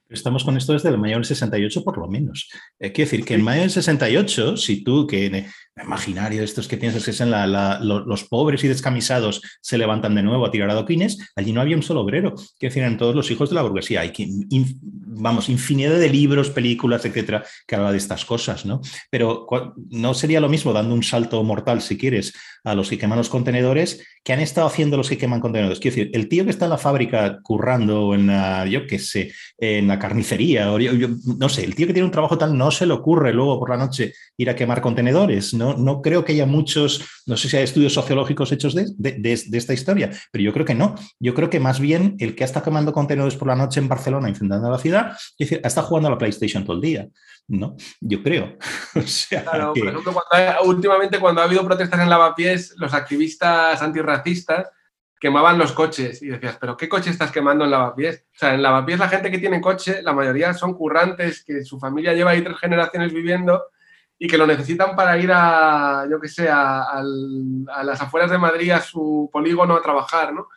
Estamos 0.08 0.44
con 0.44 0.56
esto 0.56 0.72
desde 0.72 0.88
el 0.88 0.98
mayo 0.98 1.16
del 1.16 1.24
68 1.24 1.82
por 1.82 1.98
lo 1.98 2.06
menos. 2.06 2.48
Eh, 2.78 2.92
quiero 2.92 3.10
decir 3.10 3.24
que 3.24 3.34
en 3.34 3.42
mayo 3.42 3.62
del 3.62 3.70
68, 3.70 4.56
si 4.56 4.84
tú, 4.84 5.06
que 5.06 5.26
en 5.26 5.46
imaginario 5.82 6.38
de 6.38 6.44
estos 6.44 6.68
que 6.68 6.76
piensas 6.76 7.04
que 7.04 7.12
son 7.12 7.30
los, 7.30 8.24
pobres 8.24 8.64
y 8.64 8.68
descamisados 8.68 9.42
se 9.60 9.76
levantan 9.76 10.14
de 10.14 10.22
nuevo 10.22 10.46
a 10.46 10.50
tirar 10.50 10.70
adoquines, 10.70 11.18
allí 11.36 11.52
no 11.52 11.60
había 11.60 11.76
un 11.76 11.82
solo 11.82 12.00
obrero. 12.00 12.34
Quiero 12.58 12.70
decir, 12.70 12.82
eran 12.82 12.96
todos 12.96 13.14
los 13.14 13.30
hijos 13.30 13.50
de 13.50 13.56
la 13.56 13.62
burguesía. 13.62 14.00
Hay 14.00 14.12
que, 14.12 14.26
vamos, 14.80 15.48
infinidad 15.48 15.98
de 15.98 16.08
libros, 16.08 16.50
películas, 16.50 17.04
etcétera, 17.04 17.44
que 17.66 17.76
habla 17.76 17.92
de 17.92 17.98
estas 17.98 18.24
cosas, 18.24 18.64
¿no? 18.64 18.80
Pero 19.10 19.46
no 19.90 20.14
sería 20.14 20.40
lo 20.40 20.48
mismo 20.48 20.72
dando 20.72 20.94
un 20.94 21.02
salto 21.02 21.42
mortal, 21.42 21.82
si 21.82 21.98
quieres, 21.98 22.32
a 22.66 22.74
los 22.74 22.90
que 22.90 22.98
queman 22.98 23.16
los 23.16 23.28
contenedores, 23.28 24.04
que 24.24 24.32
han 24.32 24.40
estado 24.40 24.66
haciendo 24.66 24.96
los 24.96 25.08
que 25.08 25.16
queman 25.16 25.40
contenedores. 25.40 25.78
Quiero 25.78 25.96
decir, 25.96 26.10
el 26.12 26.28
tío 26.28 26.44
que 26.44 26.50
está 26.50 26.64
en 26.64 26.72
la 26.72 26.78
fábrica 26.78 27.38
currando 27.40 28.12
en 28.12 28.26
la, 28.26 28.66
yo 28.66 28.88
qué 28.88 28.98
sé, 28.98 29.32
en 29.56 29.86
la 29.86 30.00
carnicería, 30.00 30.72
o 30.72 30.78
no 31.38 31.48
sé, 31.48 31.62
el 31.62 31.76
tío 31.76 31.86
que 31.86 31.92
tiene 31.92 32.06
un 32.06 32.10
trabajo 32.10 32.36
tal, 32.36 32.58
no 32.58 32.72
se 32.72 32.84
le 32.84 32.92
ocurre 32.92 33.32
luego 33.32 33.60
por 33.60 33.70
la 33.70 33.76
noche 33.76 34.14
ir 34.36 34.50
a 34.50 34.56
quemar 34.56 34.80
contenedores. 34.80 35.54
No, 35.54 35.76
no 35.76 36.02
creo 36.02 36.24
que 36.24 36.32
haya 36.32 36.44
muchos, 36.44 37.04
no 37.26 37.36
sé 37.36 37.48
si 37.48 37.56
hay 37.56 37.62
estudios 37.62 37.92
sociológicos 37.92 38.50
hechos 38.50 38.74
de, 38.74 38.84
de, 38.98 39.32
esta 39.32 39.72
historia, 39.72 40.10
pero 40.32 40.42
yo 40.42 40.52
creo 40.52 40.66
que 40.66 40.74
no. 40.74 40.96
Yo 41.20 41.34
creo 41.34 41.48
que 41.48 41.60
más 41.60 41.78
bien 41.78 42.16
el 42.18 42.34
que 42.34 42.42
está 42.42 42.64
quemando 42.64 42.92
contenedores 42.92 43.36
por 43.36 43.46
la 43.46 43.54
noche 43.54 43.78
en 43.78 43.86
Barcelona, 43.86 44.28
incendiando 44.28 44.68
la 44.68 44.78
ciudad, 44.78 45.12
es 45.12 45.34
decir, 45.38 45.60
está 45.62 45.82
jugando 45.82 46.08
a 46.08 46.10
la 46.10 46.18
PlayStation 46.18 46.64
todo 46.64 46.74
el 46.74 46.82
día, 46.82 47.08
¿no? 47.48 47.76
Yo 48.00 48.22
creo. 48.22 48.56
claro, 49.28 49.72
por 49.74 49.88
ejemplo, 49.88 50.14
últimamente 50.64 51.18
cuando 51.18 51.40
ha 51.40 51.44
habido 51.44 51.64
protestas 51.64 52.00
en 52.00 52.10
Lavapiés, 52.10 52.74
los 52.76 52.92
activistas 52.94 53.80
antirracistas 53.82 54.68
quemaban 55.18 55.58
los 55.58 55.72
coches 55.72 56.22
y 56.22 56.28
decías, 56.28 56.58
pero 56.60 56.76
¿qué 56.76 56.88
coche 56.88 57.10
estás 57.10 57.30
quemando 57.30 57.64
en 57.64 57.70
Lavapiés? 57.70 58.26
O 58.34 58.38
sea, 58.38 58.54
en 58.54 58.62
Lavapiés 58.62 58.98
la 58.98 59.08
gente 59.08 59.30
que 59.30 59.38
tiene 59.38 59.60
coche, 59.60 60.02
la 60.02 60.12
mayoría 60.12 60.52
son 60.54 60.74
currantes, 60.74 61.42
que 61.44 61.64
su 61.64 61.78
familia 61.78 62.12
lleva 62.12 62.32
ahí 62.32 62.42
tres 62.42 62.58
generaciones 62.58 63.12
viviendo 63.12 63.64
y 64.18 64.28
que 64.28 64.38
lo 64.38 64.46
necesitan 64.46 64.96
para 64.96 65.18
ir 65.18 65.30
a, 65.32 66.06
yo 66.10 66.20
qué 66.20 66.28
sé, 66.28 66.48
a, 66.48 66.82
a 66.82 67.84
las 67.84 68.00
afueras 68.00 68.30
de 68.30 68.38
Madrid, 68.38 68.70
a 68.70 68.80
su 68.80 69.30
polígono 69.32 69.74
a 69.74 69.82
trabajar, 69.82 70.32
¿no? 70.32 70.48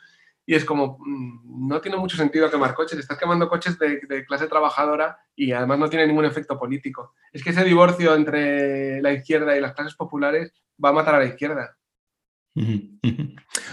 Y 0.50 0.56
es 0.56 0.66
como, 0.66 0.98
mm, 1.00 1.68
no 1.68 1.80
tiene 1.80 1.98
mucho 1.98 2.18
sentido 2.18 2.50
quemar 2.50 2.74
coches, 2.74 2.98
estás 2.98 3.20
quemando 3.20 3.48
coches 3.48 3.78
de, 3.78 4.26
clase 4.26 4.48
trabajadora 4.48 5.16
y 5.36 5.52
además 5.52 5.78
no 5.78 5.90
tiene 5.92 6.08
ningún 6.08 6.26
efecto 6.26 6.58
político. 6.58 7.14
Es 7.32 7.44
que 7.44 7.52
ese 7.52 7.64
divorcio 7.64 8.16
entre 8.16 9.00
la 9.00 9.14
izquierda 9.14 9.56
y 9.56 9.62
las 9.62 9.74
clases 9.74 9.94
populares 9.94 10.52
va 10.84 10.90
a 10.90 10.94
matar 10.94 11.14
a 11.14 11.20
la 11.20 11.26
izquierda. 11.26 11.78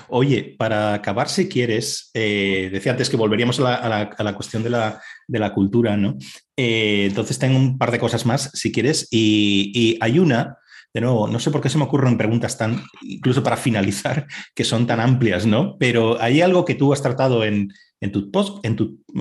Oye, 0.08 0.54
para 0.58 0.92
acabar, 0.92 1.30
si 1.30 1.48
quieres, 1.48 2.10
eh, 2.12 2.68
decía 2.70 2.92
antes 2.92 3.08
que 3.08 3.16
volveríamos 3.16 3.58
a 3.58 3.88
la, 3.88 4.34
cuestión 4.34 4.62
de 4.62 4.68
la, 4.68 5.54
cultura, 5.54 5.96
¿no? 5.96 6.18
Eh, 6.58 7.06
entonces 7.08 7.38
tengo 7.38 7.56
un 7.56 7.78
par 7.78 7.90
de 7.90 7.98
cosas 7.98 8.26
más, 8.26 8.50
si 8.52 8.70
quieres, 8.70 9.08
y, 9.10 9.72
y 9.74 9.98
hay 10.02 10.18
una 10.18 10.58
de 10.96 11.02
nuevo, 11.02 11.28
no 11.28 11.38
sé 11.38 11.50
por 11.50 11.60
qué 11.60 11.68
se 11.68 11.76
me 11.76 11.84
ocurren 11.84 12.16
preguntas 12.16 12.56
tan, 12.56 12.82
incluso 13.02 13.42
para 13.42 13.58
finalizar, 13.58 14.26
que 14.54 14.64
son 14.64 14.86
tan 14.86 14.98
amplias, 14.98 15.44
¿no? 15.44 15.76
Pero 15.78 16.18
hay 16.22 16.40
algo 16.40 16.64
que 16.64 16.74
tú 16.74 16.90
has 16.90 17.02
tratado 17.02 17.44
en, 17.44 17.70
en, 18.00 18.12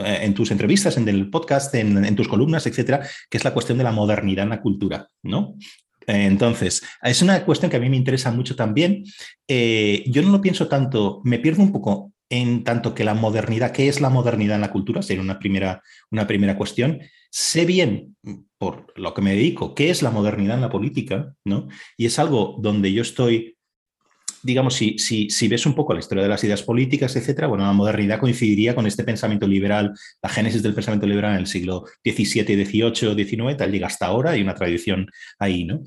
eh, 0.06 0.34
tus 0.34 0.52
entrevistas, 0.52 0.96
en 0.96 1.10
el 1.10 1.30
podcast, 1.30 1.76
en, 1.76 2.16
tus 2.16 2.30
columnas, 2.30 2.66
etcétera, 2.66 3.06
que 3.30 3.38
es 3.38 3.44
la 3.44 3.54
cuestión 3.54 3.78
de 3.78 3.84
la 3.84 3.92
modernidad 3.92 4.44
en 4.44 4.52
la 4.52 4.62
cultura, 4.62 5.10
¿no? 5.22 5.56
Entonces, 6.08 6.82
es 7.04 7.22
una 7.22 7.44
cuestión 7.44 7.70
que 7.70 7.76
a 7.76 7.82
mí 7.82 7.90
me 7.90 7.98
interesa 7.98 8.32
mucho 8.32 8.56
también. 8.56 9.04
Eh, 9.46 10.06
yo 10.08 10.22
no 10.22 10.30
lo 10.30 10.40
pienso 10.40 10.70
tanto, 10.70 11.20
me 11.26 11.40
pierdo 11.40 11.62
un 11.62 11.74
poco 11.74 12.14
en 12.30 12.64
tanto 12.64 12.96
que 12.96 13.04
la 13.04 13.16
modernidad, 13.16 13.74
¿qué 13.74 13.90
es 13.90 14.00
la 14.00 14.10
modernidad 14.10 14.56
en 14.56 14.62
la 14.62 14.72
cultura? 14.72 15.02
Sería 15.02 15.22
una 15.22 15.40
primera, 15.40 15.82
una 16.10 16.26
primera 16.26 16.56
cuestión. 16.56 17.02
Sé 17.30 17.66
bien, 17.66 18.16
por 18.58 18.94
lo 18.96 19.14
que 19.14 19.22
me 19.22 19.36
dedico, 19.36 19.76
qué 19.76 19.90
es 19.90 20.02
la 20.02 20.12
modernidad 20.12 20.56
en 20.56 20.62
la 20.62 20.70
política, 20.70 21.34
¿no? 21.46 21.68
Y 21.98 22.06
es 22.06 22.20
algo 22.20 22.58
donde 22.60 22.92
yo 22.94 23.02
estoy, 23.02 23.58
digamos, 24.44 24.76
si, 24.76 25.48
ves 25.48 25.66
un 25.66 25.76
poco 25.76 25.94
la 25.94 26.00
historia 26.00 26.24
de 26.24 26.30
las 26.30 26.44
ideas 26.44 26.64
políticas, 26.64 27.16
etcétera, 27.16 27.48
bueno, 27.48 27.66
la 27.66 27.74
modernidad 27.74 28.20
coincidiría 28.20 28.74
con 28.76 28.88
este 28.88 29.04
pensamiento 29.04 29.48
liberal, 29.48 29.94
la 30.22 30.30
génesis 30.30 30.64
del 30.64 30.74
pensamiento 30.74 31.08
liberal 31.08 31.34
en 31.34 31.40
el 31.40 31.48
siglo 31.48 31.86
XVII, 32.04 32.66
XVIII, 32.66 33.26
XIX, 33.26 33.58
tal 33.58 33.72
llega 33.72 33.88
hasta 33.88 34.06
ahora, 34.06 34.32
hay 34.32 34.42
una 34.42 34.56
tradición 34.56 35.08
ahí, 35.40 35.66
¿no? 35.66 35.82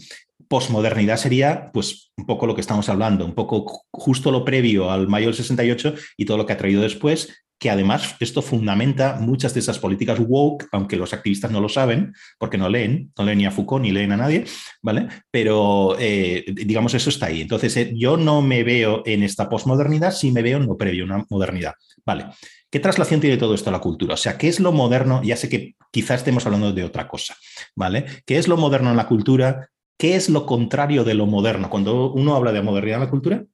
posmodernidad 0.48 1.18
sería, 1.18 1.70
pues, 1.72 2.10
un 2.16 2.24
poco 2.24 2.46
lo 2.46 2.54
que 2.54 2.62
estamos 2.62 2.88
hablando, 2.88 3.24
un 3.24 3.34
poco 3.34 3.84
justo 3.90 4.30
lo 4.30 4.44
previo 4.44 4.90
al 4.90 5.06
mayo 5.06 5.26
del 5.26 5.34
68 5.34 5.94
y 6.16 6.24
todo 6.24 6.38
lo 6.38 6.46
que 6.46 6.54
ha 6.54 6.56
traído 6.56 6.80
después, 6.80 7.44
que 7.58 7.70
además 7.70 8.14
esto 8.20 8.40
fundamenta 8.40 9.18
muchas 9.20 9.52
de 9.52 9.60
esas 9.60 9.78
políticas 9.78 10.18
woke, 10.20 10.66
aunque 10.72 10.96
los 10.96 11.12
activistas 11.12 11.50
no 11.50 11.60
lo 11.60 11.68
saben, 11.68 12.14
porque 12.38 12.56
no 12.56 12.68
leen, 12.68 13.12
no 13.18 13.24
leen 13.24 13.38
ni 13.38 13.46
a 13.46 13.50
Foucault 13.50 13.82
ni 13.82 13.90
leen 13.90 14.12
a 14.12 14.16
nadie, 14.16 14.44
¿vale? 14.80 15.08
Pero 15.30 15.96
eh, 15.98 16.44
digamos, 16.46 16.94
eso 16.94 17.10
está 17.10 17.26
ahí. 17.26 17.40
Entonces, 17.40 17.76
eh, 17.76 17.92
yo 17.94 18.16
no 18.16 18.42
me 18.42 18.62
veo 18.62 19.02
en 19.04 19.22
esta 19.22 19.48
posmodernidad, 19.48 20.12
sí 20.12 20.30
me 20.30 20.42
veo 20.42 20.58
en 20.58 20.66
lo 20.66 20.76
previo, 20.76 21.04
una 21.04 21.24
modernidad, 21.28 21.74
¿vale? 22.06 22.26
¿Qué 22.70 22.80
traslación 22.80 23.20
tiene 23.20 23.38
todo 23.38 23.54
esto 23.54 23.70
a 23.70 23.72
la 23.72 23.80
cultura? 23.80 24.14
O 24.14 24.18
sea, 24.18 24.38
¿qué 24.38 24.48
es 24.48 24.60
lo 24.60 24.72
moderno? 24.72 25.22
Ya 25.24 25.36
sé 25.36 25.48
que 25.48 25.74
quizás 25.90 26.18
estemos 26.18 26.44
hablando 26.46 26.72
de 26.72 26.84
otra 26.84 27.08
cosa, 27.08 27.34
¿vale? 27.74 28.04
¿Qué 28.24 28.38
es 28.38 28.46
lo 28.46 28.56
moderno 28.56 28.90
en 28.90 28.96
la 28.96 29.06
cultura? 29.06 29.70
¿Qué 29.98 30.14
es 30.14 30.28
lo 30.28 30.46
contrario 30.46 31.02
de 31.02 31.14
lo 31.14 31.26
moderno? 31.26 31.70
Cuando 31.70 32.12
uno 32.12 32.36
habla 32.36 32.52
de 32.52 32.62
modernidad 32.62 32.98
en 32.98 33.04
la 33.04 33.10
cultura, 33.10 33.44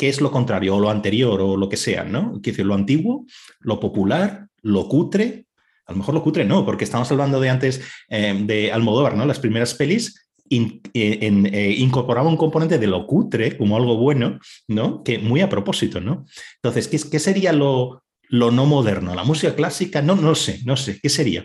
¿qué 0.00 0.08
es 0.08 0.22
lo 0.22 0.30
contrario 0.30 0.76
o 0.76 0.80
lo 0.80 0.88
anterior 0.88 1.42
o 1.42 1.58
lo 1.58 1.68
que 1.68 1.76
sea? 1.76 2.04
¿no? 2.04 2.32
Quiere 2.40 2.52
decir, 2.52 2.64
lo 2.64 2.74
antiguo, 2.74 3.26
lo 3.60 3.78
popular, 3.78 4.48
lo 4.62 4.88
cutre. 4.88 5.44
A 5.84 5.92
lo 5.92 5.98
mejor 5.98 6.14
lo 6.14 6.22
cutre 6.22 6.46
no, 6.46 6.64
porque 6.64 6.84
estamos 6.84 7.10
hablando 7.12 7.38
de 7.38 7.50
antes 7.50 7.82
eh, 8.08 8.34
de 8.42 8.72
Almodóvar, 8.72 9.14
¿no? 9.14 9.26
Las 9.26 9.40
primeras 9.40 9.74
pelis 9.74 10.30
in, 10.48 10.80
eh, 10.94 11.18
eh, 11.20 11.74
incorporaba 11.76 12.30
un 12.30 12.38
componente 12.38 12.78
de 12.78 12.86
lo 12.86 13.06
cutre 13.06 13.58
como 13.58 13.76
algo 13.76 13.98
bueno, 13.98 14.38
¿no? 14.68 15.04
Que 15.04 15.18
muy 15.18 15.42
a 15.42 15.50
propósito, 15.50 16.00
¿no? 16.00 16.24
Entonces, 16.54 16.88
¿qué, 16.88 16.98
qué 17.10 17.18
sería 17.18 17.52
lo, 17.52 18.02
lo 18.30 18.50
no 18.50 18.64
moderno? 18.64 19.14
¿La 19.14 19.24
música 19.24 19.54
clásica? 19.54 20.00
No, 20.00 20.14
no 20.14 20.34
sé, 20.34 20.60
no 20.64 20.78
sé, 20.78 20.98
¿qué 21.02 21.10
sería? 21.10 21.44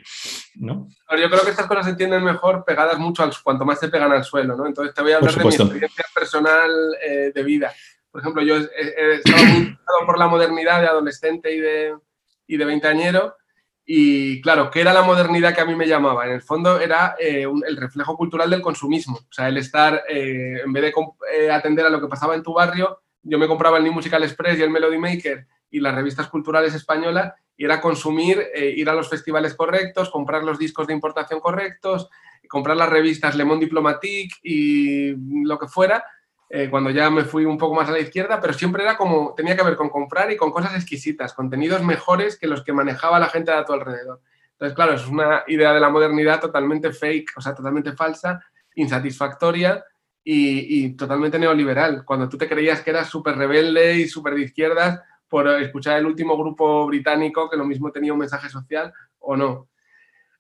¿no? 0.56 0.88
Yo 1.20 1.30
creo 1.30 1.44
que 1.44 1.50
estas 1.50 1.66
cosas 1.66 1.86
se 1.86 1.92
entienden 1.92 2.24
mejor 2.24 2.64
pegadas 2.64 2.98
mucho 3.00 3.24
al 3.24 3.34
cuanto 3.44 3.66
más 3.66 3.80
se 3.80 3.90
pegan 3.90 4.14
al 4.14 4.24
suelo, 4.24 4.56
¿no? 4.56 4.66
Entonces 4.66 4.94
te 4.94 5.02
voy 5.02 5.12
a 5.12 5.18
hablar 5.18 5.36
de 5.36 5.44
mi 5.44 5.50
experiencia 5.50 6.06
personal 6.14 6.72
eh, 7.06 7.32
de 7.34 7.44
vida. 7.44 7.74
Por 8.16 8.22
ejemplo, 8.22 8.44
yo 8.44 8.56
he, 8.56 9.16
estado 9.16 9.44
muy 9.44 10.06
por 10.06 10.18
la 10.18 10.30
modernidad 10.30 10.80
de 10.80 10.88
adolescente 10.88 11.54
y 11.54 11.60
de, 11.60 11.98
y 12.48 12.56
de 12.56 12.64
veinteañero. 12.64 13.36
Y 13.86 14.40
claro, 14.40 14.72
¿qué 14.72 14.80
era 14.80 14.94
la 14.94 15.02
modernidad 15.02 15.54
que 15.54 15.60
a 15.60 15.66
mí 15.66 15.76
me 15.76 15.86
llamaba? 15.86 16.26
En 16.26 16.32
el 16.32 16.42
fondo 16.42 16.80
era 16.80 17.18
eh, 17.20 17.46
el 17.68 17.76
reflejo 17.76 18.16
cultural 18.16 18.50
del 18.50 18.62
consumismo. 18.62 19.18
O 19.18 19.34
sea, 19.34 19.50
el 19.50 19.58
estar, 19.58 20.06
eh, 20.08 20.62
en 20.64 20.72
vez 20.72 20.94
de 20.94 21.52
atender 21.52 21.86
a 21.86 21.90
lo 21.90 22.00
que 22.00 22.08
pasaba 22.08 22.36
en 22.36 22.44
tu 22.44 22.54
barrio, 22.54 23.02
yo 23.22 23.38
me 23.38 23.50
compraba 23.50 23.80
el 23.80 23.84
New 23.84 23.92
Musical 23.92 24.24
Express 24.24 24.60
y 24.60 24.62
el 24.62 24.70
Melody 24.70 24.98
Maker 24.98 25.46
y 25.70 25.82
las 25.82 25.94
revistas 25.94 26.30
culturales 26.30 26.74
españolas 26.74 27.34
y 27.58 27.66
era 27.66 27.82
consumir, 27.82 28.42
eh, 28.56 28.74
ir 28.78 28.90
a 28.90 28.96
los 28.96 29.10
festivales 29.10 29.56
correctos, 29.56 30.10
comprar 30.10 30.46
los 30.46 30.58
discos 30.58 30.88
de 30.88 30.94
importación 30.94 31.42
correctos, 31.42 32.10
comprar 32.48 32.78
las 32.78 32.88
revistas 32.88 33.36
Le 33.36 33.44
Monde 33.44 33.66
Diplomatique 33.66 34.36
y 34.42 35.44
lo 35.44 35.60
que 35.60 35.68
fuera, 35.68 36.06
eh, 36.50 36.70
cuando 36.70 36.90
ya 36.90 37.10
me 37.10 37.24
fui 37.24 37.46
un 37.46 37.58
poco 37.58 37.76
más 37.76 37.90
a 37.90 37.92
la 37.92 38.00
izquierda, 38.00 38.40
pero 38.40 38.54
siempre 38.54 38.84
era 38.84 38.98
como, 38.98 39.34
tenía 39.36 39.56
que 39.56 39.64
ver 39.64 39.76
con 39.76 39.90
comprar 39.90 40.32
y 40.32 40.38
con 40.38 40.52
cosas 40.52 40.76
exquisitas, 40.76 41.34
contenidos 41.34 41.84
mejores 41.84 42.38
que 42.38 42.48
los 42.48 42.64
que 42.64 42.74
manejaba 42.74 43.20
la 43.20 43.30
gente 43.30 43.52
a 43.52 43.66
tu 43.66 43.74
alrededor. 43.74 44.22
Entonces, 44.52 44.76
claro, 44.76 44.94
es 44.94 45.06
una 45.08 45.44
idea 45.48 45.74
de 45.74 45.80
la 45.80 45.90
modernidad 45.90 46.40
totalmente 46.40 46.92
fake, 46.94 47.32
o 47.38 47.42
sea, 47.42 47.54
totalmente 47.54 47.94
falsa, 47.94 48.42
insatisfactoria 48.76 49.84
y, 50.24 50.86
y 50.86 50.96
totalmente 50.96 51.40
neoliberal. 51.40 52.06
Cuando 52.06 52.30
tú 52.30 52.38
te 52.38 52.48
creías 52.48 52.82
que 52.82 52.92
eras 52.92 53.10
súper 53.10 53.36
rebelde 53.36 53.98
y 53.98 54.08
súper 54.08 54.36
de 54.36 54.44
izquierdas, 54.44 55.02
por 55.28 55.48
escuchar 55.48 55.98
el 55.98 56.06
último 56.06 56.38
grupo 56.38 56.86
británico 56.88 57.50
que 57.50 57.58
lo 57.58 57.66
mismo 57.66 57.92
tenía 57.92 58.14
un 58.14 58.20
mensaje 58.20 58.50
social 58.50 58.94
o 59.20 59.36
no. 59.36 59.68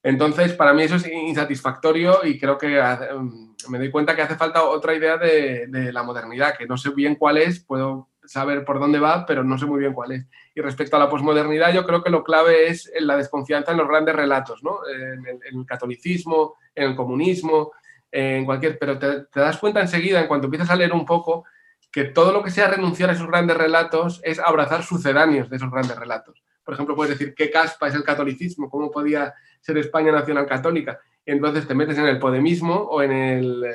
Entonces, 0.05 0.53
para 0.53 0.71
mí 0.71 0.83
eso 0.83 0.97
es 0.97 1.07
insatisfactorio 1.07 2.23
y 2.23 2.37
creo 2.37 2.59
que 2.59 2.79
mm, 2.79 3.71
me 3.71 3.79
doy 3.79 3.89
cuenta 3.89 4.15
que 4.15 4.21
hace 4.21 4.35
falta 4.35 4.63
otra 4.63 4.93
idea 4.93 5.17
de, 5.17 5.67
la 5.91 6.03
modernidad, 6.03 6.55
que 6.55 6.67
no 6.67 6.77
sé 6.77 6.91
bien 6.91 7.15
cuál 7.15 7.39
es, 7.39 7.59
puedo 7.59 8.09
saber 8.23 8.63
por 8.65 8.79
dónde 8.79 8.99
va, 8.99 9.25
pero 9.25 9.43
no 9.43 9.57
sé 9.57 9.65
muy 9.65 9.79
bien 9.79 9.93
cuál 9.93 10.11
es. 10.11 10.27
Y 10.53 10.61
respecto 10.61 10.95
a 10.95 10.99
la 10.99 11.09
posmodernidad, 11.09 11.73
yo 11.73 11.87
creo 11.87 12.03
que 12.03 12.11
lo 12.11 12.23
clave 12.23 12.67
es 12.67 12.91
la 12.99 13.17
desconfianza 13.17 13.71
en 13.71 13.79
los 13.79 13.87
grandes 13.87 14.15
relatos, 14.15 14.63
¿no? 14.63 14.77
en, 14.87 15.25
el, 15.25 15.65
catolicismo, 15.65 16.53
en 16.75 16.91
el 16.91 16.95
comunismo, 16.95 17.71
en 18.11 18.45
cualquier... 18.45 18.77
Pero 18.77 18.99
te 18.99 19.39
das 19.39 19.57
cuenta 19.57 19.81
enseguida, 19.81 20.21
en 20.21 20.27
cuanto 20.27 20.45
empiezas 20.45 20.69
a 20.69 20.75
leer 20.75 20.93
un 20.93 21.07
poco, 21.07 21.45
que 21.91 22.03
todo 22.03 22.31
lo 22.31 22.43
que 22.43 22.51
sea 22.51 22.67
renunciar 22.67 23.09
a 23.09 23.13
esos 23.13 23.25
grandes 23.25 23.57
relatos 23.57 24.21
es 24.23 24.37
abrazar 24.37 24.83
sucedáneos 24.83 25.49
de 25.49 25.55
esos 25.55 25.71
grandes 25.71 25.97
relatos. 25.97 26.43
Por 26.63 26.75
ejemplo, 26.75 26.95
puedes 26.95 27.17
decir 27.17 27.33
qué 27.35 27.49
caspa 27.49 27.87
es 27.87 27.95
el 27.95 28.03
catolicismo, 28.03 28.69
cómo 28.69 28.91
podía 28.91 29.33
ser 29.65 29.77
España 29.79 30.11
nacional 30.11 30.45
católica. 30.45 30.99
entonces 31.25 31.67
te 31.67 31.73
metes 31.73 31.97
en 31.97 32.05
el 32.05 32.19
podemismo 32.19 32.75
o 32.75 33.01
en, 33.01 33.11
el, 33.11 33.65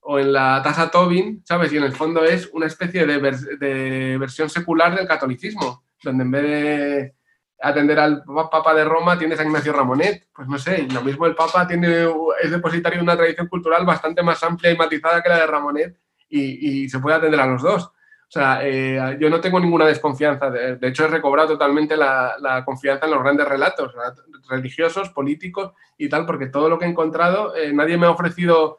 o 0.00 0.18
en 0.18 0.32
la 0.32 0.62
tasa 0.62 0.90
Tobin, 0.90 1.42
¿sabes? 1.44 1.72
Y 1.72 1.76
en 1.76 1.84
el 1.84 1.92
fondo 1.92 2.24
es 2.24 2.48
una 2.54 2.66
especie 2.66 3.04
de, 3.04 3.18
de 3.58 4.16
versión 4.18 4.48
secular 4.48 4.96
del 4.96 5.06
catolicismo, 5.06 5.84
donde 6.02 6.24
en 6.24 6.30
vez 6.30 6.42
de 6.42 7.14
atender 7.60 7.98
al 7.98 8.24
Papa 8.24 8.72
de 8.74 8.84
Roma 8.84 9.18
tienes 9.18 9.38
a 9.38 9.44
Ignacio 9.44 9.72
Ramonet. 9.72 10.28
Pues 10.34 10.48
no 10.48 10.58
sé, 10.58 10.86
lo 10.90 11.02
mismo 11.02 11.26
el 11.26 11.34
Papa 11.34 11.66
tiene, 11.66 12.06
es 12.42 12.50
depositario 12.50 12.98
de 12.98 13.02
una 13.02 13.16
tradición 13.16 13.48
cultural 13.48 13.84
bastante 13.84 14.22
más 14.22 14.42
amplia 14.42 14.70
y 14.70 14.76
matizada 14.76 15.22
que 15.22 15.28
la 15.28 15.40
de 15.40 15.46
Ramonet 15.46 15.98
y, 16.28 16.88
se 16.88 16.98
puede 16.98 17.16
atender 17.16 17.40
a 17.40 17.46
los 17.46 17.62
dos. 17.62 17.90
O 18.30 18.32
sea, 18.32 18.60
eh, 18.62 19.18
yo 19.18 19.28
no 19.28 19.40
tengo 19.40 19.58
ninguna 19.58 19.86
desconfianza. 19.86 20.50
De, 20.50 20.86
hecho, 20.86 21.04
he 21.04 21.08
recobrado 21.08 21.48
totalmente 21.48 21.96
la, 21.96 22.62
confianza 22.64 23.06
en 23.06 23.10
los 23.10 23.24
grandes 23.24 23.48
relatos 23.48 23.92
religiosos, 24.48 25.08
políticos 25.08 25.72
y 25.98 26.08
tal, 26.08 26.26
porque 26.26 26.46
todo 26.46 26.68
lo 26.68 26.78
que 26.78 26.84
he 26.84 26.88
encontrado, 26.88 27.56
eh, 27.56 27.72
nadie 27.72 27.98
me 27.98 28.06
ha 28.06 28.10
ofrecido 28.10 28.78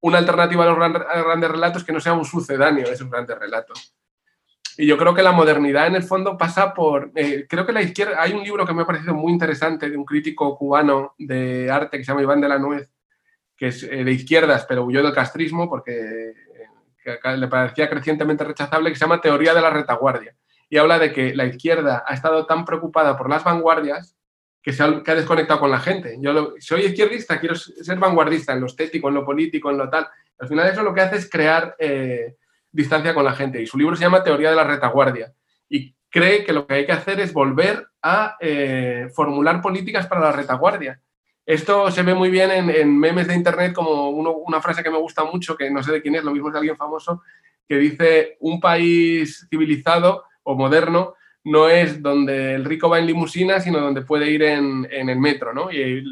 una 0.00 0.18
alternativa 0.18 0.62
a 0.62 0.68
los 0.68 0.78
grandes 0.78 1.50
relatos 1.50 1.82
que 1.82 1.92
no 1.92 1.98
sea 1.98 2.12
un 2.12 2.24
sucedáneo 2.24 2.86
de 2.86 2.92
esos 2.92 3.10
grandes 3.10 3.36
relatos. 3.36 3.96
Y 4.76 4.86
yo 4.86 4.96
creo 4.96 5.12
que 5.12 5.24
la 5.24 5.32
modernidad 5.32 5.88
en 5.88 5.96
el 5.96 6.04
fondo 6.04 6.38
pasa 6.38 6.72
por, 6.72 7.10
eh, 7.16 7.46
creo 7.48 7.66
que 7.66 7.72
la 7.72 7.82
izquierda, 7.82 8.22
hay 8.22 8.32
un 8.32 8.44
libro 8.44 8.64
que 8.64 8.74
me 8.74 8.82
ha 8.82 8.86
parecido 8.86 9.14
muy 9.14 9.32
interesante 9.32 9.90
de 9.90 9.96
un 9.96 10.04
crítico 10.04 10.56
cubano 10.56 11.16
de 11.18 11.68
arte 11.68 11.98
que 11.98 12.04
se 12.04 12.12
llama 12.12 12.22
Iván 12.22 12.40
de 12.40 12.48
la 12.48 12.60
Nuez, 12.60 12.92
que 13.56 13.68
es 13.68 13.88
de 13.88 14.12
izquierdas, 14.12 14.66
pero 14.68 14.84
huyó 14.84 15.02
del 15.02 15.12
castrismo 15.12 15.68
porque 15.68 16.32
que 17.04 17.36
le 17.36 17.48
parecía 17.48 17.88
crecientemente 17.88 18.42
rechazable, 18.42 18.90
que 18.90 18.96
se 18.96 19.04
llama 19.04 19.20
Teoría 19.20 19.54
de 19.54 19.60
la 19.60 19.70
retaguardia. 19.70 20.34
Y 20.68 20.78
habla 20.78 20.98
de 20.98 21.12
que 21.12 21.34
la 21.34 21.44
izquierda 21.44 22.02
ha 22.06 22.14
estado 22.14 22.46
tan 22.46 22.64
preocupada 22.64 23.16
por 23.16 23.28
las 23.28 23.44
vanguardias 23.44 24.16
que 24.62 24.72
se 24.72 24.82
ha, 24.82 24.88
desconectado 24.88 25.60
con 25.60 25.70
la 25.70 25.78
gente. 25.78 26.16
Yo 26.20 26.54
soy 26.58 26.86
izquierdista, 26.86 27.38
quiero 27.38 27.54
ser 27.54 27.98
vanguardista 27.98 28.54
en 28.54 28.60
lo 28.60 28.66
estético, 28.66 29.08
en 29.08 29.14
lo 29.14 29.24
político, 29.24 29.70
en 29.70 29.76
lo 29.76 29.90
tal. 29.90 30.08
Al 30.38 30.48
final 30.48 30.66
eso 30.66 30.82
lo 30.82 30.94
que 30.94 31.02
hace 31.02 31.16
es 31.16 31.28
crear 31.28 31.76
eh, 31.78 32.36
distancia 32.72 33.12
con 33.12 33.24
la 33.24 33.34
gente. 33.34 33.60
Y 33.60 33.66
su 33.66 33.76
libro 33.76 33.94
se 33.94 34.04
llama 34.04 34.24
Teoría 34.24 34.48
de 34.48 34.56
la 34.56 34.64
retaguardia. 34.64 35.34
Y 35.68 35.94
cree 36.08 36.44
que 36.44 36.54
lo 36.54 36.66
que 36.66 36.74
hay 36.74 36.86
que 36.86 36.92
hacer 36.92 37.20
es 37.20 37.34
volver 37.34 37.86
a 38.00 38.36
eh, 38.40 39.08
formular 39.14 39.60
políticas 39.60 40.06
para 40.06 40.22
la 40.22 40.32
retaguardia. 40.32 40.98
Esto 41.46 41.90
se 41.90 42.02
ve 42.02 42.14
muy 42.14 42.30
bien 42.30 42.50
en, 42.50 42.98
memes 42.98 43.26
de 43.26 43.34
internet 43.34 43.72
como 43.74 44.08
una 44.10 44.60
frase 44.62 44.82
que 44.82 44.90
me 44.90 44.98
gusta 44.98 45.24
mucho, 45.24 45.56
que 45.56 45.70
no 45.70 45.82
sé 45.82 45.92
de 45.92 46.02
quién 46.02 46.14
es, 46.14 46.24
lo 46.24 46.32
mismo 46.32 46.48
es 46.48 46.54
de 46.54 46.58
alguien 46.58 46.76
famoso, 46.76 47.22
que 47.68 47.76
dice, 47.76 48.36
un 48.40 48.60
país 48.60 49.46
civilizado 49.50 50.24
o 50.42 50.54
moderno 50.54 51.14
no 51.44 51.68
es 51.68 52.00
donde 52.00 52.54
el 52.54 52.64
rico 52.64 52.88
va 52.88 52.98
en 52.98 53.06
limusina, 53.06 53.60
sino 53.60 53.78
donde 53.78 54.00
puede 54.00 54.30
ir 54.30 54.42
en, 54.42 54.86
el 54.90 55.18
metro, 55.18 55.52
¿no? 55.52 55.70
Y 55.70 56.02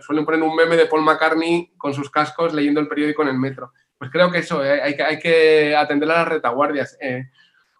suelen 0.00 0.24
poner 0.24 0.42
un 0.42 0.56
meme 0.56 0.76
de 0.76 0.86
Paul 0.86 1.02
McCartney 1.02 1.72
con 1.76 1.92
sus 1.92 2.10
cascos 2.10 2.54
leyendo 2.54 2.80
el 2.80 2.88
periódico 2.88 3.22
en 3.22 3.28
el 3.28 3.38
metro. 3.38 3.72
Pues 3.98 4.10
creo 4.10 4.30
que 4.30 4.38
eso, 4.38 4.64
eh, 4.64 4.80
hay, 4.80 4.96
que, 4.96 5.02
hay, 5.02 5.18
que 5.18 5.76
atender 5.76 6.10
a 6.10 6.18
las 6.18 6.28
retaguardias. 6.28 6.96
Eh, 7.00 7.26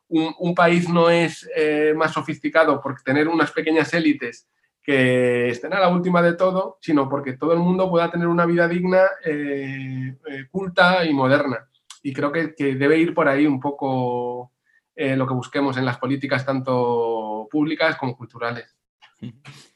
un, 0.09 0.55
país 0.55 0.87
no 0.91 1.09
es 1.09 1.49
eh, 1.57 1.95
más 1.97 2.13
sofisticado 2.13 2.79
por 2.83 3.01
tener 3.01 3.27
unas 3.27 3.51
pequeñas 3.51 3.95
élites 3.95 4.47
que 4.83 5.49
estén 5.49 5.73
a 5.73 5.81
la 5.81 5.89
última 5.89 6.21
de 6.23 6.35
todo, 6.35 6.79
sino 6.81 7.09
porque 7.09 7.35
todo 7.35 7.53
el 7.53 7.61
mundo 7.61 7.89
pueda 7.89 8.11
tener 8.11 8.27
una 8.27 8.47
vida 8.47 8.67
digna, 8.67 9.03
eh, 9.25 10.17
eh, 10.29 10.47
culta 10.51 11.05
y 11.05 11.15
moderna. 11.15 11.69
Y 12.03 12.13
creo 12.13 12.33
que, 12.33 12.55
debe 12.59 12.99
ir 12.99 13.15
por 13.15 13.29
ahí 13.29 13.47
un 13.47 13.61
poco 13.61 14.53
eh, 14.97 15.17
lo 15.17 15.27
que 15.27 15.35
busquemos 15.35 15.77
en 15.77 15.85
las 15.85 15.99
políticas 15.99 16.45
tanto 16.45 17.47
públicas 17.51 17.97
como 17.97 18.17
culturales. 18.17 18.77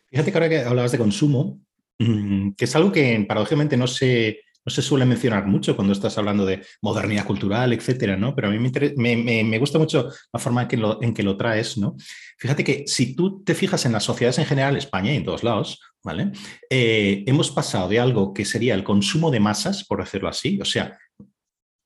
Fíjate 0.06 0.32
que 0.32 0.38
ahora 0.38 0.48
que 0.48 0.62
hablabas 0.62 0.92
de 0.92 0.98
consumo, 0.98 1.60
mm, 1.98 2.52
que 2.52 2.64
es 2.64 2.74
algo 2.74 2.90
que 2.90 3.24
paradójicamente 3.28 3.76
no 3.76 3.86
se, 3.86 4.40
no 4.66 4.72
se 4.72 4.82
suele 4.82 5.04
mencionar 5.04 5.46
mucho 5.46 5.76
cuando 5.76 5.92
estás 5.92 6.18
hablando 6.18 6.44
de 6.44 6.66
modernidad 6.82 7.24
cultural, 7.24 7.72
etcétera, 7.72 8.16
¿no? 8.16 8.34
Pero 8.34 8.48
a 8.48 8.50
mí 8.50 8.58
me, 8.58 9.58
gusta 9.58 9.78
mucho 9.78 10.10
la 10.32 10.40
forma 10.40 10.62
en 10.62 10.68
que, 10.68 10.76
lo, 10.76 11.00
en 11.02 11.14
que 11.14 11.22
lo 11.22 11.36
traes, 11.36 11.78
¿no? 11.78 11.94
Fíjate 12.36 12.64
que 12.64 12.84
si 12.86 13.14
tú 13.14 13.44
te 13.44 13.54
fijas 13.54 13.86
en 13.86 13.92
las 13.92 14.02
sociedades 14.02 14.38
en 14.38 14.44
general, 14.44 14.76
España 14.76 15.12
y 15.12 15.16
en 15.16 15.24
todos 15.24 15.44
lados, 15.44 15.80
¿vale? 16.02 16.32
Eh, 16.68 17.22
hemos 17.26 17.52
pasado 17.52 17.88
de 17.88 18.00
algo 18.00 18.34
que 18.34 18.44
sería 18.44 18.74
el 18.74 18.82
consumo 18.82 19.30
de 19.30 19.38
masas, 19.38 19.84
por 19.84 20.00
decirlo 20.00 20.28
así, 20.28 20.58
o 20.60 20.64
sea, 20.64 20.98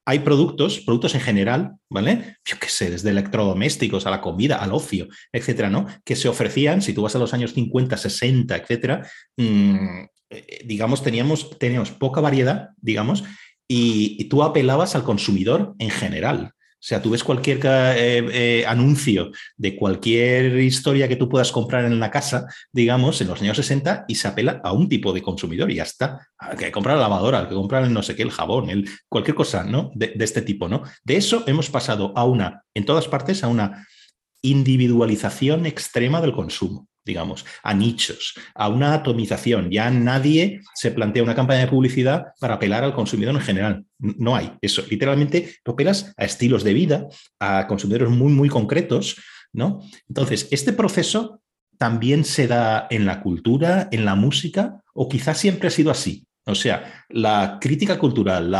hay 0.06 0.20
productos, 0.20 0.80
productos 0.80 1.14
en 1.14 1.20
general, 1.20 1.76
¿vale? 1.90 2.38
Yo 2.46 2.56
qué 2.58 2.68
sé, 2.70 2.90
desde 2.90 3.10
electrodomésticos 3.10 4.06
a 4.06 4.10
la 4.10 4.22
comida, 4.22 4.56
al 4.56 4.72
ocio, 4.72 5.06
etcétera, 5.30 5.68
¿no? 5.68 5.86
Que 6.02 6.16
se 6.16 6.28
ofrecían, 6.28 6.80
si 6.80 6.94
tú 6.94 7.02
vas 7.02 7.14
a 7.14 7.18
los 7.18 7.34
años 7.34 7.52
50, 7.52 7.96
60, 7.98 8.56
etcétera, 8.56 9.06
mm, 9.36 10.04
eh, 10.30 10.62
digamos, 10.64 11.02
teníamos, 11.02 11.58
teníamos 11.58 11.90
poca 11.90 12.20
variedad, 12.20 12.70
digamos, 12.80 13.24
y, 13.68 14.24
tú 14.28 14.42
apelabas 14.42 14.94
al 14.94 15.02
consumidor 15.02 15.74
en 15.78 15.90
general. 15.90 16.52
O 16.54 16.82
sea, 16.82 17.02
tú 17.02 17.10
ves 17.10 17.22
cualquier 17.22 17.58
eh, 17.64 18.28
eh, 18.32 18.64
anuncio 18.66 19.32
de 19.56 19.76
cualquier 19.76 20.56
historia 20.60 21.08
que 21.08 21.16
tú 21.16 21.28
puedas 21.28 21.52
comprar 21.52 21.84
en 21.84 22.00
la 22.00 22.10
casa, 22.10 22.46
digamos, 22.72 23.20
en 23.20 23.28
los 23.28 23.42
años 23.42 23.56
60, 23.56 24.06
y 24.08 24.14
se 24.14 24.28
apela 24.28 24.60
a 24.64 24.72
un 24.72 24.88
tipo 24.88 25.12
de 25.12 25.20
consumidor 25.20 25.70
y 25.70 25.76
ya 25.76 25.82
está. 25.82 26.26
Al 26.38 26.56
que 26.56 26.72
compra 26.72 26.94
la 26.94 27.02
lavadora, 27.02 27.40
al 27.40 27.48
que 27.48 27.54
compra 27.54 27.80
el 27.80 27.92
no 27.92 28.02
sé 28.02 28.16
qué, 28.16 28.22
el 28.22 28.30
jabón, 28.30 28.70
el, 28.70 28.88
cualquier 29.08 29.34
cosa, 29.34 29.62
¿no? 29.62 29.90
De, 29.94 30.12
de 30.16 30.24
este 30.24 30.42
tipo, 30.42 30.68
¿no? 30.68 30.82
De 31.04 31.16
eso 31.16 31.44
hemos 31.46 31.68
pasado 31.70 32.12
a 32.16 32.24
una, 32.24 32.64
en 32.74 32.84
todas 32.84 33.08
partes, 33.08 33.44
a 33.44 33.48
una 33.48 33.86
individualización 34.42 35.66
extrema 35.66 36.20
del 36.20 36.32
consumo 36.32 36.89
digamos, 37.04 37.44
a 37.62 37.74
nichos, 37.74 38.34
a 38.54 38.68
una 38.68 38.94
atomización. 38.94 39.70
Ya 39.70 39.90
nadie 39.90 40.60
se 40.74 40.90
plantea 40.90 41.22
una 41.22 41.34
campaña 41.34 41.60
de 41.60 41.68
publicidad 41.68 42.26
para 42.40 42.54
apelar 42.54 42.84
al 42.84 42.94
consumidor 42.94 43.34
en 43.34 43.40
general. 43.40 43.84
No 43.98 44.36
hay 44.36 44.52
eso. 44.60 44.82
Literalmente, 44.88 45.56
tú 45.62 45.72
apelas 45.72 46.12
a 46.16 46.24
estilos 46.24 46.64
de 46.64 46.74
vida, 46.74 47.06
a 47.38 47.66
consumidores 47.66 48.10
muy, 48.10 48.32
muy 48.32 48.48
concretos, 48.48 49.16
¿no? 49.52 49.80
Entonces, 50.08 50.48
este 50.50 50.72
proceso 50.72 51.40
también 51.78 52.24
se 52.24 52.46
da 52.46 52.86
en 52.90 53.06
la 53.06 53.22
cultura, 53.22 53.88
en 53.90 54.04
la 54.04 54.14
música, 54.14 54.82
o 54.92 55.08
quizás 55.08 55.38
siempre 55.38 55.68
ha 55.68 55.70
sido 55.70 55.90
así. 55.90 56.26
O 56.46 56.54
sea, 56.54 57.04
la 57.08 57.58
crítica 57.60 57.98
cultural, 57.98 58.52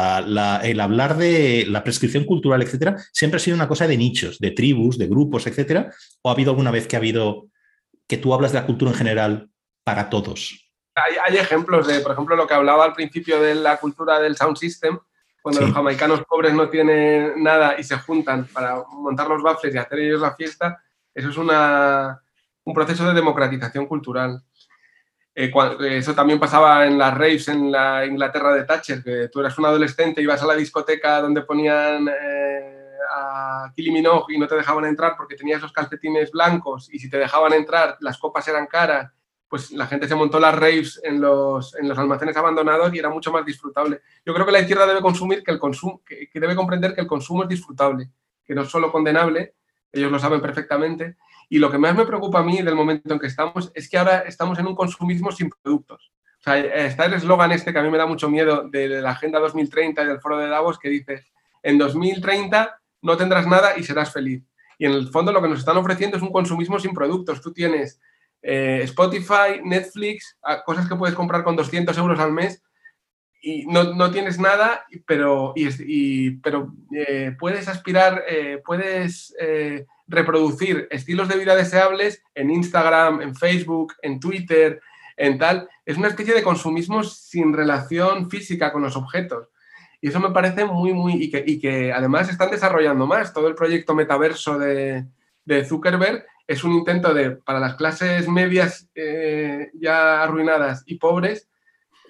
el 0.62 0.80
hablar 0.80 1.16
de 1.16 1.66
la 1.68 1.82
prescripción 1.82 2.24
cultural, 2.24 2.62
etcétera, 2.62 2.96
siempre 3.12 3.36
ha 3.36 3.40
sido 3.40 3.56
una 3.56 3.68
cosa 3.68 3.86
de 3.86 3.96
nichos, 3.96 4.38
de 4.38 4.52
tribus, 4.52 4.98
de 4.98 5.08
grupos, 5.08 5.46
etcétera. 5.46 5.92
¿O 6.22 6.28
ha 6.28 6.32
habido 6.32 6.50
alguna 6.50 6.70
vez 6.70 6.86
que 6.86 6.96
ha 6.96 6.98
habido 6.98 7.48
que 8.10 8.18
tú 8.18 8.34
hablas 8.34 8.50
de 8.50 8.58
la 8.58 8.66
cultura 8.66 8.90
en 8.90 8.96
general 8.96 9.50
para 9.84 10.10
todos? 10.10 10.68
Hay, 10.96 11.36
ejemplos 11.36 11.86
de, 11.86 12.00
por 12.00 12.10
ejemplo, 12.10 12.34
lo 12.34 12.44
que 12.44 12.54
hablaba 12.54 12.84
al 12.84 12.92
principio 12.92 13.40
de 13.40 13.54
la 13.54 13.76
cultura 13.76 14.18
del 14.18 14.36
sound 14.36 14.56
system, 14.56 14.98
cuando 15.40 15.60
los 15.60 15.72
jamaicanos 15.72 16.24
pobres 16.24 16.52
no 16.52 16.68
tienen 16.68 17.40
nada 17.40 17.76
y 17.78 17.84
se 17.84 17.96
juntan 17.98 18.46
para 18.52 18.82
montar 18.90 19.28
los 19.28 19.40
baffles 19.42 19.72
y 19.72 19.78
hacer 19.78 20.00
ellos 20.00 20.20
la 20.20 20.34
fiesta, 20.34 20.82
eso 21.14 21.30
es 21.30 21.36
una, 21.36 22.20
un 22.64 22.74
proceso 22.74 23.06
de 23.06 23.14
democratización 23.14 23.86
cultural. 23.86 24.42
Eh, 25.32 25.52
eso 25.92 26.12
también 26.12 26.40
pasaba 26.40 26.84
en 26.86 26.98
las 26.98 27.16
raves 27.16 27.46
en 27.46 27.70
la 27.70 28.04
Inglaterra 28.04 28.52
de 28.52 28.64
Thatcher, 28.64 29.04
que 29.04 29.28
tú 29.28 29.38
eras 29.38 29.56
un 29.56 29.66
adolescente, 29.66 30.20
ibas 30.20 30.42
a 30.42 30.46
la 30.46 30.56
discoteca 30.56 31.20
donde 31.20 31.42
ponían 31.42 32.08
eh, 32.08 32.69
a 33.20 33.72
y 33.76 34.38
no 34.38 34.46
te 34.46 34.54
dejaban 34.54 34.84
entrar 34.84 35.14
porque 35.16 35.36
tenías 35.36 35.62
los 35.62 35.72
calcetines 35.72 36.30
blancos 36.30 36.88
y 36.92 36.98
si 36.98 37.10
te 37.10 37.18
dejaban 37.18 37.52
entrar 37.52 37.96
las 38.00 38.18
copas 38.18 38.46
eran 38.48 38.66
caras, 38.66 39.12
pues 39.50 39.72
la 39.72 39.88
gente 39.88 40.06
se 40.06 40.14
montó 40.14 40.38
las 40.38 40.54
raves 40.54 41.00
en 41.02 41.20
los, 41.20 41.74
en 41.74 41.88
los 41.88 41.98
almacenes 41.98 42.36
abandonados 42.36 42.94
y 42.94 43.00
era 43.00 43.10
mucho 43.10 43.32
más 43.32 43.44
disfrutable. 43.44 44.00
Yo 44.24 44.32
creo 44.32 44.46
que 44.46 44.52
la 44.52 44.60
izquierda 44.60 44.86
debe 44.86 45.00
consumir 45.00 45.42
que 45.42 45.50
el 45.50 45.58
consumo, 45.58 46.02
que, 46.06 46.28
debe 46.32 46.54
comprender 46.54 46.94
que 46.94 47.00
el 47.00 47.08
consumo 47.08 47.42
es 47.42 47.48
disfrutable, 47.48 48.10
que 48.44 48.54
no 48.54 48.62
es 48.62 48.68
solo 48.68 48.92
condenable, 48.92 49.56
ellos 49.90 50.12
lo 50.12 50.20
saben 50.20 50.40
perfectamente. 50.40 51.16
Y 51.48 51.58
lo 51.58 51.68
que 51.68 51.78
más 51.78 51.96
me 51.96 52.06
preocupa 52.06 52.38
a 52.38 52.42
mí 52.44 52.62
del 52.62 52.76
momento 52.76 53.12
en 53.12 53.18
que 53.18 53.26
estamos 53.26 53.72
es 53.74 53.90
que 53.90 53.98
ahora 53.98 54.20
estamos 54.20 54.56
en 54.60 54.68
un 54.68 54.76
consumismo 54.76 55.32
sin 55.32 55.50
productos. 55.50 56.12
O 56.38 56.42
sea, 56.42 56.56
está 56.56 57.06
el 57.06 57.14
eslogan 57.14 57.50
este 57.50 57.72
que 57.72 57.80
a 57.80 57.82
mí 57.82 57.90
me 57.90 57.98
da 57.98 58.06
mucho 58.06 58.30
miedo 58.30 58.68
de 58.70 58.88
la 58.88 59.10
Agenda 59.10 59.40
2030 59.40 60.00
y 60.00 60.06
del 60.06 60.20
Foro 60.20 60.38
de 60.38 60.46
Davos 60.46 60.78
que 60.78 60.88
dice, 60.88 61.26
en 61.60 61.76
2030 61.76 62.79
no 63.02 63.16
tendrás 63.16 63.46
nada 63.46 63.76
y 63.76 63.82
serás 63.82 64.12
feliz. 64.12 64.42
Y 64.78 64.86
en 64.86 64.92
el 64.92 65.08
fondo 65.08 65.32
lo 65.32 65.42
que 65.42 65.48
nos 65.48 65.58
están 65.58 65.76
ofreciendo 65.76 66.16
es 66.16 66.22
un 66.22 66.32
consumismo 66.32 66.78
sin 66.78 66.94
productos. 66.94 67.40
Tú 67.40 67.52
tienes 67.52 68.00
eh, 68.42 68.80
Spotify, 68.84 69.60
Netflix, 69.62 70.38
cosas 70.64 70.88
que 70.88 70.96
puedes 70.96 71.14
comprar 71.14 71.44
con 71.44 71.56
200 71.56 71.96
euros 71.98 72.18
al 72.18 72.32
mes 72.32 72.62
y 73.42 73.66
no, 73.66 74.10
tienes 74.10 74.38
nada, 74.38 74.86
pero 75.06 75.54
eh, 75.56 77.36
puedes 77.38 77.68
aspirar, 77.68 78.24
eh, 78.28 78.60
puedes 78.64 79.34
reproducir 80.06 80.88
estilos 80.90 81.28
de 81.28 81.38
vida 81.38 81.54
deseables 81.54 82.22
en 82.34 82.50
Instagram, 82.50 83.22
en 83.22 83.34
Facebook, 83.34 83.94
en 84.02 84.20
Twitter, 84.20 84.80
en 85.16 85.38
tal. 85.38 85.68
Es 85.86 85.96
una 85.96 86.08
especie 86.08 86.34
de 86.34 86.42
consumismo 86.42 87.02
sin 87.04 87.52
relación 87.52 88.30
física 88.30 88.72
con 88.72 88.82
los 88.82 88.96
objetos. 88.96 89.48
Y 90.00 90.08
eso 90.08 90.20
me 90.20 90.30
parece 90.30 90.64
muy, 90.64 90.92
muy, 90.92 91.14
y 91.22 91.30
que, 91.30 91.44
y 91.46 91.60
que 91.60 91.92
además 91.92 92.30
están 92.30 92.50
desarrollando 92.50 93.06
más. 93.06 93.32
Todo 93.32 93.48
el 93.48 93.54
proyecto 93.54 93.94
metaverso 93.94 94.58
de, 94.58 95.06
de 95.44 95.64
Zuckerberg 95.64 96.24
es 96.46 96.64
un 96.64 96.72
intento 96.72 97.14
de, 97.14 97.32
para 97.32 97.60
las 97.60 97.74
clases 97.74 98.28
medias 98.28 98.88
eh, 98.94 99.70
ya 99.74 100.22
arruinadas 100.22 100.82
y 100.86 100.96
pobres, 100.96 101.48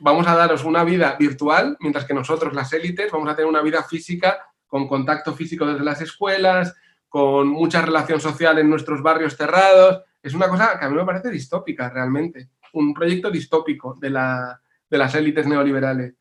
vamos 0.01 0.27
a 0.27 0.35
daros 0.35 0.65
una 0.65 0.83
vida 0.85 1.17
virtual, 1.19 1.77
mientras 1.81 2.05
que 2.05 2.15
nosotros, 2.15 2.55
las 2.55 2.73
élites, 2.73 3.13
vamos 3.13 3.29
a 3.29 3.37
tener 3.37 3.49
una 3.49 3.63
vida 3.63 3.83
física 3.83 4.47
con 4.67 4.89
contacto 4.89 5.35
físico 5.35 5.67
desde 5.67 5.85
las 5.85 6.01
escuelas, 6.01 6.75
con 7.09 7.49
mucha 7.49 7.83
relación 7.83 8.21
social 8.21 8.59
en 8.59 8.71
nuestros 8.71 9.03
barrios 9.03 9.37
cerrados. 9.37 10.05
Es 10.23 10.35
una 10.35 10.49
cosa 10.49 10.79
que 10.79 10.85
a 10.85 10.89
mí 10.89 10.97
me 10.97 11.05
parece 11.05 11.31
distópica 11.31 11.91
realmente, 11.91 12.51
un 12.73 12.95
proyecto 12.95 13.31
distópico 13.31 13.97
de, 14.01 14.11
la, 14.11 14.61
de 14.89 14.99
las 14.99 15.15
élites 15.15 15.47
neoliberales. 15.47 16.15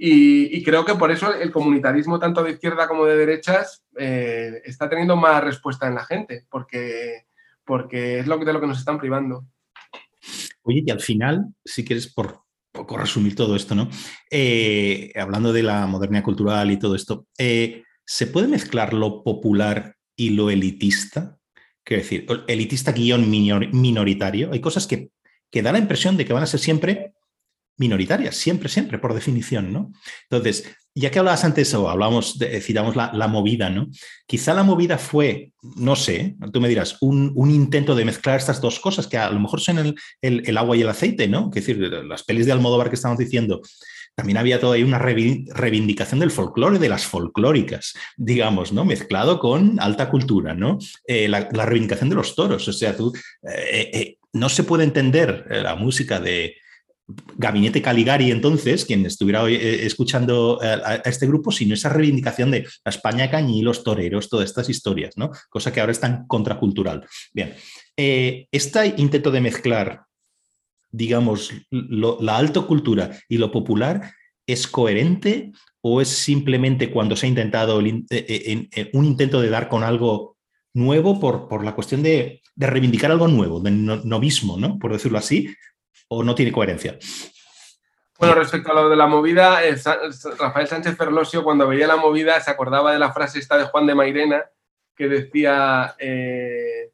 Y, 0.00 0.62
creo 0.62 0.84
que 0.84 0.94
por 0.94 1.10
eso 1.10 1.34
el 1.34 1.50
comunitarismo, 1.50 2.20
tanto 2.20 2.44
de 2.44 2.52
izquierda 2.52 2.86
como 2.86 3.04
de 3.04 3.16
derechas, 3.16 3.84
eh, 3.98 4.62
está 4.64 4.88
teniendo 4.88 5.16
más 5.16 5.42
respuesta 5.42 5.88
en 5.88 5.96
la 5.96 6.04
gente, 6.04 6.46
porque, 6.48 7.26
porque 7.64 8.20
es 8.20 8.28
lo 8.28 8.38
que, 8.38 8.44
de 8.44 8.52
lo 8.52 8.60
que 8.60 8.68
nos 8.68 8.78
están 8.78 9.00
privando. 9.00 9.44
Oye, 10.62 10.84
y 10.86 10.90
al 10.92 11.00
final, 11.00 11.46
si 11.64 11.84
quieres, 11.84 12.12
por 12.14 12.42
poco 12.70 12.96
resumir 12.96 13.34
todo 13.34 13.56
esto, 13.56 13.74
¿no? 13.74 13.88
Eh, 14.30 15.10
hablando 15.16 15.52
de 15.52 15.64
la 15.64 15.84
modernidad 15.88 16.22
cultural 16.22 16.70
y 16.70 16.78
todo 16.78 16.94
esto, 16.94 17.26
eh, 17.36 17.82
¿se 18.06 18.28
puede 18.28 18.46
mezclar 18.46 18.94
lo 18.94 19.24
popular 19.24 19.96
y 20.14 20.30
lo 20.30 20.48
elitista? 20.48 21.38
Quiero 21.82 22.02
decir, 22.04 22.26
elitista 22.46 22.92
guion 22.92 23.28
minoritario. 23.28 24.52
Hay 24.52 24.60
cosas 24.60 24.86
que, 24.86 25.10
que 25.50 25.62
da 25.62 25.72
la 25.72 25.78
impresión 25.78 26.16
de 26.16 26.24
que 26.24 26.34
van 26.34 26.44
a 26.44 26.46
ser 26.46 26.60
siempre 26.60 27.14
minoritarias, 27.78 28.36
siempre, 28.36 28.68
siempre, 28.68 28.98
por 28.98 29.14
definición, 29.14 29.72
¿no? 29.72 29.92
Entonces, 30.30 30.64
ya 30.94 31.10
que 31.10 31.18
hablabas 31.20 31.44
antes 31.44 31.72
o 31.74 31.88
hablamos, 31.88 32.38
citamos 32.60 32.96
la, 32.96 33.28
movida, 33.28 33.70
¿no? 33.70 33.88
Quizá 34.26 34.52
la 34.52 34.64
movida 34.64 34.98
fue, 34.98 35.52
no 35.76 35.94
sé, 35.94 36.36
tú 36.52 36.60
me 36.60 36.68
dirás, 36.68 36.96
un, 37.00 37.32
intento 37.50 37.94
de 37.94 38.04
mezclar 38.04 38.36
estas 38.36 38.60
dos 38.60 38.80
cosas 38.80 39.06
que 39.06 39.16
a 39.16 39.30
lo 39.30 39.38
mejor 39.38 39.60
son 39.60 39.94
el, 40.20 40.58
agua 40.58 40.76
y 40.76 40.82
el 40.82 40.88
aceite, 40.88 41.28
¿no? 41.28 41.50
Es 41.54 41.66
decir, 41.66 41.78
las 41.78 42.24
pelis 42.24 42.46
de 42.46 42.52
Almodóvar 42.52 42.88
que 42.88 42.96
estamos 42.96 43.16
diciendo, 43.16 43.60
también 44.18 44.38
había 44.38 44.58
toda 44.58 44.74
ahí 44.74 44.82
una 44.82 44.98
reivindicación 44.98 46.18
del 46.18 46.32
folclore, 46.32 46.80
de 46.80 46.88
las 46.88 47.06
folclóricas, 47.06 47.94
digamos, 48.16 48.72
¿no? 48.72 48.84
Mezclado 48.84 49.38
con 49.38 49.78
alta 49.78 50.10
cultura, 50.10 50.54
¿no? 50.54 50.78
Eh, 51.06 51.28
la, 51.28 51.48
reivindicación 51.48 52.08
de 52.08 52.16
los 52.16 52.34
toros, 52.34 52.66
o 52.66 52.72
sea, 52.72 52.96
tú, 52.96 53.12
eh, 53.48 53.90
eh, 53.92 54.18
no 54.32 54.48
se 54.48 54.64
puede 54.64 54.82
entender 54.82 55.46
la 55.48 55.76
música 55.76 56.18
de 56.18 56.56
Gabinete 57.36 57.80
Caligari, 57.80 58.30
entonces, 58.30 58.84
quien 58.84 59.06
estuviera 59.06 59.48
eh, 59.48 59.86
escuchando 59.86 60.60
eh, 60.62 60.78
a, 60.84 60.94
este 60.96 61.26
grupo, 61.26 61.50
sino 61.50 61.74
esa 61.74 61.88
reivindicación 61.88 62.50
de 62.50 62.66
la 62.84 62.90
España 62.90 63.30
cañí, 63.30 63.62
los 63.62 63.82
toreros, 63.82 64.28
todas 64.28 64.48
estas 64.48 64.68
historias, 64.68 65.16
¿no? 65.16 65.30
Cosa 65.48 65.72
que 65.72 65.80
ahora 65.80 65.92
es 65.92 66.00
tan 66.00 66.26
contracultural. 66.26 67.06
Bien, 67.32 67.54
eh, 67.96 68.46
este 68.52 68.94
intento 68.98 69.30
de 69.30 69.40
mezclar, 69.40 70.02
digamos, 70.90 71.52
la 71.70 72.36
alta 72.36 72.60
cultura 72.62 73.10
y 73.28 73.38
lo 73.38 73.50
popular, 73.50 74.12
¿es 74.46 74.66
coherente 74.66 75.52
o 75.80 76.00
es 76.00 76.08
simplemente 76.08 76.90
cuando 76.90 77.16
se 77.16 77.26
ha 77.26 77.28
intentado 77.28 77.78
un 77.78 79.04
intento 79.04 79.40
de 79.40 79.50
dar 79.50 79.68
con 79.68 79.82
algo 79.82 80.36
nuevo 80.74 81.20
por, 81.20 81.48
por 81.48 81.64
la 81.64 81.74
cuestión 81.74 82.02
de, 82.02 82.40
reivindicar 82.56 83.10
algo 83.10 83.28
nuevo, 83.28 83.60
de 83.60 83.70
novismo, 83.70 84.58
¿no? 84.58 84.78
Por 84.78 84.92
decirlo 84.92 85.18
así, 85.18 85.54
o 86.08 86.22
no 86.22 86.34
tiene 86.34 86.52
coherencia? 86.52 86.98
Bueno, 88.18 88.34
respecto 88.34 88.72
a 88.72 88.74
lo 88.74 88.88
de 88.88 88.96
la 88.96 89.06
movida, 89.06 89.64
eh, 89.64 89.76
Rafael 90.38 90.66
Sánchez 90.66 90.96
Ferlosio 90.96 91.44
cuando 91.44 91.68
veía 91.68 91.86
la 91.86 91.96
movida 91.96 92.40
se 92.40 92.50
acordaba 92.50 92.92
de 92.92 92.98
la 92.98 93.12
frase 93.12 93.38
esta 93.38 93.56
de 93.56 93.64
Juan 93.64 93.86
de 93.86 93.94
Mairena 93.94 94.44
que 94.96 95.08
decía, 95.08 95.94
eh, 96.00 96.90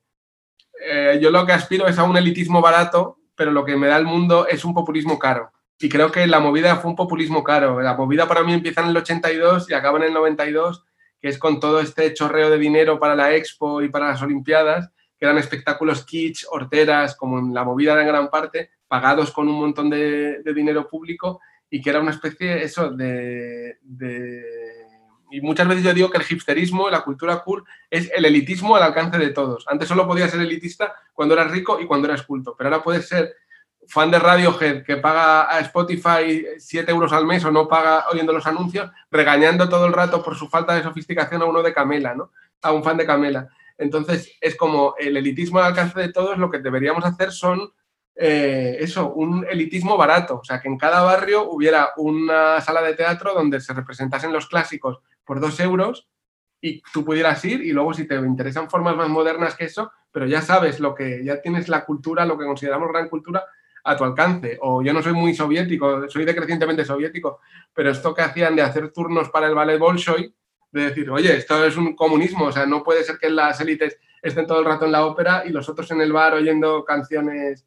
eh, 0.86 1.19
yo 1.20 1.31
lo 1.31 1.47
que 1.47 1.53
aspiro 1.53 1.86
es 1.86 1.99
a 1.99 2.05
un 2.05 2.19
elitismo 2.19 2.61
barato, 2.61 3.19
pero 3.35 3.51
lo 3.51 3.65
que 3.65 3.77
me 3.77 3.86
da 3.86 3.97
el 3.97 4.05
mundo 4.05 4.47
es 4.47 4.65
un 4.66 4.74
populismo 4.74 5.19
caro. 5.19 5.51
Y 5.78 5.89
creo 5.89 6.12
que 6.12 6.27
la 6.27 6.39
movida 6.39 6.77
fue 6.77 6.91
un 6.91 6.97
populismo 6.97 7.43
caro. 7.43 7.81
La 7.81 7.95
movida 7.95 8.28
para 8.28 8.43
mí 8.43 8.53
empieza 8.53 8.82
en 8.82 8.89
el 8.89 8.97
82 8.99 9.70
y 9.70 9.74
acaba 9.74 9.99
en 9.99 10.05
el 10.05 10.12
92, 10.12 10.85
que 11.19 11.28
es 11.28 11.39
con 11.39 11.59
todo 11.59 11.81
este 11.81 12.12
chorreo 12.12 12.51
de 12.51 12.59
dinero 12.59 13.01
para 13.01 13.16
la 13.16 13.35
Expo 13.35 13.81
y 13.81 13.89
para 13.89 14.09
las 14.09 14.20
Olimpiadas, 14.20 14.91
que 15.19 15.24
eran 15.24 15.39
espectáculos 15.39 16.05
kitsch, 16.05 16.45
horteras, 16.51 17.16
como 17.16 17.39
en 17.39 17.55
la 17.55 17.65
movida 17.65 17.99
en 17.99 18.07
gran 18.07 18.28
parte, 18.28 18.70
pagados 18.95 19.33
con 19.33 19.49
un 19.49 19.59
montón 19.59 19.91
de, 19.91 20.41
dinero 20.55 20.87
público 20.87 21.41
y 21.69 21.83
que 21.83 21.91
era 21.91 21.99
una 21.99 22.12
especie, 22.12 22.62
eso, 22.62 22.91
de, 22.91 23.77
Y 25.33 25.41
muchas 25.41 25.66
veces 25.66 25.83
yo 25.83 25.93
digo 25.93 26.11
que 26.11 26.19
el 26.19 26.25
hipsterismo, 26.31 26.89
la 26.89 27.01
cultura 27.01 27.43
cool, 27.43 27.65
es 27.91 28.09
el 28.15 28.25
elitismo 28.25 28.77
al 28.77 28.85
alcance 28.85 29.19
de 29.19 29.31
todos. 29.31 29.65
Antes 29.66 29.89
solo 29.89 30.07
podías 30.07 30.31
ser 30.31 30.43
elitista 30.43 30.95
cuando 31.12 31.35
eras 31.35 31.51
rico 31.51 31.81
y 31.81 31.87
cuando 31.87 32.07
eras 32.07 32.23
culto, 32.23 32.55
pero 32.57 32.71
ahora 32.71 32.85
puedes 32.85 33.09
ser 33.09 33.35
fan 33.89 34.12
de 34.12 34.21
Radiohead 34.21 34.85
que 34.85 34.99
paga 34.99 35.53
a 35.53 35.59
Spotify 35.59 36.47
7 36.57 36.89
euros 36.93 37.12
al 37.12 37.27
mes 37.27 37.45
o 37.45 37.51
no 37.51 37.66
paga 37.66 38.05
oyendo 38.12 38.33
los 38.33 38.47
anuncios, 38.47 38.93
regañando 39.11 39.69
todo 39.69 39.87
el 39.87 39.93
rato 39.93 40.23
por 40.23 40.37
su 40.37 40.49
falta 40.49 40.77
de 40.77 40.85
sofisticación 40.85 41.43
a 41.43 41.47
uno 41.47 41.65
de 41.65 41.75
Camela, 41.75 42.15
¿no? 42.15 42.31
A 42.62 42.71
un 42.71 42.85
fan 42.85 42.97
de 42.97 43.07
Camela. 43.07 43.49
Entonces, 43.77 44.39
es 44.41 44.55
como 44.55 44.95
el 45.01 45.16
elitismo 45.16 45.59
al 45.59 45.65
alcance 45.65 45.99
de 45.99 46.12
todos, 46.12 46.39
lo 46.39 46.49
que 46.49 46.61
deberíamos 46.61 47.05
hacer 47.05 47.33
son 47.33 47.73
eh, 48.16 48.77
eso, 48.81 49.12
un 49.12 49.47
elitismo 49.49 49.97
barato. 49.97 50.39
O 50.41 50.45
sea, 50.45 50.61
que 50.61 50.69
en 50.69 50.78
cada 50.78 51.03
barrio 51.03 51.51
hubiera 51.51 51.91
una 51.97 52.61
sala 52.61 52.82
de 52.82 52.95
teatro 52.95 53.35
donde 53.35 53.61
se 53.61 53.73
representasen 53.73 54.32
los 54.32 54.47
clásicos 54.47 55.01
por 55.24 55.41
dos 55.41 55.59
euros 55.61 56.09
y 56.61 56.82
tú 56.93 57.05
pudieras 57.05 57.45
ir 57.45 57.61
y 57.62 57.73
luego 57.73 57.93
si 57.93 58.07
te 58.07 58.15
interesan 58.15 58.70
formas 58.70 58.97
más 58.97 59.09
modernas 59.09 59.55
que 59.55 59.65
eso, 59.65 59.93
pero 60.11 60.27
ya 60.27 60.41
sabes 60.41 60.81
lo 60.81 60.95
que, 60.95 61.23
ya 61.24 61.43
tienes 61.43 61.69
la 61.69 61.85
cultura, 61.85 62.24
lo 62.24 62.39
que 62.39 62.47
consideramos 62.47 62.89
gran 62.89 63.09
cultura 63.09 63.45
a 63.82 63.97
tu 63.97 64.05
alcance. 64.05 64.59
O 64.62 64.82
yo 64.82 64.93
no 64.93 65.03
soy 65.03 65.12
muy 65.12 65.35
soviético, 65.35 66.09
soy 66.09 66.24
decrecientemente 66.24 66.85
soviético, 66.85 67.41
pero 67.73 67.91
esto 67.91 68.15
que 68.15 68.23
hacían 68.23 68.57
de 68.57 68.62
hacer 68.62 68.91
turnos 68.93 69.28
para 69.28 69.47
el 69.47 69.55
ballet 69.55 69.78
Bolshoi, 69.78 70.35
de 70.73 70.81
decir, 70.89 71.11
oye, 71.11 71.36
esto 71.36 71.65
es 71.65 71.77
un 71.77 71.95
comunismo, 71.95 72.47
o 72.47 72.53
sea, 72.53 72.66
no 72.66 72.82
puede 72.82 73.05
ser 73.05 73.19
que 73.19 73.31
las 73.31 73.61
élites 73.61 73.99
estén 74.23 74.47
todo 74.47 74.59
el 74.59 74.65
rato 74.65 74.86
en 74.86 74.93
la 74.93 75.05
ópera 75.05 75.45
y 75.47 75.51
los 75.51 75.69
otros 75.69 75.91
en 75.91 76.01
el 76.01 76.12
bar 76.12 76.35
oyendo 76.35 76.85
canciones 76.85 77.66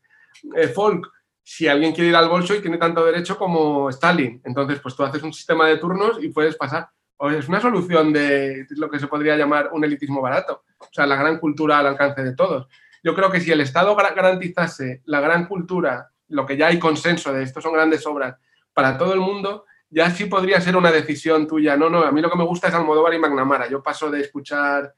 eh, 0.56 0.68
folk. 0.68 1.08
Si 1.44 1.68
alguien 1.68 1.94
quiere 1.94 2.10
ir 2.10 2.16
al 2.16 2.28
Bolshoi, 2.28 2.62
tiene 2.62 2.78
tanto 2.78 3.06
derecho 3.06 3.38
como 3.38 3.90
Stalin. 3.90 4.42
Entonces, 4.44 4.80
pues 4.80 4.96
tú 4.96 5.04
haces 5.04 5.24
un 5.24 5.32
sistema 5.32 5.68
de 5.68 5.78
turnos 5.78 6.22
y 6.22 6.30
puedes 6.30 6.56
pasar. 6.56 6.90
O 7.18 7.30
es 7.32 7.48
una 7.48 7.62
solución 7.62 8.14
de 8.14 8.68
lo 8.72 8.90
que 8.90 9.00
se 9.00 9.08
podría 9.08 9.38
llamar 9.38 9.70
un 9.72 9.84
elitismo 9.84 10.22
barato, 10.22 10.64
o 10.78 10.90
sea, 10.92 11.08
la 11.08 11.16
gran 11.16 11.40
cultura 11.40 11.80
al 11.80 11.88
alcance 11.88 12.24
de 12.24 12.36
todos. 12.36 12.68
Yo 13.04 13.16
creo 13.16 13.32
que 13.32 13.40
si 13.40 13.52
el 13.52 13.62
Estado 13.62 13.96
garantizase 13.96 15.02
la 15.06 15.20
gran 15.20 15.48
cultura, 15.48 16.12
lo 16.28 16.46
que 16.46 16.58
ya 16.58 16.68
hay 16.68 16.78
consenso 16.78 17.34
de 17.34 17.44
esto 17.44 17.62
son 17.62 17.74
grandes 17.74 18.06
obras 18.06 18.38
para 18.74 18.98
todo 18.98 19.14
el 19.14 19.20
mundo, 19.20 19.66
ya 19.90 20.12
sí 20.12 20.26
podría 20.26 20.62
ser 20.62 20.76
una 20.76 20.92
decisión 20.92 21.48
tuya. 21.48 21.78
No, 21.78 21.90
no, 21.90 22.04
a 22.04 22.12
mí 22.12 22.22
lo 22.22 22.30
que 22.30 22.38
me 22.38 22.44
gusta 22.44 22.68
es 22.68 22.74
Almodóvar 22.74 23.14
y 23.14 23.20
Magnamara. 23.20 23.70
Yo 23.70 23.82
paso 23.82 24.12
de 24.12 24.22
escuchar 24.22 24.94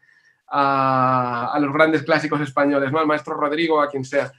a, 0.47 1.57
los 1.61 1.71
grandes 1.73 2.03
clásicos 2.03 2.41
españoles, 2.41 2.91
¿no? 2.91 2.99
al 2.99 3.07
maestro 3.07 3.35
Rodrigo, 3.35 3.81
a 3.81 3.87
quien 3.87 4.03
sea. 4.03 4.31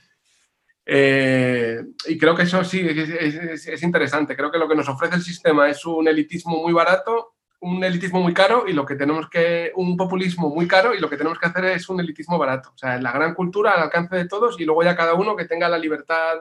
Eh, 0.93 1.85
y 2.09 2.19
creo 2.19 2.35
que 2.35 2.43
eso 2.43 2.65
sí 2.65 2.85
es, 2.85 3.83
interesante. 3.85 4.35
Creo 4.35 4.51
que 4.51 4.59
lo 4.59 4.69
que 4.69 4.75
nos 4.75 4.89
ofrece 4.89 5.15
el 5.15 5.23
sistema 5.23 5.69
es 5.71 5.87
un 5.87 6.09
elitismo 6.09 6.61
muy 6.61 6.73
barato, 6.73 7.37
un 7.61 7.85
elitismo 7.85 8.21
muy 8.21 8.35
caro 8.35 8.65
y 8.67 8.73
lo 8.73 8.85
que 8.85 8.97
tenemos 8.97 9.31
que, 9.31 9.71
un 9.77 9.97
populismo 9.97 10.49
muy 10.49 10.67
caro 10.67 10.93
y 10.93 10.99
lo 10.99 11.09
que 11.09 11.17
tenemos 11.17 11.39
que 11.39 11.47
hacer 11.47 11.67
es 11.67 11.89
un 11.89 12.01
elitismo 12.01 12.39
barato. 12.39 12.73
O 12.75 12.79
sea, 12.79 13.01
la 13.01 13.13
gran 13.13 13.35
cultura 13.35 13.71
al 13.71 13.83
alcance 13.83 14.17
de 14.17 14.27
todos 14.27 14.59
y 14.59 14.65
luego 14.65 14.83
ya 14.83 14.97
cada 14.97 15.15
uno 15.15 15.37
que 15.37 15.45
tenga 15.45 15.69
la 15.69 15.79
libertad 15.79 16.39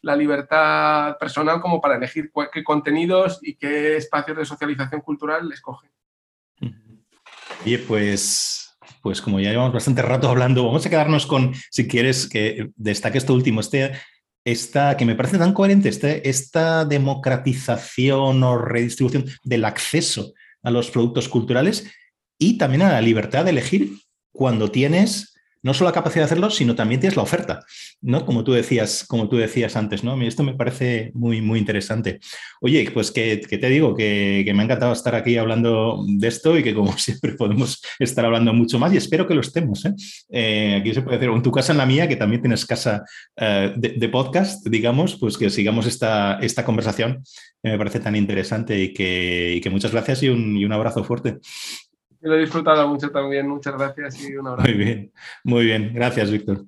la 0.00 0.16
libertad 0.16 1.16
personal 1.18 1.60
como 1.60 1.80
para 1.80 1.96
elegir 1.96 2.32
qué 2.52 2.62
contenidos 2.64 3.40
y 3.42 3.56
qué 3.56 3.96
espacios 3.96 4.36
de 4.36 4.44
socialización 4.44 5.00
cultural 5.00 5.50
escoge. 5.52 5.88
Oye, 7.64 7.78
pues, 7.80 8.57
pues 9.02 9.20
como 9.20 9.40
ya 9.40 9.50
llevamos 9.50 9.72
bastante 9.72 10.02
rato 10.02 10.28
hablando, 10.28 10.64
vamos 10.64 10.84
a 10.84 10.90
quedarnos 10.90 11.26
con, 11.26 11.54
si 11.70 11.86
quieres, 11.86 12.28
que 12.28 12.70
destaque 12.76 13.18
esto 13.18 13.34
último, 13.34 13.60
este, 13.60 13.92
esta, 14.44 14.96
que 14.96 15.04
me 15.04 15.14
parece 15.14 15.38
tan 15.38 15.52
coherente, 15.52 15.88
este, 15.88 16.28
esta 16.28 16.84
democratización 16.84 18.42
o 18.42 18.58
redistribución 18.58 19.26
del 19.44 19.64
acceso 19.64 20.32
a 20.62 20.70
los 20.70 20.90
productos 20.90 21.28
culturales 21.28 21.90
y 22.38 22.58
también 22.58 22.82
a 22.82 22.92
la 22.92 23.00
libertad 23.00 23.44
de 23.44 23.50
elegir 23.50 23.92
cuando 24.32 24.70
tienes 24.70 25.34
no 25.62 25.74
solo 25.74 25.90
la 25.90 25.94
capacidad 25.94 26.22
de 26.22 26.26
hacerlo, 26.26 26.50
sino 26.50 26.74
también 26.74 27.00
tienes 27.00 27.16
la 27.16 27.22
oferta, 27.22 27.60
¿no? 28.00 28.24
Como 28.24 28.44
tú 28.44 28.52
decías, 28.52 29.04
como 29.06 29.28
tú 29.28 29.36
decías 29.36 29.76
antes, 29.76 30.04
¿no? 30.04 30.20
Esto 30.22 30.42
me 30.42 30.54
parece 30.54 31.10
muy, 31.14 31.40
muy 31.40 31.58
interesante. 31.58 32.20
Oye, 32.60 32.90
pues 32.92 33.10
que, 33.10 33.38
te 33.38 33.68
digo 33.68 33.94
que, 33.94 34.50
me 34.54 34.62
ha 34.62 34.64
encantado 34.64 34.92
estar 34.92 35.14
aquí 35.14 35.36
hablando 35.36 36.04
de 36.06 36.28
esto 36.28 36.56
y 36.58 36.62
que 36.62 36.74
como 36.74 36.92
siempre 36.98 37.32
podemos 37.32 37.82
estar 37.98 38.24
hablando 38.24 38.52
mucho 38.52 38.78
más 38.78 38.92
y 38.92 38.96
espero 38.96 39.26
que 39.26 39.34
lo 39.34 39.40
estemos. 39.40 39.84
¿eh? 39.84 39.94
Eh, 40.30 40.76
aquí 40.80 40.94
se 40.94 41.02
puede 41.02 41.16
hacer, 41.16 41.30
en 41.30 41.42
tu 41.42 41.52
casa, 41.52 41.72
en 41.72 41.78
la 41.78 41.86
mía, 41.86 42.08
que 42.08 42.16
también 42.16 42.40
tienes 42.42 42.64
casa 42.64 43.04
eh, 43.36 43.72
de, 43.76 44.08
podcast, 44.08 44.66
digamos, 44.66 45.16
pues 45.16 45.36
que 45.36 45.50
sigamos 45.50 45.86
esta, 45.86 46.38
esta 46.40 46.64
conversación. 46.64 47.22
me 47.62 47.76
parece 47.76 48.00
tan 48.00 48.16
interesante 48.16 48.80
y 48.80 48.92
que, 48.92 49.68
muchas 49.70 49.92
gracias 49.92 50.22
y 50.22 50.28
un 50.28 50.72
abrazo 50.72 51.04
fuerte. 51.04 51.38
Lo 52.20 52.34
he 52.34 52.40
disfrutado 52.40 52.86
mucho 52.88 53.10
también. 53.10 53.48
Muchas 53.48 53.74
gracias 53.76 54.20
y 54.28 54.36
un 54.36 54.48
abrazo. 54.48 54.68
Muy 54.68 54.78
bien, 54.78 55.12
muy 55.44 55.64
bien. 55.64 55.92
Gracias, 55.94 56.30
Víctor. 56.30 56.64